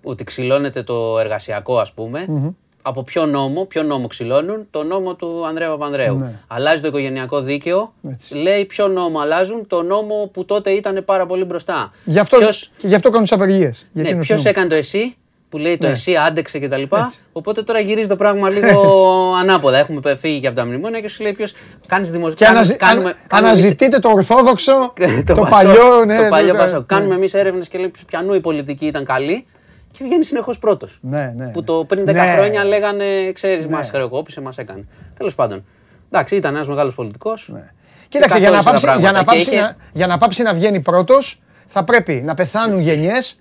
ότι 0.04 0.24
ξυλώνεται 0.24 0.84
το 0.84 1.20
εργασιακό, 1.20 1.78
ας 1.80 1.92
πούμε. 1.92 2.26
Από 2.82 3.04
ποιο 3.04 3.26
νόμο, 3.26 3.66
ποιο 3.66 3.84
νόμο 3.84 4.08
ξυλώνουν, 4.08 4.68
το 4.72 4.84
νόμο 4.84 5.16
του 5.16 5.46
Ανδρέα 5.48 5.70
Παπανδρέου. 5.70 6.16
Ναι. 6.16 6.40
Αλλάζει 6.48 6.82
το 6.82 6.88
οικογενειακό 6.88 7.42
δίκαιο, 7.42 7.94
Έτσι. 8.10 8.36
λέει 8.36 8.66
ποιο 8.66 8.88
νόμο 8.88 9.20
αλλάζουν, 9.20 9.68
το 9.68 9.82
νόμο 9.82 10.30
που 10.34 10.46
τότε 10.46 10.70
ήταν 10.72 11.04
πάρα 11.06 11.26
πολύ 11.26 11.44
μπροστά. 11.44 11.92
Γι' 12.06 12.20
αυτό, 12.20 12.38
Ποιος- 12.38 12.72
και 12.78 12.88
γι' 12.88 12.96
αυτό 12.96 13.10
κάνουν 13.10 13.24
τις 13.28 13.34
απεργίες. 13.36 13.88
για 13.94 14.02
ναι, 14.04 14.08
εκείνους 14.08 14.26
ποιος 14.26 14.38
τους 14.42 14.46
νόμους. 14.46 14.58
έκανε 14.60 14.68
το 14.70 14.76
εσύ, 14.76 15.16
που 15.54 15.60
λέει 15.60 15.78
το 15.78 15.86
Ναι. 15.88 15.92
εσύ 15.94 16.16
άντεξε 16.16 16.60
κτλ. 16.60 16.82
Έτσι. 16.82 17.20
Οπότε 17.32 17.64
τώρα 17.64 17.80
γυρίζει 17.80 18.08
το 18.08 18.16
πράγμα 18.16 18.50
λίγο 18.50 18.82
ανάποδα. 19.42 19.78
Έχουμε 19.78 20.00
πε- 20.00 20.18
φύγει 20.18 20.40
και 20.40 20.48
από 20.48 20.56
τα 20.56 20.66
μνημόνια 20.66 21.00
και 21.02 21.08
σου 21.10 21.24
λέει 21.24 21.32
ποιος 21.34 21.54
κάνεις 21.88 22.08
Και 22.10 22.14
δημοσιογραφία. 22.14 22.50
αναζη- 22.82 22.84
αν- 22.84 23.16
αναζητείτε 23.30 24.00
το 24.00 24.10
ορθόδοξο, 24.10 24.74
το 25.26 25.34
Πασόκ, 25.34 25.50
παλιό, 25.50 26.06
ναι. 26.06 26.18
το 26.18 26.28
παλιό 26.30 26.54
ναι, 26.54 26.58
Πασόκ. 26.60 26.78
ναι. 26.80 26.84
Κάνουμε 26.86 27.16
εμείς 27.16 27.34
έρευνες 27.34 27.68
και 27.68 27.78
λέμε 27.78 27.92
ποιανού 28.08 28.34
η 28.34 28.40
πολιτική 28.40 28.86
ήταν 28.86 29.06
καλή 29.06 29.46
και 29.92 30.04
βγαίνει 30.04 30.26
συνεχώς 30.26 30.60
πρώτος. 30.60 30.98
Ναι, 31.02 31.34
ναι. 31.38 31.48
Που 31.48 31.64
το 31.64 31.86
πριν 31.88 32.04
10 32.04 32.14
Ναι. 32.14 32.34
χρόνια 32.36 32.64
λέγανε, 32.64 33.32
ξέρεις, 33.34 33.66
Ναι. 33.66 33.72
μα 33.76 33.84
χρεοκόπησε, 33.84 34.42
μας 34.42 34.58
έκανε. 34.58 34.86
Τέλος 35.18 35.36
πάντων. 35.36 35.66
Εντάξει, 36.12 36.36
ήταν 36.36 36.56
ένας 36.56 36.68
μεγάλος 36.68 36.94
πολιτικός. 36.96 37.50
Ναι. 37.54 37.72
Κοίταξε, 38.10 38.38
για 38.38 38.50
να, 38.50 38.56
καθόρισε 38.56 38.86
τα 38.86 38.92
πάψει, 38.92 39.04
για, 39.06 39.12
να 39.12 39.24
πράγματα. 39.24 39.44
Και 39.44 39.52
πάψει 39.52 39.66
είχε- 39.66 39.76
να, 39.78 39.90
για 39.94 40.08
να 40.08 40.18
πάψει 40.18 40.44
να 40.44 40.54
βγαίνει 40.54 40.80
πρώτος, 40.80 41.40
θα 41.74 41.84
πρέπει 41.84 42.22
να 42.26 42.34
πεθάνουν 42.34 42.80
γενιές 42.80 43.38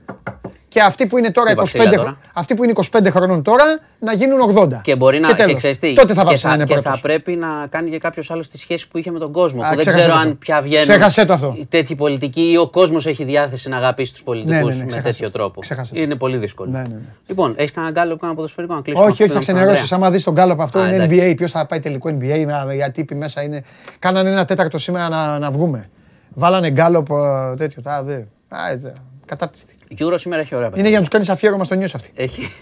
και 0.69 0.81
αυτοί 0.81 1.07
που 1.07 1.19
είναι 1.19 1.31
τώρα 1.31 1.49
Τι 1.49 1.55
25, 1.55 1.59
Βασίλεια 1.59 1.91
τώρα. 1.91 2.17
αυτοί 2.35 2.55
που 2.55 2.65
είναι 2.65 2.73
25 2.93 3.07
χρονών 3.11 3.43
τώρα 3.43 3.65
να 3.99 4.13
γίνουν 4.13 4.57
80. 4.57 4.69
Και 4.83 4.97
μπορεί 4.97 5.21
να. 5.21 5.29
Και 5.29 5.35
τέλος. 5.35 5.57
ξέρεις 5.57 5.79
τι, 5.79 5.95
Τότε 5.95 6.15
θα 6.15 6.21
και 6.21 6.27
πάψει 6.29 6.47
να 6.47 6.55
είναι 6.55 6.65
και 6.65 6.73
πρώτος. 6.75 6.95
θα 6.95 7.01
πρέπει 7.01 7.33
να 7.33 7.47
κάνει 7.69 7.91
και 7.91 7.99
κάποιος 7.99 8.31
άλλος 8.31 8.49
τη 8.49 8.59
σχέση 8.59 8.89
που 8.89 8.99
είχε 8.99 9.11
με 9.11 9.19
τον 9.19 9.33
κόσμο. 9.33 9.63
Α, 9.63 9.69
που 9.69 9.75
δεν 9.75 9.79
ξέχασε 9.79 10.03
ξέρω 10.03 10.13
το 10.13 10.19
αυτό. 10.19 10.29
αν 10.31 10.39
πια 10.39 10.63
βγαίνουν. 10.63 10.87
Ξέχασε 10.87 11.25
το 11.25 11.33
αυτό. 11.33 11.55
οι 11.59 11.67
Τέτοιοι 11.67 11.95
πολιτικοί 11.95 12.51
ή 12.51 12.57
ο 12.57 12.69
κόσμος 12.69 13.07
έχει 13.07 13.25
διάθεση 13.25 13.69
να 13.69 13.77
αγαπήσει 13.77 14.13
τους 14.13 14.23
πολιτικού 14.23 14.53
Ναι, 14.53 14.61
ναι, 14.61 14.75
ναι, 14.75 14.77
με 14.77 14.85
ξέχασε 14.87 15.09
τέτοιο 15.13 15.31
το. 15.31 15.39
τρόπο. 15.39 15.61
Ξέχασε 15.61 15.95
το. 15.95 16.01
Είναι 16.01 16.15
πολύ 16.15 16.37
δύσκολο. 16.37 16.71
Ναι, 16.71 16.79
ναι, 16.79 16.85
ναι. 16.89 17.01
Λοιπόν, 17.27 17.53
έχεις 17.57 17.73
κανένα 17.73 17.93
γκάλο 17.93 18.13
που 18.15 18.21
κάνει 18.21 18.35
ποδοσφαιρικό 18.35 18.75
να 18.75 18.81
κλείσουμε. 18.81 19.05
Όχι, 19.07 19.23
όχι, 19.23 19.33
θα 19.33 19.39
αυτό, 19.39 19.47
τον 19.47 19.55
ξενερώσει. 19.55 19.81
Ανδρέα. 19.81 19.99
Άμα 19.99 20.11
δεις 20.11 20.23
τον 20.23 20.35
γκάλωπ 20.35 20.61
αυτό 20.61 20.79
Α, 20.79 20.89
είναι 20.89 21.05
εντάξει. 21.05 21.31
NBA. 21.31 21.37
Ποιος 21.37 21.51
θα 21.51 21.67
πάει 21.67 21.81
τελικό 21.81 22.11
NBA, 22.21 22.45
να, 22.47 22.75
οι 22.75 22.83
ατύποι 22.83 23.15
μέσα 23.15 23.43
είναι. 23.43 23.65
Κάνανε 23.99 24.31
ένα 24.31 24.45
τέταρτο 24.45 24.79
σήμερα 24.79 25.09
να, 25.09 25.39
να 25.39 25.51
βγούμε. 25.51 25.89
Βάλανε 26.35 26.71
γκάλωπ 26.71 27.11
ε, 27.11 27.55
τέτοιο. 27.57 27.83
Τα, 27.83 28.03
δε. 28.03 28.15
Α, 28.49 28.71
ε, 28.71 28.93
κατάπτυστη. 29.27 29.77
Η 29.89 29.97
Euro 29.99 30.15
σήμερα 30.17 30.41
έχει 30.43 30.55
ωραία 30.55 30.67
Είναι 30.67 30.77
παιχνίδια. 30.77 30.89
για 30.89 30.99
να 30.99 31.01
τους 31.01 31.09
κάνεις 31.09 31.29
αφιέρωμα 31.29 31.65
στο 31.65 31.75
νιους 31.75 31.95
αυτή. 31.95 32.11
Έχει, 32.15 32.53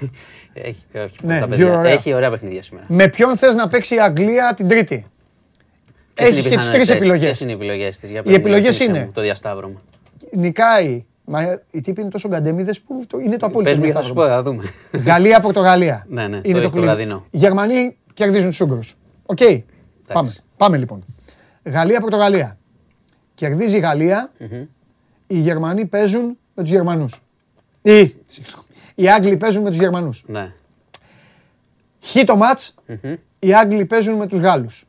έχει, 0.52 0.84
όχι, 1.05 1.16
Ναι, 1.22 1.38
τα 1.40 1.47
δύο 1.47 1.56
παιδιά. 1.66 1.78
ωραία. 1.78 1.92
έχει 1.92 2.14
ωραία 2.14 2.30
παιχνίδια 2.30 2.62
σήμερα. 2.62 2.86
Με 2.88 3.09
ποιον 3.09 3.36
θες 3.36 3.55
να 3.55 3.68
παίξει 3.68 3.94
η 3.94 4.01
Αγγλία 4.01 4.52
την 4.56 4.68
Τρίτη; 4.68 5.06
Ποιες 6.14 6.28
Έχεις 6.28 6.44
είναι 6.44 6.55
οι 6.55 6.56
και 6.56 6.62
τι 6.62 6.70
τρεις 6.70 6.78
πιθανότητες, 6.80 6.90
επιλογές. 6.97 7.24
Ποιες 7.24 7.40
είναι 7.40 7.51
οι 7.51 7.55
επιλογές 7.55 7.98
της. 7.98 8.10
Για 8.10 8.22
Οι 8.24 8.34
επιλογές 8.34 8.76
πες 8.76 8.78
μου, 8.78 8.84
είναι- 8.84 8.92
θύμισε 8.92 9.06
μου 9.06 9.12
Το 9.12 9.20
διασταύρωμα. 9.20 9.80
Νικάει. 10.32 11.05
Μα 11.24 11.59
οι 11.70 11.80
τύποι 11.80 12.01
είναι 12.01 12.10
τόσο 12.10 12.28
γκαντέμηδες 12.28 12.74
που 12.86 13.05
το, 13.06 13.18
είναι 13.18 13.36
το 13.36 13.47
απόλυτο. 13.47 13.70
Πες 13.70 13.78
μου, 13.86 13.92
θα 13.92 14.02
σου 14.02 14.12
πω, 14.14 14.22
διάσταυρο. 14.24 14.42
θα 14.42 14.42
δούμε. 14.90 15.02
Γαλλία-Πορτογαλία. 15.05 16.06
Ναι, 16.09 16.28
ναι, 16.28 16.40
είναι 16.42 16.59
το- 16.59 16.64
το 16.64 16.70
κλειδί. 16.70 16.86
βραδινό. 16.86 17.24
Οι 17.30 17.38
Γερμανοί 17.38 17.97
κερδίζουν 18.14 18.48
τους 18.48 18.60
Ούγγρους. 18.60 18.97
Οκ. 19.26 19.38
Πάμε. 20.12 20.34
Πάμε 20.56 20.76
λοιπόν. 20.76 21.05
Γαλλία-Πορτογαλία. 21.64 22.59
Κερδίζει 23.41 23.77
η 23.77 23.81
Γαλλία 23.81 24.31
Οι 25.27 25.39
Γερμανοί 25.39 25.87
παίζουν 25.87 26.39
με 26.55 26.62
τους 26.62 26.71
Γερμανούς. 26.71 27.12
Οι, 27.83 28.07
συγγνώμη. 28.27 28.65
οι 28.95 29.11
Άγγλοι 29.11 29.37
παίζουν 29.37 29.62
με 29.62 29.69
τους 29.71 29.79
Γερμανούς. 29.79 30.23
Ναι. 30.27 30.53
Χ 32.03 32.17
το 32.25 32.37
ματς 32.36 32.61
οι 33.39 33.55
Άγγλοι 33.55 33.85
παίζουν 33.85 34.15
με 34.17 34.27
τους 34.27 34.39
Γάλλους. 34.39 34.85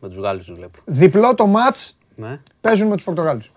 Με 0.00 0.08
τους 0.08 0.18
Γάλλους 0.18 0.46
τους 0.46 0.56
βλέπω. 0.56 0.78
Διπλό 0.84 1.34
το 1.34 1.46
ματ 1.46 1.76
Ναι. 2.16 2.40
παίζουν 2.60 2.88
με 2.88 2.94
τους 2.94 3.04
Πορτογάλους. 3.04 3.52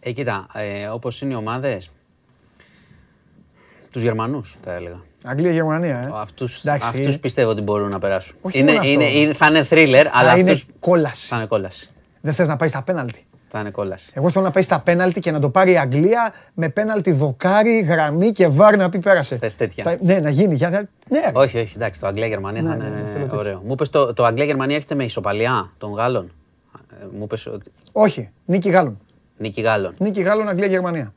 Ε, 0.00 0.12
κοίτα, 0.12 0.46
ε, 0.54 0.86
όπως 0.86 1.20
είναι 1.20 1.32
οι 1.32 1.36
ομάδες, 1.36 1.90
τους 3.90 4.02
Γερμανούς 4.02 4.56
θα 4.64 4.72
έλεγα. 4.72 5.00
Αγγλία-Γερμανία, 5.24 5.98
ε. 5.98 6.10
Αυτούς, 6.14 6.58
Εντάξει. 6.64 6.88
αυτούς 6.88 7.18
πιστεύω 7.18 7.50
ότι 7.50 7.60
μπορούν 7.60 7.88
να 7.88 7.98
περάσουν. 7.98 8.36
Όχι 8.42 8.58
είναι, 8.58 8.66
μόνο 8.72 8.80
αυτό. 8.82 8.92
είναι, 8.92 9.10
είναι, 9.10 9.32
θα 9.32 9.46
είναι 9.46 9.66
thriller, 9.70 10.06
αλλά 10.12 10.30
Θα 10.30 10.38
είναι 10.38 10.50
αυτούς 10.50 10.66
κόλαση. 10.80 11.28
θα 11.28 11.36
είναι 11.36 11.46
κόλαση. 11.46 11.90
Δεν 12.20 12.34
θες 12.34 12.48
να 12.48 12.56
πάει 12.56 12.68
στα 12.68 12.82
πέναλτι. 12.82 13.24
Θα 13.52 13.60
είναι 13.60 13.70
κόλαση. 13.70 14.10
Εγώ 14.14 14.30
θέλω 14.30 14.44
να 14.44 14.50
πάει 14.50 14.62
στα 14.62 14.80
πέναλτι 14.80 15.20
και 15.20 15.30
να 15.30 15.40
το 15.40 15.50
πάρει 15.50 15.72
η 15.72 15.78
Αγγλία 15.78 16.32
με 16.54 16.68
πέναλτι 16.68 17.12
δοκάρι, 17.12 17.80
γραμμή 17.80 18.30
και 18.30 18.46
βάρ 18.48 18.76
να 18.76 18.88
πει 18.88 18.98
πέρασε. 18.98 19.36
Θες 19.36 19.56
τέτοια. 19.56 19.84
Τα- 19.84 19.96
Ναι, 20.00 20.18
να 20.18 20.30
γίνει. 20.30 20.54
Για... 20.54 20.68
Ναι, 21.08 21.18
ρε. 21.20 21.30
Όχι, 21.32 21.58
όχι, 21.58 21.72
εντάξει, 21.76 22.00
το 22.00 22.06
Αγγλία-Γερμανία 22.06 22.62
Ναι, 22.62 22.68
θα 22.68 22.76
ναι, 22.76 22.84
είναι 22.84 22.94
ναι, 23.00 23.08
θέλω 23.12 23.24
τέτοιο. 23.24 23.38
ωραίο. 23.38 23.62
Μου 23.66 23.72
είπες 23.72 23.90
το, 23.90 24.12
το 24.12 24.24
Αγγλία-Γερμανία 24.24 24.74
έρχεται 24.76 24.94
με 24.94 25.04
ισοπαλιά 25.04 25.70
των 25.78 25.92
Γάλλων; 25.92 26.32
Ε, 27.02 27.04
Μου 27.18 27.22
είπες 27.24 27.46
ότι 27.46 27.70
Όχι, 27.92 28.30
νίκη 28.44 28.70
Γάλλων. 28.70 28.98
νίκη 29.36 29.60
Γάλλων. 29.60 29.94
Νίκη 29.98 30.20
Γάλλων, 30.20 30.48
Αγγλία-Γερμανία. 30.48 31.12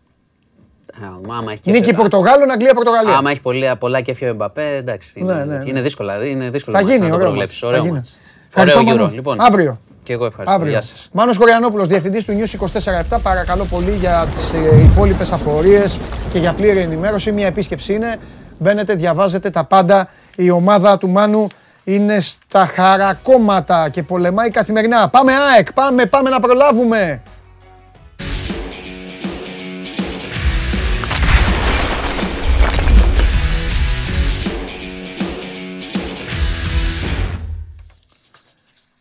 Α, 1.04 1.08
Άμα 1.38 1.52
έχει 1.52 1.62
και 1.62 1.72
Νίκη 1.72 1.86
φε- 1.86 1.96
Πορτογάλων, 1.98 2.52
Αγγλία-Πορτογαλία. 2.52 3.16
Άμα 3.18 3.32
έχει 3.32 3.42
πολλά, 3.42 3.78
πολλά 3.78 4.02
κέφια 4.02 4.28
ο 4.28 4.32
Εμπαπέ, 4.32 4.76
εντάξει. 4.76 5.20
Είναι, 5.20 5.34
Ναι, 5.34 5.44
ναι, 5.44 5.58
ναι. 5.58 5.64
είναι 5.70 5.82
δύσκολα. 5.82 6.26
Είναι 6.26 6.50
δύσκολο 6.50 6.76
Θα 6.78 6.82
μάτς 6.84 6.94
γίνει, 6.94 7.04
να 7.06 7.10
το 7.10 7.16
ωραίο 7.16 7.28
προβλέψεις. 7.28 7.62
μάτς. 7.62 7.74
Θα 7.74 7.80
Ωραίο 7.80 7.82
γίνει. 7.84 7.94
μάτς. 7.96 8.16
Ευχαριστώ, 8.48 8.80
Ωραίο 8.80 8.92
Μάνο. 8.92 9.04
γύρο. 9.06 9.16
Λοιπόν, 9.16 9.42
Αύριο. 9.42 9.80
Και 10.04 10.14
εγώ 10.14 10.26
ευχαριστώ. 10.26 10.56
Αύριο. 10.56 10.72
Γεια 10.72 10.82
σας. 10.82 11.10
Μάνος 11.12 11.38
Κοριανόπουλος, 11.38 11.88
διευθυντής 11.88 12.26
του 12.26 12.34
News 12.40 12.54
24-7. 12.54 13.20
Παρακαλώ 13.22 13.66
πολύ 13.66 13.92
για 13.92 14.28
τις 14.34 14.52
ε, 14.52 14.84
υπόλοιπες 14.84 15.32
απορίες 15.32 15.98
και 16.34 16.40
για 16.40 16.54
πλήρη 16.54 16.80
ενημέρωση. 16.80 17.32
Μια 17.32 17.48
επίσκεψη 17.48 17.94
είναι. 17.94 18.18
Μπαίνετε, 18.60 18.94
διαβάζετε 18.94 19.50
τα 19.50 19.64
πάντα. 19.64 20.10
Η 20.36 20.50
ομάδα 20.50 20.98
του 20.98 21.10
Μάνου 21.10 21.48
είναι 21.84 22.20
στα 22.20 22.66
χαρακόμματα 22.66 23.90
και 23.90 24.04
πολεμάει 24.04 24.50
καθημερινά. 24.50 25.10
Πάμε 25.10 25.32
ΑΕΚ, 25.34 25.74
πάμε, 25.74 26.06
πάμε 26.06 26.30
να 26.30 26.40
προλάβουμε. 26.40 27.22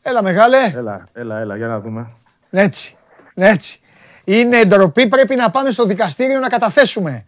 Έλα 0.03 0.23
μεγάλε. 0.23 0.57
Έλα, 0.77 1.09
έλα, 1.13 1.39
έλα, 1.39 1.57
για 1.57 1.67
να 1.67 1.81
δούμε. 1.81 2.11
Έτσι. 2.51 2.97
Έτσι. 3.35 3.81
Είναι 4.25 4.65
ντροπή, 4.65 5.09
πρέπει 5.09 5.35
να 5.35 5.51
πάμε 5.51 5.71
στο 5.71 5.85
δικαστήριο 5.85 6.39
να 6.39 6.49
καταθέσουμε. 6.49 7.25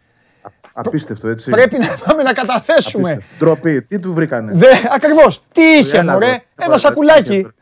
Απίστευτο, 0.72 1.28
έτσι. 1.28 1.50
Πρέπει 1.50 1.78
να 1.78 1.86
πάμε 2.06 2.22
να 2.22 2.32
καταθέσουμε. 2.32 3.10
Απίστευτο. 3.12 3.44
Ντροπή, 3.44 3.82
τι 3.82 3.98
του 3.98 4.12
βρήκανε; 4.12 4.52
Δε, 4.54 4.66
ακριβώς. 4.94 5.42
Τι 5.52 5.62
είχε, 5.62 5.98
Έλα 5.98 6.12
μωρέ; 6.12 6.24
εδώ. 6.26 6.34
Ένα 6.34 6.44
Έλα, 6.64 6.78
σακουλάκι. 6.78 7.34
έλα. 7.36 7.54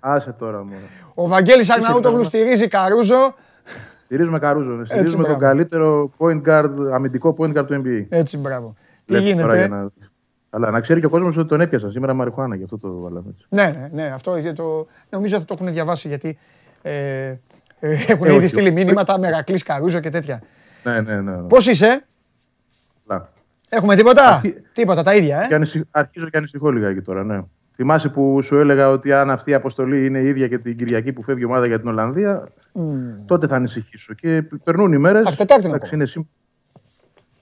Άσε 0.00 0.32
τώρα 0.32 0.58
μόνο. 0.58 0.80
Ο 1.14 1.28
Βαγγέλης 1.28 1.62
Είσαι 1.62 1.72
Αρναούτογλου 1.72 2.16
καλά. 2.16 2.24
στηρίζει 2.28 2.68
Καρούζο. 2.68 3.34
Στηρίζουμε 4.04 4.38
Καρούζο. 4.38 4.84
Στηρίζουμε 4.84 5.22
μπράβο. 5.22 5.38
τον 5.38 5.48
καλύτερο 5.48 6.10
point 6.18 6.42
guard, 6.48 6.70
αμυντικό 6.92 7.36
point 7.38 7.56
guard 7.58 7.66
του 7.66 7.82
NBA. 7.84 8.06
Έτσι, 8.08 8.36
μπράβο. 8.38 8.74
Τι 9.06 9.14
Βλέπεις 9.16 9.42
τώρα 9.42 9.54
γίνεται; 9.54 9.90
Για 10.50 10.58
να... 10.58 10.66
Αλλά 10.66 10.70
να 10.70 10.80
ξέρει 10.80 11.00
και 11.00 11.06
ο 11.06 11.10
κόσμος 11.10 11.36
ότι 11.36 11.48
τον 11.48 11.60
έπιασα 11.60 11.90
σήμερα 11.90 12.14
μαριχουάνα, 12.14 12.56
γι' 12.56 12.62
αυτό 12.64 12.78
το 12.78 13.00
βάλαμε 13.00 13.28
έτσι. 13.30 13.46
Ναι, 13.48 13.62
ναι, 13.78 13.88
ναι, 13.92 14.10
αυτό 14.14 14.36
για 14.36 14.52
το... 14.54 14.86
νομίζω 15.10 15.36
ότι 15.36 15.44
το 15.44 15.56
έχουν 15.60 15.72
διαβάσει 15.72 16.08
γιατί 16.08 16.38
ε, 16.82 16.92
ε, 16.92 17.36
έχουν 18.08 18.26
Ε, 18.26 18.28
ήδη 18.28 18.38
όχι, 18.38 18.48
στείλει 18.48 18.62
όχι. 18.66 18.72
μήνυματα 18.72 19.18
Μερακλής 19.18 19.62
Καρούζο 19.62 20.00
και 20.00 20.10
τέτοια. 20.10 20.42
Ναι, 20.84 21.00
ναι, 21.00 21.20
ναι. 21.20 21.30
ναι. 21.36 21.46
Πώς 21.48 21.66
είσαι, 21.66 22.04
Καλά. 23.06 23.28
έχουμε 23.68 23.96
τίποτα, 23.96 24.34
Αρχι- 24.34 24.56
τίποτα, 24.72 25.02
τα 25.02 25.14
ίδια, 25.14 25.44
Και 25.48 25.52
ε. 25.52 25.56
ανησυχ- 25.56 25.86
Αρχίζω 25.90 26.28
και 26.28 26.36
ανησυχώ 26.36 26.70
λιγάκι 26.70 27.00
τώρα, 27.00 27.24
ναι. 27.24 27.40
Θυμάσαι 27.74 28.08
που 28.08 28.42
σου 28.42 28.58
έλεγα 28.58 28.88
ότι 28.90 29.12
αν 29.12 29.30
αυτή 29.30 29.50
η 29.50 29.54
αποστολή 29.54 30.06
είναι 30.06 30.18
η 30.18 30.26
ίδια 30.26 30.48
και 30.48 30.58
την 30.58 30.76
Κυριακή 30.76 31.12
που 31.12 31.22
φεύγει 31.22 31.42
η 31.42 31.44
ομάδα 31.44 31.66
για 31.66 31.78
την 31.78 31.88
Ολλανδία, 31.88 32.48
τότε 33.26 33.46
θα 33.46 33.56
ανησυχήσω. 33.56 34.14
Και 34.14 34.42
περνούν 34.64 34.92
οι 34.92 34.98
μέρες. 34.98 35.26
Από 35.26 35.36
Τετάρτη 35.36 35.66
είναι 35.66 35.74
ακόμα. 35.74 36.24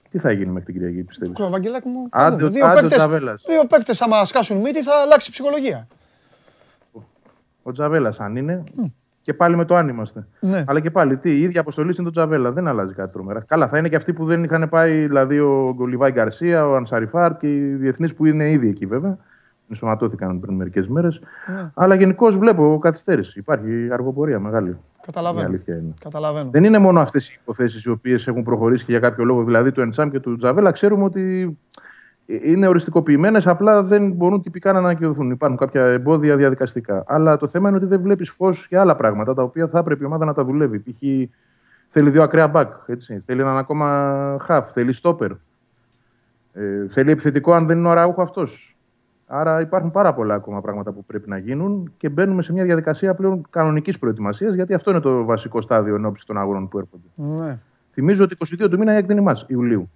Τι 0.09 0.19
θα 0.19 0.31
γίνει 0.31 0.51
μέχρι 0.51 0.63
την 0.63 0.73
Κυριακή, 0.73 1.03
πιστεύεις; 1.03 1.35
Κρο, 1.35 1.49
Βαγγελάκη 1.49 1.87
μου, 1.87 2.07
θα 2.09 2.17
Άντε, 2.17 2.35
δούμε. 2.35 2.49
δύο 2.49 2.65
άντε 2.65 2.77
ο 2.77 2.81
παίκτες, 2.81 2.97
Τζαβέλας. 2.97 3.43
δύο 3.47 3.65
παίκτες 3.65 4.01
άμα 4.01 4.25
σκάσουν 4.25 4.57
μύτη 4.57 4.83
θα 4.83 4.91
αλλάξει 5.03 5.29
η 5.29 5.31
ψυχολογία. 5.31 5.87
Ο 7.63 7.71
Τζαβέλας, 7.71 8.19
αν 8.19 8.35
είναι. 8.35 8.63
Και 9.21 9.33
πάλι 9.33 9.55
με 9.55 9.65
το 9.65 9.75
αν 9.75 9.87
είμαστε. 9.87 10.27
Ναι. 10.39 10.63
Αλλά 10.67 10.79
και 10.79 10.91
πάλι, 10.91 11.17
τι, 11.17 11.29
η 11.29 11.41
ίδια 11.41 11.61
αποστολή 11.61 11.93
είναι 11.95 12.03
το 12.05 12.11
Τζαβέλα. 12.11 12.51
Δεν 12.51 12.67
αλλάζει 12.67 12.93
κάτι 12.93 13.11
τρομερά. 13.11 13.39
Καλά, 13.47 13.67
θα 13.67 13.77
είναι 13.77 13.89
και 13.89 13.95
αυτοί 13.95 14.13
που 14.13 14.25
δεν 14.25 14.43
είχαν 14.43 14.69
πάει, 14.69 15.05
δηλαδή 15.07 15.39
ο 15.39 15.73
Γκολιβάη 15.75 16.11
Γκαρσία, 16.11 16.67
ο 16.67 16.75
Ανσαριφάρτ 16.75 17.39
και 17.39 17.53
οι 17.53 17.67
διεθνείς 17.75 18.13
που 18.15 18.25
είναι 18.25 18.49
ήδη 18.49 18.69
εκεί 18.69 18.85
βέβαια. 18.85 19.17
Ενσωματώθηκαν 19.69 20.39
πριν 20.39 20.55
μερικές 20.55 20.87
μέρες. 20.87 21.21
Ναι. 21.55 21.71
Αλλά 21.73 21.95
γενικώς 21.95 22.37
βλέπω 22.37 22.79
καθυστέρηση. 22.81 23.39
Υπάρχει 23.39 23.87
αργοπορία 23.91 24.39
μεγάλη. 24.39 24.69
Η 24.69 24.75
Καταλαβαίνω. 25.05 25.47
αλήθεια 25.47 25.75
είναι. 25.75 25.93
Καταλαβαίνω. 25.99 26.49
Δεν 26.49 26.63
είναι 26.63 26.77
μόνο 26.77 26.99
αυτές 26.99 27.29
οι 27.29 27.37
υποθέσεις 27.41 27.83
οι 27.83 27.89
οποίες 27.89 28.27
έχουν 28.27 28.43
προχωρήσει 28.43 28.85
και 28.85 28.91
για 28.91 28.99
κάποιο 28.99 29.23
λόγο, 29.23 29.43
δηλαδή 29.43 29.71
του 29.71 29.81
Εντσάμ 29.81 30.09
και 30.09 30.19
του 30.19 30.35
Τζαβέλα. 30.35 30.71
Ξέρουμε 30.71 31.03
ότι 31.03 31.57
είναι 32.25 32.67
οριστικοποιημένες, 32.67 33.47
απλά 33.47 33.83
δεν 33.83 34.11
μπορούν 34.11 34.41
τυπικά 34.41 34.71
να 34.71 34.79
ανακοινωθούν. 34.79 35.31
Υπάρχουν 35.31 35.57
κάποια 35.57 35.85
εμπόδια 35.85 36.35
διαδικαστικά. 36.35 37.03
Αλλά 37.07 37.37
το 37.37 37.47
θέμα 37.47 37.67
είναι 37.69 37.77
ότι 37.77 37.85
δεν 37.85 38.01
βλέπεις 38.01 38.29
φως 38.29 38.67
για 38.69 38.81
άλλα 38.81 38.95
πράγματα 38.95 39.33
τα 39.33 39.43
οποία 39.43 39.67
θα 39.67 39.79
έπρεπε 39.79 40.03
η 40.03 40.05
ομάδα 40.05 40.25
να 40.25 40.33
τα 40.33 40.45
δουλεύει. 40.45 40.79
Π.χ. 40.79 41.01
θέλει 41.87 42.09
δύο 42.09 42.23
ακραία 42.23 42.47
μπακ, 42.47 42.73
έτσι. 42.85 43.21
θέλει 43.25 43.41
έναν 43.41 43.57
ακόμα 43.57 44.37
χαφ, 44.41 44.71
θέλει 44.71 44.93
στόπερ. 44.93 45.31
Ε, 46.53 46.87
θέλει 46.89 47.11
επιθετικό 47.11 47.53
αν 47.53 47.67
δεν 47.67 47.77
είναι 47.77 47.89
ο 47.89 47.93
Ραούχο 47.93 48.21
αυτός. 48.21 48.77
Άρα 49.31 49.61
υπάρχουν 49.61 49.91
πάρα 49.91 50.13
πολλά 50.13 50.33
ακόμα 50.33 50.61
πράγματα 50.61 50.91
που 50.91 51.05
πρέπει 51.05 51.29
να 51.29 51.37
γίνουν 51.37 51.91
και 51.97 52.09
μπαίνουμε 52.09 52.41
σε 52.41 52.53
μια 52.53 52.63
διαδικασία 52.63 53.13
πλέον 53.13 53.45
κανονικής 53.49 53.99
προετοιμασίας, 53.99 54.53
γιατί 54.53 54.73
αυτό 54.73 54.91
είναι 54.91 54.99
το 54.99 55.23
βασικό 55.23 55.61
στάδιο 55.61 55.95
εν 55.95 56.05
ώψη 56.05 56.25
των 56.25 56.37
αγώνων 56.37 56.67
που 56.67 56.77
έρχονται. 56.79 57.07
Ναι. 57.45 57.57
Θυμίζω 57.91 58.23
ότι 58.23 58.37
22 58.61 58.69
του 58.69 58.77
μήνα 58.77 58.91
η 58.91 58.95
ΑΕΚ 58.95 59.05
δεν 59.05 59.17
είναι 59.17 59.25
μας, 59.25 59.45
Ιουλίου. 59.47 59.89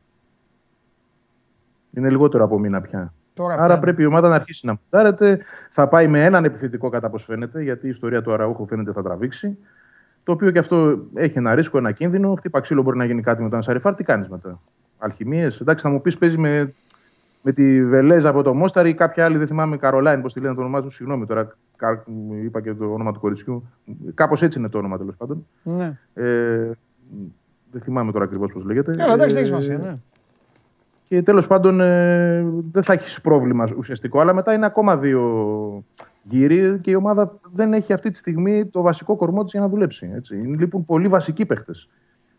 Είναι 1.91 2.10
λιγότερο 2.10 2.43
από 2.43 2.60
μήνα 2.60 2.81
πια. 2.81 3.14
Τώρα 3.34 3.53
Άρα 3.53 3.65
πια. 3.65 3.80
πρέπει 3.80 4.01
η 4.01 4.05
ομάδα 4.05 4.30
να 4.30 4.35
αρχίσει 4.35 4.65
να 4.65 4.77
μοντάρεται. 4.84 5.39
Θα 5.69 5.88
πάει 5.88 6.07
με 6.07 6.23
έναν 6.23 6.45
επιθετικό 6.45 6.89
κατά 6.89 7.10
πώς 7.10 7.23
φαίνεται, 7.23 7.61
γιατί 7.61 7.85
η 7.85 7.89
ιστορία 7.89 8.22
του 8.22 8.34
Αραούχου 8.34 8.65
φαίνεται 8.68 8.91
θα 8.91 9.03
τραβήξει. 9.03 9.57
Το 10.23 10.31
οποίο 10.31 10.51
και 10.51 10.60
αυτό 10.60 10.97
έχει 11.14 11.38
ένα 11.38 11.55
ρίσκο, 11.55 11.77
ένα 11.77 11.91
κίνδυνο. 11.91 12.35
Χτύπα 12.35 12.60
ξύλο 12.60 12.81
μπορεί 12.81 12.97
να 12.97 13.05
γίνει 13.05 13.22
κάτι 13.22 13.43
με 13.43 13.49
τον 13.49 13.61
Σαριφάρ. 13.61 13.95
Τι 13.95 14.03
κάνεις 14.03 14.27
μετά; 14.27 14.60
Αλχημίες. 14.97 15.60
Εντάξει, 15.60 15.84
θα 15.84 15.89
μου 15.91 16.01
πεις 16.01 16.18
παίζει 16.18 16.38
με, 16.38 16.73
με 17.45 17.51
τη 17.51 17.85
Βελέζα 17.85 18.29
από 18.29 18.41
το 18.41 18.53
Μόσταρ 18.53 18.85
ή 18.87 18.93
κάποια 18.93 19.25
άλλη, 19.25 19.37
δεν 19.37 19.47
θυμάμαι, 19.47 19.77
Καρολάιν, 19.77 20.21
πώς 20.21 20.33
τη 20.33 20.39
λένε 20.39 20.53
το 20.55 20.59
όνομά 20.61 20.81
τους. 20.81 20.95
Συγγνώμη 20.95 21.25
τώρα, 21.25 21.55
καρ- 21.75 22.07
είπα 22.43 22.61
και 22.61 22.73
το 22.73 22.85
όνομα 22.85 23.11
του 23.11 23.19
κοριτσιού. 23.19 23.63
Κάπως 24.13 24.41
έτσι 24.41 24.59
είναι 24.59 24.69
το 24.69 24.77
όνομα 24.77 24.97
τέλος 24.97 25.15
πάντων. 25.17 25.45
Ναι. 25.63 25.97
Ε, 26.13 26.71
δεν 27.71 27.81
θυμάμαι 27.81 28.11
τώρα 28.11 28.23
ακριβώς 28.23 28.51
πώς 28.53 28.63
λέγεται. 28.63 28.91
Καλά, 28.91 29.13
εντάξει, 29.13 29.35
δεν 29.35 29.43
έχει 29.43 29.53
Ε, 29.53 29.59
σημασία, 29.61 29.77
ναι. 29.87 29.97
Και 31.07 31.21
τέλος 31.21 31.47
πάντων 31.47 31.79
ε, 31.81 32.45
δεν 32.71 32.83
θα 32.83 32.93
έχεις 32.93 33.21
πρόβλημα 33.21 33.65
ουσιαστικό, 33.77 34.19
αλλά 34.19 34.33
μετά 34.33 34.53
είναι 34.53 34.65
ακόμα 34.65 34.97
δύο 34.97 35.83
γύρι 36.23 36.79
και 36.79 36.91
η 36.91 36.95
ομάδα 36.95 37.39
δεν 37.53 37.73
έχει 37.73 37.93
αυτή 37.93 38.11
τη 38.11 38.17
στιγμή 38.17 38.65
το 38.65 38.81
βασικό 38.81 39.15
κορμό 39.15 39.43
της 39.43 39.51
για 39.51 39.61
να 39.61 39.67
δουλέψει. 39.67 40.11
Έτσι. 40.15 40.35
Λείπουν 40.35 40.85
πολύ 40.85 41.07
βασικοί 41.07 41.45
παίχτε. 41.45 41.71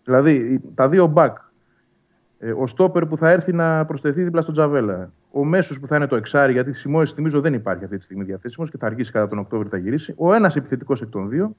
Δηλαδή 0.04 0.60
τα 0.74 0.88
δύο 0.88 1.06
μπακ, 1.06 1.36
ε, 1.36 1.40
ο 2.52 2.66
στόπερ 2.66 3.06
που 3.06 3.16
θα 3.16 3.30
έρθει 3.30 3.52
να 3.52 3.84
προσθεθεί 3.84 4.22
δίπλα 4.22 4.42
στον 4.42 4.54
Τζαβέλα, 4.54 5.12
ο 5.30 5.44
μέσος 5.44 5.80
που 5.80 5.86
θα 5.86 5.96
είναι 5.96 6.06
το 6.06 6.16
εξάρι, 6.16 6.52
γιατί 6.52 6.72
Σιμόε 6.72 7.06
θυμίζω 7.06 7.40
δεν 7.40 7.54
υπάρχει 7.54 7.84
αυτή 7.84 7.96
τη 7.96 8.04
στιγμή 8.04 8.24
διαθέσιμος 8.24 8.70
και 8.70 8.76
θα 8.78 8.86
αργήσει 8.86 9.12
κατά 9.12 9.28
τον 9.28 9.38
Οκτώβριο 9.38 9.70
θα 9.70 9.76
γυρίσει. 9.76 10.14
Ο 10.16 10.34
ένας 10.34 10.56
επιθετικός 10.56 11.02
εκ 11.02 11.08
των 11.08 11.28
δύο. 11.28 11.56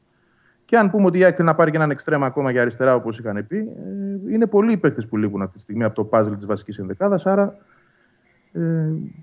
Και 0.66 0.78
αν 0.78 0.92
πούμε 0.92 1.06
ότι 1.06 1.18
η 1.18 1.24
ΑΕΚ 1.24 1.34
θέλει 1.36 1.48
να 1.48 1.56
πάρει 1.56 1.72
και 1.72 1.78
έναν 1.78 1.92
εξτρέμα 1.92 2.26
ακόμα 2.26 2.52
για 2.52 2.62
αριστερά, 2.62 2.96
όπως 2.96 3.20
είχαν 3.20 3.48
πει, 3.48 3.58
ε, 3.58 4.34
είναι 4.34 4.46
πολλοί 4.48 4.72
οι 4.72 4.78
παίκτες 4.78 5.08
που 5.08 5.18
λείπουν 5.18 5.42
αυτή 5.42 5.56
τη 5.56 5.62
στιγμή 5.62 5.84
από 5.84 5.96
το 5.96 6.04
παζλ 6.04 6.34
της 6.34 6.46
βασικής 6.46 6.78
ενδεκάδας. 6.80 7.26
Άρα 7.26 7.58
ε, 8.52 8.62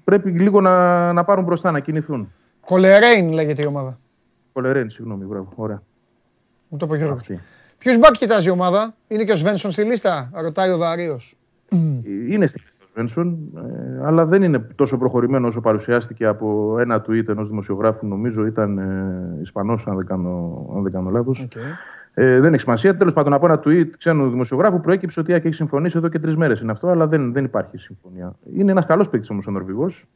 πρέπει 0.05 0.31
λίγο 0.31 0.61
να, 0.61 1.13
να 1.13 1.25
πάρουν 1.25 1.45
μπροστά, 1.45 1.71
να 1.71 1.81
κινηθούν. 1.81 2.33
Κολερέιν 2.61 3.33
λέγεται 3.33 3.63
η 3.63 3.67
ομάδα. 3.67 3.99
Κολερέν, 4.53 4.91
συγγνώμη, 4.91 5.25
μπράβο. 5.25 5.53
Ωραία. 5.55 5.83
Μου 6.69 6.79
το 6.79 6.87
είπε 6.87 6.95
ο 6.95 6.97
Γιώργος. 6.97 7.21
Αυτή. 7.21 7.41
Ποιους 7.79 7.99
μπακ 7.99 8.13
κοιτάζει 8.13 8.49
η 8.49 8.51
ομάδα, 8.51 8.95
είναι 9.09 9.25
και 9.25 9.33
ο 9.33 9.37
Σβένσον 9.37 9.71
στη 9.71 9.83
λίστα, 9.83 10.31
ρωτάει 10.35 10.71
ο 10.71 10.77
Δαρίος. 10.77 11.37
Ε, 11.73 12.35
Είναι 12.35 12.47
στη 12.47 12.61
λίστα 12.65 12.85
ο 12.85 13.23
Svensson, 13.23 13.35
ε, 13.57 14.07
αλλά 14.07 14.27
δεν 14.27 14.43
είναι 14.43 14.59
τόσο 14.75 14.99
προχωρημένο 14.99 15.47
όσο 15.47 15.61
παρουσιάστηκε 15.61 16.27
από 16.27 16.77
ένα 16.79 17.05
tweet 17.09 17.29
ενός 17.29 17.49
δημοσιογράφου, 17.49 18.07
νομίζω 18.07 18.47
ήταν 18.47 18.79
ε, 18.79 19.39
Ισπανός, 19.43 19.87
αν 19.87 19.97
δεν 19.97 20.07
κάνω, 20.07 20.67
αν 20.77 20.83
δεν 20.83 20.93
κάνω 20.93 21.11
λάθος. 21.11 21.49
Ε, 22.15 22.41
δεν 22.41 22.53
έχει 22.53 22.63
σημασία. 22.63 22.97
Τέλος 22.97 23.13
πάντων, 23.13 23.33
από 23.33 23.47
ένα 23.47 23.61
tweet 23.65 23.89
ξένου 23.99 24.31
δημοσιογράφου 24.31 24.81
προέκυψε 24.81 25.21
ότι 25.21 25.31
η 25.31 25.35
ΑΕΚ 25.35 25.45
έχει 25.45 25.55
συμφωνήσει 25.55 25.99
εδώ 25.99 26.09
και 26.09 26.19
τρεις 26.19 26.37
μέρες. 26.37 26.61
Είναι 26.61 26.73
αυτό, 26.73 26.89
αλλά 26.89 27.07
δεν, 27.07 27.33
δεν 27.33 27.45
υπάρχει 27.45 27.79
συμφωνία. 27.79 28.37
Είναι 28.57 28.71
ένας 28.71 28.87
καλός 28.87 29.09
παίκτης 29.09 29.31
όμως 29.31 29.47
ο 29.47 29.51
Νορβηγός. 29.51 30.07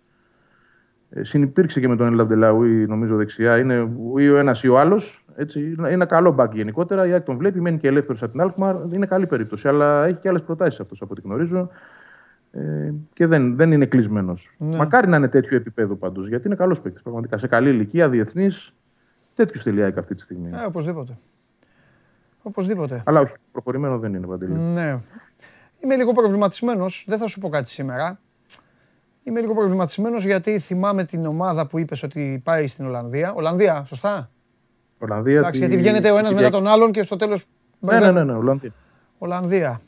Ε, 1.11 1.25
συνυπήρξε 1.25 1.81
και 1.81 1.89
με 1.89 1.97
τον 1.97 2.07
Ελαμπτελάουι, 2.07 2.87
νομίζω 2.87 3.17
δεξιά. 3.17 3.59
Είναι 3.59 3.91
ή 4.17 4.29
ο 4.31 4.37
ένας 4.37 4.63
ή 4.63 4.69
ο 4.69 4.79
άλλος. 4.79 5.25
Είναι 5.55 5.91
ένα 5.91 6.07
καλό 6.07 6.33
μπακ 6.33 6.55
γενικότερα. 6.55 7.07
Η 7.07 7.13
ΑΕΚ 7.13 7.25
τον 7.25 7.37
βλέπει, 7.37 7.61
μένει 7.61 7.79
και 7.79 7.89
ελεύθερος 7.89 8.23
από 8.23 8.33
την 8.33 8.41
Αλκμαρ. 8.41 8.77
Είναι 8.93 9.07
καλή 9.07 9.27
περίπτωση. 9.27 9.69
Αλλά 9.69 10.07
έχει 10.07 10.21
και 10.21 10.29
άλλες 10.29 10.43
προτάσεις 10.43 10.81
αυτός 10.81 11.03
από 11.03 11.13
ό,τι 11.13 11.21
γνωρίζω. 11.21 11.71
Ε, 12.53 12.93
και 13.13 13.27
δεν, 13.27 13.57
δεν 13.57 13.73
είναι 13.73 13.87
κλεισμένος. 13.87 14.55
Ναι. 14.59 14.77
Μακάρι 14.77 15.09
να 15.09 15.17
είναι 15.17 15.29
τέτοιο 15.29 15.57
επίπεδο 15.57 15.95
πάντως. 15.95 16.29
Γιατί 16.29 16.47
είναι 16.47 16.57
καλός 16.57 16.81
παίκτης. 16.81 17.03
Πραγματικά 17.03 17.39
σε 17.39 17.47
καλή 17.47 17.69
ηλικία, 17.69 18.09
διεθνής. 18.09 18.75
Τέτοιου 19.35 19.61
θέλει 19.61 19.79
η 19.79 19.83
ΑΕΚ 19.83 19.99
αυτή 19.99 20.15
τη 20.15 20.21
στιγμή. 20.23 20.51
Ε, 20.53 20.65
οπωσδήποτε. 20.67 21.17
Οπωσδήποτε. 22.43 23.03
Αλλά 23.05 23.21
όχι, 23.21 23.33
προχωρημένο 23.53 23.99
δεν 23.99 24.15
είναι 24.15 24.27
παντελή. 24.27 24.53
Ναι. 24.53 24.97
Είμαι 25.81 25.97
λίγο 25.97 26.13
προβληματισμένος, 26.13 27.05
δεν 27.09 27.19
θα 27.19 27.27
σου 27.27 27.41
πω 27.41 27.49
κάτι 27.49 27.69
σήμερα. 27.69 28.21
Είμαι 29.29 29.41
λίγο 29.41 29.55
προβληματισμένος 29.55 30.25
γιατί 30.25 30.59
θυμάμαι 30.59 31.05
την 31.05 31.27
ομάδα 31.27 31.67
που 31.67 31.79
είπες 31.79 32.03
ότι 32.03 32.41
πάει 32.45 32.67
στην 32.67 32.87
Ολλανδία. 32.87 33.33
Ολλανδία, 33.35 33.85
σωστά; 33.87 34.31
Ολλανδία. 34.99 35.39
Εντάξει, 35.39 35.61
τη- 35.61 35.67
γιατί 35.67 35.77
βγαίνετε 35.83 36.11
ο 36.11 36.17
ένας 36.19 36.29
τη- 36.31 36.37
μετά 36.37 36.51
τον 36.51 36.67
άλλον 36.67 36.93
και 36.93 37.03
στο 37.03 37.17
τέλος... 37.17 37.45
Ναι, 37.81 37.99
ναι, 37.99 38.11
ναι, 38.11 38.25
ναι, 38.25 38.33
Ολλανδία. 38.33 38.73
Ολλανδία. 39.19 39.81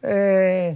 Ε, 0.00 0.72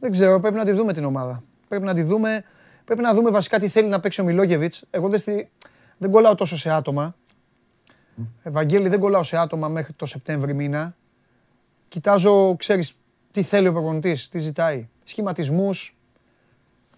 δεν 0.00 0.10
ξέρω, 0.10 0.40
πρέπει 0.40 0.56
να 0.56 0.64
τη 0.64 0.72
δούμε 0.72 0.92
την 0.92 1.04
ομάδα. 1.04 1.42
Πρέπει 1.68 1.84
να 1.84 1.94
τη 1.94 2.02
δούμε. 2.02 2.44
Πρέπει 2.84 3.02
να 3.02 3.14
δούμε 3.14 3.30
βασικά 3.30 3.58
τι 3.58 3.68
θέλει 3.68 3.88
να 3.88 4.00
παίξει 4.00 4.20
ο 4.20 4.24
Μιλόγεβιτς. 4.24 4.84
Εγώ 4.90 5.08
δεν, 5.08 5.18
στη, 5.18 5.50
δεν 5.98 6.10
κολλάω 6.10 6.34
τόσο 6.34 6.56
σε 6.56 6.70
άτομα. 6.70 7.14
Ευαγγέλη, 8.42 8.88
δεν 8.88 9.00
κολλάω 9.00 9.22
σε 9.22 9.36
άτομα 9.36 9.68
μέχρι 9.68 9.92
το 9.92 10.06
Σεπτέμβρη 10.06 10.54
μήνα. 10.54 10.94
Κοιτάζω, 11.88 12.56
ξέρεις, 12.56 12.96
τι 13.30 13.42
θέλει 13.42 13.68
ο 13.68 13.72
προπονητής, 13.72 14.28
τι 14.28 14.38
ζητάει. 14.38 14.88
Σχηματισμούς, 15.04 15.96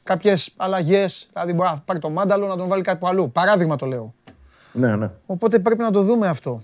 κάποιες 0.03 0.53
αλλαγές. 0.57 1.29
Δηλαδή 1.33 1.53
μπορεί 1.53 1.69
να 1.69 1.79
πάρει 1.85 1.99
το 1.99 2.11
μάνταλο 2.11 2.47
να 2.47 2.57
τον 2.57 2.69
βάλει 2.69 2.83
κάπου 2.83 3.07
αλλού. 3.07 3.31
Παράδειγμα 3.33 3.77
το 3.77 3.87
λέω. 3.87 4.15
Ναι, 4.73 4.97
ναι. 4.97 5.11
Οπότε 5.27 5.59
πρέπει 5.59 5.83
να 5.83 5.91
το 5.91 6.03
δούμε 6.03 6.27
αυτό. 6.29 6.63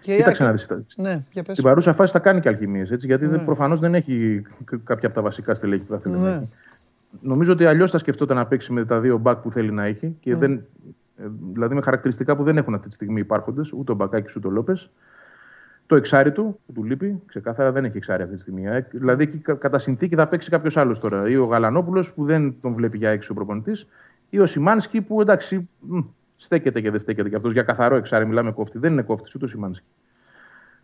Και 0.00 0.12
η 0.12 0.16
Κοίταξε 0.16 0.44
ΑΕΚ- 0.44 0.70
να 0.70 0.76
δεις. 0.76 0.86
Ναι, 0.96 1.22
για 1.32 1.42
πες. 1.42 1.52
Στην 1.52 1.64
παρούσα 1.64 1.92
φάση 1.92 2.12
θα 2.12 2.18
κάνει 2.18 2.40
και 2.40 2.48
αλχημίες, 2.48 2.90
έτσι, 2.90 3.06
γιατί 3.06 3.24
Ναι. 3.24 3.30
δεν, 3.30 3.44
προφανώς 3.44 3.78
δεν 3.78 3.94
έχει 3.94 4.42
κα- 4.64 4.80
κάποια 4.84 5.06
από 5.08 5.16
τα 5.16 5.22
βασικά 5.22 5.54
στελέχη 5.54 5.82
που 5.82 5.92
θα 5.92 5.98
θέλει 5.98 6.14
να 6.14 6.20
Ναι. 6.20 6.36
έχει. 6.36 6.48
Νομίζω 7.20 7.52
ότι 7.52 7.66
αλλιώς 7.66 7.90
θα 7.90 7.98
σκεφτόταν 7.98 8.36
να 8.36 8.46
παίξει 8.46 8.72
με 8.72 8.84
τα 8.84 9.00
δύο 9.00 9.18
μπακ 9.18 9.38
που 9.38 9.50
θέλει 9.50 9.70
να 9.72 9.84
έχει. 9.84 10.06
Ναι. 10.06 10.12
Και 10.20 10.36
δεν, 10.36 10.52
ε, 11.16 11.24
δηλαδή 11.52 11.74
με 11.74 11.80
χαρακτηριστικά 11.82 12.36
που 12.36 12.42
δεν 12.42 12.56
έχουν 12.56 12.74
αυτή 12.74 12.88
τη 12.88 12.94
στιγμή 12.94 13.20
υπάρχοντες, 13.20 13.72
ούτε 13.72 13.92
ο 13.92 13.94
Μπακάκης 13.94 14.36
ούτε 14.36 14.46
ο 14.46 14.50
Λόπες. 14.50 14.90
Το 15.86 15.96
εξάρι 15.96 16.32
του, 16.32 16.60
που 16.66 16.72
του 16.72 16.84
λείπει, 16.84 17.22
ξεκάθαρα 17.26 17.72
δεν 17.72 17.84
έχει 17.84 17.96
εξάρι 17.96 18.22
αυτή 18.22 18.34
τη 18.34 18.40
στιγμή. 18.40 18.66
Ε, 18.66 18.86
Δηλαδή 18.90 19.22
εκεί 19.22 19.38
κα- 19.38 19.54
κατά 19.54 19.78
συνθήκη 19.78 20.14
θα 20.14 20.28
παίξει 20.28 20.50
κάποιος 20.50 20.76
άλλος 20.76 20.98
τώρα. 20.98 21.28
Ή 21.28 21.36
ο 21.36 21.44
Γαλανόπουλος 21.44 22.12
που 22.12 22.24
δεν 22.24 22.54
τον 22.60 22.74
βλέπει 22.74 22.98
για 22.98 23.10
έξω 23.10 23.32
ο 23.32 23.34
προπονητής, 23.34 23.86
ή 24.30 24.38
ο 24.38 24.46
Σιμάνσκι 24.46 25.00
που 25.00 25.20
εντάξει, 25.20 25.68
μ, 25.80 25.98
Στέκεται 26.42 26.80
και 26.80 26.90
δεν 26.90 27.00
στέκεται 27.00 27.28
και 27.28 27.36
αυτός 27.36 27.52
για 27.52 27.62
καθαρό 27.62 27.96
εξάρι. 27.96 28.26
Μιλάμε 28.26 28.52
κόφτη. 28.52 28.78
Δεν 28.78 28.92
είναι 28.92 29.02
κόφτης 29.02 29.34
ούτε 29.34 29.44
ο 29.44 29.48
Σιμάνσκι. 29.48 29.86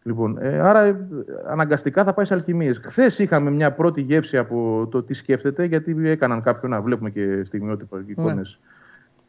Λοιπόν, 0.03 0.39
ε, 0.41 0.59
άρα 0.61 0.81
ε, 0.83 0.97
αναγκαστικά 1.49 2.05
θα 2.05 2.15
πάει 2.15 2.25
σε 2.25 2.35
αλχημίε. 2.35 2.75
Χθες 2.83 3.19
είχαμε 3.19 3.51
μια 3.51 3.73
πρώτη 3.73 4.01
γεύση 4.01 4.37
από 4.37 4.89
το 4.91 5.03
τι 5.03 5.15
σκέφτεται, 5.15 5.65
γιατί 5.65 5.97
έκαναν 6.05 6.43
κάποιον 6.43 6.71
να 6.71 6.81
βλέπουμε 6.81 7.11
και 7.11 7.45
στιγμιότυπα 7.45 8.03
και 8.03 8.11
εικόνε. 8.11 8.43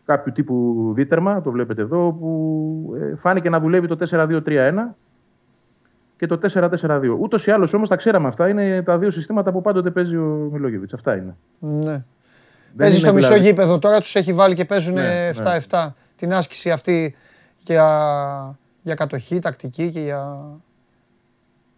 Κάποιου 0.06 0.32
τύπου 0.32 0.92
δίτερμα, 0.96 1.42
το 1.42 1.52
βλέπετε 1.52 1.82
εδώ, 1.82 2.14
που 2.14 2.98
ε, 3.02 3.16
φάνηκε 3.16 3.50
να 3.50 3.60
δουλεύει 3.60 3.88
το 3.88 3.98
4-2-3-1 4.10 4.74
και 6.20 6.28
το 6.28 6.40
4-4-2. 6.54 7.18
Ούτως 7.20 7.46
ή 7.48 7.52
άλλως 7.52 7.74
όμως 7.74 7.90
τα 7.90 7.96
ξέραμε 7.96 8.28
αυτά. 8.28 8.50
Είναι 8.50 8.82
τα 8.82 8.98
δύο 8.98 9.12
συστήματα 9.12 9.52
που 9.52 9.62
πάντοτε 9.62 9.92
παίζει 9.92 10.16
ο 10.16 10.50
Μιλόγεβιτς. 10.52 10.94
Αυτά 10.94 11.16
είναι. 11.16 11.36
Ναι. 11.60 12.04
Παίζει 12.78 13.00
στο 13.00 13.14
μισό 13.14 13.28
δηλαδή- 13.28 13.48
γήπεδο. 13.48 13.80
Τώρα 13.80 14.00
τους 14.00 14.16
έχει 14.16 14.34
βάλει 14.34 14.56
και 14.56 14.66
παίζουν 14.66 14.94
Ναι, 14.94 15.30
7-7. 15.70 15.96
Την 16.16 16.34
άσκηση 16.34 16.72
αυτή 16.72 17.16
για, 17.58 18.58
για 18.82 18.96
κατοχή, 18.96 19.40
τακτική 19.40 19.90
και 19.92 20.00
για, 20.00 20.40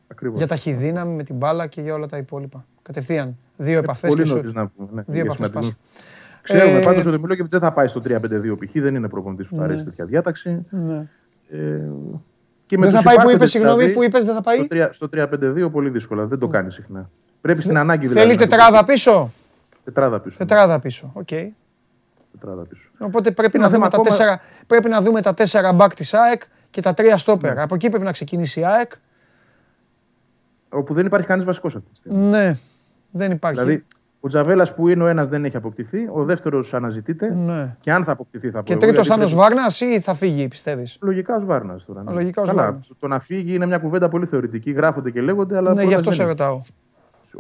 Ακριβώς. 0.07 0.37
για 0.37 0.47
ταχυδύναμη 0.47 1.15
με 1.15 1.23
την 1.23 1.35
μπάλα 1.35 1.67
και 1.67 1.81
για 1.81 1.93
όλα 1.93 2.05
τα 2.07 2.17
υπόλοιπα. 2.17 2.65
Κατευθείαν. 2.81 3.37
Δύο 3.57 3.77
επαφές 3.77 4.09
Πολύ 4.09 4.21
και 4.21 4.27
σου. 4.27 4.35
νωρίς 4.35 4.53
να 4.53 4.67
πούμε. 4.67 4.87
Ναι, 4.93 5.01
Δύο 5.01 5.13
για 5.13 5.21
επαφές 5.23 5.47
σημαντικούς. 5.47 5.75
πας. 5.75 6.01
Ξέρουμε 6.41 6.79
Ε, 6.79 6.83
πάντως 6.83 7.05
ότι 7.05 7.15
ο 7.15 7.19
Μιλόγεβιτς 7.19 7.49
δεν 7.51 7.59
θα 7.59 7.71
πάει 7.73 7.87
στο 7.87 7.99
3-5-2 8.01 8.57
π.χ. 8.57 8.71
Δεν 8.81 8.95
είναι 8.95 9.07
προπονητής 9.07 9.47
που 9.47 9.55
θα 9.55 9.63
αρέσει 9.63 9.79
Ναι. 9.79 9.83
τέτοια 9.85 10.05
διάταξη. 10.05 10.65
Ναι. 10.69 11.07
Ε, 11.51 11.81
και 12.71 12.77
με 12.77 12.85
Δεν 12.85 12.95
θα 12.95 13.01
τους 13.01 13.05
πάει 13.05 13.15
που 13.15 13.21
υπάρχοντες 13.21 13.35
είπες, 13.35 13.49
συγγνώμη, 13.49 13.77
δηλαδή, 13.77 13.93
που 13.93 14.03
είπες, 14.03 14.25
δεν 14.25 14.35
θα 14.35 14.41
πάει; 14.41 14.57
Στο 14.57 14.67
3 14.69 14.89
στο 14.91 15.09
3-5-2 15.65 15.71
πολύ 15.71 15.89
δύσκολα. 15.89 16.25
Δεν 16.25 16.39
το 16.39 16.47
κάνει 16.47 16.71
συχνά. 16.71 17.09
Πρέπει 17.41 17.61
στην 17.61 17.77
ανάγκη 17.77 18.07
δηλαδή. 18.07 18.19
Θέλει 18.19 18.31
να 18.33 18.37
το 18.43 18.47
τετράδα 18.49 18.71
κάνει. 18.75 18.85
πίσω; 18.87 19.33
Τετράδα 19.83 20.19
πίσω. 20.19 20.37
ναι. 20.39 20.45
Τετράδα 20.45 20.79
πίσω. 20.79 21.11
Οκ. 21.13 21.27
Τετράδα 22.31 22.63
πίσω. 22.69 22.89
Οπότε 22.97 23.31
πρέπει 23.31 23.57
Ένα 23.57 23.63
να, 23.63 23.69
δούμε 23.71 23.77
θέμα 23.77 23.87
τα 23.89 23.97
ακόμα- 23.97 24.17
τέσσερα, 24.17 24.39
πρέπει 24.67 24.89
να 24.89 25.01
δούμε 25.01 25.21
τα 25.21 25.33
τέσσερα 25.33 25.73
μπακ 25.73 25.93
της 25.93 26.13
ΑΕΚ 26.13 26.41
και 26.69 26.81
τα 26.81 26.93
τρία 26.93 27.17
στόπερ. 27.17 27.59
Από 27.59 27.75
εκεί 27.75 27.89
πρέπει 27.89 28.03
να 28.03 28.11
ξεκινήσει 28.11 28.59
η 28.59 28.65
ΑΕΚ. 28.65 28.91
Όπου 30.69 30.93
δεν 30.93 31.05
υπάρχει 31.05 31.27
κανείς 31.27 31.45
βασικός 31.45 31.75
αυτή 31.75 31.89
τη 31.91 31.97
στιγμή. 31.97 32.17
Ναι, 32.25 32.53
δεν 33.11 33.31
υπάρχει. 33.31 33.59
Δηλαδή, 33.59 33.85
ο 34.23 34.27
Τζαβέλας 34.27 34.73
που 34.75 34.87
είναι 34.87 35.03
ο 35.03 35.07
ένας 35.07 35.27
δεν 35.27 35.45
έχει 35.45 35.55
αποκτηθεί, 35.57 36.07
ο 36.13 36.23
δεύτερος 36.23 36.73
αναζητείται. 36.73 37.33
Ναι. 37.35 37.75
Και 37.79 37.91
αν 37.91 38.03
θα 38.03 38.11
αποκτηθεί, 38.11 38.49
θα 38.49 38.57
πω. 38.57 38.63
Και 38.63 38.71
εγώ, 38.71 38.81
τρίτος 38.81 39.07
γιατί 39.07 39.19
Θάνος 39.21 39.33
πρέπει- 39.35 39.49
Βάρνας 39.55 39.81
ή 39.81 39.99
θα 39.99 40.13
φύγει, 40.13 40.47
πιστεύεις; 40.47 40.97
Λογικά 41.01 41.35
ω 41.35 41.45
Βάρνα 41.45 41.79
τώρα. 41.85 42.03
ναι. 42.03 42.11
Λογικά 42.11 42.41
ως 42.41 42.47
Καλά, 42.47 42.61
Βάρνας. 42.63 42.87
Το 42.99 43.07
να 43.07 43.19
φύγει 43.19 43.53
είναι 43.55 43.65
μια 43.65 43.77
κουβέντα 43.77 44.09
πολύ 44.09 44.25
θεωρητική. 44.25 44.71
Γράφονται 44.71 45.11
και 45.11 45.21
λέγονται, 45.21 45.57
αλλά. 45.57 45.73
Ναι, 45.73 45.83
γι' 45.83 45.87
πρόταση 45.93 45.95
αυτό 45.95 46.09
δεν 46.09 46.13
σε 46.13 46.21
είναι. 46.21 46.31
ρωτάω. 46.31 46.61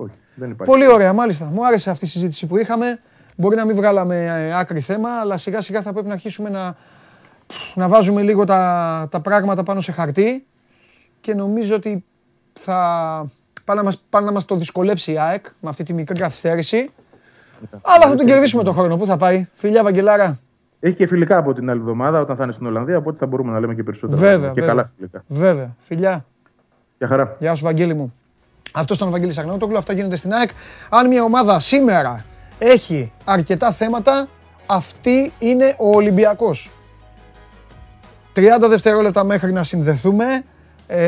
Όχι, 0.03 0.13
δεν 0.35 0.49
υπάρχει. 0.49 0.71
Πολύ 0.71 0.87
ωραία, 0.93 1.13
μάλιστα. 1.13 1.45
Μου 1.45 1.65
άρεσε 1.65 1.89
αυτή 1.89 2.05
η 2.05 2.07
συζήτηση 2.07 2.45
που 2.47 2.57
είχαμε. 2.57 2.99
Μπορεί 3.35 3.55
να 3.55 3.65
μην 3.65 3.75
βγάλαμε 3.75 4.25
ε, 4.25 4.57
άκρη 4.59 4.79
θέμα, 4.79 5.09
αλλά 5.09 5.37
σιγά 5.37 5.61
σιγά 5.61 5.81
θα 5.81 5.91
πρέπει 5.93 6.07
να 6.07 6.13
αρχίσουμε 6.13 6.49
να, 6.49 6.75
να 7.75 7.87
βάζουμε 7.87 8.21
λίγο 8.21 8.43
τα, 8.45 9.07
τα 9.11 9.21
πράγματα 9.21 9.63
πάνω 9.63 9.81
σε 9.81 9.91
χαρτί 9.91 10.45
και 11.21 11.33
νομίζω 11.33 11.75
ότι 11.75 12.05
θα 12.53 13.29
πάνε 13.65 13.79
να 13.79 13.85
μας, 13.85 14.01
πάνε 14.09 14.25
να 14.25 14.31
μας 14.31 14.45
το 14.45 14.55
δυσκολέψει 14.55 15.11
η 15.11 15.19
ΑΕΚ 15.19 15.45
με 15.59 15.69
αυτή 15.69 15.83
τη 15.83 15.93
μικρή 15.93 16.19
καθυστέρηση. 16.19 16.89
Αλλά 17.81 18.07
θα 18.07 18.15
τον 18.15 18.25
κερδίσουμε 18.25 18.63
τον 18.63 18.73
χρόνο. 18.73 18.97
Πού 18.97 19.05
θα 19.05 19.17
πάει, 19.17 19.45
φιλιά 19.53 19.83
Βαγγελάρα. 19.83 20.39
Έχει 20.79 20.95
και 20.95 21.07
φιλικά 21.07 21.37
από 21.37 21.53
την 21.53 21.69
άλλη 21.69 21.79
εβδομάδα 21.79 22.19
όταν 22.19 22.35
θα 22.35 22.43
είναι 22.43 22.51
στην 22.51 22.65
Ολλανδία, 22.65 22.97
οπότε 22.97 23.17
θα 23.17 23.25
μπορούμε 23.25 23.51
να 23.51 23.59
λέμε 23.59 23.75
και 23.75 23.83
περισσότερα. 23.83 24.19
Βέβαια, 24.19 24.47
και 24.47 24.61
βέβαια. 24.61 24.65
καλά 24.65 24.91
φιλικά. 24.95 25.23
Βέβαια, 25.27 25.75
φιλιά. 25.81 26.25
Γεια 26.97 27.07
χαρά. 27.07 27.35
Γεια 27.39 27.55
σου, 27.55 27.63
Βαγγέλη 27.63 27.93
μου. 27.93 28.13
Αυτός 28.71 28.97
ήταν 28.97 29.07
ο 29.07 29.11
Βαγγέλης 29.11 29.37
Αγνότογλου, 29.37 29.77
αυτά 29.77 29.93
γίνονται 29.93 30.15
στην 30.15 30.33
ΑΕΚ. 30.33 30.49
Αν 30.89 31.07
μια 31.07 31.23
ομάδα 31.23 31.59
σήμερα 31.59 32.25
έχει 32.59 33.11
αρκετά 33.23 33.71
θέματα, 33.71 34.27
αυτή 34.65 35.31
είναι 35.39 35.75
ο 35.77 35.89
Ολυμπιακός. 35.89 36.71
30 38.35 38.41
δευτερόλεπτα 38.69 39.23
μέχρι 39.23 39.51
να 39.51 39.63
συνδεθούμε 39.63 40.43
ε, 40.87 41.01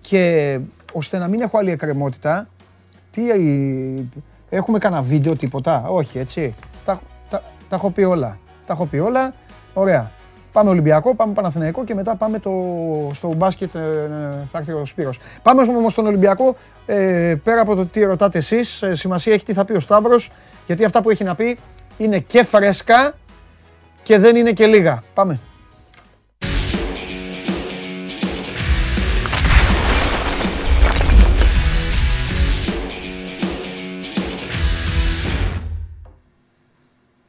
και 0.00 0.58
ώστε 0.92 1.18
να 1.18 1.28
μην 1.28 1.40
έχω 1.40 1.58
άλλη 1.58 1.70
εκκρεμότητα, 1.70 2.48
τι, 3.10 3.22
έχουμε 4.48 4.78
κανένα 4.78 5.02
βίντεο 5.02 5.36
τίποτα, 5.36 5.84
όχι 5.88 6.18
έτσι, 6.18 6.54
τα, 6.84 7.00
τα, 7.30 7.42
τα 7.68 7.76
έχω 7.76 7.90
πει 7.90 8.02
όλα, 8.02 8.38
τα 8.66 8.72
έχω 8.72 8.86
πει 8.86 8.98
όλα, 8.98 9.34
ωραία. 9.74 10.10
Πάμε 10.52 10.70
Ολυμπιακό, 10.70 11.14
πάμε 11.14 11.32
Παναθηναϊκό 11.32 11.84
και 11.84 11.94
μετά 11.94 12.16
πάμε 12.16 12.38
το, 12.38 12.50
στο 13.14 13.34
μπάσκετ, 13.34 13.74
ε, 13.74 13.78
ε, 13.78 14.46
θα 14.50 14.58
έρθει 14.58 14.72
ο 14.72 14.84
Σπύρος. 14.84 15.18
Πάμε 15.42 15.62
όμως 15.62 15.92
στον 15.92 16.06
Ολυμπιακό, 16.06 16.56
ε, 16.86 17.34
πέρα 17.44 17.60
από 17.60 17.74
το 17.74 17.86
τι 17.86 18.04
ρωτάτε 18.04 18.38
εσείς, 18.38 18.82
ε, 18.82 18.94
σημασία 18.94 19.32
έχει 19.32 19.44
τι 19.44 19.52
θα 19.52 19.64
πει 19.64 19.72
ο 19.72 19.80
Σταύρος, 19.80 20.30
γιατί 20.66 20.84
αυτά 20.84 21.02
που 21.02 21.10
έχει 21.10 21.24
να 21.24 21.34
πει 21.34 21.58
είναι 21.98 22.18
και 22.18 22.44
φρέσκα 22.44 23.14
και 24.02 24.18
δεν 24.18 24.36
είναι 24.36 24.52
και 24.52 24.66
λίγα. 24.66 25.02
Πάμε. 25.14 25.38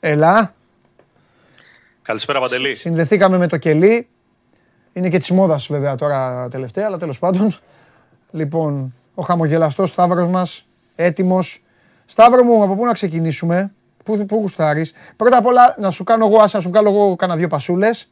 Ελά. 0.04 0.54
Καλησπέρα, 2.02 2.40
Παντελή. 2.40 2.76
Συνδεθήκαμε 2.76 3.38
με 3.38 3.48
το 3.48 3.58
κελί. 3.58 4.08
Είναι 4.94 5.10
και 5.10 5.18
της 5.18 5.30
μόδας 5.32 5.68
βέβαια 5.68 5.96
τώρα 5.96 6.48
τελευταία, 6.50 6.86
αλλά 6.86 6.98
τέλος 6.98 7.20
πάντων. 7.20 7.56
Λοιπόν, 8.32 8.94
ο 9.14 9.22
χαμογελαστός 9.22 9.90
Σταύρος 9.90 10.30
μας, 10.30 10.64
έτοιμος. 10.96 11.64
Σταύρο 12.06 12.44
μου, 12.44 12.64
από 12.64 12.76
πού 12.76 12.86
να 12.86 12.94
ξεκινήσουμε, 12.94 13.74
πού, 14.04 14.26
πού 14.26 14.36
γουστάρεις; 14.36 14.94
Πρώτα 15.16 15.38
απ' 15.38 15.46
όλα 15.46 15.76
να 15.80 15.92
σου 15.92 16.04
κάνω 16.04 16.28
εγώ, 16.28 16.42
ας 16.42 16.54
να 16.54 16.60
σου 16.60 16.70
κάνω 16.70 16.90
εγώ 16.90 17.16
κάνα 17.16 17.36
δύο 17.36 17.48
πασούλες, 17.48 18.12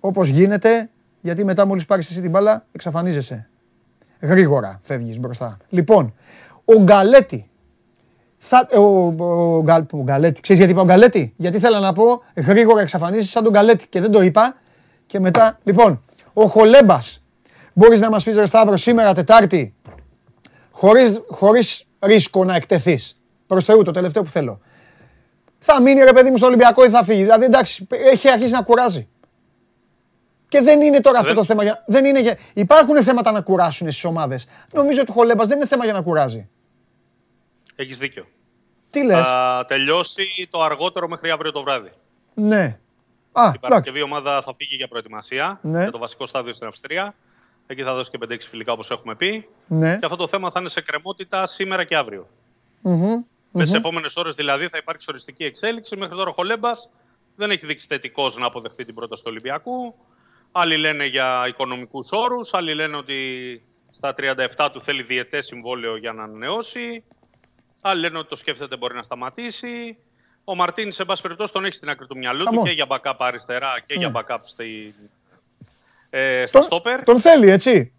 όπως 0.00 0.28
γίνεται, 0.28 0.90
γιατί 1.20 1.44
μετά 1.44 1.66
μόλις 1.66 1.84
πάρεις 1.84 2.10
εσύ 2.10 2.20
την 2.20 2.30
μπάλα, 2.30 2.66
εξαφανίζεσαι. 2.72 3.48
Γρήγορα 4.20 4.80
φεύγεις 4.82 5.18
μπροστά. 5.18 5.56
Λοιπόν, 5.68 6.14
ο 6.64 6.82
Γκαλέτη 6.82 7.50
θα, 8.44 8.68
ο, 8.76 8.80
ο, 9.24 9.62
Γκαλ, 9.62 9.84
ο 9.92 9.96
Γκαλέτη. 10.02 10.40
Ξέρεις 10.40 10.60
γιατί 10.62 10.74
είπα 10.74 10.82
ο 10.82 10.84
Γκαλέτη; 10.90 11.32
Γιατί 11.36 11.58
θέλω 11.58 11.78
να 11.78 11.92
πω 11.92 12.22
γρήγορα 12.36 12.80
εξαφανίζεις 12.80 13.30
σαν 13.30 13.42
τον 13.42 13.52
Γκαλέτη 13.52 13.88
και 13.88 14.00
δεν 14.00 14.10
το 14.10 14.22
είπα. 14.22 14.56
Και 15.06 15.20
μετά, 15.20 15.58
λοιπόν, 15.62 16.04
ο 16.32 16.46
Χολέμπας. 16.46 17.22
Μπορείς 17.72 18.00
να 18.00 18.10
μας 18.10 18.24
πεις 18.24 18.36
ρε 18.36 18.46
Σταύρο 18.46 18.76
σήμερα 18.76 19.14
Τετάρτη 19.14 19.74
χωρίς, 20.70 21.20
χωρίς 21.28 21.86
ρίσκο 22.00 22.44
να 22.44 22.54
εκτεθείς. 22.54 23.20
Προς 23.46 23.64
Θεού 23.64 23.82
το 23.82 23.90
τελευταίο 23.90 24.22
που 24.22 24.30
θέλω. 24.30 24.60
Θα 25.58 25.80
μείνει 25.82 26.02
ρε 26.02 26.12
παιδί 26.12 26.30
μου 26.30 26.36
στο 26.36 26.46
Ολυμπιακό 26.46 26.84
ή 26.84 26.90
θα 26.90 27.04
φύγει. 27.04 27.22
Δηλαδή 27.22 27.44
εντάξει, 27.44 27.86
έχει 28.12 28.30
αρχίσει 28.30 28.52
να 28.52 28.62
κουράζει. 28.62 29.08
Και 30.48 30.60
δεν 30.60 30.80
είναι 30.80 31.00
τώρα 31.00 31.18
αυτό 31.18 31.28
Δεν- 31.30 31.38
το 31.38 31.44
θέμα. 31.44 31.62
Για, 31.62 31.84
δεν 31.86 32.04
είναι 32.04 32.20
για, 32.20 32.36
υπάρχουν 32.54 33.02
θέματα 33.02 33.32
να 33.32 33.40
κουράσουν 33.40 33.90
στις 33.90 34.04
ομάδες. 34.04 34.46
Νομίζω 34.72 35.00
ότι 35.00 35.10
ο 35.10 35.14
Χολέμπας 35.14 35.48
δεν 35.48 35.56
είναι 35.56 35.66
θέμα 35.66 35.84
για 35.84 35.92
να 35.92 36.00
κουράζει. 36.02 36.48
Έχεις 37.76 37.98
δίκιο. 37.98 38.26
Τι 38.90 39.04
λες; 39.04 39.18
Θα 39.20 39.64
τελειώσει 39.68 40.48
το 40.50 40.62
αργότερο 40.62 41.08
μέχρι 41.08 41.30
αύριο 41.30 41.52
το 41.52 41.62
βράδυ. 41.62 41.90
Ναι. 42.34 42.56
Α, 42.62 42.70
Την 43.32 43.42
εντάξει. 43.42 43.58
Παρασκευή 43.60 43.98
η 43.98 44.02
ομάδα 44.02 44.42
θα 44.42 44.54
φύγει 44.54 44.76
για 44.76 44.88
προετοιμασία 44.88 45.58
Ναι. 45.62 45.82
για 45.82 45.90
το 45.90 45.98
βασικό 45.98 46.26
στάδιο 46.26 46.52
στην 46.52 46.66
Αυστρία. 46.66 47.14
Εκεί 47.66 47.82
θα 47.82 47.94
δώσει 47.94 48.10
και 48.10 48.18
5-6 48.18 48.48
φιλικά 48.48 48.72
όπως 48.72 48.90
έχουμε 48.90 49.14
πει. 49.14 49.48
Ναι. 49.66 49.96
Και 49.98 50.04
αυτό 50.04 50.16
το 50.16 50.28
θέμα 50.28 50.50
θα 50.50 50.60
είναι 50.60 50.68
σε 50.68 50.80
κρεμότητα 50.80 51.46
σήμερα 51.46 51.84
και 51.84 51.96
αύριο. 51.96 52.28
Μμμ. 52.80 53.22
Με 53.54 53.62
τις 53.62 53.74
επόμενες 53.74 54.16
ώρες 54.16 54.34
δηλαδή 54.34 54.68
θα 54.68 54.78
υπάρξει 54.78 55.06
οριστική 55.10 55.44
εξέλιξη. 55.44 55.96
Μέχρι 55.96 56.16
τώρα 56.16 56.30
ο 56.30 56.32
Χολέμπας 56.32 56.90
δεν 57.36 57.50
έχει 57.50 57.66
δείξει 57.66 57.86
θετικός 57.86 58.36
να 58.36 58.46
αποδεχθεί 58.46 58.84
την 58.84 58.94
πρόταση 58.94 59.22
του 59.22 59.28
Ολυμπιακού. 59.30 59.94
Άλλοι 60.52 60.76
λένε 60.76 61.04
για 61.04 61.44
οικονομικούς 61.48 62.08
όρους, 62.12 62.54
άλλοι 62.54 62.74
λένε 62.74 62.96
ότι 62.96 63.16
στα 63.88 64.14
37 64.56 64.68
του 64.72 64.80
θέλει 64.80 65.02
διετές 65.02 65.46
συμβόλαιο 65.46 65.96
για 65.96 66.12
να 66.12 66.22
ανανεώσει. 66.22 67.04
Άλλοι 67.84 68.00
λένε 68.00 68.18
ότι 68.18 68.28
το 68.28 68.36
σκέφτεται 68.36 68.76
μπορεί 68.76 68.94
να 68.94 69.02
σταματήσει. 69.02 69.98
Ο 70.44 70.54
Μαρτίνς, 70.54 70.94
σε 70.94 71.04
πάση 71.04 71.22
περιπτώσει, 71.22 71.52
τον 71.52 71.64
έχει 71.64 71.74
στην 71.74 71.88
άκρη 71.88 72.06
του 72.06 72.16
μυαλού 72.16 72.38
του 72.38 72.44
Χαμός. 72.44 72.68
και 72.68 72.74
για 72.74 72.86
backup 72.88 73.14
αριστερά 73.18 73.80
και 73.86 73.94
για 73.94 74.08
Ναι. 74.08 74.20
backup 74.20 74.38
στη, 74.42 74.94
ε, 76.10 76.46
στα 76.46 76.58
Τον, 76.58 76.66
στόπερ. 76.66 77.04
τον 77.04 77.20
θέλει, 77.20 77.48
έτσι. 77.50 77.92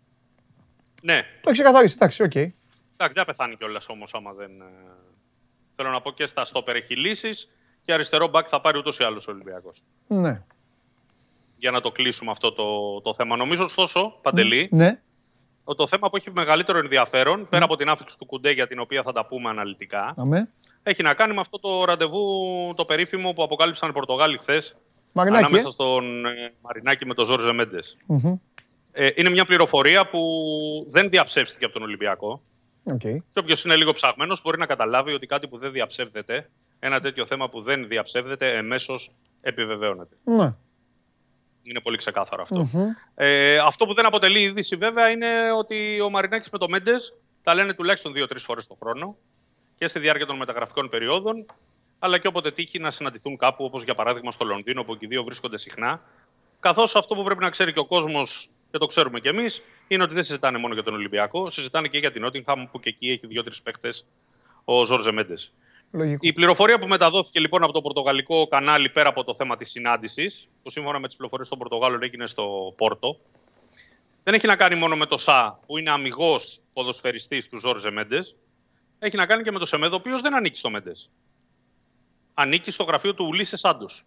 Ναι, 1.02 1.22
Το 1.22 1.50
έχει 1.50 1.54
ξεκαθαρίσει. 1.54 1.94
Εντάξει, 1.98 2.24
οκ. 2.24 2.36
Εντάξει, 2.36 2.54
δεν 2.98 3.14
θα 3.14 3.26
πεθάνει 3.26 3.56
κιόλας 3.56 3.90
όμως 3.90 4.14
άμα 4.14 4.34
δεν. 4.34 4.62
ε, 4.62 4.66
Θέλω 5.76 5.90
να 5.90 6.02
πω 6.02 6.12
και 6.12 6.26
στα 6.26 6.46
στόπερ 6.46 6.76
έχει 6.76 6.96
λύσεις 6.96 7.50
και 7.82 7.94
αριστερό 7.94 8.28
μπακ 8.28 8.46
θα 8.50 8.62
πάρει 8.62 8.78
ούτως 8.78 9.00
ή 9.00 9.04
άλλως 9.04 9.28
ο 9.28 9.32
Ολυμπιακός. 9.32 9.84
Ναι. 10.08 10.42
Για 11.58 11.72
να 11.72 11.82
το 11.82 11.92
κλείσουμε 11.92 12.32
αυτό 12.32 12.52
το, 12.54 13.02
το 13.02 13.14
θέμα. 13.14 13.36
Νομίζω, 13.36 13.64
ωστόσο, 13.64 14.20
Παντελή, 14.22 14.68
Ναι. 14.72 15.02
Ότι 15.64 15.78
το 15.78 15.88
θέμα 15.88 16.10
που 16.10 16.16
έχει 16.16 16.32
μεγαλύτερο 16.32 16.78
ενδιαφέρον, 16.78 17.48
πέρα 17.50 17.64
από 17.64 17.76
την 17.76 17.90
άφηξη 17.90 18.18
του 18.18 18.26
Κουντέ 18.26 18.52
για 18.52 18.68
την 18.68 18.80
οποία 18.80 19.04
θα 19.04 19.12
τα 19.12 19.26
πούμε 19.26 19.50
αναλυτικά, 19.50 20.14
Αμέ. 20.18 20.50
έχει 20.84 21.04
να 21.04 21.14
κάνει 21.14 21.34
με 21.34 21.40
αυτό 21.40 21.60
το 21.60 21.86
ραντεβού 21.86 22.24
το 22.76 22.86
περίφημο 22.86 23.34
που 23.34 23.44
αποκάλυψαν 23.44 23.90
οι 23.90 23.94
Πορτογάλοι 23.94 24.38
χθες 24.38 24.76
Μαρινάκι, 25.12 25.44
ανάμεσα 25.44 25.68
ε. 25.68 25.72
στον 25.72 26.26
ε, 26.26 26.54
Μαρινάκη 26.62 27.06
με 27.06 27.14
τον 27.14 27.26
Ζόρζε 27.26 27.52
Μέντες. 27.52 27.98
Μμμ. 28.06 28.36
Ε, 28.92 29.10
είναι 29.16 29.30
μια 29.30 29.46
πληροφορία 29.46 30.10
που 30.10 30.20
δεν 30.90 31.10
διαψεύστηκε 31.10 31.66
από 31.66 31.74
τον 31.74 31.84
Ολυμπιακό. 31.84 32.42
Οκ. 32.84 33.00
Και 33.00 33.40
όποιος 33.40 33.64
είναι 33.66 33.76
λίγο 33.76 33.92
ψαγμένος 33.92 34.42
μπορεί 34.42 34.58
να 34.58 34.66
καταλάβει 34.66 35.14
ότι 35.14 35.26
κάτι 35.26 35.48
που 35.48 35.58
δεν 35.58 35.72
διαψεύδεται 35.72 36.50
Ένα 36.80 37.00
τέτοιο 37.00 37.26
θέμα 37.26 37.50
που 37.50 37.62
δεν 37.62 37.88
διαψεύδεται, 37.88 38.58
εμμέσως 38.58 39.12
επιβεβαιώνεται. 39.42 40.16
Ναι. 40.24 40.54
Είναι 41.64 41.80
πολύ 41.80 41.98
ξεκάθαρο 41.98 42.42
αυτό. 42.42 42.68
Ε, 43.16 43.58
αυτό 43.58 43.86
που 43.86 43.94
δεν 43.94 44.06
αποτελεί 44.06 44.42
είδηση 44.42 44.76
βέβαια 44.76 45.10
είναι 45.10 45.52
ότι 45.52 46.02
ο 46.02 46.10
Μαρινάκης 46.10 46.50
με 46.50 46.58
το 46.58 46.70
Μέντες 46.70 47.14
τα 47.44 47.54
λένε 47.54 47.74
τουλάχιστον 47.74 48.14
δύο-τρεις 48.14 48.44
φορές 48.44 48.68
το 48.68 48.74
χρόνο 48.74 49.18
και 49.76 49.88
στη 49.88 50.00
διάρκεια 50.00 50.26
των 50.26 50.38
μεταγραφικών 50.38 50.90
περιόδων, 50.90 51.46
αλλά 52.00 52.18
και 52.18 52.28
όποτε 52.28 52.52
τύχει 52.52 52.80
να 52.80 52.92
συναντηθούν 52.92 53.38
κάπου, 53.38 53.66
όπως 53.66 53.84
για 53.84 53.96
παράδειγμα 53.96 54.32
στο 54.32 54.46
Λονδίνο, 54.46 54.84
που 54.84 54.98
και 54.98 55.06
οι 55.06 55.08
δύο 55.08 55.24
βρίσκονται 55.24 55.58
συχνά. 55.58 56.02
Καθώς 56.60 56.96
αυτό 56.96 57.16
που 57.16 57.24
πρέπει 57.24 57.42
να 57.42 57.50
ξέρει 57.50 57.74
και 57.74 57.80
ο 57.80 57.86
κόσμος, 57.86 58.50
και 58.72 58.78
το 58.78 58.86
ξέρουμε 58.86 59.20
κι 59.20 59.28
εμείς, 59.28 59.64
είναι 59.88 60.04
ότι 60.04 60.14
δεν 60.14 60.24
συζητάνε 60.24 60.58
μόνο 60.58 60.74
για 60.74 60.84
τον 60.84 60.94
Ολυμπιακό, 60.94 61.50
συζητάνε 61.50 61.88
και 61.88 61.98
για 61.98 62.12
την 62.12 62.22
Νότιγχαμ, 62.22 62.68
που 62.72 62.80
και 62.80 62.90
εκεί 62.90 63.12
έχει 63.12 63.28
δύο-τρεις 63.28 63.62
παίχτε 63.62 63.90
ο 64.66 64.84
Ζόρζε 64.84 65.12
Μέντες. 65.12 65.54
Λογικό. 65.96 66.18
Η 66.22 66.34
πληροφορία 66.34 66.78
που 66.78 66.88
μεταδόθηκε 66.88 67.40
λοιπόν 67.40 67.64
από 67.64 67.74
το 67.74 67.82
πορτογαλικό 67.82 68.48
κανάλι 68.48 68.90
πέρα 68.90 69.10
από 69.10 69.24
το 69.24 69.36
θέμα 69.36 69.56
της 69.56 69.70
συνάντησης, 69.70 70.48
που 70.64 70.70
σύμφωνα 70.70 71.00
με 71.00 71.08
τις 71.08 71.16
πληροφορίες 71.16 71.50
των 71.50 71.58
Πορτογάλων 71.58 72.04
έγινε 72.04 72.28
στο 72.28 72.74
Πόρτο, 72.78 73.20
δεν 74.24 74.34
έχει 74.34 74.48
να 74.48 74.56
κάνει 74.56 74.76
μόνο 74.76 74.96
με 74.96 75.06
το 75.06 75.18
ΣΑ, 75.18 75.60
που 75.66 75.78
είναι 75.78 75.92
αμυγός 75.92 76.62
ποδοσφαιριστής 76.74 77.48
του 77.50 77.58
Ζόρζε 77.58 77.92
Μέντες. 77.92 78.36
Έχει 79.00 79.16
να 79.16 79.26
κάνει 79.26 79.44
και 79.44 79.52
με 79.52 79.60
το 79.60 79.66
ΣΕΜΕΔ, 79.66 79.94
ο 79.94 79.96
οποίος 79.96 80.22
δεν 80.22 80.36
ανήκει 80.36 80.58
στο 80.58 80.70
Μέντες. 80.70 81.12
Ανήκει 82.34 82.72
στο 82.72 82.84
γραφείο 82.84 83.14
του 83.14 83.26
Ουλίσε 83.26 83.58
Σάντος. 83.58 84.06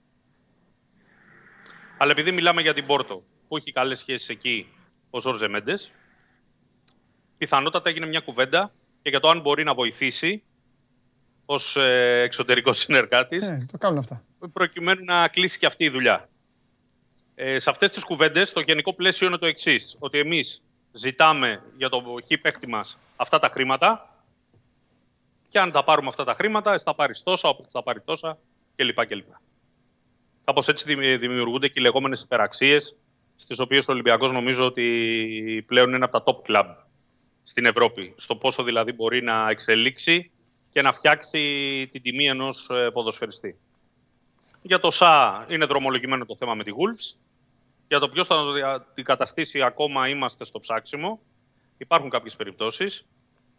Αλλά 1.99 2.11
επειδή 2.11 2.33
μιλάμε 2.33 2.63
για 2.63 2.75
την 2.75 2.87
Πόρτο, 2.87 3.23
που 3.49 3.57
έχει 3.57 3.73
καλές 3.73 3.99
σχέσεις 3.99 4.29
εκεί 4.29 4.69
ο 5.11 5.21
Ζόρζε 5.21 5.49
Μέντες, 5.49 5.93
πιθανότατα 7.39 7.89
έγινε 7.89 8.07
μια 8.07 8.21
κουβέντα 8.21 8.73
και 9.03 9.09
για 9.09 9.21
το 9.21 9.29
αν 9.29 9.41
μπορεί 9.41 9.65
να 9.65 9.75
βοηθήσει 9.75 10.43
ως 11.47 11.77
ε, 11.77 12.21
εξωτερικός 12.25 12.79
συνεργάτης, 12.79 13.49
Ε, 13.49 13.67
το 13.73 13.79
κάνουν 13.79 13.99
αυτά. 13.99 14.25
προκειμένου 14.53 15.05
να 15.05 15.29
κλείσει 15.29 15.59
και 15.59 15.67
αυτή 15.67 15.85
η 15.85 15.89
δουλειά. 15.89 16.29
Ε, 17.35 17.59
σε 17.59 17.71
αυτές 17.71 17.91
τις 17.91 18.05
κουβέντες 18.05 18.53
το 18.53 18.61
γενικό 18.61 18.95
πλαίσιο 18.95 19.27
είναι 19.27 19.37
το 19.39 19.47
εξής. 19.47 19.97
Ότι 19.99 20.19
εμείς 20.19 20.63
ζητάμε 20.93 21.63
για 21.77 21.89
το 21.89 22.03
χ 22.25 22.41
παίχτη 22.41 22.69
μας 22.69 22.99
αυτά 23.17 23.39
τα 23.39 23.49
χρήματα 23.49 24.15
και 25.49 25.59
αν 25.59 25.73
τα 25.73 25.85
πάρουμε 25.85 26.09
αυτά 26.09 26.25
τα 26.25 26.35
χρήματα, 26.35 26.73
εσύ 26.73 26.85
θα 26.85 26.95
πάρεις 26.95 27.23
τόσα, 27.23 27.49
όπως 27.49 27.67
θα 27.69 27.83
πάρει 27.83 28.01
τόσα 28.01 28.39
κλπ. 28.77 29.07
κλπ. 29.07 29.27
Κάπως 30.45 30.69
έτσι 30.69 30.85
δημι- 30.87 31.19
δημιουργούνται 31.19 31.67
και 31.69 31.79
οι 31.81 31.83
λεγόμενες 31.83 32.23
υπεραξίες 32.23 32.97
στις 33.37 33.59
οποίες 33.59 33.89
ο 33.89 33.93
Ολυμπιακός 33.93 34.33
νομίζω 34.33 34.65
ότι 34.65 35.65
πλέον 35.67 35.95
είναι 35.95 36.05
από 36.05 36.23
τα 36.23 36.25
top 36.45 36.51
club 36.53 36.75
στην 37.43 37.65
Ευρώπη. 37.67 38.15
Στο 38.17 38.37
πόσο 38.37 38.63
δηλαδή 38.63 38.93
μπορεί 38.93 39.23
να 39.23 39.51
εξελίξει 39.51 40.31
και 40.77 40.83
να 40.83 40.93
φτιάξει 40.93 41.41
την 41.91 42.03
τιμή 42.03 42.29
ενός 42.29 42.71
ε, 42.71 42.91
ποδοσφαιριστή. 42.93 43.57
Για 44.63 44.79
το 44.79 44.91
ΣΑ 44.91 45.47
είναι 45.49 45.65
δρομολογημένο 45.65 46.25
το 46.27 46.37
θέμα 46.37 46.55
με 46.55 46.65
τη 46.65 46.71
Wolves. 46.75 47.19
Για 47.89 47.99
το 47.99 48.09
ποιος 48.09 48.27
θα 48.27 48.35
το 48.35 48.67
αντικαταστήσει 48.67 49.63
ακόμα 49.63 50.09
είμαστε 50.09 50.45
στο 50.45 50.61
ψάξιμο. 50.61 51.21
Υπάρχουν 51.79 52.11
κάποιες 52.11 52.37
περιπτώσεις. 52.37 53.07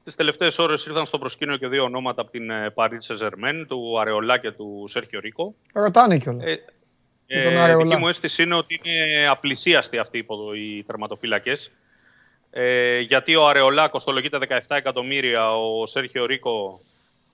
Τις 0.03 0.15
τελευταίες 0.15 0.57
ώρες 0.59 0.85
ήρθαν 0.85 1.05
στο 1.05 1.17
προσκήνιο 1.19 1.57
και 1.57 1.67
δύο 1.67 1.83
ονόματα 1.83 2.21
από 2.21 2.31
την 2.31 2.49
ε, 2.49 2.73
Paris 2.75 2.97
Saint-Germain, 3.07 3.65
του 3.67 3.99
Αρεολά 3.99 4.37
και 4.37 4.51
του 4.51 4.83
Σέρχιο 4.87 5.19
Ρίκο. 5.19 5.55
Ρωτάνε 5.73 6.17
κιόλας. 6.17 6.43
Ε, 6.45 6.63
Με 7.37 7.43
τον 7.43 7.53
ε, 7.53 7.59
Αρεολά. 7.59 7.83
δική 7.83 7.95
μου 7.95 8.07
αίσθηση 8.07 8.43
είναι 8.43 8.55
ότι 8.55 8.79
είναι 8.83 9.27
απλησίαστοι 9.27 9.97
αυτοί 9.97 10.17
οι, 10.17 10.23
ποδο- 10.23 10.53
οι 10.55 10.83
τερματοφύλακες. 10.85 11.71
Ε, 12.49 12.99
γιατί 12.99 13.35
ο 13.35 13.47
Αρεολά 13.47 13.87
κοστολογείται 13.87 14.37
17 14.49 14.59
εκατομμύρια, 14.67 15.55
ο 15.55 15.85
Σέρχιο 15.85 16.25
Ρίκο, 16.25 16.81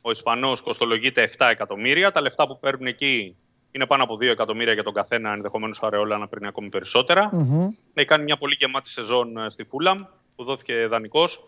ο 0.06 0.12
Ισπανός, 0.12 0.62
κοστολογείται 0.62 1.30
7 1.38 1.48
εκατομμύρια. 1.52 2.12
Τα 2.12 2.22
λεφτά 2.22 2.48
που 2.48 2.60
παίρνουν 2.60 2.88
εκεί 2.88 3.36
είναι 3.72 3.86
πάνω 3.86 4.04
από 4.04 4.16
2 4.16 4.22
εκατομμύρια 4.22 4.74
για 4.74 4.84
τον 4.84 4.94
καθένα, 4.94 5.32
ενδεχομένως 5.32 5.82
ο 5.82 5.88
Αρεολά 5.88 6.18
να 6.18 6.28
παίρνει 6.28 6.48
ακόμη 6.48 6.70
περισσότερα. 6.70 7.30
Μμμ. 7.32 7.70
Έχει 7.94 8.08
κάνει 8.08 8.24
μια 8.24 8.38
πολύ 8.38 8.56
γεμάτη 8.60 8.90
σεζόν 8.90 9.38
ε, 9.38 9.50
στη 9.50 9.64
Φούλαμ, 9.64 10.04
που 10.36 10.44
δόθηκε 10.44 10.88
δανεικός. 10.88 11.44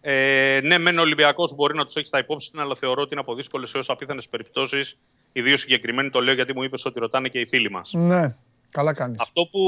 Ε, 0.00 0.60
ναι, 0.62 0.78
μεν 0.78 0.98
ο 0.98 1.02
Ολυμπιακός 1.02 1.54
μπορεί 1.54 1.76
να 1.76 1.84
τους 1.84 1.96
έχει 1.96 2.06
στα 2.06 2.18
υπόψη, 2.18 2.52
του, 2.52 2.60
αλλά 2.60 2.74
θεωρώ 2.74 3.02
ότι 3.02 3.08
είναι 3.12 3.20
από 3.20 3.34
δύσκολες 3.34 3.74
έως 3.74 3.90
απίθανες 3.90 4.28
περιπτώσεις. 4.28 4.98
Οι 5.32 5.42
δύο 5.42 5.56
συγκεκριμένοι 5.56 6.10
το 6.10 6.20
λέω 6.20 6.34
γιατί 6.34 6.54
μου 6.54 6.62
είπες 6.62 6.84
ότι 6.84 6.98
ρωτάνε 6.98 7.28
και 7.28 7.40
οι 7.40 7.46
φίλοι 7.46 7.70
μας. 7.70 7.92
Ναι, 7.92 8.36
καλά 8.70 8.94
κάνεις. 8.94 9.20
Αυτό 9.20 9.42
που 9.50 9.60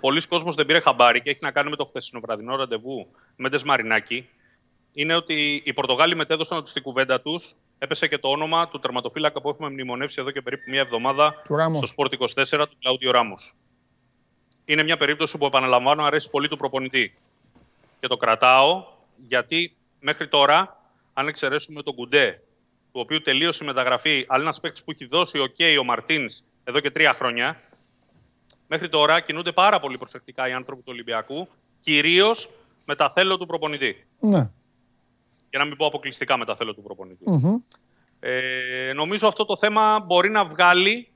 πολλοί 0.00 0.26
κόσμος 0.26 0.54
δεν 0.54 0.66
πήρε 0.66 0.80
χαμπάρι 0.80 1.20
και 1.20 1.30
έχει 1.30 1.38
να 1.42 1.50
κάνει 1.50 1.70
με 1.70 1.76
το 1.76 1.84
χθεσινό 1.84 2.20
βραδινό 2.20 2.56
ραντεβού 2.56 3.06
με 3.36 3.50
Μαρινάκη 3.64 4.28
είναι 4.92 5.14
ότι 5.14 5.62
οι 5.64 5.72
Πορτογάλοι 5.72 6.16
μετέδωσαν 6.16 6.58
ότι 6.58 6.68
στην 6.68 6.82
κουβέντα 6.82 7.20
τους 7.20 7.56
έπεσε 7.78 8.08
και 8.08 8.18
το 8.18 8.28
όνομα 8.28 8.68
του 8.68 8.78
τερματοφύλακα 8.78 9.40
που 9.40 9.48
έχουμε 9.48 9.70
μνημονεύσει 9.70 10.20
εδώ 10.20 10.30
και 10.30 10.42
περίπου 10.42 10.70
μια 10.70 10.80
εβδομάδα 10.80 11.42
Του 11.46 11.56
Ράμος. 11.56 11.88
στο 11.88 12.04
Sport 12.04 12.12
24 12.58 12.66
του 12.68 12.76
Κλάουδιο 12.80 13.10
Ράμος. 13.10 13.54
Είναι 14.64 14.82
μια 14.82 14.96
περίπτωση 14.96 15.38
που 15.38 15.46
επαναλαμβάνω 15.46 16.04
αρέσει 16.04 16.30
πολύ 16.30 16.48
του 16.48 16.56
προπονητή. 16.56 17.14
Και 18.00 18.06
το 18.06 18.16
κρατάω 18.16 18.84
γιατί 19.26 19.76
μέχρι 20.00 20.28
τώρα, 20.28 20.80
αν 21.12 21.28
εξαιρέσουμε 21.28 21.82
τον 21.82 21.94
Κουντέ, 21.94 22.42
του 22.92 23.00
οποίου 23.00 23.20
τελείωσε 23.20 23.64
η 23.64 23.66
μεταγραφή, 23.66 24.24
αλλά 24.28 24.42
ένας 24.42 24.60
παίκτης 24.60 24.84
που 24.84 24.90
έχει 24.90 25.06
δώσει 25.06 25.38
OK 25.38 25.78
ο 25.80 25.84
Μαρτίνς 25.84 26.42
εδώ 26.64 26.80
και 26.80 26.90
τρία 26.90 27.12
χρόνια, 27.12 27.60
μέχρι 28.68 28.88
τώρα 28.88 29.20
κινούνται 29.20 29.52
πάρα 29.52 29.80
πολύ 29.80 29.96
προσεκτικά 29.96 30.48
οι 30.48 30.52
άνθρωποι 30.52 30.82
του 30.82 30.88
Ολυμπιακού, 30.92 31.48
κυρίως 31.80 32.50
με 32.84 32.94
τα 32.94 33.10
θέλω 33.10 33.38
του 33.38 33.46
προπονητή. 33.46 34.06
Ναι. 34.20 34.50
Για 35.50 35.58
να 35.58 35.64
μην 35.64 35.76
πω 35.76 35.86
αποκλειστικά 35.86 36.36
με 36.38 36.44
τα 36.44 36.56
θέλω 36.56 36.74
του 36.74 36.82
προπονητή. 36.82 37.30
Μμμ. 37.30 37.56
Ε, 38.20 38.92
νομίζω 38.94 39.28
αυτό 39.28 39.44
το 39.44 39.56
θέμα 39.56 40.00
μπορεί 40.06 40.30
να 40.30 40.44
βγάλει 40.44 41.08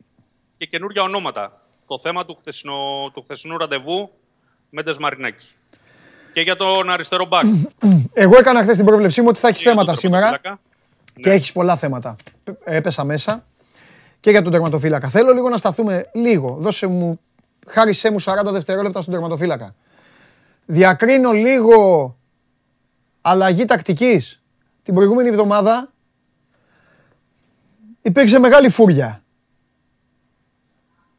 και 0.56 0.66
καινούργια 0.66 1.02
ονόματα. 1.02 1.60
Το 1.86 1.98
θέμα 1.98 2.24
του, 2.24 2.34
χθεσινο, 2.34 2.74
του 3.14 3.22
χθεσινού 3.22 3.56
ραντεβού 3.58 4.10
Μέντες 4.70 4.96
Μαρινάκη. 4.98 5.46
Και 6.32 6.40
για 6.40 6.56
τον 6.56 6.90
αριστερό 6.90 7.26
μπακ. 7.26 7.44
Εγώ 8.12 8.38
έκανα 8.38 8.62
χθες 8.62 8.76
την 8.76 8.84
πρόβλεψή 8.84 9.20
μου 9.20 9.26
ότι 9.30 9.38
θα 9.38 9.48
έχεις 9.48 9.62
Και 9.62 9.68
για 9.68 9.76
τον 9.76 9.84
θέματα 9.84 10.00
σήμερα 10.00 10.24
τερματοφύλακα. 10.30 10.60
και 11.20 11.30
έχεις 11.30 11.52
πολλά 11.52 11.76
θέματα. 11.76 12.16
Π- 12.44 12.50
Έπεσα 12.64 13.04
μέσα 13.04 13.44
και 14.20 14.30
για 14.30 14.42
τον 14.42 14.52
τερματοφύλακα. 14.52 15.08
Θέλω 15.08 15.32
λίγο 15.32 15.48
να 15.48 15.56
σταθούμε 15.56 16.10
λίγο. 16.14 16.56
Δώσε 16.58 16.86
μου, 16.86 17.20
χάρισέ 17.66 18.10
μου 18.10 18.20
40 18.20 18.52
δευτερόλεπτα 18.52 19.00
στον 19.00 19.12
τερματοφύλακα. 19.14 19.74
Διακρίνω 20.66 21.32
λίγο 21.32 22.16
αλλαγή 23.26 23.64
τακτικής. 23.64 24.42
Την 24.82 24.94
προηγούμενη 24.94 25.28
εβδομάδα 25.28 25.92
υπήρξε 28.02 28.38
μεγάλη 28.38 28.68
φούρια. 28.68 29.22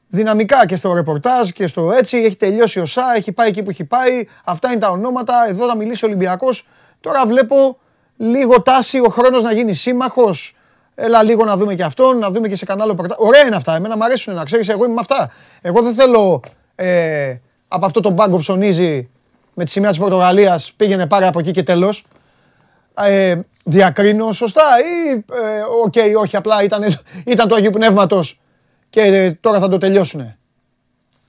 Δυναμικά 0.08 0.66
και 0.66 0.76
στο 0.76 0.94
ρεπορτάζ 0.94 1.50
και 1.50 1.68
στο 1.68 1.92
έτσι. 1.92 2.18
Έχει 2.18 2.36
τελειώσει 2.36 2.80
ο 2.80 2.86
ΣΑ, 2.86 3.14
έχει 3.16 3.32
πάει 3.32 3.48
εκεί 3.48 3.64
που 3.64 3.70
έχει 3.70 3.86
πάει. 3.86 4.28
Αυτά 4.44 4.72
είναι 4.72 4.80
τα 4.80 4.90
ονόματα. 4.90 5.48
Εδώ 5.48 5.68
θα 5.68 5.76
μιλήσει 5.76 6.06
ο 6.06 6.08
Ολυμπιακός. 6.08 6.68
Τώρα 7.00 7.26
βλέπω 7.26 7.78
λίγο 8.18 8.62
τάση 8.62 9.00
ο 9.00 9.10
χρόνος 9.10 9.44
να 9.44 9.52
γίνει 9.52 9.74
σύμμαχος. 9.74 10.56
Έλα 10.96 11.24
λίγο 11.24 11.46
να 11.46 11.58
δούμε 11.58 11.76
και 11.76 11.84
αυτόν, 11.84 12.18
να 12.18 12.32
δούμε 12.32 12.48
και 12.48 12.56
σε 12.56 12.66
κανένα 12.66 12.86
άλλο 12.86 12.96
πορτά. 12.96 13.16
Ωραία 13.18 13.46
είναι 13.46 13.56
αυτά. 13.56 13.76
Εμένα 13.76 13.98
μου 13.98 14.04
αρέσουν 14.04 14.34
να 14.34 14.44
ξέρεις, 14.44 14.70
εγώ 14.70 14.86
είμαι 14.86 14.94
με 14.94 15.00
αυτά. 15.00 15.32
Εγώ 15.62 15.82
δεν 15.82 15.94
θέλω 15.94 16.42
ε, 16.76 17.36
από 17.68 17.86
αυτό 17.86 18.00
το 18.00 18.10
μπάγκο 18.10 18.38
ψωνίζει 18.38 19.10
με 19.56 19.64
τη 19.64 19.70
σημαία 19.72 19.90
της 19.90 20.00
Πορτογαλίας 20.00 20.74
πήγαινε 20.76 21.08
πάρε 21.08 21.28
από 21.28 21.40
εκεί 21.40 21.52
και 21.52 21.64
τέλος. 21.64 22.06
Ε, 22.98 23.40
διακρίνω 23.64 24.32
σωστά 24.32 24.64
ή 24.80 25.12
ε, 25.14 25.62
οκ, 25.84 25.94
όχι, 26.22 26.36
απλά 26.36 26.64
ήταν, 26.64 26.84
ήταν 27.26 27.48
το 27.48 27.56
Αγίου 27.56 27.70
Πνεύματος 27.70 28.40
και 28.90 29.02
ε, 29.02 29.32
τώρα 29.32 29.60
θα 29.60 29.68
το 29.68 29.78
τελειώσουνε. 29.78 30.38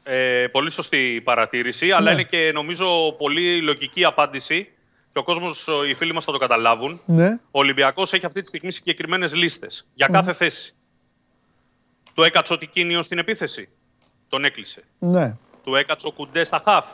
Ε, 0.02 0.46
πολύ 0.52 0.70
σωστή 0.70 1.14
η 1.14 1.20
παρατήρηση, 1.20 1.90
αλλά 1.90 2.00
Ναι. 2.00 2.10
είναι 2.12 2.22
και 2.22 2.50
νομίζω 2.54 3.12
πολύ 3.18 3.62
λογική 3.62 4.04
απάντηση 4.04 4.68
και 5.12 5.18
ο 5.18 5.22
κόσμος, 5.22 5.68
οι 5.90 5.94
φίλοι 5.94 6.12
μας 6.12 6.24
θα 6.24 6.32
το 6.32 6.38
καταλάβουν. 6.38 7.00
Ναι. 7.06 7.28
Ο 7.50 7.58
Ολυμπιακός 7.58 8.12
έχει 8.12 8.26
αυτή 8.26 8.40
τη 8.40 8.48
στιγμή 8.48 8.72
συγκεκριμένες 8.72 9.34
λίστες 9.34 9.86
για 9.94 10.06
κάθε 10.06 10.32
θέση. 10.32 10.74
Του 12.14 12.22
έκατσε 12.22 12.52
ο 12.52 12.58
Τικίνιος 12.58 13.04
στην 13.04 13.18
επίθεση. 13.18 13.68
Τον 14.28 14.44
έκλεισε. 14.44 14.82
Ναι. 14.98 15.34
Του 15.64 15.74
έκατσε 15.74 16.06
ο 16.06 16.10
Κουντές 16.10 16.46
στα 16.46 16.62
χαφ. 16.64 16.86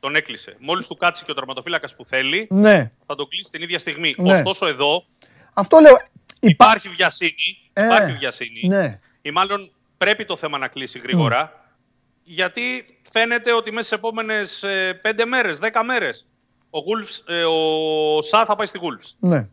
Τον 0.00 0.14
έκλεισε. 0.14 0.56
Μόλις 0.58 0.86
του 0.86 0.96
κάτσει 0.96 1.24
και 1.24 1.30
ο 1.30 1.34
τερματοφύλακας 1.34 1.96
που 1.96 2.04
θέλει, 2.04 2.46
Ναι. 2.50 2.90
θα 3.06 3.14
τον 3.14 3.28
κλείσει 3.28 3.50
την 3.50 3.62
ίδια 3.62 3.78
στιγμή. 3.78 4.14
Ναι. 4.18 4.32
Ωστόσο, 4.32 4.66
εδώ 4.66 5.04
Αυτό 5.52 5.78
λέω. 5.78 5.96
υπάρχει 6.40 6.88
βιασύνη. 6.88 7.70
Ε, 7.72 7.84
υπάρχει 7.84 8.12
βιασύνη. 8.12 8.66
Ναι. 8.68 9.00
Ή 9.22 9.30
μάλλον 9.30 9.72
πρέπει 9.98 10.24
το 10.24 10.36
θέμα 10.36 10.58
να 10.58 10.68
κλείσει 10.68 10.98
γρήγορα. 10.98 11.52
Γιατί 12.22 12.98
φαίνεται 13.10 13.52
ότι 13.52 13.70
μέσα 13.72 13.86
στις 13.86 13.98
επόμενες 13.98 14.64
πέντε 15.02 15.24
μέρες, 15.24 15.58
δέκα 15.58 15.84
μέρες, 15.84 16.26
ο, 16.70 16.78
Wolves, 16.78 17.32
ε, 17.32 17.44
ο 17.44 18.22
Σα 18.22 18.44
θα 18.44 18.56
πάει 18.56 18.66
στη 18.66 18.78
Wolves. 18.82 19.12
Ναι. 19.18 19.48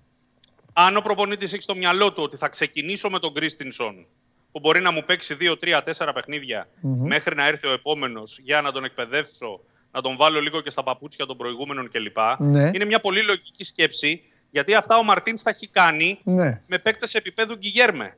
Αν 0.74 0.98
ο 0.98 1.02
προπονήτη 1.02 1.46
έχει 1.46 1.62
στο 1.62 1.76
μυαλό 1.76 2.14
του 2.14 2.24
ότι 2.24 2.38
θα 2.38 2.48
ξεκινήσω 2.50 3.10
με 3.10 3.20
τον 3.20 3.34
Κρίστινσον, 3.34 4.06
που 4.52 4.60
μπορεί 4.60 4.82
να 4.82 4.92
μου 4.92 5.04
παίξει 5.06 5.38
2, 5.40 5.56
3, 5.60 5.82
4 5.82 6.12
παιχνιδια 6.14 6.68
μέχρι 6.82 7.36
να 7.36 7.48
έρθει 7.48 7.68
ο 7.68 7.72
επόμενος 7.72 8.40
για 8.44 8.62
να 8.62 8.72
τον 8.72 8.84
εκπαιδεύσω, 8.84 9.60
να 9.96 10.02
τον 10.02 10.16
βάλω 10.16 10.40
λίγο 10.40 10.62
και 10.62 10.70
στα 10.70 10.84
παπούτσια 10.84 11.26
των 11.26 11.38
προηγούμενων 11.38 11.90
κλπ. 11.90 12.18
Ναι. 12.38 12.72
Είναι 12.74 12.86
μια 12.86 13.00
πολύ 13.00 13.24
λογική 13.24 13.64
σκέψη, 13.64 14.22
γιατί 14.52 14.74
αυτά 14.74 14.98
ο 14.98 15.04
Μαρτίν 15.04 15.36
τα 15.44 15.50
έχει 15.50 15.68
κάνει 15.68 16.20
Ναι. 16.24 16.62
με 16.68 16.80
παίκτες 16.80 17.14
επίπεδου 17.14 17.56
Γκυγέρμε. 17.56 18.18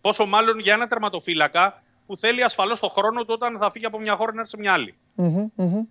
Πόσο 0.00 0.26
μάλλον 0.26 0.58
για 0.58 0.72
ένα 0.72 0.86
τερματοφύλακα 0.86 1.82
που 2.06 2.16
θέλει 2.16 2.42
ασφαλώς 2.42 2.80
το 2.80 2.88
χρόνο 2.88 3.20
του 3.20 3.30
όταν 3.32 3.58
θα 3.58 3.70
φύγει 3.70 3.86
από 3.86 3.98
μια 3.98 4.16
χώρα 4.16 4.32
να 4.32 4.40
έρθει 4.40 4.50
σε 4.50 4.58
μια 4.58 4.72
άλλη. 4.72 4.94
Μμμ, 5.14 5.46
μμμ. 5.54 5.82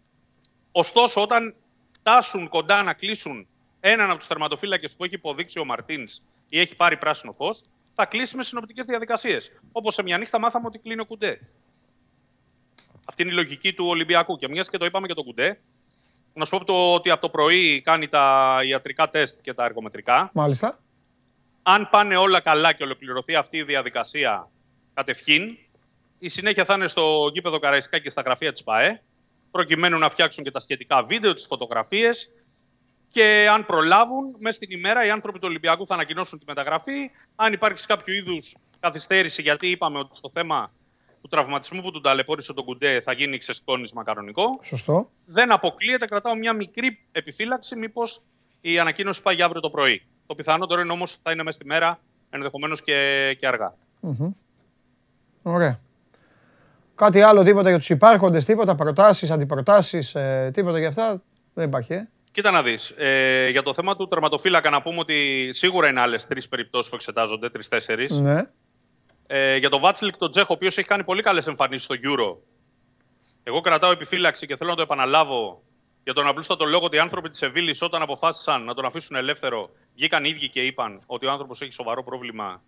Ωστόσο, 0.72 1.22
όταν 1.22 1.56
φτάσουν 1.91 2.49
κοντά 2.49 2.84
να 2.84 2.94
κλείσουν 2.94 3.48
έναν 3.80 4.10
από 4.10 4.18
τους 4.18 4.28
τερματοφύλακες 4.28 4.95
που 4.95 5.03
έχει 5.03 5.15
υποδείξει 5.15 5.60
ο 5.60 5.65
Μαρτίνς 5.65 6.22
ή 6.49 6.60
έχει 6.60 6.76
πάρει 6.76 6.98
πράσινο 6.98 7.34
φως, 7.34 7.64
θα 7.94 8.06
κλείσει 8.06 8.36
με 8.36 8.44
συνοπτικές 8.44 8.86
διαδικασίες. 8.86 9.52
Όπως 9.72 9.94
σε 9.94 10.03
μια 10.03 10.18
νύχτα 10.18 10.40
μάθαμε 10.40 10.68
ότι 10.68 10.78
κλείνει 10.80 11.02
ο 11.02 11.06
Κουντέ. 11.06 11.40
Αυτή 13.05 13.21
είναι 13.21 13.31
η 13.31 13.35
λογική 13.35 13.73
του 13.73 13.85
Ολυμπιακού. 13.85 14.38
Και 14.38 14.47
μιας 14.47 14.69
και 14.69 14.77
το 14.77 14.85
είπαμε 14.85 15.07
και 15.07 15.13
το 15.13 15.23
Κουντέ, 15.23 15.59
να 16.34 16.45
σου 16.45 16.57
πω 16.57 16.65
το, 16.65 16.93
ότι 16.93 17.09
από 17.09 17.21
το 17.21 17.30
πρωί 17.30 17.81
κάνει 17.81 18.07
τα 18.07 18.59
ιατρικά 18.65 19.09
τεστ 19.09 19.41
και 19.41 19.53
τα 19.53 19.65
εργομετρικά. 19.65 20.30
Μάλιστα. 20.34 20.80
Αν 21.63 21.89
πάνε 21.91 22.15
όλα 22.15 22.39
καλά 22.39 22.73
και 22.73 22.84
ολοκληρωθεί 22.84 23.35
αυτή 23.35 23.57
η 23.57 23.63
διαδικασία 23.63 24.49
κατευχήν, 24.93 25.57
η 26.19 26.30
συνέχεια 26.30 26.65
θα 26.65 26.73
είναι 26.73 26.88
στο 26.88 27.30
γήπεδο 27.34 27.59
Καραϊσκά 27.59 27.99
και 27.99 28.09
στα 28.09 28.21
γραφεία 28.21 28.51
της 28.51 28.63
ΠΑΕ, 28.63 29.01
προκειμένου 29.51 29.97
να 29.97 30.09
φτιάξουν 30.09 30.43
και 30.43 30.51
τα 30.51 30.59
σχετικά 30.59 31.03
βίντεο, 31.03 31.34
τις 31.34 31.45
φωτογραφίες 31.45 32.30
και 33.09 33.47
αν 33.51 33.65
προλάβουν, 33.65 34.35
μέσα 34.38 34.55
στην 34.55 34.77
ημέρα 34.77 35.05
οι 35.05 35.09
άνθρωποι 35.09 35.39
του 35.39 35.47
Ολυμπιακού 35.47 35.85
θα 35.85 35.93
ανακοινώσουν 35.93 36.39
τη 36.39 36.45
μεταγραφή. 36.47 37.11
Αν 37.35 37.53
υπάρξει 37.53 37.88
κάποιο 37.88 38.13
είδους 38.13 38.55
καθυστέρηση, 38.80 39.41
γιατί 39.41 39.67
είπαμε 39.67 39.99
ότι 39.99 40.15
στο 40.15 40.30
θέμα 40.34 40.71
του 41.24 41.30
τραυματισμού 41.30 41.82
που 41.82 41.91
τον 41.91 42.02
ταλαιπώρησε 42.02 42.54
τον 42.54 42.66
Κουντέ 42.66 43.02
θα 43.02 43.14
γίνει 43.14 43.38
ξεσκόνισμα 43.38 44.04
κανονικό. 44.04 44.60
Σωστό. 44.62 45.10
Δεν 45.26 45.52
αποκλείεται, 45.54 46.06
κρατάω 46.06 46.36
μια 46.36 46.54
μικρή 46.54 47.00
επιφύλαξη, 47.12 47.76
μήπως 47.76 48.22
η 48.62 48.80
ανακοίνωση 48.80 49.22
πάει 49.22 49.36
για 49.36 49.45
αύριο 49.45 49.62
το 49.62 49.70
πρωί. 49.70 50.06
Το 50.26 50.36
πιθανότερο 50.36 50.82
είναι 50.82 50.91
όμως 50.91 51.18
θα 51.24 51.32
είναι 51.32 51.44
μέσα 51.44 51.58
στη 51.58 51.66
μέρα, 51.66 52.00
ενδεχομένως 52.30 52.82
και, 52.82 53.36
και 53.40 53.48
αργά. 53.48 53.76
Μμμ. 54.00 54.32
Ωραία. 55.44 55.80
Κάτι 56.95 57.22
άλλο, 57.22 57.44
τίποτα 57.44 57.70
για 57.70 57.78
τους 57.78 57.90
υπάρχοντες, 57.90 58.45
τίποτα, 58.45 58.76
προτάσεις, 58.76 59.32
αντιπροτάσεις, 59.32 60.16
ε, 60.16 60.52
τίποτα 60.54 60.80
για 60.80 60.88
αυτά, 60.88 61.22
δεν 61.54 61.68
υπάρχει, 61.68 61.94
ε. 61.94 62.10
Κοίτα 62.32 62.52
να 62.52 62.64
δεις. 62.64 62.94
Ε, 62.98 63.50
για 63.50 63.64
το 63.64 63.74
θέμα 63.74 63.95
του 63.95 64.08
τερματοφύλακα, 64.08 64.70
να 64.70 64.82
πούμε 64.82 65.00
ότι 65.00 65.50
σίγουρα 65.54 65.90
είναι 65.90 66.00
άλλες 66.00 66.26
τρεις 66.26 66.48
περιπτώσεις 66.48 66.90
που 66.90 66.95
εξετάζονται, 66.95 67.50
τρει-τέσσερι. 67.50 68.08
Ναι. 68.14 68.41
Ε, 69.28 69.58
για 69.58 69.70
τον 69.70 69.82
Βάτσλικ 69.82 70.18
τον 70.18 70.32
Τσέχο, 70.32 70.48
ο 70.50 70.54
οποίος 70.54 70.78
έχει 70.78 70.88
κάνει 70.88 71.04
πολύ 71.04 71.22
καλές 71.22 71.48
εμφανίσεις 71.48 71.84
στο 71.84 71.95
Euro. 72.04 72.38
Εγώ 73.44 73.62
κρατάω 73.62 73.91
επιφύλαξη 73.91 74.48
και 74.48 74.56
θέλω 74.56 74.70
να 74.70 74.76
το 74.76 74.82
επαναλάβω 74.82 75.62
για 76.04 76.14
τον 76.14 76.28
απλούστατο 76.28 76.66
λόγο 76.66 76.86
ότι 76.86 76.95
οι 76.95 77.00
άνθρωποι 77.00 77.30
της 77.30 77.38
Σεβίλη, 77.38 77.76
όταν 77.82 78.02
αποφάσισαν 78.02 78.64
να 78.64 78.74
τον 78.74 78.86
αφήσουν 78.86 79.16
ελεύθερο, 79.16 79.70
βγήκαν 79.95 80.26
οι 80.26 80.30
ίδιοι 80.36 80.50
και 80.50 80.66
είπαν 80.66 81.02
ότι 81.06 81.26
ο 81.26 81.32
άνθρωπος 81.32 81.62
έχει 81.62 81.72
σοβαρό 81.72 82.04
πρόβλημα. 82.04 82.62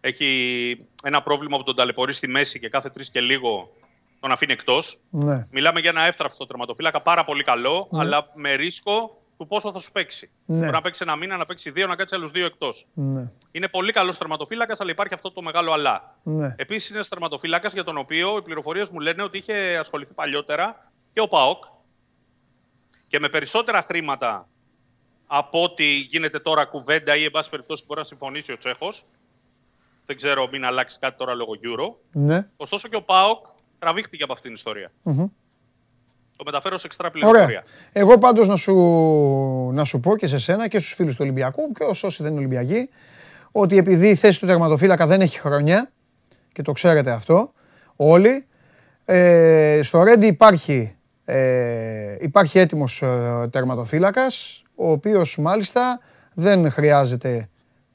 Έχει 0.00 0.86
ένα 1.02 1.22
πρόβλημα 1.22 1.56
που 1.56 1.62
τον 1.62 1.74
ταλαιπωρεί 1.74 2.12
στη 2.12 2.28
μέση 2.28 2.58
και 2.58 2.68
κάθε 2.68 2.90
τρεις 2.90 3.10
και 3.10 3.20
λίγο 3.20 3.72
τον 4.20 4.32
αφήνει 4.32 4.52
εκτός. 4.52 4.98
Ναι. 5.10 5.46
Μιλάμε 5.50 5.80
για 5.80 5.90
ένα 5.90 6.02
εύθραυστο 6.02 6.46
τερματοφύλακα 6.46 7.02
πάρα 7.02 7.24
πολύ 7.24 7.42
καλό, 7.42 7.88
αλλά 7.92 8.30
με 8.34 8.54
ρίσκο 8.54 9.22
του 9.38 9.46
πόσο 9.46 9.72
θα 9.72 9.78
σου 9.78 9.92
παίξει. 9.92 10.30
Ναι. 10.46 10.58
Μπορεί 10.58 10.70
να 10.70 10.80
παίξει 10.80 11.02
ένα 11.02 11.16
μήνα, 11.16 11.36
να 11.36 11.46
παίξει 11.46 11.70
δύο, 11.70 11.86
να 11.86 11.96
κάτσει 11.96 12.14
άλλους 12.14 12.30
δύο 12.30 12.46
εκτός. 12.46 12.86
Ναι. 12.94 13.30
Είναι 13.50 13.68
πολύ 13.68 13.92
καλός 13.92 14.18
τερματοφύλακα, 14.18 14.74
αλλά 14.78 14.90
υπάρχει 14.90 15.14
αυτό 15.14 15.30
το 15.30 15.42
μεγάλο 15.42 15.72
αλλά. 15.72 16.16
Ναι. 16.22 16.54
Επίσης, 16.58 16.88
είναι 16.88 16.96
ένας 16.96 17.08
τερματοφύλακα 17.08 17.68
για 17.68 17.84
τον 17.84 17.98
οποίο 17.98 18.36
οι 18.36 18.42
πληροφορίες 18.42 18.90
μου 18.90 19.00
λένε 19.00 19.22
ότι 19.22 19.38
είχε 19.38 19.76
ασχοληθεί 19.76 20.14
παλιότερα 20.14 20.92
και 21.10 21.20
ο 21.20 21.28
ΠΑΟΚ 21.28 21.64
και 23.08 23.20
με 23.20 23.28
περισσότερα 23.28 23.82
χρήματα 23.82 24.48
από 25.26 25.62
ό,τι 25.62 25.84
γίνεται 25.84 26.38
τώρα 26.38 26.64
κουβέντα 26.64 27.16
ή, 27.16 27.24
εν 27.24 27.30
πάση 27.30 27.50
περιπτώσει, 27.50 27.84
μπορεί 27.86 28.00
να 28.00 28.06
συμφωνήσει 28.06 28.52
ο 28.52 28.56
Τσέχος. 28.56 29.04
Δεν 30.06 30.16
ξέρω, 30.16 30.48
μην 30.48 30.64
αλλάξεις 30.64 30.98
κάτι 30.98 31.18
τώρα 31.18 31.34
λόγω 31.34 31.52
Euro. 31.62 31.94
Ναι. 32.12 32.48
Ωστόσο 32.56 32.88
και 32.88 32.96
ο 32.96 33.02
ΠΑΟΚ 33.02 33.46
τραβήχτηκε 33.78 34.22
από 34.22 34.32
αυτήν 34.32 34.46
την 34.46 34.54
ιστορία. 34.54 34.92
Μμμ. 35.02 35.26
Το 36.36 36.44
μεταφέρω 36.44 36.78
σε 36.78 36.86
εξτρά 36.86 37.10
Ωραία. 37.14 37.30
πληροφορία. 37.30 37.64
Εγώ 37.92 38.18
πάντως 38.18 38.48
να 38.48 38.56
σου, 38.56 38.74
να 39.72 39.84
σου 39.84 40.00
πω 40.00 40.16
και 40.16 40.26
σε 40.26 40.38
σένα 40.38 40.68
και 40.68 40.78
στους 40.78 40.92
φίλους 40.92 41.12
του 41.12 41.20
Ολυμπιακού 41.22 41.72
και 41.72 41.84
ως 41.84 42.04
όσοι 42.04 42.22
δεν 42.22 42.30
είναι 42.32 42.40
Ολυμπιακοί 42.40 42.88
ότι 43.52 43.76
επειδή 43.76 44.08
η 44.08 44.14
θέση 44.14 44.40
του 44.40 44.46
τερματοφύλακα 44.46 45.06
δεν 45.06 45.20
έχει 45.20 45.38
χρονιά 45.38 45.90
και 46.52 46.62
το 46.62 46.72
ξέρετε 46.72 47.10
αυτό 47.10 47.52
όλοι 47.96 48.46
ε, 49.04 49.80
στο 49.82 50.02
Ρέντι 50.02 50.26
υπάρχει, 50.26 50.96
ε, 51.24 52.16
υπάρχει 52.20 52.58
έτοιμος 52.58 53.02
ε, 53.02 53.48
τερματοφύλακας 53.50 54.62
ο 54.74 54.90
οποίος 54.90 55.38
μάλιστα 55.38 56.00
δεν 56.34 56.70
χρειάζεται 56.70 57.48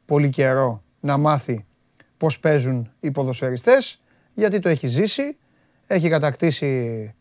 πολύ 0.06 0.30
καιρό 0.30 0.84
να 1.00 1.18
μάθει 1.18 1.66
πώς 2.18 2.40
παίζουν 2.40 2.92
οι 3.00 3.12
ποδοσφαιριστές 3.12 4.02
γιατί 4.34 4.60
το 4.60 4.70
έχει 4.70 4.88
ζήσει, 4.88 5.38
έχει 5.88 6.10
κατακτήσει 6.10 6.66
ε, 7.08 7.21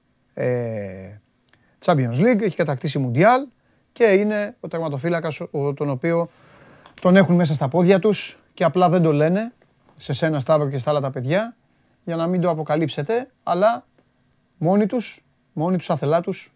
Champions 1.85 2.15
League, 2.19 2.41
έχει 2.43 2.57
κατακτήσει 2.57 3.11
Mundial 3.13 3.53
και 3.93 4.05
είναι 4.05 4.57
ο 4.61 4.69
τερματοφύλακας 4.69 5.41
ο- 5.41 5.75
τον 5.75 5.91
οποίο 5.91 6.31
τον 7.01 7.17
έχουν 7.17 7.35
μέσα 7.35 7.55
στα 7.55 7.69
πόδια 7.69 7.99
τους 7.99 8.39
και 8.55 8.65
απλά 8.65 8.89
δεν 8.89 9.03
το 9.03 9.13
λένε 9.13 9.53
σε 9.97 10.13
σένα 10.13 10.41
Σταύρο 10.41 10.69
και 10.69 10.79
στα 10.79 10.91
άλλα 10.91 11.01
τα 11.01 11.11
παιδιά 11.11 11.57
για 12.05 12.17
να 12.17 12.27
μην 12.27 12.41
το 12.41 12.51
αποκαλύψετε, 12.51 13.31
αλλά 13.43 13.87
μόνοι 14.59 14.87
τους, 14.87 15.25
μόνοι 15.53 15.77
τους 15.77 15.91
άθελά 15.91 16.21
τους 16.21 16.53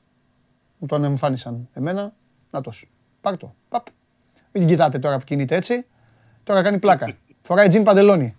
μου 0.78 0.86
τον 0.86 1.04
εμφάνισαν 1.04 1.68
εμένα, 1.74 2.12
να 2.50 2.60
τος. 2.60 2.88
Πάρ' 3.20 3.36
το, 3.36 3.54
παπ. 3.68 3.86
Μην 4.52 4.66
την 4.66 4.66
κοιτάτε 4.66 4.98
τώρα 4.98 5.18
που 5.18 5.24
κινείται 5.24 5.54
έτσι, 5.56 5.86
τώρα 6.44 6.62
κάνει 6.62 6.78
πλάκα. 6.78 7.16
Φοράει 7.42 7.68
τζιν 7.68 7.82
παντελόνι 7.82 8.36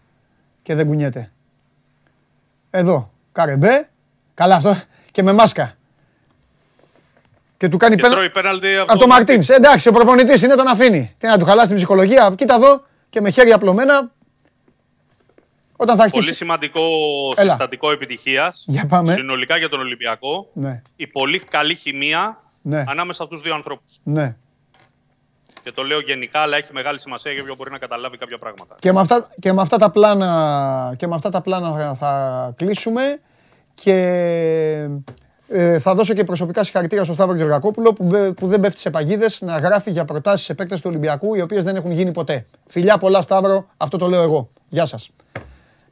και 0.62 0.76
δεν 0.76 0.86
κουνιέται. 0.88 1.32
Εδώ, 2.70 3.12
καρεμπέ, 3.32 3.90
καλά 4.34 4.56
αυτό, 4.56 4.76
και 5.16 5.24
με 5.24 5.34
μάσκα. 5.34 5.74
Και 7.58 7.70
του 7.70 7.78
κάνει 7.78 7.96
Και 7.96 8.02
πένα... 8.02 8.14
τρώει 8.14 8.30
πέναλτι 8.30 8.78
Από 8.78 8.98
το 8.98 9.08
Μαρτίν. 9.08 9.44
Εντάξει, 9.48 9.88
ο 9.88 9.92
προπονητής 9.92 10.42
είναι 10.42 10.56
τον 10.56 10.68
αφήνει. 10.68 11.16
Τι 11.18 11.28
να 11.28 11.38
του 11.38 11.46
χαλάσει 11.46 11.68
την 11.68 11.76
ψυχολογία. 11.76 12.34
Κοίτα 12.38 12.56
εδώ 12.56 12.84
και 13.10 13.22
με 13.22 13.30
χέρια 13.30 13.56
απλωμένα. 13.56 14.12
Όταν 15.78 15.96
θα 15.98 16.04
Πολύ 16.04 16.16
αρχίσει. 16.18 16.34
σημαντικό 16.38 16.82
Έλα. 17.36 17.50
συστατικό 17.50 17.92
επιτυχίας 17.92 18.66
Για 18.68 18.86
πάμε. 18.86 19.14
συνολικά 19.14 19.58
για 19.58 19.70
τον 19.70 19.80
Ολυμπιακό. 19.80 20.50
Ναι, 20.54 20.82
Η 20.96 21.08
πολύ 21.08 21.40
καλή 21.40 21.76
χημεία 21.76 22.44
ναι, 22.62 22.84
ανάμεσα 22.88 23.24
στους 23.24 23.42
δύο 23.42 23.54
ανθρώπους. 23.56 24.00
ναι. 24.04 24.36
Και 25.64 25.72
το 25.72 25.84
λέω 25.84 26.00
γενικά, 26.00 26.40
αλλά 26.40 26.58
έχει 26.58 26.74
μεγάλη 26.74 27.00
σημασία 27.00 27.32
για 27.32 27.44
ποιον 27.44 27.56
μπορεί 27.56 27.72
να 27.72 27.78
καταλάβει 27.78 28.18
κάποια 28.18 28.38
πράγματα. 28.38 28.76
Και 28.80 28.92
με 28.92 29.00
αυτά, 29.00 29.30
και 29.40 29.54
με 29.54 29.62
αυτά 29.62 29.78
τα 29.78 29.90
πλάνα, 29.92 30.94
και 30.98 31.08
με 31.08 31.16
αυτά 31.16 31.30
τα 31.30 31.42
πλάνα 31.42 31.72
θα, 31.74 31.96
θα 31.96 32.54
κλείσουμε 32.58 33.20
και 33.84 33.94
ε, 35.48 35.80
θα 35.80 35.96
δώσω 35.96 36.14
και 36.14 36.24
προσωπικά 36.24 36.64
συγχαρητήρια 36.64 37.04
στον 37.04 37.16
Σταύρο 37.16 37.36
Γεωργακόπουλο 37.36 37.94
που, 37.94 38.04
μπε- 38.04 38.32
που 38.32 38.48
δεν 38.48 38.60
πέφτει 38.60 38.80
σε 38.80 38.90
παγίδες 38.90 39.42
να 39.42 39.58
γράφει 39.58 39.92
για 39.92 40.06
προτάσεις 40.06 40.50
επέκταση 40.50 40.82
του 40.82 40.90
Ολυμπιακού 40.90 41.36
οι 41.36 41.42
οποίες 41.42 41.64
δεν 41.64 41.76
έχουν 41.76 41.92
γίνει 41.92 42.12
ποτέ. 42.12 42.46
Φιλιά 42.68 42.98
πολλά 42.98 43.22
Σταύρο, 43.22 43.66
αυτό 43.78 43.98
το 43.98 44.08
λέω 44.08 44.22
εγώ. 44.22 44.50
Γεια 44.70 44.86
σας. 44.86 45.10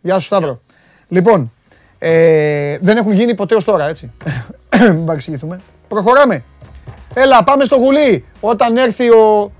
Γεια 0.01 0.19
σου 0.19 0.25
Σταύρο. 0.25 0.61
Λοιπόν, 1.07 1.51
ε, 1.99 2.77
δεν 2.81 2.97
έχουν 2.97 3.11
γίνει 3.11 3.35
ποτέ 3.35 3.55
ως 3.55 3.63
τώρα, 3.63 3.87
έτσι. 3.87 4.11
Μην 4.93 5.05
παρεξηγηθούμε. 5.05 5.59
Προχωράμε. 5.87 6.43
Έλα, 7.13 7.43
πάμε 7.43 7.65
στο 7.65 7.75
γουλί. 7.75 8.25
Όταν 8.39 8.77
έρθει 8.77 9.09
ο, 9.09 9.51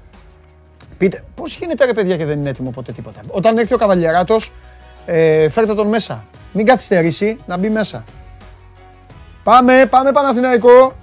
Πείτε, 0.97 1.23
πώς 1.35 1.55
γίνεται 1.55 1.85
ρε 1.85 1.93
παιδιά 1.93 2.17
και 2.17 2.25
δεν 2.25 2.39
είναι 2.39 2.49
έτοιμο 2.49 2.69
ποτέ 2.69 2.91
τίποτα. 2.91 3.19
Όταν 3.27 3.57
έρθει 3.57 3.73
ο 3.73 3.77
Καβαλιαράτος, 3.77 4.51
ε, 5.05 5.49
φέρτε 5.49 5.73
τον 5.73 5.87
μέσα. 5.87 6.25
Μην 6.53 6.65
καθυστερήσει 6.65 7.38
να 7.45 7.57
μπει 7.57 7.69
μέσα. 7.69 8.03
Πάμε, 9.43 9.85
πάμε 9.89 10.11
Παναθηναϊκό. 10.11 10.93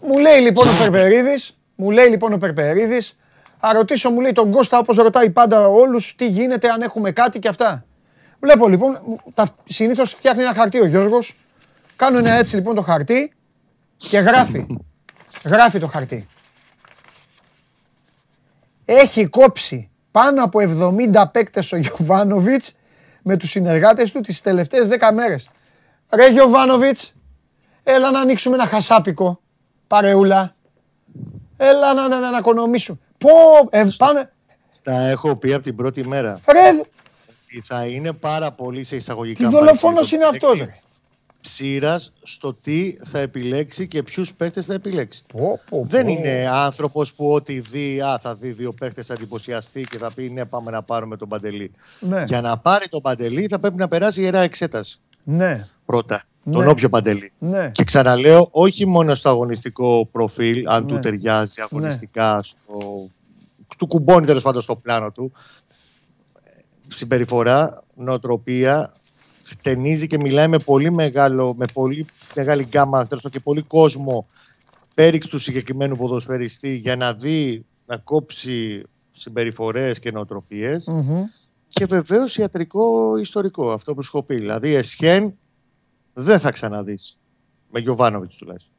Μου 0.00 0.18
λέει 0.18 0.40
λοιπόν 0.40 0.68
ο 0.68 0.70
Περπερίδης, 0.78 1.56
μου 1.74 1.90
λέει 1.90 2.08
λοιπόν 2.08 2.32
ο 2.32 2.36
Περπερίδης, 2.38 3.18
θα 3.60 3.72
ρωτήσω 3.72 4.10
μου 4.10 4.20
λέει 4.20 4.32
τον 4.32 4.50
Κώστα 4.50 4.78
όπως 4.78 4.96
ρωτάει 4.96 5.30
πάντα 5.30 5.68
όλους 5.68 6.14
τι 6.14 6.26
γίνεται 6.26 6.68
αν 6.68 6.82
έχουμε 6.82 7.10
κάτι 7.10 7.38
και 7.38 7.48
αυτά. 7.48 7.84
Βλέπω 8.40 8.68
λοιπόν, 8.68 9.20
τα, 9.34 9.48
συνήθως 9.64 10.12
φτιάχνει 10.12 10.42
ένα 10.42 10.54
χαρτί 10.54 10.80
ο 10.80 10.86
Γιώργος, 10.86 11.36
κάνω 11.98 12.18
ένα 12.18 12.32
έτσι 12.32 12.56
λοιπόν 12.56 12.74
το 12.74 12.82
χαρτί 12.82 13.32
και 13.96 14.18
γράφει. 14.18 14.66
γράφει 15.44 15.78
το 15.78 15.86
χαρτί. 15.86 16.26
Έχει 18.84 19.26
κόψει 19.26 19.90
πάνω 20.10 20.44
από 20.44 20.58
70 21.12 21.24
παίκτες 21.32 21.72
ο 21.72 21.76
Γιωβάνοβιτς 21.76 22.72
με 23.22 23.36
τους 23.36 23.50
συνεργάτες 23.50 24.12
του 24.12 24.20
τις 24.20 24.40
τελευταίες 24.40 24.88
10 24.88 25.12
μέρες. 25.14 25.48
Ρε 26.10 26.30
Γιωβάνοβιτς, 26.30 27.14
έλα 27.82 28.10
να 28.10 28.20
ανοίξουμε 28.20 28.54
ένα 28.54 28.66
χασάπικο, 28.66 29.40
παρεούλα. 29.86 30.54
Έλα 31.56 31.94
να, 31.94 32.08
να, 32.08 32.20
να, 32.20 32.30
να 32.30 32.38
οικονομήσουμε. 32.38 32.98
Πω, 33.18 33.28
ε, 33.70 33.88
πάνε, 33.96 34.32
Στα 34.70 34.92
έχω 34.92 35.36
πει 35.36 35.52
από 35.52 35.62
την 35.62 35.76
πρώτη 35.76 36.06
μέρα. 36.06 36.40
ρε, 36.52 36.68
ότι 36.68 37.62
Θα 37.66 37.86
είναι 37.86 38.12
πάρα 38.12 38.52
πολύ 38.52 38.84
σε 38.84 38.96
εισαγωγικά. 38.96 39.44
τι 39.44 39.54
δολοφόνος 39.54 40.12
είναι 40.12 40.24
αυτός, 40.24 40.58
ρε. 40.58 40.74
Ψήρας 41.40 42.12
στο 42.22 42.54
τι 42.54 42.96
θα 43.04 43.18
επιλέξει 43.18 43.88
και 43.88 44.02
ποιους 44.02 44.34
παίχτες 44.34 44.64
θα 44.66 44.74
επιλέξει. 44.74 45.22
Πω, 45.32 45.60
πω, 45.70 45.84
Δεν 45.88 46.04
πω. 46.04 46.10
είναι 46.12 46.46
άνθρωπος 46.50 47.14
που 47.14 47.32
ό,τι 47.32 47.60
δει, 47.60 48.00
α, 48.00 48.18
θα 48.22 48.34
δει 48.34 48.50
δύο 48.52 48.72
παίχτες, 48.72 49.06
θα 49.06 49.14
εντυπωσιαστεί 49.14 49.80
και 49.90 49.98
θα 49.98 50.12
πει 50.14 50.30
ναι, 50.30 50.44
πάμε 50.44 50.70
να 50.70 50.82
πάρουμε 50.82 51.16
τον 51.16 51.28
Παντελή. 51.28 51.70
Ναι. 52.00 52.24
Για 52.26 52.40
να 52.40 52.58
πάρει 52.58 52.88
τον 52.88 53.00
Παντελή 53.02 53.46
θα 53.50 53.58
πρέπει 53.58 53.76
να 53.76 53.88
περάσει 53.88 54.22
ιερά 54.22 54.38
εξέταση 54.40 55.00
Ναι. 55.24 55.66
πρώτα. 55.86 56.22
Ναι. 56.42 56.54
Τον 56.54 56.68
όποιο 56.68 56.88
Παντελή. 56.88 57.32
Ναι. 57.38 57.70
Και 57.70 57.84
ξαναλέω, 57.84 58.48
όχι 58.50 58.86
μόνο 58.86 59.14
στο 59.14 59.28
αγωνιστικό 59.28 60.08
προφίλ, 60.12 60.68
αν 60.68 60.82
Ναι. 60.84 60.88
του 60.88 60.98
ταιριάζει 61.00 61.60
αγωνιστικά, 61.60 62.42
στο... 62.42 63.08
του 63.78 63.86
κουμπώνει 63.86 64.26
τέλος 64.26 64.42
πάντων 64.42 64.62
στο 64.62 64.76
πλάνο 64.76 65.10
του. 65.10 65.32
Συμπεριφορά, 66.88 67.82
νοοτροπία, 67.94 68.92
χτενίζει 69.48 70.06
και 70.06 70.18
μιλάει 70.18 70.48
με 70.48 70.58
πολύ, 70.58 70.90
μεγάλο, 70.92 71.54
με 71.54 71.66
πολύ 71.72 72.06
μεγάλη 72.34 72.62
γκάμα 72.62 73.06
τέλος 73.06 73.22
πάντων, 73.22 73.30
και 73.30 73.40
πολύ 73.40 73.62
κόσμο 73.62 74.26
πέριξ 74.94 75.28
του 75.28 75.38
συγκεκριμένου 75.38 75.96
ποδοσφαιριστή 75.96 76.74
για 76.76 76.96
να 76.96 77.14
δει, 77.14 77.64
να 77.86 77.96
κόψει 77.96 78.82
συμπεριφορές 79.10 79.98
και 79.98 80.10
νοοτροπίες 80.10 80.86
Μμμ. 80.86 81.24
και 81.68 81.86
βεβαίως 81.86 82.36
ιατρικό 82.36 83.16
ιστορικό, 83.16 83.72
αυτό 83.72 83.94
που 83.94 84.02
σου 84.02 84.10
έχω 84.14 84.26
πει. 84.26 84.34
Δηλαδή, 84.34 84.74
Εσχέν 84.74 85.34
δεν 86.14 86.40
θα 86.40 86.50
ξαναδείς 86.50 87.18
με 87.70 87.80
Γιωβάνοβιτς 87.80 88.36
τουλάχιστον. 88.36 88.72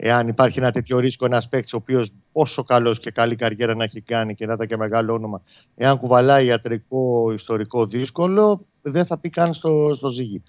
Εάν 0.00 0.28
υπάρχει 0.28 0.58
ένα 0.58 0.70
τέτοιο 0.70 0.98
ρίσκο, 0.98 1.26
ένας 1.26 1.48
παίκτης 1.48 1.72
ο 1.72 1.76
οποίος 1.76 2.10
όσο 2.32 2.64
καλός 2.64 3.00
και 3.00 3.10
καλή 3.10 3.36
καριέρα 3.36 3.74
να 3.74 3.84
έχει 3.84 4.00
κάνει 4.00 4.34
και 4.34 4.46
να 4.46 4.52
ήταν 4.52 4.66
και 4.66 4.76
μεγάλο 4.76 5.12
όνομα, 5.12 5.42
εάν 5.76 5.98
κουβαλάει 5.98 6.46
ιατρικό 6.46 7.32
ιστορικό 7.32 7.86
δύσκολο, 7.86 8.66
δεν 8.82 9.06
θα 9.06 9.18
πει 9.18 9.30
καν 9.30 9.54
στο, 9.54 9.90
στο 9.94 10.08
ζύγι. 10.08 10.42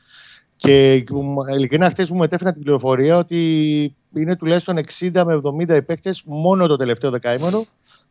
Και 0.56 1.04
μου- 1.12 1.48
ειλικρινά, 1.56 1.90
χθες 1.90 2.10
μου 2.10 2.18
μετέφεραν 2.18 2.54
την 2.54 2.64
πληροφορία 2.64 3.18
ότι 3.18 3.96
είναι 4.14 4.36
τουλάχιστον 4.36 4.78
60 4.78 5.24
με 5.26 5.42
70 5.44 5.76
οι 5.76 5.82
παίκτες 5.82 6.24
μόνο 6.26 6.68
το 6.68 6.76
τελευταίο 6.76 7.12
δεκαήμερο 7.12 7.66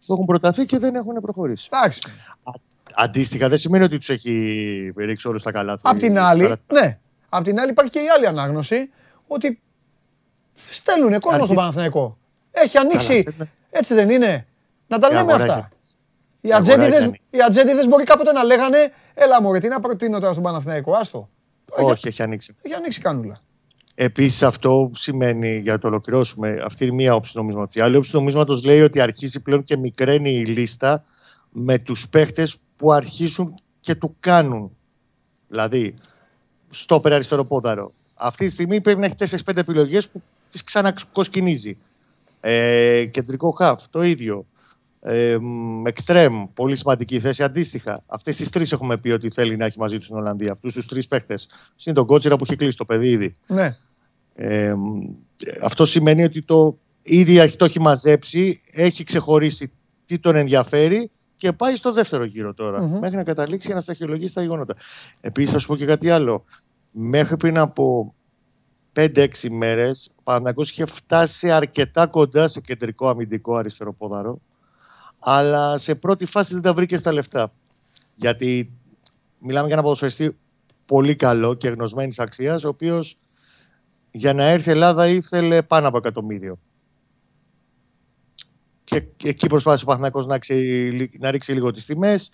που 0.06 0.12
έχουν 0.12 0.24
προταθεί 0.24 0.64
και 0.64 0.78
δεν 0.78 0.94
έχουν 0.94 1.14
προχωρήσει. 1.14 1.68
Εντάξει. 1.72 2.00
Αντίστοιχα, 2.94 3.48
δεν 3.48 3.58
σημαίνει 3.58 3.84
ότι 3.84 3.98
τους 3.98 4.08
έχει 4.08 4.92
ρίξει 4.96 5.28
όλους 5.28 5.42
τα 5.42 5.50
καλά 5.52 5.74
του. 5.74 5.80
Απ' 5.84 5.98
την 5.98 6.18
άλλη, 6.18 6.54
ναι. 6.72 6.98
Απ' 7.28 7.44
την 7.44 7.60
άλλη 7.60 7.70
υπάρχει 7.70 7.92
και 7.92 7.98
η 7.98 8.08
άλλη 8.16 8.26
ανάγνωση 8.26 8.90
ότι 9.26 9.60
στέλνουν 10.70 11.10
κόσμο 11.10 11.20
στον 11.20 11.32
Αρχίζει- 11.40 11.54
Παναθηναϊκό. 11.54 12.16
Έχει 12.50 12.78
ανοίξει, 12.78 13.22
Καλά, 13.22 13.48
έτσι 13.70 13.94
δεν 13.94 14.10
είναι. 14.10 14.46
Να 14.86 14.98
τα 14.98 15.08
Η 15.10 15.12
λέμε 15.14 15.32
αγορά 15.32 15.36
αυτά. 15.52 15.54
έχει- 15.54 15.66
Οι 16.40 16.48
η 16.48 16.52
αγορά 16.52 16.58
ατζέντιδες, 16.74 16.94
έχει 16.98 17.02
ανοίξει. 17.04 17.20
οι 17.30 17.42
ατζέντιδες 17.42 17.86
μπορεί 17.88 18.04
κάποτε 18.04 18.32
να 18.32 18.44
λέγανε 18.44 18.92
έλα 19.14 19.42
μωρέ, 19.42 19.58
τι 19.58 19.68
να 19.68 19.80
προτείνω 19.80 20.18
τώρα 20.18 20.32
στον 20.32 20.44
Παναθηναϊκό, 20.44 20.92
άστο. 20.92 21.28
Όχι, 21.70 22.08
έχει 22.08 22.22
ανοίξει. 22.22 22.54
Έχει 22.62 22.74
ανοίξει 22.74 23.00
κανούλα. 23.00 23.36
Επίσης, 23.94 24.42
αυτό 24.42 24.90
σημαίνει, 24.94 25.56
για 25.58 25.72
να 25.72 25.78
το 25.78 25.86
ολοκληρώσουμε, 25.86 26.62
αυτή 26.64 26.84
είναι 26.84 26.94
μία 26.94 27.14
όψη 27.14 27.32
νομίσματος. 27.36 27.74
Η 27.74 27.80
άλλη 27.80 27.96
όψη 27.96 28.10
νομίσματος 28.14 28.62
λέει 28.64 28.80
ότι 28.80 29.00
αρχίζει 29.00 29.40
πλέον 29.40 29.64
και 29.64 29.76
μικραίνει 29.76 30.30
η 30.30 30.44
λίστα 30.44 31.04
με 31.50 31.78
τους 31.78 32.08
παίχτες 32.08 32.56
που 32.76 32.92
αρχίσουν 32.92 33.54
και 33.80 33.94
του 33.94 34.16
κάνουν. 34.20 34.76
Δηλαδή, 35.48 35.94
στο 36.70 37.00
αριστερό 37.04 37.44
πόδαρο. 37.44 37.92
Αυτή 38.14 38.46
τη 38.46 38.52
στιγμή 38.52 38.80
πρέπει 38.80 39.00
να 39.00 39.06
έχει 39.06 39.14
4-5 39.14 39.60
επιλογές 39.60 40.08
που 40.08 40.22
τις 40.50 40.64
ξανακοσκινίζει. 40.64 41.76
Ε, 42.40 43.04
κεντρικό 43.04 43.50
χαφ, 43.50 43.82
το 43.90 44.02
ίδιο. 44.02 44.46
Ε, 45.00 45.36
μ, 45.40 45.86
Εξτρέμ, 45.86 46.44
πολύ 46.54 46.76
σημαντική 46.76 47.20
θέση 47.20 47.42
αντίστοιχα. 47.42 48.02
Αυτές 48.06 48.36
τις 48.36 48.48
τρεις 48.48 48.72
έχουμε 48.72 48.96
πει 48.96 49.10
ότι 49.10 49.30
θέλει 49.30 49.56
να 49.56 49.64
έχει 49.64 49.78
μαζί 49.78 49.96
τους 49.96 50.04
στην 50.04 50.16
Ολλανδία. 50.16 50.52
Αυτούς 50.52 50.74
τους 50.74 50.86
τρεις 50.86 51.06
παίχτες. 51.08 51.48
Συν 51.74 51.94
τον 51.94 52.06
Κότσιρα 52.06 52.36
που 52.36 52.44
έχει 52.46 52.56
κλείσει 52.56 52.76
το 52.76 52.84
παιδί 52.84 53.08
ήδη. 53.08 53.32
Ναι. 53.46 53.76
Ε, 54.34 54.74
μ, 54.74 55.00
αυτό 55.62 55.84
σημαίνει 55.84 56.24
ότι 56.24 56.42
το 56.42 56.78
ήδη 57.02 57.38
έχει- 57.38 57.56
το 57.56 57.64
έχει 57.64 57.80
μαζέψει, 57.80 58.60
έχει 58.72 59.04
ξεχωρίσει 59.04 59.70
τι 60.06 60.18
τον 60.18 60.36
ενδιαφέρει 60.36 61.10
και 61.36 61.52
πάει 61.52 61.76
στο 61.76 61.92
δεύτερο 61.92 62.24
γύρο 62.24 62.54
τώρα. 62.54 62.82
Μμμ. 62.82 62.98
Μέχρι 62.98 63.16
να 63.16 63.24
καταλήξει 63.24 63.66
για 63.66 63.74
να 63.76 63.80
σταχυολογήσει 63.80 64.34
τα 64.34 64.40
γεγονότα. 64.42 64.76
Επίσης, 65.20 65.52
θα 65.52 65.58
σου 65.58 65.66
πω 65.66 65.76
και 65.76 65.84
κάτι 65.86 66.10
άλλο. 66.10 66.44
Μέχρι 66.90 67.36
πριν 67.36 67.58
από 67.58 68.14
5-6 68.98 69.28
μέρες, 69.50 70.10
ο 70.14 70.22
Παναγιώτης 70.22 70.70
είχε 70.70 70.86
φτάσει 70.86 71.50
αρκετά 71.50 72.06
κοντά 72.06 72.48
σε 72.48 72.60
κεντρικό 72.60 73.08
αμυντικό 73.08 73.56
αριστερό 73.56 73.92
πόδαρο, 73.92 74.40
αλλά 75.18 75.78
σε 75.78 75.94
πρώτη 75.94 76.24
φάση 76.24 76.52
δεν 76.52 76.62
τα 76.62 76.74
βρήκε 76.74 76.96
στα 76.96 77.12
λεφτά. 77.12 77.52
Γιατί 78.14 78.72
μιλάμε 79.38 79.66
για 79.66 79.74
ένα 79.74 79.82
ποδοσφαιριστή 79.82 80.36
πολύ 80.86 81.16
καλό 81.16 81.54
και 81.54 81.68
γνωσμένης 81.68 82.18
αξίας, 82.18 82.64
ο 82.64 82.68
οποίος 82.68 83.16
για 84.10 84.32
να 84.32 84.44
έρθει 84.44 84.68
η 84.68 84.72
Ελλάδα 84.72 85.06
ήθελε 85.06 85.62
πάνω 85.62 85.88
από 85.88 85.96
εκατομμύριο. 85.96 86.58
Και, 88.84 89.00
και 89.00 89.28
εκεί 89.28 89.46
προσπάθησε 89.46 89.84
ο 89.84 89.86
Παναθηναϊκός 89.86 90.26
να, 90.26 90.38
ξε- 90.38 91.18
να 91.18 91.30
ρίξει 91.30 91.52
λίγο 91.52 91.70
τις 91.70 91.86
τιμές. 91.86 92.30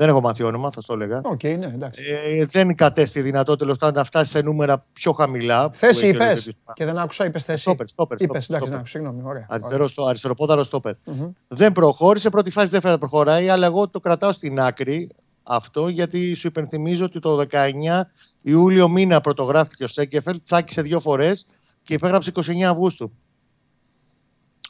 Δεν 0.00 0.08
έχω 0.08 0.20
μάθει 0.20 0.42
όνομα, 0.42 0.70
θα 0.70 0.80
στο 0.80 0.92
έλεγα. 0.92 1.20
Οκ, 1.24 1.42
ναι, 1.42 1.66
εντάξει. 1.66 2.02
Ε, 2.24 2.44
δεν 2.44 2.74
κατέστη 2.74 3.20
δυνατό 3.20 3.56
τέλος 3.56 3.78
πάντων 3.78 3.94
να 3.94 4.04
φτάσει 4.04 4.30
σε 4.30 4.40
νούμερα 4.40 4.86
πιο 4.92 5.12
χαμηλά. 5.12 5.70
που 5.70 5.76
Θέση 5.76 5.98
έχει 5.98 6.06
ο 6.06 6.08
είπες 6.08 6.26
Λεβέντης. 6.26 6.52
και 6.72 6.84
δεν 6.84 6.98
άκουσα, 6.98 7.24
είπες 7.24 7.44
θέση. 7.44 7.60
Στόπερ, 7.60 7.88
στόπερ, 7.88 8.20
Είπες, 8.20 8.44
στόπερ, 8.44 8.62
εντάξει, 8.62 8.66
στόπερ. 8.66 8.78
ναι, 8.80 8.86
συγγνώμη, 8.86 9.28
ωραία. 9.28 9.46
Αριστερό, 9.48 9.88
στο, 9.88 10.04
αριστεροπόδαρο 10.04 10.62
στόπερ. 10.62 10.94
Μμμ. 11.04 11.30
Δεν 11.48 11.72
προχώρησε. 11.72 12.30
Πρώτη 12.30 12.50
φάση 12.50 12.68
δεν 12.68 12.80
φαίνεται 12.80 13.00
να 13.04 13.08
προχωράει, 13.08 13.48
αλλά 13.48 13.66
εγώ 13.66 13.88
το 13.88 14.00
κρατάω 14.00 14.32
στην 14.32 14.60
άκρη 14.60 15.10
αυτό 15.42 15.88
γιατί 15.88 16.34
σου 16.34 16.46
υπενθυμίζω 16.46 17.04
ότι 17.04 17.18
το 17.20 17.46
19 17.50 18.00
Ιούλιο 18.42 18.88
μήνα 18.88 19.20
πρωτογράφηκε 19.20 19.84
ο 19.84 19.88
Σένκεφελντ, 19.88 20.42
τσάκισε 20.42 20.82
δύο 20.82 21.00
φορές 21.00 21.46
και 21.82 21.94
υπέγραψε 21.94 22.32
29 22.34 22.60
Αυγούστου. 22.62 23.12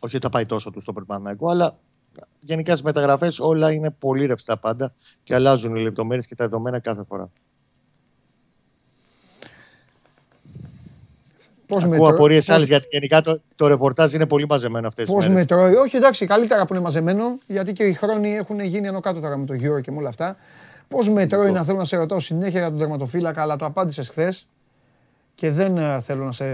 Όχι 0.01 0.17
ότι 0.17 0.25
θα 0.25 0.31
πάει 0.31 0.47
τόσο 0.47 0.71
του 0.71 0.81
στο 0.81 0.93
Περπαναϊκό, 0.93 1.51
αλλά 1.51 1.77
γενικά 2.41 2.77
στι 2.77 2.85
μεταγραφές 2.85 3.39
όλα 3.39 3.73
είναι 3.73 3.91
πολύ 3.91 4.27
ρευστά 4.27 4.57
πάντα 4.57 4.93
και 5.23 5.35
αλλάζουν 5.35 5.77
οι 5.77 5.83
λεπτομέρειες 5.83 6.27
και 6.27 6.35
τα 6.35 6.45
δεδομένα 6.45 6.79
κάθε 6.79 7.05
φορά. 7.09 7.31
Πώς 11.67 11.83
Ακούω 11.85 11.91
μετρώ- 11.97 12.15
απορίες 12.15 12.45
πώς- 12.47 12.55
άλλες 12.57 12.69
γιατί 12.69 12.87
γενικά 12.91 13.21
το, 13.21 13.41
το 13.57 13.67
ρεπορτάζ 13.67 14.13
είναι 14.13 14.27
πολύ 14.27 14.47
μαζεμένο 14.49 14.87
αυτές 14.89 15.05
τις 15.05 15.15
Πώς 15.15 15.25
μέρες. 15.29 15.41
μετρώει. 15.41 15.75
Όχι, 15.75 15.97
εντάξει, 15.97 16.27
καλύτερα 16.27 16.67
που 16.67 16.75
είναι 16.75 16.83
μαζεμένο, 16.83 17.39
γιατί 17.47 17.73
και 17.73 17.85
οι 17.85 17.93
χρόνοι 17.93 18.35
έχουν 18.37 18.61
γίνει 18.61 18.87
ενώ 18.87 19.01
κάτω 19.01 19.21
τώρα 19.21 19.37
με 19.37 19.47
το 19.47 19.55
Euro 19.55 19.81
και 19.83 19.91
με 19.91 19.97
όλα 19.99 20.09
αυτά. 20.09 20.37
Πώς 20.89 21.09
μετρώει 21.09 21.41
Λοιπόν. 21.41 21.57
να 21.57 21.65
θέλω 21.65 21.79
να 21.79 21.85
σε 21.85 21.97
ρωτάω 21.97 22.21
συνέχεια 22.21 22.61
για 22.61 22.69
τον 22.69 22.79
τερματοφύλακα, 22.79 23.43
αλλά 23.43 23.57
το 23.57 23.65
απάντησες 23.65 24.09
χθες 24.09 24.47
και 25.41 25.51
δεν 25.51 25.77
ε, 25.77 26.01
θέλω 26.01 26.25
να 26.25 26.33
σε, 26.33 26.45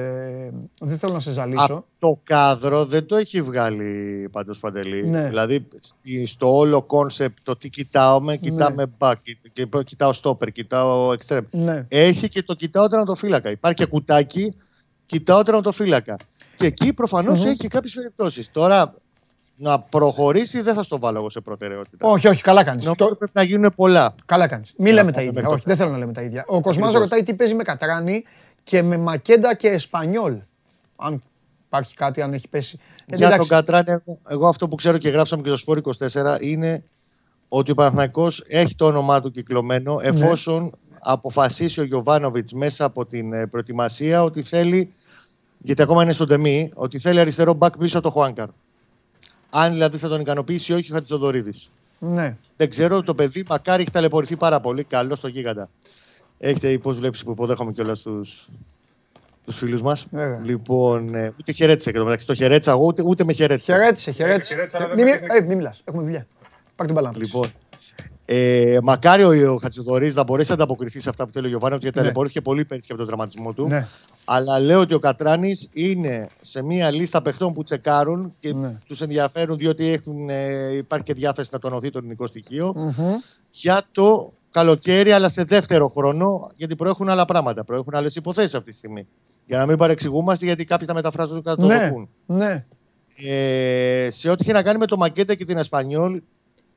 δεν 0.80 0.98
θέλω 0.98 1.12
να 1.12 1.20
σε 1.20 1.32
ζαλίσω. 1.32 1.84
Το 1.98 2.20
κάδρο 2.24 2.84
δεν 2.84 3.06
το 3.06 3.16
έχει 3.16 3.42
βγάλει 3.42 4.28
πάντως 4.32 4.52
Παντελή. 4.60 5.06
Ναι. 5.06 5.28
Δηλαδή 5.28 5.68
στη- 5.80 6.26
στο 6.26 6.56
όλο 6.56 6.82
concept 6.82 7.36
το 7.42 7.56
τι 7.56 7.68
κοιτάω, 7.68 8.20
κοιτάμε 8.40 8.84
μπακ, 8.98 9.12
και- 9.22 9.36
και- 9.52 9.82
κοιτάω 9.84 10.12
στόπερ, 10.22 10.52
κοιτάω 10.52 11.14
εξτρέμ. 11.18 11.40
Ναι. 11.50 11.84
Έχει 11.88 12.28
και 12.28 12.42
το 12.42 12.54
κοιτάω 12.54 12.88
τερματοφύλακα. 12.88 13.50
Υπάρχει 13.50 13.76
και 13.78 13.86
κουτάκι, 13.86 14.54
κοιτάω 15.06 15.42
τερματοφύλακα. 15.42 16.16
Και 16.56 16.66
εκεί 16.66 16.92
προφανώς 16.92 17.40
Μμμ. 17.44 17.50
έχει 17.50 17.68
κάποιες 17.68 17.94
περιπτώσεις. 17.94 18.50
Τώρα 18.50 18.94
να 19.56 19.80
προχωρήσει 19.80 20.60
δεν 20.60 20.74
θα 20.74 20.82
στο 20.82 20.98
βάλω 20.98 21.18
εγώ 21.18 21.30
σε 21.30 21.40
προτεραιότητα. 21.40 22.08
Όχι, 22.08 22.28
όχι, 22.28 22.42
καλά 22.42 22.64
κάνεις. 22.64 22.84
Νομίζω 22.84 23.04
ότι 23.06 23.16
πρέπει 23.16 23.32
να 23.34 23.42
γίνουν 23.42 23.72
πολλά. 23.76 24.14
Καλά 24.26 24.46
κάνεις. 24.46 24.72
Μην 24.76 24.86
Για 24.86 24.94
λέμε 24.94 25.06
να 25.06 25.12
τα 25.12 25.18
πάμε 25.18 25.28
ίδια. 25.28 25.40
μέχρι 25.40 25.54
Όχι, 25.54 25.62
το 25.62 25.68
δεν 25.68 25.76
θέλω 25.76 25.90
να 25.90 25.98
λέμε 25.98 26.12
τα 26.12 26.22
ίδια. 26.22 26.44
Ο 26.46 26.60
Κοσμάς 26.60 26.76
Ακριβώς. 26.88 26.94
ρωτάει 27.08 27.22
τι 27.22 27.34
παίζει 27.34 27.54
με 27.54 27.62
Κατράνη 27.62 28.24
και 28.68 28.82
με 28.82 28.96
Μακέντα 28.96 29.54
και 29.54 29.68
Εσπανιόλ. 29.68 30.36
Αν 30.96 31.22
υπάρχει 31.66 31.94
κάτι, 31.94 32.22
αν 32.22 32.32
έχει 32.32 32.48
πέσει. 32.48 32.78
Ε, 33.06 33.16
Για 33.16 33.26
εντάξει. 33.26 33.48
τον 33.48 33.58
Κατράνη, 33.58 33.90
εγώ, 33.90 34.18
εγώ 34.28 34.48
αυτό 34.48 34.68
που 34.68 34.74
ξέρω 34.74 34.98
και 34.98 35.08
γράψαμε 35.08 35.42
και 35.42 35.48
στο 35.48 35.56
Σπόρ 35.56 35.80
24 35.98 36.38
είναι 36.40 36.84
ότι 37.48 37.70
ο 37.70 37.74
Παναθηναϊκός 37.74 38.44
έχει 38.48 38.74
το 38.74 38.86
όνομά 38.86 39.20
του 39.20 39.30
κυκλωμένο 39.30 39.94
Ναι. 40.00 40.06
εφόσον 40.06 40.72
αποφασίσει 41.00 41.80
ο 41.80 41.84
Γιωβάνοβιτς 41.84 42.52
μέσα 42.52 42.84
από 42.84 43.06
την 43.06 43.32
ε, 43.32 43.46
προετοιμασία 43.46 44.22
ότι 44.22 44.42
θέλει, 44.42 44.92
γιατί 45.58 45.82
ακόμα 45.82 46.02
είναι 46.02 46.12
στον 46.12 46.28
τεμή, 46.28 46.70
ότι 46.74 46.98
θέλει 46.98 47.20
αριστερό 47.20 47.52
μπακ 47.54 47.78
πίσω 47.78 48.00
το 48.00 48.10
Χουάνκαρ. 48.10 48.48
Αν 49.50 49.72
δηλαδή 49.72 49.98
θα 49.98 50.08
τον 50.08 50.20
ικανοποιήσει 50.20 50.72
ή 50.72 50.74
όχι 50.74 50.92
ο 50.92 50.94
Χατζηδωρίδης. 50.94 51.70
Ναι. 51.98 52.36
Δεν 52.56 52.70
ξέρω, 52.70 53.02
το 53.02 53.14
παιδί 53.14 53.44
μακάρι 53.48 53.82
έχει 53.82 53.90
ταλαιπωρηθεί 53.90 54.36
πάρα 54.36 54.60
πολύ. 54.60 54.84
Καλό 54.84 55.14
στο 55.14 55.28
γίγαντα. 55.28 55.68
Έχετε 56.38 56.78
πώ 56.78 56.90
βλέπει 56.92 57.18
που 57.24 57.30
υποδέχομαι 57.30 57.72
κιόλας 57.72 58.00
τους 58.02 58.48
τους 59.44 59.56
φίλους 59.56 59.82
μας. 59.82 60.06
Βέβαια. 60.10 60.40
Λοιπόν, 60.44 61.14
ε, 61.14 61.32
ούτε 61.40 61.52
χαιρέτησε 61.52 61.90
και 61.92 61.98
το 61.98 62.04
μεταξύ. 62.04 62.26
Το 62.26 62.34
χαιρέτησα 62.34 62.70
εγώ, 62.70 62.84
ούτε, 62.86 63.02
ούτε 63.06 63.24
με 63.24 63.32
χαιρέτησε. 63.32 63.72
Χαιρέτησε, 63.72 64.10
χαιρέτησε. 64.10 64.52
χαιρέτησε, 64.54 64.76
αλλά 64.76 64.84
Ε, 64.86 64.88
δεν 64.88 64.96
Μην 64.96 65.14
με 65.14 65.20
μι- 65.20 65.30
ε, 65.42 65.46
μην 65.46 65.56
μιλάς. 65.56 65.80
Έχουμε 65.84 66.02
δουλειά. 66.02 66.26
Πάρ' 66.76 66.86
την 66.86 66.94
μπαλά. 66.94 67.12
Λοιπόν, 67.16 67.46
ε, 68.24 68.78
μακάρι 68.82 69.22
ο, 69.44 69.52
ο 69.52 69.56
Χατζηδωρής 69.56 70.14
να 70.14 70.22
μπορέσει 70.22 70.48
να 70.48 70.54
ανταποκριθεί 70.54 71.00
σε 71.00 71.08
αυτά 71.08 71.26
που 71.26 71.32
θέλει 71.32 71.46
ο 71.46 71.48
Γιωβάνοβιτ, 71.48 71.82
γιατί 71.82 71.96
Ναι. 71.96 72.02
ταλαιπωρήθηκε 72.02 72.40
πολύ 72.40 72.64
πέρυσι 72.64 72.86
και 72.86 72.92
από 72.92 73.02
τον 73.02 73.10
τραυματισμό 73.10 73.52
του. 73.52 73.66
Ναι. 73.68 73.86
Αλλά 74.24 74.58
λέω 74.60 74.80
ότι 74.80 74.94
ο 74.94 74.98
Κατράνης 74.98 75.68
είναι 75.72 76.26
σε 76.40 76.62
μία 76.62 76.90
λίστα 76.90 77.22
παιχτών 77.22 77.52
που 77.52 77.62
τσεκάρουν 77.62 78.34
και 78.40 78.54
Ναι. 78.54 78.78
τους 78.86 79.00
ενδιαφέρουν 79.00 79.56
διότι 79.56 79.92
έχουν, 79.92 80.28
ε, 80.30 80.72
υπάρχει 80.76 81.04
και 81.04 81.14
διάθεση 81.14 81.48
να 81.52 81.58
τονωθεί 81.58 81.90
το 81.90 81.98
ελληνικό 81.98 82.26
στοιχείο 82.26 82.72
Μμμ. 82.76 82.92
για 83.50 83.84
το 83.92 84.32
καλοκαίρι, 84.60 85.12
αλλά 85.12 85.28
σε 85.28 85.44
δεύτερο 85.44 85.88
χρόνο, 85.88 86.50
γιατί 86.56 86.76
προέχουν 86.76 87.08
άλλα 87.08 87.24
πράγματα. 87.24 87.64
Προέχουν 87.64 87.94
άλλες 87.94 88.16
υποθέσεις 88.16 88.54
αυτή 88.54 88.70
τη 88.70 88.76
στιγμή. 88.76 89.06
Για 89.46 89.58
να 89.58 89.66
μην 89.66 89.76
παρεξηγούμαστε, 89.76 90.44
γιατί 90.44 90.64
κάποιοι 90.64 90.86
τα 90.86 90.94
μεταφράζουν 90.94 91.42
και 91.42 91.50
Ναι, 91.58 91.66
κατοδοκούν. 91.68 92.08
ναι. 92.26 92.64
Ε, 93.16 94.08
σε 94.10 94.30
ό,τι 94.30 94.42
είχε 94.42 94.52
να 94.52 94.62
κάνει 94.62 94.78
με 94.78 94.86
το 94.86 94.96
Μακέτα 94.96 95.34
και 95.34 95.44
την 95.44 95.56
Εσπανιόλ, 95.58 96.20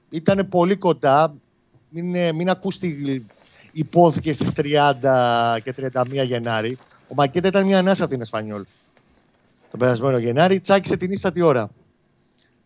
ήταν 0.10 0.48
πολύ 0.50 0.76
κοντά. 0.76 1.34
Μην, 1.90 2.16
ε, 2.16 2.32
μην 2.32 2.50
ακούς 2.50 2.78
τι 2.78 2.94
υπόθηκε 3.72 4.34
στις 4.34 4.52
30 4.56 5.60
και 5.64 5.74
31 5.74 6.24
Γενάρη. 6.26 6.78
Ο 7.08 7.14
Μακέτα 7.16 7.48
ήταν 7.48 7.66
μια 7.66 7.78
ανάσα 7.78 8.04
από 8.04 8.12
την 8.12 8.22
Εσπανιόλ. 8.22 8.64
Τον 9.72 9.80
περασμένο 9.80 10.18
Γενάρη 10.18 10.60
τσάκισε 10.60 10.98
την 10.98 11.12
ίστατη 11.12 11.42
ώρα. 11.42 11.70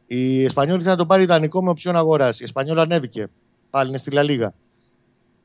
Η 0.07 0.43
Εσπανιόλ 0.43 0.75
ήθελε 0.75 0.91
να 0.91 0.97
τον 0.97 1.07
πάρει 1.07 1.23
ιδανικό 1.23 1.63
με 1.63 1.69
οψιόν 1.69 1.95
αγοράς. 1.95 2.39
Η 2.39 2.43
Εσπανιόλ 2.43 2.79
ανέβηκε. 2.79 3.27
Πάλι 3.69 3.89
είναι 3.89 3.97
στη 3.97 4.11
Λα 4.11 4.23
Λίγα. 4.23 4.53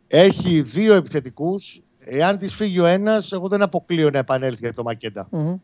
Έχει 0.08 0.62
δύο 0.62 0.94
επιθετικούς. 0.94 1.80
Εάν 1.98 2.38
της 2.38 2.54
φύγει 2.54 2.80
ο 2.80 2.86
ένας, 2.86 3.32
εγώ 3.32 3.48
δεν 3.48 3.62
αποκλείω 3.62 4.10
να 4.10 4.18
επανέλθει 4.18 4.58
για 4.60 4.72
το 4.74 4.82
Μακέτα. 4.82 5.26
Μμμ. 5.30 5.56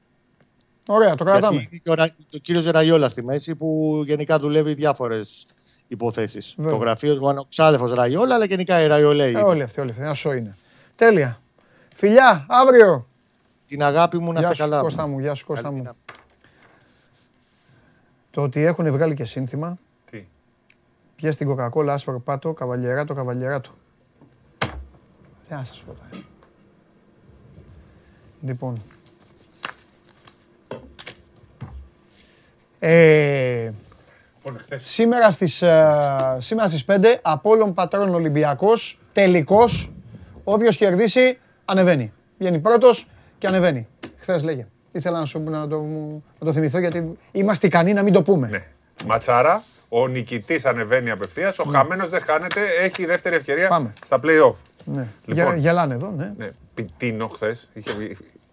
Ωραία, 0.89 1.15
το 1.15 1.25
κρατάμε. 1.25 1.57
Γιατί 1.57 1.69
είναι 1.71 1.81
και 1.85 1.91
ο, 1.91 1.95
Ρα- 1.95 2.09
και 2.29 2.37
ο 2.37 2.39
κύριος 2.39 2.67
Ραϊόλα 2.67 3.09
στη 3.09 3.25
μέση 3.25 3.55
που 3.55 4.03
γενικά 4.07 4.39
δουλεύει 4.39 4.75
διάφορες 4.75 5.47
υποθέσεις. 5.89 6.55
Βέβαια. 6.57 6.73
Το 6.73 6.79
γραφείο 6.79 7.17
του 7.17 7.27
ο 7.41 7.47
ξάδερφος 7.49 7.93
Ραϊόλα, 7.93 8.35
αλλά 8.35 8.45
γενικά 8.45 8.81
η 8.83 8.87
Ραϊολέη. 8.87 9.33
Ε, 9.35 9.39
όλοι 9.41 9.63
αυτοί, 9.63 9.81
όλοι 9.81 9.91
αυτοί. 9.91 10.03
Ένα 10.03 10.15
σο 10.15 10.33
είναι. 10.33 10.57
Τέλεια. 10.97 11.39
Φιλιά, 11.95 12.47
αύριο. 12.49 13.07
Την 13.67 13.83
αγάπη 13.83 14.19
μου 14.19 14.33
να 14.33 14.41
Γεια 14.41 14.51
είστε 14.51 14.63
σου 14.63 14.71
καλά. 14.71 14.81
Κώστα 14.83 15.07
μου, 15.07 15.19
γεια 15.19 15.35
σου 15.35 15.47
Κώστα 15.47 15.63
Καλή 15.63 15.75
μου. 15.75 15.81
δύναμη. 15.81 15.99
Το 18.31 18.43
ότι 18.43 18.61
έχουν 18.65 18.93
βγάλει 18.93 19.15
και 19.15 19.25
σύνθημα. 19.25 19.79
Τι; 20.11 20.27
Πιες 21.17 21.37
την 21.37 21.47
κοκακόλα 21.47 21.93
άσπρο 21.93 22.21
πάτο, 22.21 22.53
καβαλιεράτο, 22.53 23.15
καβαλιεράτο. 23.15 23.71
Τι 25.49 25.55
να 25.55 25.65
σας 25.65 25.83
πω 25.87 25.93
τώρα. 25.93 26.25
Λοιπόν. 28.43 28.83
Ε, 32.79 33.71
σήμερα, 34.77 35.31
στις, 35.31 35.63
ε, 35.63 36.37
σήμερα 36.39 36.69
στις 36.69 36.85
5, 36.85 37.19
Απόλλων 37.23 37.75
Πατρών 37.75 38.15
Ολυμπιακός, 38.15 38.99
τελικός. 39.13 39.93
Όποιος 40.45 40.77
κερδίσει, 40.77 41.39
ανεβαίνει. 41.65 42.13
Βγαίνει 42.39 42.59
πρώτος 42.59 43.07
και 43.39 43.47
ανεβαίνει. 43.47 43.87
Χθες 44.17 44.43
λέγε. 44.43 44.67
Ήθελα 44.93 45.19
να, 45.19 45.25
σου, 45.25 45.41
να, 45.41 45.69
το, 45.69 45.83
να 46.39 46.47
το 46.47 46.53
θυμηθώ 46.53 46.79
γιατί 46.79 47.19
είμαστε 47.33 47.67
ικανοί 47.67 47.93
να 47.93 48.03
μην 48.03 48.13
το 48.13 48.23
πούμε. 48.23 48.49
Ναι. 48.49 48.65
Ματσάρα, 49.07 49.63
ο 49.89 50.07
νικητής 50.09 50.65
ανεβαίνει 50.65 51.11
απευθείας. 51.11 51.59
Ο 51.59 51.65
χαμένος 51.65 52.09
δεν 52.09 52.21
χάνεται, 52.21 52.61
έχει 52.81 53.07
δεύτερη 53.07 53.37
ευκαιρία 53.37 53.69
Πάμε. 53.69 53.93
στα 54.05 54.21
playoff. 54.23 54.55
Ναι. 54.85 55.07
Λοιπόν. 55.25 55.45
Γε- 55.53 55.59
γελάνε 55.63 55.95
εδώ, 55.95 56.15
ναι. 56.17 56.33
Ναι. 56.39 56.51
Πιτίνο 56.75 57.27
χθες; 57.29 57.69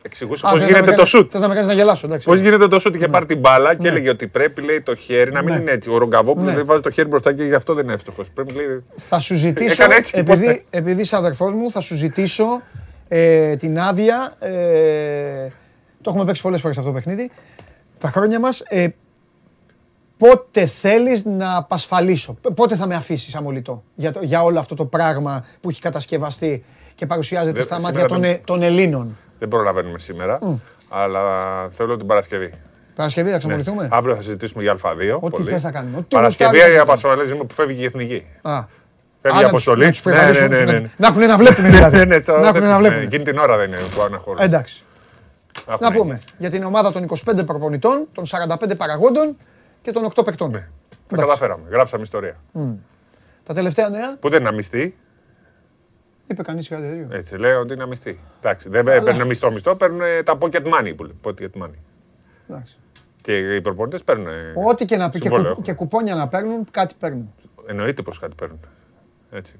Εξηγούσε 0.03 0.45
Α, 0.48 0.49
πώς 0.52 0.60
θες 0.62 0.70
να 0.72 0.78
γίνεται 0.78 0.80
με 0.91 0.91
το 0.91 0.95
κάνεις- 0.95 1.10
σουτ. 1.10 1.30
Θες 1.32 1.41
να 1.41 1.48
με 1.48 1.53
κάνεις 1.53 1.70
να 1.70 1.74
γελάσω, 1.76 2.08
εντάξει. 2.08 2.28
Πώς 2.28 2.40
γίνεται 2.40 2.68
το 2.68 2.80
σουτ, 2.80 2.95
είχε 2.95 3.08
πάρει 3.08 3.26
την 3.26 3.40
μπάλα 3.40 3.76
και 3.76 3.82
Ναι. 3.82 3.90
έλεγε 3.90 4.10
ότι 4.10 4.28
πρέπει 4.28 4.62
λέει, 4.62 4.82
το 4.82 4.95
χέρι 4.95 5.32
να 5.32 5.41
μην 5.41 5.53
Ναι. 5.53 5.60
είναι 5.62 5.72
έτσι. 5.72 5.90
Ο 5.90 5.98
Ρογκαβόπουλος 5.98 6.49
Ναι. 6.49 6.56
δεν 6.56 6.66
βάζει 6.66 6.82
το 6.82 6.90
χέρι 6.91 7.08
μπροστά 7.08 7.34
και 7.34 7.44
γι' 7.44 7.53
αυτό 7.53 7.74
δεν 7.74 7.84
είναι 7.84 7.94
εύστοχος. 7.94 8.30
Πρέπει 8.30 8.53
λέει. 8.53 8.84
Θα 8.95 9.20
σου 9.20 9.36
ζητήσω, 9.36 9.72
Έκανε 9.84 9.95
έτσι, 9.95 10.14
επειδή, 10.16 10.44
οπότε. 10.44 10.64
επειδή 10.70 11.02
είσαι 11.02 11.16
αδερφός 11.16 11.53
μου, 11.53 11.72
θα 11.72 11.80
σου 11.80 11.95
ζητήσω 11.95 12.62
ε, 13.08 13.56
την 13.56 13.80
άδεια. 13.80 14.34
Ε, 14.40 15.48
το 16.02 16.10
έχουμε 16.10 16.26
παίξει 16.26 16.41
πολλές 16.41 16.62
φορές 16.62 16.78
αυτό 16.78 16.90
το 16.90 16.95
παιχνίδι. 16.95 17.32
Τα 17.98 18.08
χρόνια 18.10 18.40
μας. 18.40 18.64
Ε, 18.68 18.88
πότε 20.27 20.65
θέλεις 20.65 21.26
να 21.26 21.56
απασφαλίσω, 21.57 22.34
π- 22.41 22.53
πότε 22.53 22.76
θα 22.76 22.88
με 22.88 22.95
αφήσεις 22.95 23.35
αμολυτό 23.35 23.84
για, 23.95 24.11
το, 24.11 24.19
για 24.23 24.43
όλο 24.43 24.60
αυτό 24.60 24.76
το 24.76 24.85
πράγμα 24.85 25.45
που 25.61 25.69
έχει 25.69 25.81
κατασκευαστεί 25.81 26.64
και 26.95 27.06
παρουσιάζεται 27.06 27.52
Δεν- 27.52 27.64
στα 27.64 27.76
σήμερα 27.76 27.93
μάτια 27.93 28.07
των, 28.10 28.22
δεν- 28.22 28.31
Ε- 28.31 28.41
των 28.45 28.61
Ελλήνων; 28.61 29.18
Δεν 29.39 29.48
προλαβαίνουμε 29.48 29.99
σήμερα, 29.99 30.39
αλλά 30.89 31.22
θέλω 31.69 31.98
την 31.98 32.07
Παρασκευή. 32.07 32.53
Παρασκευή 32.95 33.27
θα 33.27 33.34
Ναι. 33.34 33.39
ξαμολυθούμε. 33.39 33.88
Αύριο 33.91 34.15
θα 34.15 34.22
συζητήσουμε 34.22 34.64
για 34.64 34.73
Α2. 34.73 35.18
Ό,τι 35.19 35.30
πολύ. 35.30 35.49
θες 35.52 35.61
θα 35.61 35.72
κάνουμε. 35.72 35.98
Ό,τι 35.98 36.15
Παρασκευή 36.15 36.49
γουστάρεις 36.52 36.73
η 36.73 36.77
θα 36.77 36.84
απασφαλίζουμε 36.84 37.43
που 37.43 37.53
φεύγει 37.53 37.81
η 37.81 37.85
εθνική. 37.85 38.26
Α. 38.41 38.64
Φεύγει 39.22 39.38
Α, 39.38 39.39
η 39.39 39.43
να 39.43 39.49
τους- 39.49 39.49
αποστολή. 39.49 39.84
να 39.85 39.91
τους 39.91 40.02
πρεβαδίσουμε, 40.02 40.48
ναι, 40.48 40.56
ναι, 40.57 40.64
να- 40.65 40.72
ναι, 40.72 40.80
ναι. 40.80 40.89
να 40.98 41.07
έχουν 41.07 41.19
να 41.27 41.38
βλέπουν 41.38 41.65
δηλαδή. 41.65 41.98
Ναι, 41.98 42.06
ναι, 42.06 42.19
το- 42.22 42.38
Να 42.38 42.48
έχουν 42.48 42.61
να 42.61 42.68
ναι, 42.68 42.77
βλέπουν. 42.77 43.02
Εκείνη 43.02 43.23
την 43.23 43.38
ώρα 43.38 43.57
δεν 43.57 43.68
είναι 43.68 43.77
που 43.95 44.02
αναχωρούν. 44.02 44.41
Εντάξει. 44.43 44.84
Έχουν 45.68 45.80
Να 45.85 45.91
πούμε 45.91 46.22
για 46.38 46.49
την 46.49 46.64
ομάδα 46.64 46.91
των 46.91 47.03
25 47.03 47.43
προπονητών, 47.45 48.07
των 48.14 48.26
45 48.26 48.76
παραγόντων 48.77 49.38
και 49.82 49.91
των 49.91 50.06
8 50.16 50.26
παικτών. 50.26 50.52
Ναι. 50.52 50.68
Τα 51.08 51.16
καταφέραμε. 51.16 51.64
Γράψαμε 51.70 52.03
ιστορία. 52.03 52.36
Τα 53.44 53.53
τελευταία 53.53 53.90
νέα, 53.90 54.18
Που 54.18 54.30
δεν 54.30 54.40
είναι 54.40 54.49
αμυστή. 54.49 54.98
είπε 56.28 56.44
κανείς 56.44 56.68
κάτι 56.68 56.82
τέτοιο. 56.82 57.08
Έτσι, 57.18 57.36
λέει 57.38 57.52
ότι 57.52 57.74
είναι 57.74 57.84
αμυστή. 57.84 58.20
Εντάξει, 58.40 58.70
δεν 58.70 58.84
παίρνουν 58.84 59.28
μισθό 59.28 59.52
μισθό, 59.52 59.76
παίρνουν 59.76 59.99
τα 60.24 60.38
pocket 60.40 60.64
money 60.64 60.94
που 60.95 61.03
λέει. 61.03 61.16
Pocket 61.24 61.62
money. 61.64 61.70
Εντάξει. 62.49 62.78
Και 63.22 63.56
οι 63.56 63.62
προπονητές 63.62 64.03
παίρνουν. 64.03 64.28
Ό,τι 64.70 64.86
και 64.86 64.98
να 64.98 65.10
πει 65.10 65.20
και, 65.20 65.28
συμβόλαιο. 65.28 65.53
κου- 65.53 65.64
και 65.64 65.74
κουπόνια 65.74 66.16
να 66.16 66.28
παίρνουν, 66.28 66.68
κάτι 66.72 66.95
παίρνουν. 66.99 67.34
Εννοείται 67.68 68.02
πως 68.02 68.20
κάτι 68.20 68.36
παίρνουν. 68.36 68.60
Έτσι. 69.32 69.56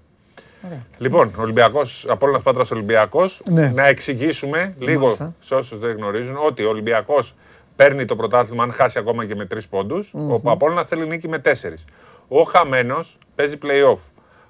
Ωραία. 0.66 0.86
Λοιπόν, 0.98 1.32
Ολυμπιακός, 1.38 2.06
Απόλυνα 2.10 2.40
Πάτρας 2.40 2.72
Ολυμπιακός. 2.72 3.42
Ναι. 3.50 3.68
Να 3.70 3.86
εξηγήσουμε 3.88 4.76
λίγο 4.80 5.02
Μάλιστα. 5.02 5.34
σε 5.40 5.56
όσους 5.56 5.80
δεν 5.80 5.96
γνωρίζουν 5.96 6.36
ότι 6.46 6.64
ο 6.64 6.70
Ολυμπιακός 6.70 7.36
παίρνει 7.76 8.06
το 8.06 8.16
πρωτάθλημα 8.16 8.64
αν 8.64 8.72
χάσει 8.72 9.00
ακόμα 9.00 9.26
και 9.26 9.36
με 9.36 9.46
τρεις 9.46 9.68
πόντους. 9.68 10.14
Ο 10.14 10.52
Απόλυνα 10.52 10.84
θέλει 10.84 11.08
νίκη 11.08 11.28
με 11.28 11.40
τέσσερις. 11.40 11.86
Ο 12.28 12.44
χαμένος 12.44 13.18
παίζει 13.36 13.58
playoff. 13.62 14.00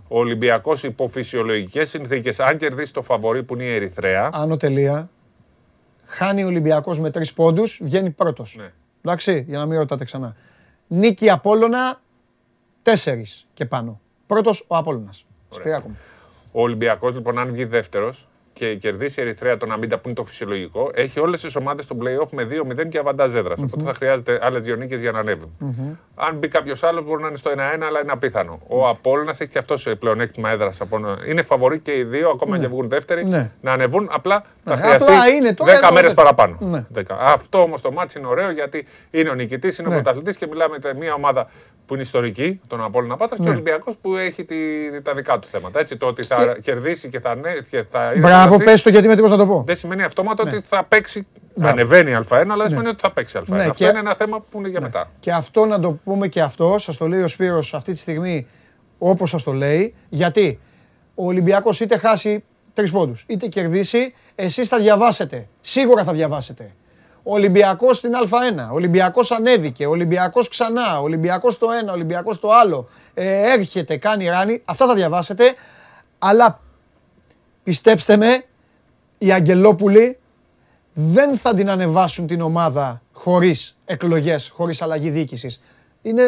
Ο 0.08 0.20
Ολυμπιακός 0.20 0.84
υπό 0.84 1.08
φυσιολογικέ 1.08 1.86
συνθήκες, 1.86 2.40
αν 2.40 2.58
κερδίσει 2.58 2.94
το 2.94 3.02
φαβορή 3.02 3.44
που 3.44 3.54
είναι 3.54 3.64
η 3.64 3.74
Ερυθρέα. 3.74 4.30
Άνω 4.34 4.58
τελεία. 4.58 5.10
Χάνει 6.06 6.44
ο 6.44 6.48
Ολυμπιακός 6.48 7.00
με 7.00 7.10
τρεις 7.10 7.34
πόντους, 7.34 7.80
βγαίνει 7.84 8.10
πρώτος. 8.10 8.56
Ναι. 8.58 8.72
Εντάξει, 9.02 9.46
για 9.48 9.58
να 9.58 9.66
μην 9.66 9.78
ρωτάτε 9.78 10.04
ξανά. 10.04 10.36
Νίκη 10.88 11.30
Απόλλωνα, 11.30 12.02
τέσσερις 12.82 13.48
και 13.54 13.66
πάνω. 13.66 14.02
Πρώτος 14.28 14.66
ο 14.68 14.76
Απόλλωνας. 14.76 15.26
Σπυράκο 15.50 15.88
μου. 15.88 15.98
Ο 16.52 16.62
Ολυμπιακός, 16.62 17.14
λοιπόν, 17.14 17.40
αν 17.40 17.52
βγει 17.52 17.66
δεύτερος 17.66 18.28
και 18.62 18.76
κερδίσει 18.76 19.20
η 19.20 19.24
Ερυθρέα 19.24 19.58
τον 19.58 19.72
Αμπίντα 19.72 19.96
που 19.96 20.02
είναι 20.06 20.16
το 20.16 20.24
φυσιολογικό, 20.24 20.92
έχει 20.94 21.20
όλες 21.20 21.42
τις 21.42 21.56
ομάδες 21.56 21.86
στο 21.86 21.96
playoff 22.02 22.28
με 22.32 22.48
2-0 22.84 22.90
και 22.90 22.98
αβαντάζ 22.98 23.34
έδρας. 23.34 23.60
Οπότε 23.62 23.84
θα 23.84 23.94
χρειάζεται 23.94 24.40
άλλες 24.42 24.62
δύο 24.62 24.76
νίκες 24.76 25.02
για 25.02 25.12
να 25.12 25.20
ανεβουν 25.20 25.52
Αν 26.16 26.36
μπει 26.38 26.48
κάποιος 26.48 26.84
άλλος, 26.84 27.04
μπορεί 27.06 27.22
να 27.22 27.28
είναι 27.28 27.38
στο 27.38 27.50
1-1, 27.50 27.86
αλλά 27.88 28.02
είναι 28.02 28.12
απίθανο. 28.12 28.60
Ο 28.68 28.88
Απόλλωνας 28.88 29.40
έχει 29.40 29.50
και 29.52 29.58
αυτό 29.58 29.78
σε 29.78 29.96
πλεονέκτημα 29.96 30.50
έδρας. 30.50 30.80
Είναι 31.28 31.42
φαβορή 31.42 31.80
και 31.80 31.92
οι 31.98 32.04
δύο, 32.04 32.30
ακόμα 32.30 32.60
και 32.60 32.68
βγουν 32.68 32.90
δεύτεροι, 32.90 33.26
Ναι. 33.26 33.52
να 33.62 33.72
ανεβούν. 33.72 34.10
Απλά 34.12 34.44
θα 34.64 34.76
Ναι, 34.76 34.82
χρειαστεί 34.82 35.04
απλά 35.04 35.28
είναι 35.28 35.54
τώρα 35.54 35.72
10 35.72 35.78
εδώ, 35.84 35.94
μέρες 35.94 36.10
τέτοιο. 36.14 36.24
παραπάνω. 36.34 36.58
Ναι. 36.60 36.86
10. 36.94 37.18
Αυτό 37.20 37.62
όμως 37.62 37.82
το 37.82 37.92
μάτι 37.92 38.20
είναι 38.20 38.28
ωραίο 38.28 38.52
γιατί 38.52 38.86
είναι 39.12 39.30
ο 39.30 39.34
νικητής, 39.34 39.78
είναι 39.78 39.88
ο 39.88 39.92
Ναι. 39.92 39.96
πρωταθλητής 40.02 40.38
και 40.38 40.48
μιλάμε 40.48 40.78
με 40.84 40.94
μια 40.94 41.14
ομάδα 41.14 41.50
που 41.86 41.94
είναι 41.94 42.04
ιστορική, 42.06 42.62
τον 42.68 42.84
Απόλλωνα 42.84 43.18
Πάτρας, 43.18 43.38
και 43.40 43.44
Ναι. 43.46 43.50
ο 43.50 43.54
Ολυμπιακός 43.54 43.96
που 44.02 44.16
έχει 44.16 44.44
τη, 44.46 44.56
τα 45.02 45.14
δικά 45.14 45.40
του 45.40 45.48
θέματα. 45.48 45.80
Έτσι, 45.80 45.98
το 45.98 46.06
ότι 46.06 46.24
θα 46.24 46.58
κερδίσει 46.62 47.10
και 47.10 47.20
θα, 47.20 47.36
ναι, 47.36 47.52
και 47.70 47.84
θα 47.92 48.12
είναι 48.16 48.22
Μπράβο, 48.56 48.64
δυνατή, 48.64 48.72
πες 48.72 48.82
το 48.82 48.90
γιατί 48.90 49.08
με 49.08 49.16
τίποτα 49.16 49.36
να 49.36 49.46
το 49.46 49.52
πω. 49.54 49.64
δεν 49.68 49.78
σημαίνει 49.78 50.04
αυτόματα 50.04 50.44
ότι 50.44 50.62
θα 50.66 50.84
παίξει. 50.84 51.28
Μπράβο. 51.56 51.72
Ανεβαίνει 51.74 52.12
Α1, 52.30 52.36
αλλά 52.50 52.56
δεν 52.56 52.70
σημαίνει 52.70 52.88
ότι 52.88 53.00
θα 53.02 53.12
παίξει 53.12 53.38
Α1. 53.40 53.44
Ναι, 53.48 53.62
Αυτό 53.62 53.74
και- 53.74 53.86
είναι 53.86 54.00
ένα 54.00 54.16
θέμα 54.16 54.40
που 54.52 54.58
είναι 54.60 54.70
για 54.70 54.82
μετά. 54.82 55.10
Και 55.20 55.32
αυτό 55.32 55.66
να 55.66 55.80
το 55.80 55.92
πούμε 56.04 56.28
και 56.28 56.42
αυτό, 56.42 56.76
σας 56.80 56.98
το 56.98 57.08
λέει 57.08 57.22
ο 57.22 57.28
Σπύρος 57.28 57.74
αυτή 57.74 57.92
τη 57.92 57.98
στιγμή 57.98 58.48
όπως 58.98 59.30
σας 59.30 59.44
το 59.44 59.54
λέει, 59.54 59.94
γιατί 60.10 60.60
ο 61.16 61.26
Ολυμπιακός 61.26 61.80
είτε 61.80 61.98
χάσει 61.98 62.44
τρεις 62.74 62.92
πόντους, 62.92 63.24
είτε 63.28 63.48
κερδίσει, 63.48 64.14
εσείς 64.36 64.68
θα 64.68 64.78
διαβάσετε, 64.80 65.48
σίγουρα 65.62 66.04
θα 66.04 66.12
διαβάσετε. 66.14 66.72
Ο 67.24 67.34
Ολυμπιακός 67.34 67.98
στην 67.98 68.12
Α1, 68.14 68.70
ο 68.72 68.74
Ολυμπιακός 68.74 69.32
ανέβηκε, 69.32 69.86
ο 69.86 69.90
Ολυμπιακός 69.90 70.48
ξανά, 70.48 71.00
ο 71.00 71.04
Ολυμπιακός 71.04 71.58
το 71.58 71.68
ένα, 71.82 71.92
ο 71.92 71.94
Ολυμπιακός 71.96 72.40
το 72.40 72.50
άλλο, 72.52 72.90
ε, 73.14 73.52
έρχεται, 73.54 73.98
κάνει 73.98 74.26
ράνι, 74.28 74.62
αυτά 74.66 74.86
θα 74.88 74.94
διαβάσετε, 74.94 75.44
αλλά 76.20 76.60
πιστέψτε 77.64 78.18
με, 78.18 78.44
οι 79.18 79.32
Αγγελόπουλοι 79.32 80.18
δεν 80.94 81.38
θα 81.38 81.54
την 81.54 81.70
ανεβάσουν 81.70 82.28
την 82.28 82.42
ομάδα 82.42 83.02
χωρίς 83.14 83.78
εκλογές, 83.86 84.50
χωρίς 84.54 84.82
αλλαγή 84.82 85.10
διοίκησης. 85.10 85.62
Είναι, 86.02 86.24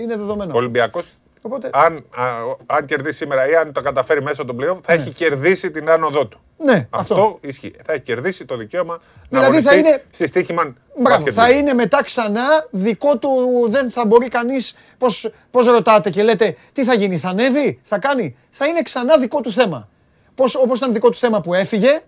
είναι 0.00 0.16
δεδομένο. 0.16 0.54
Ο 0.54 0.56
Ολυμπιακός, 0.56 1.06
Οπότε, 1.42 1.70
αν, 1.72 1.96
α, 1.96 2.24
αν 2.66 2.84
κερδίσει 2.86 3.16
σήμερα 3.16 3.48
ή 3.48 3.54
αν 3.54 3.72
τα 3.72 3.80
καταφέρει 3.80 4.22
μέσα 4.22 4.44
των 4.44 4.56
πλέον, 4.56 4.80
θα 4.84 4.92
έχει 4.92 5.10
κερδίσει 5.10 5.70
την 5.70 5.90
άνοδό 5.90 6.26
του. 6.26 6.40
ναι, 6.58 6.86
Αυτό, 6.90 7.14
αυτό. 7.14 7.38
ισχύει. 7.40 7.72
Θα 7.84 7.92
έχει 7.92 8.02
κερδίσει 8.02 8.44
το 8.44 8.56
δικαίωμα 8.56 9.00
να 9.28 9.38
Δηλαδή 9.40 9.62
θα 9.62 9.70
αγωνιστεί 9.70 9.78
είναι- 9.90 10.04
στη 10.10 10.26
Στίχημαν 10.26 10.76
Μπράβο, 11.02 11.24
Basket 11.24 11.30
θα 11.30 11.46
League. 11.48 11.52
είναι 11.54 11.72
μετά 11.74 12.02
ξανά 12.04 12.42
δικό 12.70 13.18
του, 13.18 13.28
δεν 13.68 13.90
θα 13.90 14.06
μπορεί 14.06 14.28
κανείς, 14.28 14.76
πώς, 14.98 15.30
πώς 15.50 15.66
ρωτάτε 15.66 16.10
και 16.10 16.22
λέτε, 16.22 16.56
τι 16.72 16.84
θα 16.84 16.94
γίνει, 16.94 17.18
θα 17.18 17.28
ανέβει, 17.28 17.80
θα 17.82 17.98
κάνει. 17.98 18.36
Θα 18.50 18.66
είναι 18.66 18.82
ξανά 18.82 19.18
δικό 19.18 19.40
του 19.40 19.52
θέμα. 19.52 19.88
Πώς, 20.36 20.54
όπως 20.54 20.78
ήταν 20.78 20.92
δικό 20.92 21.10
του 21.10 21.16
θέμα 21.16 21.40
που 21.40 21.54
έφυγε 21.54 22.00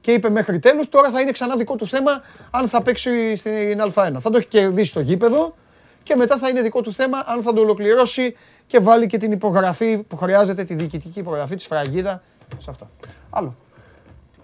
και 0.00 0.12
είπε 0.12 0.30
μέχρι 0.30 0.58
τέλους, 0.58 0.88
τώρα 0.88 1.10
θα 1.10 1.20
είναι 1.20 1.30
ξανά 1.30 1.56
δικό 1.56 1.76
του 1.76 1.86
θέμα 1.86 2.10
αν 2.50 2.68
θα 2.68 2.82
παίξει 2.82 3.36
στην 3.36 3.80
Α1. 3.94 4.16
Θα 4.18 4.30
το 4.30 4.36
έχει 4.36 4.46
κερδίσει 4.46 4.90
στο 4.90 5.00
γήπεδο 5.00 5.54
και 6.02 6.14
μετά 6.14 6.38
θα 6.38 6.48
είναι 6.48 6.62
δικό 6.62 6.80
του 6.80 6.92
θέμα 6.92 7.22
αν 7.26 7.42
θα 7.42 7.52
το 7.52 7.60
ολοκληρώσει 7.60 8.36
και 8.66 8.80
βάλει 8.80 9.06
και 9.06 9.18
την 9.18 9.32
υπογραφή 9.32 9.98
που 9.98 10.16
χρειάζεται, 10.16 10.64
τη 10.64 10.74
διοικητική 10.74 11.18
υπογραφή 11.18 11.56
τη 11.56 11.64
Φραγίδα 11.64 12.22
σε 12.58 12.70
αυτά. 12.70 12.90
Άλλο. 13.30 13.56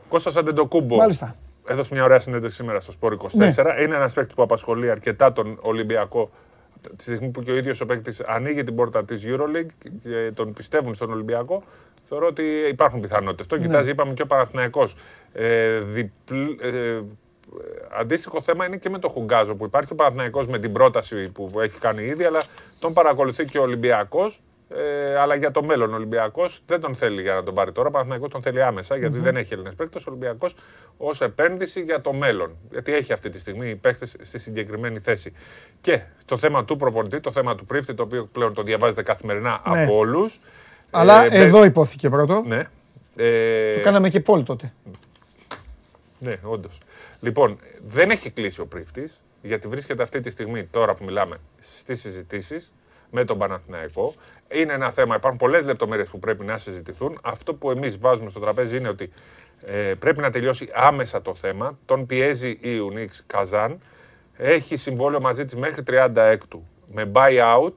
Κώστας 0.09 0.37
Αντεντοκούμπο. 0.37 0.97
Μάλιστα. 0.97 1.37
Έδωσε 1.69 1.95
μια 1.95 2.05
ωραία 2.05 2.21
συνέντευξη 2.21 2.57
σήμερα 2.57 2.81
στο 2.81 2.93
Σπόρ 2.93 3.17
24. 3.23 3.29
Ναι. 3.33 3.47
Είναι 3.83 3.97
ένας 3.97 4.13
παίκτης 4.13 4.35
που 4.35 4.43
απασχολεί 4.43 4.91
αρκετά 4.91 5.33
τον 5.33 5.59
Ολυμπιακό 5.61 6.31
τη 6.97 7.03
στιγμή 7.03 7.29
που 7.29 7.43
και 7.43 7.51
ο 7.51 7.57
ίδιος 7.57 7.81
ο 7.81 7.87
παίκτης 7.87 8.21
ανοίγει 8.21 8.65
την 8.65 8.75
πόρτα 8.75 9.05
της 9.05 9.23
Euroleague 9.27 9.89
και 10.03 10.33
τον 10.35 10.53
πιστεύουν 10.53 10.95
στον 10.95 11.11
Ολυμπιακό. 11.11 11.63
Θεωρώ 12.09 12.27
ότι 12.27 12.43
υπάρχουν 12.71 13.01
πιθανότητες. 13.01 13.47
Το 13.47 13.57
Ναι. 13.57 13.63
κοιτάζει, 13.63 13.91
είπαμε 13.91 14.15
και 14.15 14.23
ο 14.23 14.27
Παναθηναϊκός. 14.27 14.97
Ε, 15.33 15.79
διπλ, 15.79 16.35
ε, 16.61 17.01
αντίστοιχο 17.99 18.43
θέμα 18.43 18.67
είναι 18.67 18.77
και 18.77 18.91
με 18.91 18.99
το 18.99 19.09
Χουγκάζο 19.09 19.55
που 19.55 19.65
υπάρχει 19.65 19.93
ο 19.93 19.95
Παναθηναϊκός 19.95 20.47
με 20.47 20.59
την 20.59 20.73
πρόταση 20.73 21.29
που 21.29 21.61
έχει 21.61 21.79
κάνει 21.79 22.03
ήδη, 22.05 22.25
αλλά 22.25 22.43
τον 22.79 22.93
παρακολουθεί 22.93 23.45
και 23.45 23.59
ο 23.59 23.63
Ολυμπιακός. 23.63 24.41
Ε, 24.69 25.17
αλλά 25.19 25.35
για 25.35 25.51
το 25.51 25.63
μέλλον 25.63 25.93
ο 25.93 25.95
Ολυμπιακός 25.97 26.61
δεν 26.67 26.81
τον 26.81 26.95
θέλει 26.95 27.23
για 27.23 27.35
να 27.35 27.43
τον 27.43 27.55
πάρει 27.55 27.73
τώρα. 27.73 27.89
Ο 27.89 27.91
Παναθηναϊκός 27.91 28.29
τον 28.31 28.43
θέλει 28.43 28.63
άμεσα 28.63 28.97
γιατί 28.97 29.15
Μμμ. 29.17 29.23
δεν 29.23 29.37
έχει 29.37 29.53
Έλληνες 29.53 29.75
παίκτες. 29.75 30.03
Ο 30.07 30.11
Ολυμπιακός 30.11 30.55
ως 30.97 31.21
επένδυση 31.21 31.81
για 31.81 32.01
το 32.01 32.13
μέλλον. 32.13 32.57
Γιατί 32.71 32.95
έχει 32.95 33.13
αυτή 33.13 33.31
τη 33.31 33.39
στιγμή 33.39 33.77
παίκτες 33.77 34.17
στη 34.23 34.39
συγκεκριμένη 34.39 34.99
θέση. 34.99 35.33
Και 35.81 36.01
το 36.25 36.39
θέμα 36.39 36.65
του 36.65 36.77
προπονητή, 36.77 37.21
το 37.21 37.33
θέμα 37.33 37.55
του 37.55 37.67
πρίφτη, 37.67 37.95
το 37.95 38.03
οποίο 38.03 38.29
πλέον 38.33 38.55
το 38.55 38.63
διαβάζετε 38.63 39.03
καθημερινά 39.03 39.63
Ναι. 39.71 39.83
από 39.83 39.97
όλους. 39.97 40.39
Αλλά 40.91 41.35
εδώ 41.35 41.65
υπόθηκε 41.65 42.09
πρώτο. 42.11 42.43
Ναι. 42.47 42.63
Ε, 43.17 43.75
Το 43.75 43.81
κάναμε 43.81 44.09
και 44.09 44.21
πόλη 44.21 44.43
τότε. 44.43 44.73
ναι, 46.19 46.39
όντως. 46.43 46.79
Λοιπόν, 47.21 47.59
δεν 47.87 48.11
έχει 48.11 48.31
κλείσει 48.31 48.61
ο 48.61 48.67
πρίφτης, 48.67 49.21
γιατί 49.43 49.69
βρίσκεται 49.69 50.03
αυτή 50.03 50.21
τη 50.21 50.31
στιγμή, 50.31 50.65
τώρα 50.65 50.95
που 50.95 51.05
μιλάμε, 51.05 51.37
στις 51.61 52.01
συζητήσεις 52.01 52.73
με 53.11 53.25
τον 53.25 53.39
Παναθηναϊκό. 53.39 54.15
Είναι 54.49 54.73
ένα 54.73 54.91
θέμα, 54.91 55.15
υπάρχουν 55.17 55.39
πολλές 55.39 55.65
λεπτομέρειες 55.65 56.09
που 56.09 56.19
πρέπει 56.19 56.45
να 56.45 56.59
συζητηθούν. 56.59 57.19
Αυτό 57.23 57.55
που 57.55 57.71
εμείς 57.71 57.99
βάζουμε 57.99 58.31
στο 58.31 58.41
τραπέζι 58.41 58.77
είναι 58.77 58.89
ότι 58.89 59.13
ε, 59.65 59.95
πρέπει 59.99 60.21
να 60.21 60.31
τελειώσει 60.31 60.69
άμεσα 60.75 61.23
το 61.23 61.35
θέμα. 61.35 61.79
Τον 61.87 62.07
πιέζει 62.07 62.49
η 62.49 62.59
Ιουνίξ 62.61 63.23
Καζάν. 63.27 63.79
Έχει 64.37 64.77
συμβόλαιο 64.77 65.21
μαζί 65.21 65.45
της 65.45 65.55
μέχρι 65.57 65.83
36 65.87 66.37
με 66.93 67.11
buyout. 67.13 67.73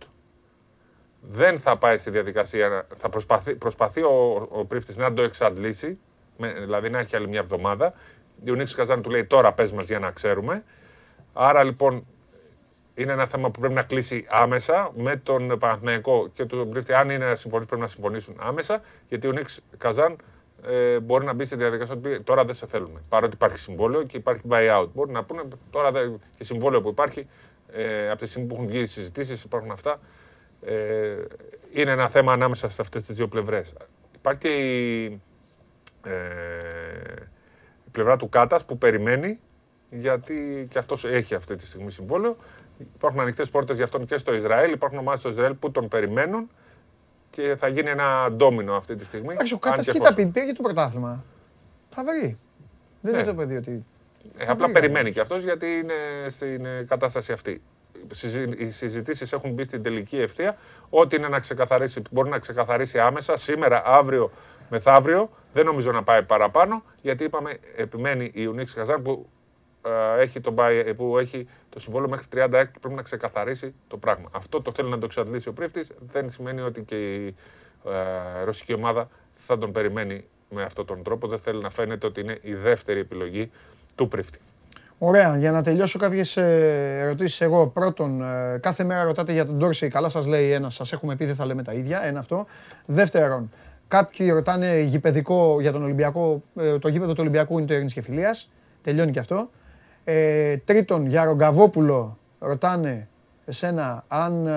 Δεν 1.22 1.60
θα 1.60 1.78
πάει 1.78 1.98
στη 1.98 2.10
διαδικασία, 2.10 2.70
να- 2.70 2.86
θα 2.98 3.10
προσπαθεί, 3.10 3.56
προσπαθεί 3.56 4.02
ο, 4.02 4.48
ο 4.52 4.66
Πρίφτης 4.66 4.98
να 4.98 5.14
το 5.14 5.22
εξαντλήσει, 5.22 6.00
με, 6.38 6.54
δηλαδή 6.54 6.90
να 6.90 7.00
έχει 7.00 7.16
άλλη 7.16 7.28
μια 7.28 7.40
εβδομάδα. 7.40 7.94
Η 8.40 8.42
Ουνίξ 8.46 8.76
Καζάν 8.76 9.02
του 9.02 9.10
λέει 9.10 9.26
τώρα 9.26 9.54
πες 9.54 9.72
μας 9.72 9.84
για 9.86 10.00
να 10.00 10.12
ξέρουμε. 10.12 10.64
Άρα 11.34 11.64
λοιπόν 11.64 12.06
είναι 12.96 13.12
ένα 13.12 13.26
θέμα 13.26 13.50
που 13.52 13.60
πρέπει 13.60 13.74
να 13.76 13.84
κλείσει 13.84 14.26
άμεσα 14.30 14.92
με 14.96 15.16
τον 15.16 15.60
Παναθηναϊκό 15.60 16.30
και 16.34 16.46
τον 16.46 16.70
Πρίφτη. 16.70 16.94
Αν 16.94 17.10
είναι 17.10 17.26
να 17.26 17.36
συμφωνήσουν, 17.36 17.68
πρέπει 17.68 17.82
να 17.82 17.88
συμφωνήσουν 17.88 18.36
άμεσα. 18.40 18.82
Γιατί 19.10 19.28
η 19.28 19.32
Ουνίξ 19.32 19.62
Καζάν 19.78 20.16
ε, 20.68 21.00
μπορεί 21.00 21.26
να 21.26 21.34
μπει 21.34 21.46
στη 21.46 21.56
διαδικασία 21.56 21.94
ότι 21.94 22.10
πει, 22.10 22.20
τώρα 22.22 22.46
δεν 22.46 22.56
σε 22.56 22.68
θέλουμε. 22.68 23.02
Παρότι 23.10 23.34
υπάρχει 23.34 23.58
συμβόλαιο 23.60 24.04
και 24.04 24.18
υπάρχει 24.18 24.42
buyout. 24.50 24.88
Μπορεί 24.94 25.12
να 25.12 25.24
πούνε 25.24 25.42
τώρα 25.72 25.92
δεν, 25.92 26.22
και 26.38 26.44
συμβόλαιο 26.44 26.82
που 26.82 26.90
υπάρχει 26.90 27.28
ε, 27.72 28.10
από 28.10 28.20
τη 28.20 28.26
στιγμή 28.28 28.48
που 28.48 28.54
έχουν 28.56 28.68
βγει 28.68 28.80
οι 28.80 28.86
συζητήσεις, 28.88 29.44
υπάρχουν 29.44 29.72
αυτά. 29.72 30.00
Ε, 30.62 31.16
είναι 31.72 31.92
ένα 31.92 32.10
θέμα 32.10 32.34
ανάμεσα 32.34 32.70
σε 32.70 32.82
αυτές 32.82 33.04
τις 33.04 33.16
δύο 33.16 33.28
πλευρές. 33.28 33.74
Υπάρχει 34.16 34.40
και 34.40 34.50
η, 34.50 35.22
ε, 36.04 36.12
η 37.86 37.90
πλευρά 37.92 38.18
του 38.18 38.30
Κάτας 38.30 38.66
που 38.66 38.78
περιμένει 38.78 39.40
γιατί 39.90 40.68
και 40.72 40.78
αυτός 40.80 41.06
έχει 41.06 41.36
αυτή 41.36 41.56
τη 41.56 41.66
στιγμή 41.68 41.92
συμβόλαιο. 41.92 42.38
Υπάρχουν 42.96 43.20
ανοιχτές 43.20 43.50
πόρτες 43.50 43.76
για 43.76 43.86
αυτόν 43.86 44.06
και 44.06 44.18
στο 44.18 44.34
Ισραήλ. 44.34 44.72
Υπάρχουν 44.72 44.98
ομάδες 45.00 45.20
στο 45.20 45.30
Ισραήλ 45.30 45.54
που 45.54 45.72
τον 45.72 45.88
περιμένουν 45.88 46.50
και 47.30 47.56
θα 47.60 47.68
γίνει 47.68 47.90
ένα 47.90 48.32
ντόμινο 48.32 48.74
αυτή 48.76 48.96
τη 48.96 49.06
στιγμή. 49.06 49.34
Εντάξει, 49.34 49.54
ο 49.54 49.60
αν 49.62 49.70
Κάτας 49.70 49.86
και 49.86 49.92
κοίτα 49.92 50.08
εφόσον. 50.08 50.32
πει, 50.32 50.40
πήγε 50.40 50.54
το 50.54 50.62
πρωτάθλημα. 50.62 51.24
Θα 51.90 52.04
βρει. 52.04 52.38
Δεν 53.02 53.12
Ναι. 53.14 53.18
είναι 53.20 53.28
το 53.28 53.34
παιδί 53.36 53.56
ότι. 53.56 53.84
Ε, 54.38 54.46
θα 54.46 54.52
απλά 54.52 54.66
βρει, 54.66 54.74
περιμένει 54.74 55.12
και 55.12 55.20
αυτός 55.20 55.44
γιατί 55.44 55.66
είναι 55.66 56.30
στην 56.30 56.66
ε, 56.66 56.84
κατάσταση 56.88 57.32
αυτή. 57.32 57.62
Συζη- 58.12 58.60
Οι 58.60 58.70
συζητήσεις 58.70 59.32
έχουν 59.34 59.52
μπει 59.52 59.64
στην 59.64 59.84
τελική 59.84 60.18
ευθεία. 60.18 60.58
Ό,τι 60.90 61.16
είναι 61.16 61.28
να 61.28 61.40
ξεκαθαρίσει, 61.40 62.02
μπορεί 62.12 62.30
να 62.30 62.40
ξεκαθαρίσει 62.40 63.00
άμεσα 63.00 63.38
σήμερα, 63.38 63.82
αύριο, 63.86 64.32
μεθαύριο. 64.70 65.30
Δεν 65.54 65.66
νομίζω 65.66 65.92
να 65.92 66.04
πάει 66.04 66.24
παραπάνω, 66.24 66.84
γιατί 67.02 67.24
είπαμε, 67.24 67.58
επιμένει 67.76 68.26
η 68.26 68.32
Ιουνίξ 68.34 68.74
Καζάν 68.74 69.02
που, 69.02 69.30
ε, 70.18 70.22
έχει 70.22 70.42
το, 70.42 70.54
buy- 70.58 70.94
που 70.98 71.18
έχει 71.18 71.48
το 71.70 71.80
συμβόλαιο 71.80 72.10
μέχρι 72.10 72.26
36 72.30 72.72
και 72.72 72.80
πρέπει 72.80 72.96
να 72.96 73.02
ξεκαθαρίσει 73.02 73.74
το 73.88 73.98
πράγμα. 73.98 74.30
Αυτό 74.32 74.62
το 74.62 74.72
θέλει 74.76 74.90
να 74.90 74.98
το 75.00 75.06
εξαντλήσει 75.06 75.50
ο 75.50 75.54
πρίφτη. 75.54 75.86
Δεν 76.00 76.30
σημαίνει 76.30 76.62
ότι 76.62 76.82
και 76.84 77.14
η 77.14 77.36
ε, 77.86 78.44
ρωσική 78.44 78.74
ομάδα 78.74 79.10
θα 79.38 79.58
τον 79.58 79.72
περιμένει 79.72 80.26
με 80.50 80.64
αυτόν 80.64 80.86
τον 80.86 81.04
τρόπο. 81.04 81.28
Δεν 81.28 81.40
θέλει 81.40 81.62
να 81.62 81.70
φαίνεται 81.70 82.08
ότι 82.08 82.22
είναι 82.22 82.38
η 82.42 82.54
δεύτερη 82.54 83.00
επιλογή 83.00 83.52
του 83.96 84.08
πρίφτη. 84.08 84.40
Ωραία, 85.02 85.38
για 85.38 85.52
να 85.52 85.62
τελειώσω 85.64 86.00
κάποιες 86.00 86.38
ερωτήσεις 86.38 87.42
εγώ. 87.42 87.68
Πρώτον, 87.68 88.22
ε, 88.22 88.58
κάθε 88.58 88.84
μέρα 88.84 89.04
ρωτάτε 89.04 89.32
για 89.32 89.46
τον 89.46 89.58
Ντόρσεϊ. 89.58 89.90
Καλά 89.90 90.10
σας 90.10 90.28
λέει 90.28 90.52
ένας, 90.52 90.74
σας 90.74 90.92
έχουμε 90.92 91.16
πει 91.16 91.26
δεν 91.26 91.36
θα 91.36 91.46
λέμε 91.46 91.64
τα 91.64 91.74
ίδια. 91.74 92.02
Ένα 92.04 92.20
αυτό. 92.20 92.46
Δεύτερον, 92.86 93.52
κάποιοι 93.88 94.30
ρωτάνε 94.32 94.80
γηπαιδικό 94.80 95.62
για 95.62 95.72
τον 95.72 95.84
Ολυμπιακό. 95.84 96.44
ε, 96.56 96.80
Το 96.80 96.88
γήπεδο 96.88 97.12
του 97.12 97.20
Ολυμπιακού 97.22 97.58
είναι 97.58 97.68
το 97.68 97.74
Ειρήνης 97.74 97.94
και 97.94 98.02
Φιλίας. 98.02 98.50
Τελειώνει 98.82 99.12
και 99.12 99.20
αυτό. 99.20 99.50
Ε, 100.04 100.58
τρίτον, 100.58 101.06
για 101.06 101.24
Ρογκαβόπουλο 101.26 102.18
ρωτάνε 102.40 103.08
εσένα 103.46 104.04
αν. 104.08 104.48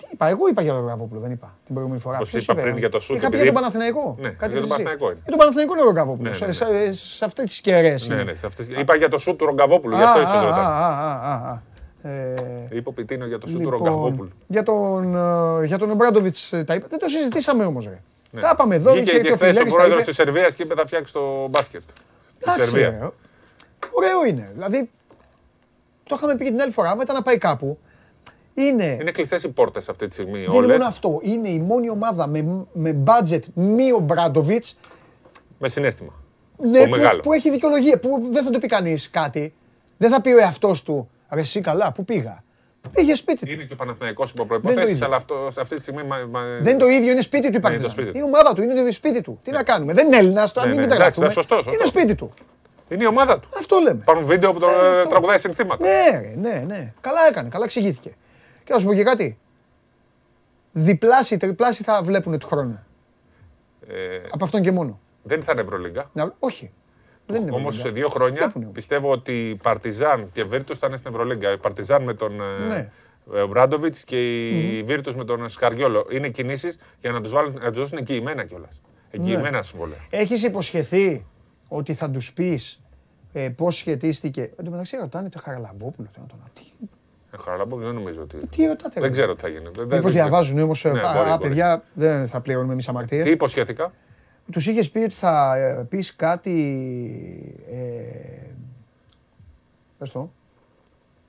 Ε, 0.00 0.02
Τι 0.02 0.08
είπα, 0.12 0.26
εγώ 0.28 0.48
είπα 0.48 0.62
για 0.62 0.72
τον 0.72 0.80
Ρογκαβόπουλο, 0.80 1.20
δεν 1.20 1.30
είπα 1.30 1.54
την 1.64 1.74
προηγούμενη 1.74 2.02
φορά. 2.02 2.16
Όπως 2.16 2.30
Ποιος 2.30 2.42
είπα 2.42 2.52
είπε, 2.52 2.62
πριν 2.62 2.74
ε; 2.76 2.78
για 2.78 2.88
το 2.88 3.00
σούτ, 3.00 3.16
Είχα 3.16 3.20
πει 3.20 3.36
επειδή- 3.36 3.42
για 3.42 3.52
τον 3.52 3.60
Παναθηναϊκό. 3.62 4.16
Ναι, 4.20 4.28
Κάτι 4.28 4.36
για 4.38 4.48
τον 4.48 4.56
είπες 4.56 4.62
εσύ. 4.62 4.68
Παναθηναϊκό 4.68 5.04
είναι. 5.10 5.20
Για 5.22 5.30
τον 5.30 5.38
Παναθηναϊκό 5.38 5.72
είναι 5.72 5.82
ο 5.82 5.84
Ρογκαβόπουλος. 5.84 6.40
Ναι, 6.40 6.46
ναι, 6.46 6.52
ναι. 6.52 6.92
Σε, 6.92 6.92
σε, 6.94 7.04
σε 7.16 7.24
αυτές 7.24 7.44
τις 7.44 7.60
κεραίες. 7.60 8.08
Ναι, 8.08 8.22
ναι, 8.22 8.34
σε 8.34 8.46
αυτές... 8.46 8.66
Είπα 8.68 8.94
για 8.96 9.08
το 9.08 9.18
σουτ 9.18 9.38
του 9.38 9.46
Ρογκαβόπουλου, 9.46 9.96
γι' 9.96 10.02
αυτό 10.02 10.18
Α, 10.18 10.22
είσαι 10.22 10.36
α, 10.36 10.42
ρωτάνε. 10.44 10.60
α, 10.62 10.86
α, 10.88 11.32
α, 11.32 11.50
α. 11.52 11.60
Ε, 12.10 12.34
Είπε 12.70 12.88
ο 12.88 12.92
Πιτίνο 12.92 13.26
για 13.26 13.38
το 13.38 13.46
σουτ 13.46 13.56
του 13.56 13.62
λοιπόν, 13.70 13.78
Ρογκαβόπουλου. 13.84 14.30
Για 14.46 14.62
τον, 14.62 15.14
ε, 15.62 15.66
για 15.66 15.78
τον 15.78 15.90
Ομπράντοβιτς 15.90 16.52
ε, 16.52 16.64
τα 16.64 16.74
είπα. 16.74 16.86
Δεν 16.90 16.98
το 16.98 17.08
συζητήσαμε 17.08 17.64
όμως. 17.64 17.84
Ρε. 17.84 18.00
Ναι. 18.30 18.40
Τα 18.40 18.50
είπαμε 18.52 18.74
εδώ. 18.74 18.92
Βγήκε 18.92 19.10
είχε 19.10 19.20
και 19.20 19.28
έρθει 19.28 19.32
ο 19.32 19.36
χθε 19.36 19.46
ο 19.46 19.48
Φιλέρης, 19.50 19.72
τα 19.72 19.76
πρόεδρο 19.78 19.96
είπε. 19.98 20.04
τη 20.10 20.14
Σερβία 20.14 20.48
και 20.50 20.62
είπε 20.62 20.74
θα 20.74 20.86
φτιάξεις 20.86 21.12
το 21.12 21.46
μπάσκετ. 21.50 21.80
Τη 21.82 21.92
Εντάξει, 22.42 22.62
Σερβία. 22.62 22.88
ρε. 22.90 23.08
Ωραίο 23.92 24.24
είναι. 24.28 24.50
Δηλαδή, 24.54 24.90
το 26.04 26.14
είχαμε 26.18 26.34
πει 26.36 26.44
και 26.44 26.50
την 26.50 26.60
άλλη 26.60 26.72
φορά, 26.72 26.96
μετά 26.96 27.12
να 27.12 27.22
πάει 27.22 27.38
κάπου. 27.38 27.78
Είναι, 28.62 28.96
Είναι 29.00 29.10
κλειστές 29.10 29.42
οι 29.42 29.48
πόρτες 29.48 29.88
αυτή 29.88 30.06
τη 30.06 30.12
στιγμή 30.12 30.32
δεν 30.32 30.42
είναι 30.42 30.56
όλες. 30.56 30.70
μόνο 30.76 30.88
αυτό. 30.88 31.20
Είναι 31.22 31.48
η 31.48 31.58
μόνη 31.58 31.90
ομάδα 31.90 32.26
με, 32.26 32.66
με 32.72 33.02
budget 33.06 33.40
μη 33.54 33.92
ο 33.92 33.98
Μπράντοβιτς 33.98 34.78
Με 35.58 35.68
συνέστημα. 35.68 36.12
ναι, 36.56 36.78
Το 36.78 36.84
που, 36.84 36.90
μεγάλος. 36.90 37.20
που 37.22 37.32
έχει 37.32 37.50
δικαιολογία, 37.50 37.98
που 37.98 38.28
δεν 38.30 38.44
θα 38.44 38.50
του 38.50 38.58
πει 38.58 38.66
κανείς 38.66 39.10
κάτι. 39.10 39.54
Δεν 39.96 40.10
θα 40.10 40.20
πει 40.20 40.30
ο 40.30 40.38
εαυτός 40.38 40.82
του, 40.82 41.08
ρε 41.30 41.40
εσύ 41.40 41.60
καλά, 41.60 41.92
πού 41.92 42.04
πήγα. 42.04 42.42
Πήγε 42.92 43.14
σπίτι 43.14 43.46
του. 43.46 43.52
Είναι 43.52 43.62
και 43.64 43.72
ο 43.72 43.76
Παναθηναϊκός 43.76 44.30
υπό 44.30 44.44
Δεν 44.44 44.52
το 44.56 44.60
προποθέσει, 44.60 44.92
ίδιο. 44.92 45.06
αλλά 45.06 45.16
αυτό, 45.16 45.34
αυτή 45.58 45.74
τη 45.74 45.80
στιγμή. 45.82 46.02
μα- 46.02 46.26
μα- 46.30 46.40
Δεν 46.60 46.68
είναι 46.72 46.78
το 46.78 46.86
ίδιο, 46.88 47.10
είναι 47.10 47.20
σπίτι 47.20 47.42
του 47.42 47.48
η 47.48 47.50
Ναι, 47.50 47.56
είναι 47.56 47.60
το 47.62 47.68
Παρτιζάν. 47.68 47.90
σπίτι 47.90 48.10
του. 48.10 48.16
Είναι 48.16 48.26
η 48.26 48.30
ομάδα 48.34 48.52
του, 48.54 48.62
είναι 48.62 48.74
το 48.74 48.92
σπίτι 48.92 49.20
του. 49.20 49.38
Τι 49.42 49.50
να 49.50 49.62
κάνουμε. 49.62 49.92
Δεν 49.92 50.06
είναι 50.06 50.16
Έλληνας, 50.16 50.52
το 50.52 50.60
Ναι, 50.60 50.66
μην 50.66 50.74
ναι, 50.74 50.80
μην 50.80 50.88
τα 50.90 50.94
εντάξει, 50.94 51.20
γράφουμε. 51.20 51.42
σωστός, 51.42 51.64
σωστό. 51.64 51.72
Είναι 51.80 51.88
σπίτι 51.88 52.14
του. 52.14 52.32
Είναι 52.88 53.02
η 53.04 53.06
ομάδα 53.06 53.40
του. 53.40 53.48
Αυτό 53.58 53.78
λέμε. 53.78 53.98
Υπάρχουν 54.02 54.26
βίντεο 54.26 54.52
που 54.52 54.58
το 54.58 54.66
Ε, 54.68 54.86
ε, 54.86 54.96
αυτό. 54.96 55.08
τραγουδάει 55.08 55.38
συνθήματα. 55.38 55.86
Ναι, 55.86 56.18
ρε, 56.20 56.34
ναι, 56.40 56.64
ναι. 56.66 56.92
Καλά 57.00 57.18
έκανε, 57.30 57.48
καλά 57.48 57.64
εξηγήθηκε. 57.64 58.14
Και 58.68 58.74
να 58.74 58.80
σου 58.80 58.86
πω 58.86 58.94
και 58.94 59.02
κάτι. 59.02 59.38
Διπλάσιοι, 60.72 61.36
τριπλάσιοι 61.36 61.84
θα 61.84 62.02
βλέπουν 62.02 62.38
του 62.38 62.46
χρόνου. 62.46 62.78
Ε, 63.88 63.94
Από 64.30 64.44
αυτόν 64.44 64.62
και 64.62 64.72
μόνο. 64.72 65.00
δεν 65.22 65.42
θα 65.42 65.52
είναι 65.52 65.60
Ευρωλίγκα. 65.60 66.10
Να- 66.12 66.34
όχι. 66.38 66.70
Δεν 67.26 67.42
είναι 67.42 67.50
Όμως 67.50 67.76
Ευρωλίγκα. 67.78 67.88
σε 67.88 67.94
δύο 67.94 68.08
χρόνια 68.08 68.36
Βλέπουνε. 68.40 68.66
πιστεύω 68.66 69.10
ότι 69.10 69.48
η 69.48 69.54
Παρτιζάν 69.56 70.30
και 70.32 70.40
η 70.40 70.44
Βίρτους 70.44 70.78
θα 70.78 70.86
είναι 70.86 70.96
στην 70.96 71.10
Ευρωλίγκα. 71.10 71.52
Η 71.52 71.58
Παρτιζάν 71.58 72.02
με 72.02 72.14
τον 72.14 72.32
Ναι. 72.68 72.90
Μπράντοβιτς 73.48 74.04
και 74.04 74.38
η 74.78 74.82
Βίρτους 74.82 75.14
με 75.14 75.24
τον 75.24 75.48
Σκαριόλο. 75.48 76.06
Είναι 76.10 76.28
κινήσεις 76.28 76.78
για 77.00 77.12
να 77.12 77.20
τους 77.20 77.32
να 77.32 77.42
τους 77.70 77.78
δώσουν 77.78 77.98
εγγυημένα 77.98 78.44
κιόλας. 78.44 78.80
Εγγυημένα 79.10 79.50
Ναι. 79.50 79.62
συμβόλαια. 79.62 79.98
Έχεις 80.10 80.42
υποσχεθεί 80.44 81.26
ότι 81.68 81.94
θα 81.94 82.10
τους 82.10 82.32
πεις 82.32 82.80
ε, 83.32 83.48
πώς 83.48 83.76
σχετίστηκε; 83.76 84.40
Εν 84.56 84.64
τω 84.64 84.70
μεταξύ 84.70 84.96
ρωτάνε 84.96 85.28
το 85.28 85.38
Χαραλαμπόπουλο. 85.42 86.08
Τι, 86.12 86.20
να 86.20 86.26
τον- 86.26 86.38
τι, 87.30 87.36
Ε, 87.40 87.42
Χαραλάμπο 87.42 87.76
δεν 87.76 87.94
νομίζω 87.94 88.22
ότι. 88.22 88.36
τι 88.46 88.66
ρωτάτε. 88.66 89.00
Δεν 89.00 89.12
ξέρω 89.12 89.34
τι 89.34 89.40
θα 89.40 89.48
γίνει. 89.48 89.62
Δεν- 89.62 89.72
δεν- 89.72 89.84
Μήπως 89.84 90.00
δεν 90.00 90.10
ξέρω. 90.10 90.24
διαβάζουν 90.24 90.58
όμως. 90.58 90.84
Ναι, 90.84 90.90
μπορεί, 90.90 91.02
Α, 91.04 91.36
μπορεί. 91.36 91.48
παιδιά, 91.48 91.82
δεν 91.94 92.28
θα 92.28 92.40
πληρώνουμε 92.40 92.72
εμείς 92.72 92.88
αμαρτίες. 92.88 93.24
Τι 93.24 93.30
υποσχέθηκα; 93.30 93.92
Τους 94.52 94.66
είχες 94.66 94.90
πει 94.90 94.98
ότι 94.98 95.14
θα 95.14 95.56
ε, 95.56 95.86
πεις 95.88 96.16
κάτι. 96.16 96.54
Ε, 97.70 98.50
πες 99.98 100.10
το. 100.12 100.30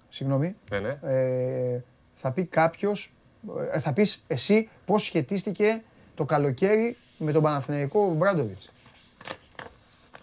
Συγγνώμη. 0.10 0.56
Ναι, 0.72 0.80
ναι. 0.80 1.00
Ε, 1.04 1.80
θα 2.14 2.32
πει 2.32 2.44
κάποιος. 2.44 3.14
θα 3.80 3.94
πεις 3.94 4.24
εσύ 4.28 4.70
πώς 4.86 5.04
σχετίστηκε 5.04 5.82
το 6.16 6.26
καλοκαίρι 6.26 6.98
με 7.18 7.32
τον 7.32 7.44
Παναθηναϊκό 7.44 8.14
Μπράντοβιτς. 8.14 8.70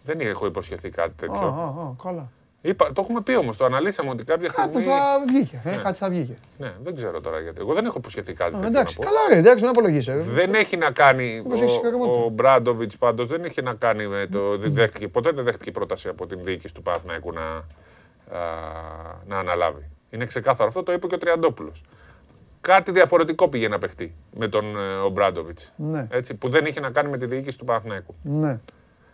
Δεν 0.04 0.20
έχω 0.20 0.46
υποσχεθεί 0.46 0.88
κάτι 0.88 1.10
Α, 1.10 1.14
τέτοιο. 1.16 1.36
α, 1.46 1.64
α, 1.64 1.92
καλά. 2.02 2.30
Είπα, 2.66 2.92
το 2.92 3.00
έχουμε 3.00 3.20
πει 3.20 3.34
όμως, 3.34 3.56
το 3.56 3.64
αναλύσαμε 3.64 4.10
ότι 4.10 4.24
κάποια 4.24 4.48
στιγμή. 4.48 4.72
Κάπου 4.72 4.84
θα 4.84 5.24
βγήκε. 5.28 5.60
Ε, 5.64 5.76
κάτι 5.82 5.98
θα 5.98 6.08
βγήκε. 6.08 6.36
Ναι, 6.58 6.72
δεν 6.82 6.94
ξέρω 6.94 7.20
τώρα 7.20 7.40
γιατί. 7.40 7.60
Εγώ 7.60 7.74
δεν 7.74 7.84
έχω 7.84 7.98
υποσχεθεί 7.98 8.32
κάτι. 8.32 8.54
Α, 8.54 8.58
τέτοιο 8.58 8.68
εντάξει, 8.68 8.96
να 8.98 9.04
πω. 9.04 9.10
καλά 9.12 9.20
ρε, 9.30 9.38
εντάξει, 9.38 9.60
μην 9.60 9.70
απολογείσαι. 9.70 10.16
Δεν 10.16 10.54
έχει 10.54 10.76
να 10.76 10.90
κάνει. 10.90 11.42
Όπως 11.44 11.60
έχεις 11.60 11.72
συγκεκριμότητα. 11.72 12.18
Ο, 12.18 12.24
ο 12.24 12.28
Μπράντοβιτς 12.28 12.96
πάντως 12.96 13.28
δεν 13.28 13.44
έχει 13.44 13.62
να 13.62 13.74
κάνει 13.74 14.06
με 14.06 14.26
το. 14.32 14.56
δεν 14.58 14.72
δέχτηκε, 14.72 15.08
ποτέ 15.08 15.30
δεν 15.30 15.44
δέχτηκε 15.44 15.70
πρόταση 15.70 16.08
από 16.08 16.26
την 16.26 16.38
διοίκηση 16.42 16.74
του 16.74 16.82
Παναθηναϊκού 16.82 17.32
να, 17.32 17.42
α, 17.42 17.64
να 19.26 19.38
αναλάβει. 19.38 19.90
Είναι 20.10 20.24
ξεκάθαρο 20.24 20.68
αυτό, 20.68 20.82
το 20.82 20.92
είπε 20.92 21.06
και 21.06 21.14
ο 21.14 21.18
Τριαντόπουλος. 21.18 21.82
Κάτι 22.60 22.92
διαφορετικό 22.92 23.48
πήγε 23.48 23.68
να 23.68 23.78
παιχτεί 23.78 24.14
με 24.34 24.48
τον 24.48 24.76
ε, 24.76 24.96
ο 25.04 25.08
Μπράντοβιτς. 25.08 25.72
Ναι. 25.76 26.06
Έτσι, 26.10 26.34
που 26.34 26.48
δεν 26.48 26.66
είχε 26.66 26.80
να 26.80 26.90
κάνει 26.90 27.08
με 27.08 27.18
τη 27.18 27.26
διοίκηση 27.26 27.58
του 27.58 27.64
Παναθηναϊκού. 27.64 28.14
Ναι. 28.22 28.58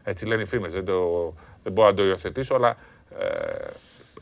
Έτσι 0.05 0.27
λένε 0.27 0.43
οι 0.43 0.47
φήμες. 0.47 0.73
Δεν, 0.73 0.85
το, 0.85 1.33
δεν 1.62 1.73
μπορώ 1.73 1.89
να 1.89 1.95
το 1.95 2.05
υιοθετήσω, 2.05 2.55
αλλά 2.55 2.77
ε, 3.20 3.66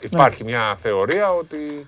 υπάρχει 0.01 0.45
μια 0.45 0.77
θεωρία 0.83 1.33
ότι 1.33 1.87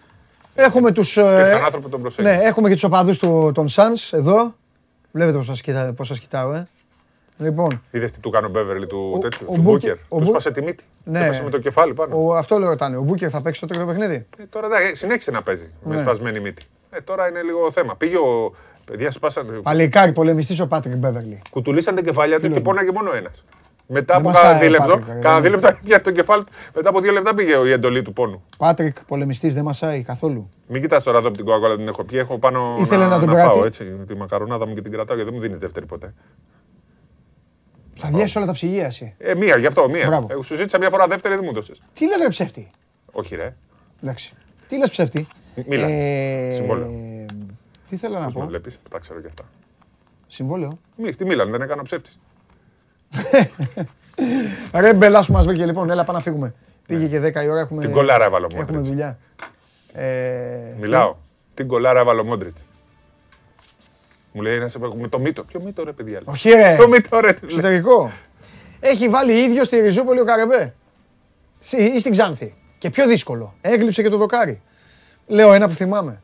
Έχουμε 0.54 0.92
τους... 0.92 1.16
υπήρχαν 1.16 1.40
Ε, 1.40 1.52
άνθρωποι 1.52 1.80
που 1.82 1.88
τον 1.88 2.00
ναι, 2.00 2.06
προσέγγισαν. 2.06 2.40
έχουμε 2.46 2.68
και 2.68 2.74
τους 2.74 2.84
οπαδούς 2.84 3.18
του, 3.18 3.52
των 3.54 3.68
Suns 3.74 4.08
εδώ. 4.10 4.54
Βλέπετε 5.12 5.36
πώς 5.36 5.46
σας, 5.46 5.60
κοιτά, 5.60 5.92
πώς 5.96 6.06
σας 6.06 6.18
κοιτάω, 6.18 6.52
ε. 6.52 6.68
Λοιπόν, 7.38 7.82
Είδες 7.90 8.10
τι 8.10 8.20
του 8.20 8.30
κάνει 8.30 8.46
ο 8.46 8.48
Μπέβερλι 8.48 8.86
του 8.86 9.12
Ο- 9.14 9.18
τέτοιου, 9.18 9.46
ο 9.50 9.54
του 9.54 9.60
Μπούκερ- 9.60 9.90
Μπούκερ. 9.90 9.92
ο 10.08 10.16
Τους 10.16 10.18
Μπου- 10.18 10.28
σπάσε 10.28 10.50
τη 10.50 10.62
μύτη. 10.62 10.84
Ναι. 11.04 11.24
Έπεσε 11.24 11.42
με 11.42 11.50
το 11.50 11.58
κεφάλι 11.58 11.94
πάνω. 11.94 12.24
ο, 12.26 12.34
αυτό 12.36 12.58
λέω 12.58 12.68
ρωτάνε. 12.68 12.96
Ο 12.96 13.02
Μπούκερ 13.02 13.28
θα 13.32 13.42
παίξει 13.42 13.60
το 13.60 13.66
τρίτο 13.66 13.84
παιχνίδι; 13.84 14.26
Ε, 14.38 14.42
τώρα 14.50 14.66
εντάξει, 14.66 14.94
συνέχισε 14.96 15.30
να 15.30 15.42
παίζει 15.42 15.70
με 15.84 15.94
Ναι. 15.94 16.00
σπασμένη 16.00 16.40
μύτη. 16.40 16.62
Ε, 16.90 17.00
τώρα 17.00 17.28
είναι 17.28 17.42
λίγο 17.42 17.70
θέμα. 17.72 17.96
Πήγε 17.96 18.16
ο. 18.16 18.54
Παιδιά, 18.84 19.10
σπάσανε. 19.10 19.52
Παλικάρι, 19.52 20.12
πολεμιστής 20.12 20.60
ο 20.60 20.66
Πάτρικ 20.66 20.94
Μπέβερλι. 20.96 21.42
Κουτουλήσαν 21.50 21.94
τα 21.94 22.02
κεφάλια 22.02 22.40
του 22.40 22.50
και 22.50 22.60
πόναγε 22.60 22.92
μόνο 22.92 23.12
ένας. 23.14 23.44
Μετά 23.92 24.16
Δεν 24.16 24.26
από 24.26 24.28
μασάει 24.28 24.42
κάνα 24.44 24.56
ο 24.58 24.60
δίλεπτο, 24.60 24.98
Πάτρικ, 24.98 25.22
κάνα 25.22 25.36
ε, 25.36 25.40
δίλεπτο 25.40 25.72
πια 25.84 26.02
το 26.02 26.10
κεφάλι 26.10 26.44
του. 26.44 26.52
Μετά 26.74 26.88
από 26.88 27.00
δύο 27.00 27.12
λεπτά 27.12 27.34
πήγε 27.34 27.56
η 27.56 27.70
εντολή 27.70 28.02
του 28.02 28.12
πόνου. 28.12 28.44
Πάτρικ, 28.58 29.04
πολεμιστής, 29.04 29.54
δεν 29.54 29.64
μασάει 29.64 30.02
καθόλου. 30.02 30.48
Μην 30.66 30.80
κοιτάς 30.82 31.02
τώρα 31.02 31.18
εδώ 31.18 31.28
από 31.28 31.36
την 31.36 31.46
κοκακόλα 31.46 31.76
την 31.76 31.88
έχω 31.88 32.04
πει. 32.04 32.18
Έχω 32.18 32.38
πάνω 32.38 32.76
Ήθελε 32.80 33.02
να, 33.04 33.08
να 33.08 33.18
τον 33.18 33.28
να 33.28 33.34
κρατεί. 33.34 33.48
φάω 33.54 33.64
έτσι. 33.64 33.84
Τη 34.06 34.14
μακαρονάδα 34.16 34.66
μου 34.66 34.74
και 34.74 34.82
την 34.82 34.92
κρατάω 34.92 35.16
γιατί 35.16 35.30
δεν 35.30 35.38
μου 35.40 35.46
δίνεις 35.46 35.58
δεύτερη 35.60 35.86
ποτέ. 35.86 36.14
Θα 37.96 38.08
διέσει 38.08 38.38
όλα 38.38 38.46
τα 38.46 38.52
ψυγεία 38.52 38.84
εσύ. 38.86 39.14
Ε, 39.18 39.34
μία, 39.34 39.56
γι' 39.58 39.66
αυτό, 39.66 39.88
μία. 39.88 40.06
Μπράβο. 40.06 40.26
Ε, 40.30 40.42
σου 40.42 40.54
ζήτησα 40.54 40.78
μια 40.78 40.90
φορά 40.90 41.06
δεύτερη, 41.06 41.34
δεν 41.34 41.44
μου 41.44 41.52
δώσες. 41.52 41.82
Τι 41.94 42.06
λες 42.06 42.20
ρε 42.20 42.28
ψεύτη; 42.28 42.70
Όχι, 43.12 43.34
ρε. 43.36 43.56
Εντάξει. 44.02 44.32
Τι 44.68 44.78
λες 44.78 44.90
ψεύτη; 44.90 45.26
Μίλα. 45.66 45.86
Ε, 45.88 46.52
Συμβόλαιο. 46.52 46.90
Τι 47.88 47.96
θέλω 47.96 48.18
να 48.18 48.24
Πώς 48.24 48.34
με 48.34 48.40
πω. 48.40 48.46
βλέπεις, 48.46 48.78
τα 48.90 48.98
ξέρω 48.98 49.20
κι 49.20 49.26
αυτά. 49.26 49.42
Συμβόλαιο. 50.26 50.70
Μη, 50.96 51.12
στη 51.12 51.24
Μίλαν 51.24 51.50
δεν 51.50 51.62
έκανα 51.62 51.82
ψεύτης. 51.82 52.18
Ρε 54.80 54.94
μπελά 54.94 55.24
που 55.24 55.32
μας 55.32 55.46
βρήκε 55.46 55.66
λοιπόν, 55.66 55.90
έλα 55.90 56.04
πάμε 56.04 56.18
να 56.18 56.24
φύγουμε. 56.24 56.54
Πήγε 56.86 57.06
και 57.06 57.40
10 57.40 57.44
η 57.44 57.48
ώρα, 57.48 57.60
έχουμε, 57.60 57.80
Ναι. 57.80 57.86
Την 57.86 57.94
κολάρα 57.94 58.24
έβαλε 58.24 58.44
ο 58.44 58.48
έχουμε 58.52 58.64
Μόντριτ. 58.64 58.84
δουλειά. 58.86 59.18
Ε, 59.92 60.74
Μιλάω. 60.80 61.14
Την 61.54 61.66
κολάρα 61.68 62.00
έβαλε 62.00 62.20
ο 62.20 62.24
Μόντριτς. 62.24 62.62
Μου 64.32 64.42
λέει 64.42 64.58
να 64.58 64.68
σε 64.68 64.78
με 64.78 65.08
το 65.08 65.18
μύτο. 65.18 65.44
Ποιο 65.44 65.60
μύτο 65.64 65.84
ρε 65.84 65.92
παιδιά. 65.92 66.20
Όχι 66.24 66.50
ρε, 66.50 66.76
Το 66.78 66.88
μύτο 66.88 67.20
ρε. 67.20 67.32
τι 67.32 67.40
λέει. 67.40 67.50
εσωτερικό. 67.50 68.12
Έχει 68.80 69.08
βάλει 69.08 69.32
ίδιο 69.42 69.64
στη 69.64 69.80
Ριζούπολη 69.80 70.20
ο 70.20 70.24
Καρεμπέ. 70.24 70.74
Στη- 71.58 71.76
Ή 71.82 71.98
στην 71.98 72.12
Ξάνθη. 72.12 72.54
Και 72.78 72.90
πιο 72.90 73.06
δύσκολο. 73.06 73.54
Έγλειψε 73.60 74.02
και 74.02 74.08
το 74.08 74.16
δοκάρι. 74.16 74.60
Λέω 75.26 75.52
ένα 75.52 75.68
που 75.68 75.74
θυμάμαι. 75.74 76.22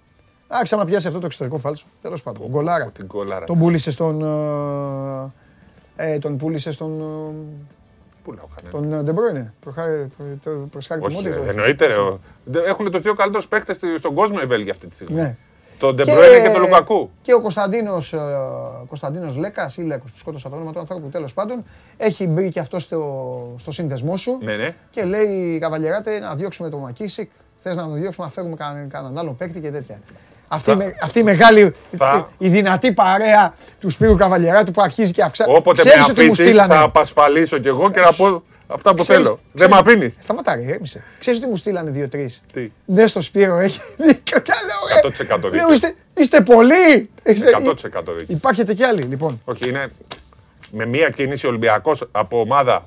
Άρχισα 0.48 0.77
να 0.77 0.85
πιάσει 0.85 1.06
αυτό 1.06 1.19
το 1.20 1.27
εξωτερικό 1.27 1.59
φάλσο. 1.59 1.86
Τέλος 2.02 2.23
πάντων. 2.23 2.47
Γκολάρα. 2.48 2.90
Την 2.90 3.06
κολάρα. 3.06 3.44
Τον 3.47 3.59
πούλησε 3.59 3.90
στον. 3.90 4.23
Ε, 6.01 6.12
Ε, 6.12 6.19
τον 6.19 6.37
πούλησες 6.37 6.75
στον. 6.75 6.91
Πού 8.25 8.33
λέω 8.33 8.49
κανένα. 8.57 8.95
ε, 8.97 8.97
Τον 8.97 9.05
Ντεμπρόινε. 9.05 9.53
Προ 9.61 9.73
χάρη 9.73 10.09
του 10.43 10.70
Όχι, 11.03 11.15
Μόντι. 11.15 11.29
ρε, 11.29 11.49
εννοείται. 11.49 11.87
ρε, 11.87 11.95
ο- 11.95 12.19
δε- 12.45 12.62
Έχουν 12.62 12.91
τους 12.91 13.01
δύο 13.03 13.15
καλύτερους 13.15 13.49
παίχτε 13.49 13.75
στον 13.99 14.15
κόσμο 14.15 14.39
οι 14.43 14.47
Βέλγοι 14.47 14.70
αυτή 14.70 14.87
τη 14.87 14.95
στιγμή. 14.95 15.15
Ναι. 15.20 15.37
Τον 15.79 15.95
Ντεμπρόινε 15.95 16.41
και 16.43 16.51
τον 16.51 16.61
Λουκακού. 16.61 17.11
Και 17.23 17.35
ο 17.35 17.41
Κωνσταντίνος, 17.41 18.12
ε, 18.12 18.19
Κωνσταντίνος 18.89 19.37
Λέκας 19.37 19.77
ή 19.77 19.83
Λέκος, 19.83 20.11
του 20.12 20.19
σκότωσα 20.19 20.49
το 20.49 20.57
όνομα 20.57 20.73
του 20.73 20.79
ανθρώπου 20.79 21.09
τέλος 21.09 21.35
πάντων, 21.35 21.65
έχει 21.97 22.27
μπει 22.27 22.51
και 22.51 22.61
αυτό 22.61 22.79
στο, 22.79 23.55
στο 23.59 23.70
σύνδεσμό 23.70 24.16
σου 24.16 24.39
Ναι, 24.43 24.57
ναι. 24.57 24.75
και 24.91 25.05
λέει 25.05 25.59
καβαλιεράτε 25.59 26.19
να 26.19 26.35
διώξουμε 26.35 26.69
τον 26.70 26.81
Μακίσικ, 26.81 27.31
θες 27.57 27.77
να 27.77 27.83
τον 27.83 27.95
διώξουμε 28.01 28.27
να 28.27 28.33
φέρουμε 28.33 28.57
κανέναν, 28.57 28.89
κανέναν 28.89 29.19
άλλον 29.19 29.37
παίκτη 29.37 29.61
και 29.61 29.70
τέτοια. 29.70 30.01
Αυτή, 30.49 30.70
η 30.70 30.75
με- 30.77 30.95
αυτή 31.03 31.19
η 31.19 31.23
μεγάλη, 31.23 31.75
Θα- 31.97 32.29
η 32.39 32.49
δυνατή 32.49 32.93
παρέα 32.93 33.55
του 33.81 33.91
Σπύρου 33.91 34.16
Καβαλιεράτου 34.16 34.73
που 34.73 34.83
αρχίζει 34.83 35.12
και 35.12 35.23
αυξάνει. 35.23 35.55
Όποτε 35.57 35.83
με 35.85 35.89
Ξέρεις 35.91 36.09
ότι 36.09 36.20
μου 36.25 36.27
αφήσεις, 36.31 36.47
στείλανε. 36.47 36.75
θα 36.75 36.81
απασφαλίσω 36.81 37.59
κι 37.59 37.69
εγώ 37.69 37.91
και 37.91 38.01
να 38.01 38.12
πω 38.12 38.43
αυτά 38.66 38.95
που 38.95 39.03
Ξέρεις- 39.03 39.25
θέλω. 39.25 39.41
Δεν 39.53 39.70
με 39.70 39.77
ξέρεις- 39.83 39.97
αφήνεις. 39.99 40.15
Σταματά 40.19 40.55
ρε, 40.55 40.61
έμεισε. 40.73 41.03
Ξέρεις 41.19 41.39
ότι 41.41 41.49
μου 41.49 41.57
στείλανε 41.57 41.91
δύο-τρεις. 41.91 42.43
Τι; 42.53 42.70
Ναι, 42.85 43.07
στο 43.07 43.20
Σπύρο 43.20 43.57
έχει 43.59 43.81
δίκιο. 44.07 44.39
Και 44.41 44.53
λέω, 44.66 45.01
ρε, 45.03 45.09
100% 45.09 45.49
δίκιο. 45.51 45.66
λέω, 45.66 45.73
είστε, 45.73 45.95
είστε 46.16 46.41
πολλοί. 46.41 47.11
Είστε- 47.23 47.51
100% 47.51 48.12
δίκιο. 48.12 48.35
Υπάρχετε 48.37 48.75
κι 48.75 48.85
άλλοι, 48.85 49.03
λοιπόν. 49.03 49.41
Όχι, 49.45 49.69
είναι 49.69 49.91
με 50.70 50.87
μία 50.87 51.11
κίνηση 51.11 51.47
Ολυμπιακός 51.47 52.09
από 52.12 52.41
ομάδα 52.41 52.85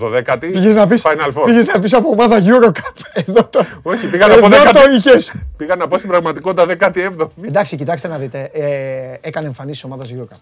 12η. 0.00 0.38
Πήγες 0.38 0.74
να 0.74 0.86
πεις, 0.86 1.02
Final 1.06 1.32
Four. 1.32 1.44
πήγες 1.44 1.66
να 1.66 1.78
πεις 1.78 1.92
από 1.94 2.08
ομάδα 2.08 2.38
Eurocup. 2.44 3.00
Εδώ 3.12 3.44
το, 3.46 3.66
Όχι, 3.82 4.06
πήγα 4.06 4.26
να 4.26 4.36
πω 4.38 4.46
εδώ 4.46 4.56
10η. 4.64 4.72
το 4.72 4.80
είχες. 4.96 5.32
Πήγα 5.56 5.76
να 5.76 5.88
πω 5.88 5.96
στην 5.98 6.08
πραγματικότητα 6.10 6.90
17η. 6.92 7.28
Εντάξει, 7.46 7.76
κοιτάξτε 7.76 8.08
να 8.08 8.18
δείτε. 8.18 8.50
Ε, 8.52 9.28
έκανε 9.28 9.46
εμφανίσεις 9.46 9.84
ομάδας 9.84 10.12
Eurocup. 10.16 10.36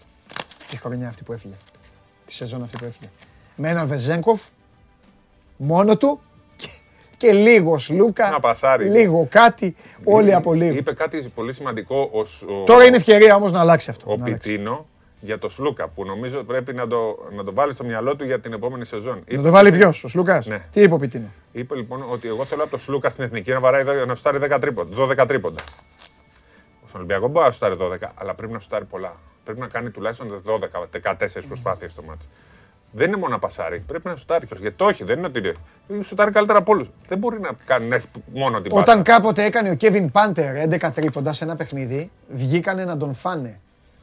Τη 0.68 0.76
χρονιά 0.76 1.08
αυτή 1.08 1.22
που 1.22 1.32
έφυγε. 1.32 1.54
Τη 2.26 2.32
σεζόν 2.32 2.62
αυτή 2.62 2.76
που 2.78 2.84
έφυγε. 2.84 3.10
Με 3.56 3.68
έναν 3.68 3.86
Βεζέγκοφ, 3.86 4.40
μόνο 5.56 5.96
του 5.96 6.20
και, 6.56 6.68
και 7.16 7.32
λίγος 7.32 7.90
Λούκα, 7.90 8.30
Να 8.30 8.40
πασάρει. 8.40 8.84
λίγο 8.88 9.26
κάτι, 9.30 9.76
όλοι 10.04 10.34
από 10.34 10.52
λίγο. 10.54 10.76
Είπε 10.76 10.92
κάτι 10.94 11.30
πολύ 11.34 11.52
σημαντικό 11.52 12.08
ο, 12.12 12.24
Σ- 12.24 12.42
ο, 12.42 12.64
Τώρα 12.66 12.84
είναι 12.84 12.96
ευκαιρία 12.96 13.34
όμως 13.34 13.52
να 13.52 13.60
αλλάξει 13.60 13.90
αυτό. 13.90 14.10
ο 14.12 14.16
να 14.16 14.24
αλλάξει. 14.24 14.48
Πιτίνο 14.50 14.86
για 15.24 15.38
το 15.38 15.48
Σλούκα 15.48 15.88
που 15.88 16.04
νομίζω 16.04 16.42
πρέπει 16.42 16.72
να 16.74 16.86
το, 16.86 17.28
να 17.36 17.44
το 17.44 17.52
βάλει 17.54 17.72
στο 17.72 17.84
μυαλό 17.84 18.16
του 18.16 18.24
για 18.24 18.40
την 18.40 18.52
επόμενη 18.52 18.84
σεζόν. 18.84 19.14
Να 19.14 19.22
Είπε 19.26 19.42
το 19.42 19.50
βάλει 19.50 19.68
ότι- 19.68 19.78
ποιος, 19.78 20.04
ο 20.04 20.08
Σλούκας; 20.08 20.46
Ναι. 20.46 20.62
Τι 20.72 20.80
είπε 20.82 20.94
ο 20.94 20.96
Πιτίνο; 20.96 21.26
Είπε 21.52 21.74
λοιπόν 21.74 22.04
ότι 22.10 22.28
εγώ 22.28 22.44
θέλω 22.44 22.62
από 22.62 22.70
το 22.70 22.78
Σλούκα 22.78 23.10
στην 23.10 23.24
εθνική 23.24 23.50
να 23.52 23.60
βαράει 23.60 23.82
δε- 23.82 24.06
να 24.06 24.14
σουτάρει 24.14 24.38
10 24.38 24.58
τρίποντα, 24.60 24.96
12 24.96 25.26
τρίποντα. 25.26 25.60
Στον 26.88 27.00
Ολυμπιακό 27.00 27.28
μπορεί 27.28 27.46
να 27.46 27.52
σουτάρει 27.52 27.76
12, 27.80 28.12
αλλά 28.14 28.34
πρέπει 28.34 28.52
να 28.52 28.58
σουτάρει 28.58 28.84
πολλά. 28.84 29.12
Πρέπει 29.44 29.60
να 29.60 29.66
κάνει 29.66 29.90
τουλάχιστον 29.90 30.42
12, 30.46 30.86
14 30.90 31.46
προσπάθειες 31.48 31.90
στο 31.90 32.02
μάτι. 32.02 32.24
Δεν 32.94 33.08
είναι 33.08 33.16
μόνο 33.16 33.32
να 33.32 33.38
πασάρει, 33.38 33.78
πρέπει 33.86 34.08
να 34.08 34.16
σουτάρει 34.16 34.46
κιόλας. 34.46 34.62
Γιατί 34.62 34.76
το 34.76 34.84
όχι, 34.84 35.04
δεν 35.04 35.18
είναι 35.18 35.26
ότι 35.26 35.38
είναι. 35.38 36.02
Σουτάρει 36.02 36.30
καλύτερα 36.30 36.58
από 36.58 36.72
όλους. 36.72 36.88
Δεν 37.08 37.18
μπορεί 37.18 37.40
να, 37.40 37.50
κάνει, 37.64 37.86
να 37.86 37.96
έχει 37.96 38.06
μόνο 38.34 38.60
την 38.60 38.70
πάσα. 38.70 38.82
Όταν 38.82 39.02
κάποτε 39.02 39.44
έκανε 39.44 39.70
ο 39.70 39.74
Κέβιν 39.74 40.10
Πάντερ 40.10 40.56
11 40.68 40.90
τρίποντα 40.94 41.32
σε 41.32 41.44
ένα 41.44 41.56
παιχνίδι, 41.56 42.10
βγήκανε 42.28 42.84
να 42.84 42.96
τον 42.96 43.14
φάνε. 43.14 43.60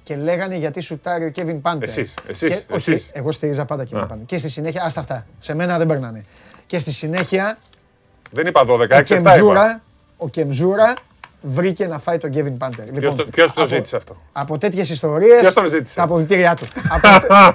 Και 0.09 0.15
λέγανε 0.15 0.55
γιατί 0.55 0.81
σουτάρει 0.81 1.25
ο 1.25 1.29
Κέβιν 1.29 1.61
Πάντερ. 1.61 1.89
Εσείς, 1.89 2.13
εσείς, 2.27 2.49
Και- 2.49 2.73
όχι, 2.73 2.91
εσείς. 2.91 3.09
εγώ 3.11 3.31
στηρίζα 3.31 3.65
πάντα 3.65 3.83
Κέβιν 3.83 4.03
Α. 4.03 4.05
Πάντερ. 4.07 4.25
Και 4.25 4.37
στη 4.37 4.49
συνέχεια, 4.49 4.83
άστα 4.85 4.99
αυτά. 4.99 5.25
Σε 5.37 5.55
μένα 5.55 5.77
δεν 5.77 5.87
περνάνε. 5.87 6.25
Και 6.67 6.79
στη 6.79 6.91
συνέχεια 6.91 7.57
Δεν 8.31 8.47
είπα 8.47 8.65
12, 8.65 8.67
ο 8.79 8.97
6 8.97 9.15
7 9.15 9.19
είπα. 9.19 9.31
Κεμζούρα, 9.33 9.81
ο 10.17 10.29
Κεμζούρα 10.29 10.93
βρήκε 11.41 11.87
να 11.87 11.99
φάει 11.99 12.17
τον 12.17 12.29
Κέβιν 12.29 12.57
Πάντερ. 12.57 12.85
Ποιος 12.85 13.15
το- 13.15 13.25
ποιος 13.25 13.53
το 13.53 13.61
από- 13.61 13.75
ζήτησε 13.75 13.95
αυτό; 13.95 14.17
Από 14.31 14.57
τέτοιες 14.57 14.89
ιστορίες. 14.89 15.39
Ποιος 15.39 15.53
τον 15.53 15.67
ζήτησε; 15.69 15.95
Τα 15.95 16.03
αποδητήριά 16.03 16.53
του. 16.55 16.67
από 16.89 17.07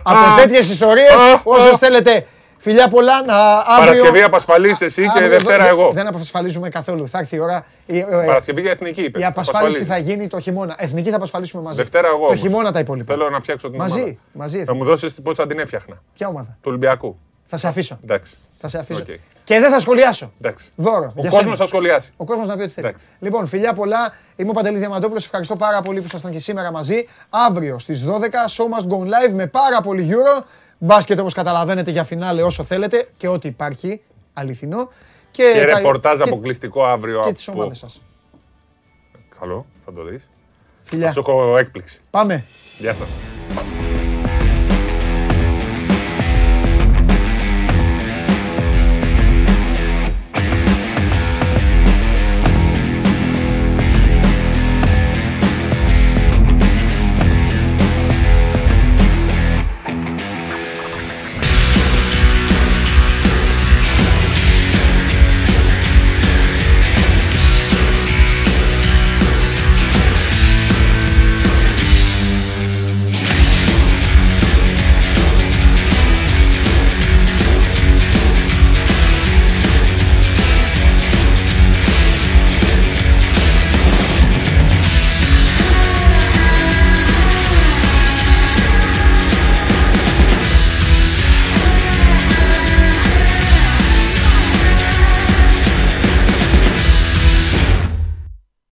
από 0.03 0.41
τέτοιες 0.41 0.69
ιστορίες, 0.71 1.13
όσες 1.43 1.79
θέλετε. 1.79 2.27
Φιλιά 2.65 2.89
πολλά 2.89 3.23
να 3.25 3.35
αύριο. 3.59 3.85
Παρασκευή 3.93 4.23
απασφαλίζεις 4.23 4.81
εσύ 4.81 5.03
και 5.03 5.09
αύριο 5.09 5.29
Δευτέρα 5.29 5.59
δεν- 5.59 5.67
εγώ. 5.67 5.91
Δεν 5.95 6.07
απασφαλίζουμε 6.07 6.69
καθόλου. 6.69 7.09
Θα 7.09 7.19
έρθει 7.19 7.37
η 7.37 7.39
ώρα. 7.39 7.65
η- 7.87 7.99
ε, 7.99 8.05
Παρασκευή 8.05 8.61
για 8.61 8.71
εθνική 8.71 9.01
είπε. 9.03 9.19
η 9.21 9.25
απασφάλιση 9.25 9.77
Απασφαλίζει. 9.81 10.07
θα 10.07 10.13
γίνει 10.15 10.29
το 10.29 10.41
χειμώνα. 10.41 10.75
Εθνική 10.79 11.11
θα 11.11 11.17
απασφαλίσουμε 11.17 11.63
μαζί. 11.63 11.77
Δευτέρα 11.77 12.07
εγώ. 12.09 12.19
Το 12.19 12.25
όμως. 12.25 12.41
χειμώνα 12.41 12.73
τα 12.73 12.79
υπόλοιπα. 12.79 13.13
Θέλω 13.15 13.31
να 13.31 13.41
φτιάξω 13.41 13.69
την 13.71 13.79
Μαζί, 13.79 14.01
ομάδα. 14.01 14.17
μαζί. 14.33 14.65
Θα 14.65 14.75
μου 14.75 14.85
δώσεις 14.85 15.15
πώς 15.23 15.37
θα 15.37 15.47
την 15.47 15.59
έφτιαχνα. 15.59 16.03
Ποια 16.15 16.29
ομάδα; 16.29 16.49
Του 16.61 16.69
Ολυμπιακού. 16.69 17.17
Θα 17.47 17.57
σε 17.57 17.69
αφήσω. 17.69 17.99
Εντάξει. 18.05 18.33
Θα 18.61 18.69
σε 18.69 18.79
αφήσω. 18.79 19.01
Οκ. 19.01 19.07
Και 19.45 19.61
δεν 19.61 19.71
θα 19.73 19.81
σχολιάσω. 19.81 20.33
Εντάξει. 20.41 20.71
Δώρο. 20.77 21.05
Ο 21.07 21.13
για 21.21 21.31
κόσμος 21.31 21.43
σένα. 21.43 21.57
θα 21.57 21.67
σχολιάσει. 21.67 22.13
Ο 22.17 22.25
κόσμος 22.25 22.49
να 22.49 22.57
πει 22.57 22.63
ό,τι 22.63 22.73
θέλει. 22.73 22.87
Εντάξει. 22.87 23.07
Λοιπόν, 23.19 23.47
φιλιά 23.47 23.73
πολλά. 23.73 24.13
Είμαι 24.37 24.51
ο 24.51 24.53
Παντελής 24.53 24.81
Διαμαντόπουλος. 24.81 25.25
Ευχαριστώ 25.25 25.57
πάρα 25.57 25.83
πολύ 25.83 25.99
που 26.01 26.07
ήσασταν 26.07 26.31
και 26.33 26.39
σήμερα 26.39 26.73
μαζί. 26.73 27.09
Αύριο 27.31 27.79
στις 27.79 28.05
12 28.05 28.45
Show 28.57 28.63
Must 28.65 28.87
Go 28.93 28.99
Live 29.03 29.33
με 29.35 29.47
πάρα 29.47 29.81
πολύ 29.81 30.09
Euro. 30.11 30.45
Μπάσκετ 30.79 31.21
όπως 31.21 31.33
καταλαβαίνετε 31.35 31.91
για 31.91 32.05
φινάλε 32.05 32.43
όσο 32.43 32.65
θέλετε 32.65 33.09
και 33.17 33.29
ό,τι 33.29 33.49
υπάρχει 33.49 34.01
αληθινό. 34.33 34.89
Και, 35.31 35.53
Και 35.61 35.67
τα- 35.67 35.77
ρεπορτάζ 35.79 36.17
και- 36.21 36.29
αποκλειστικό 36.29 36.85
αύριο 36.85 37.21
Και 37.21 37.29
από. 37.29 37.37
τις 37.37 37.49
ομάδες 37.49 37.79
σας. 37.79 38.03
Καλό, 39.41 39.67
θα 39.85 39.93
το 39.93 40.03
δεις. 40.05 40.29
Φιλιά. 40.83 41.13
Σου 41.13 41.19
έχω 41.21 41.57
έκπληξη. 41.59 42.01
Πάμε. 42.11 42.45
Γεια 42.79 42.95
σας. 42.95 43.09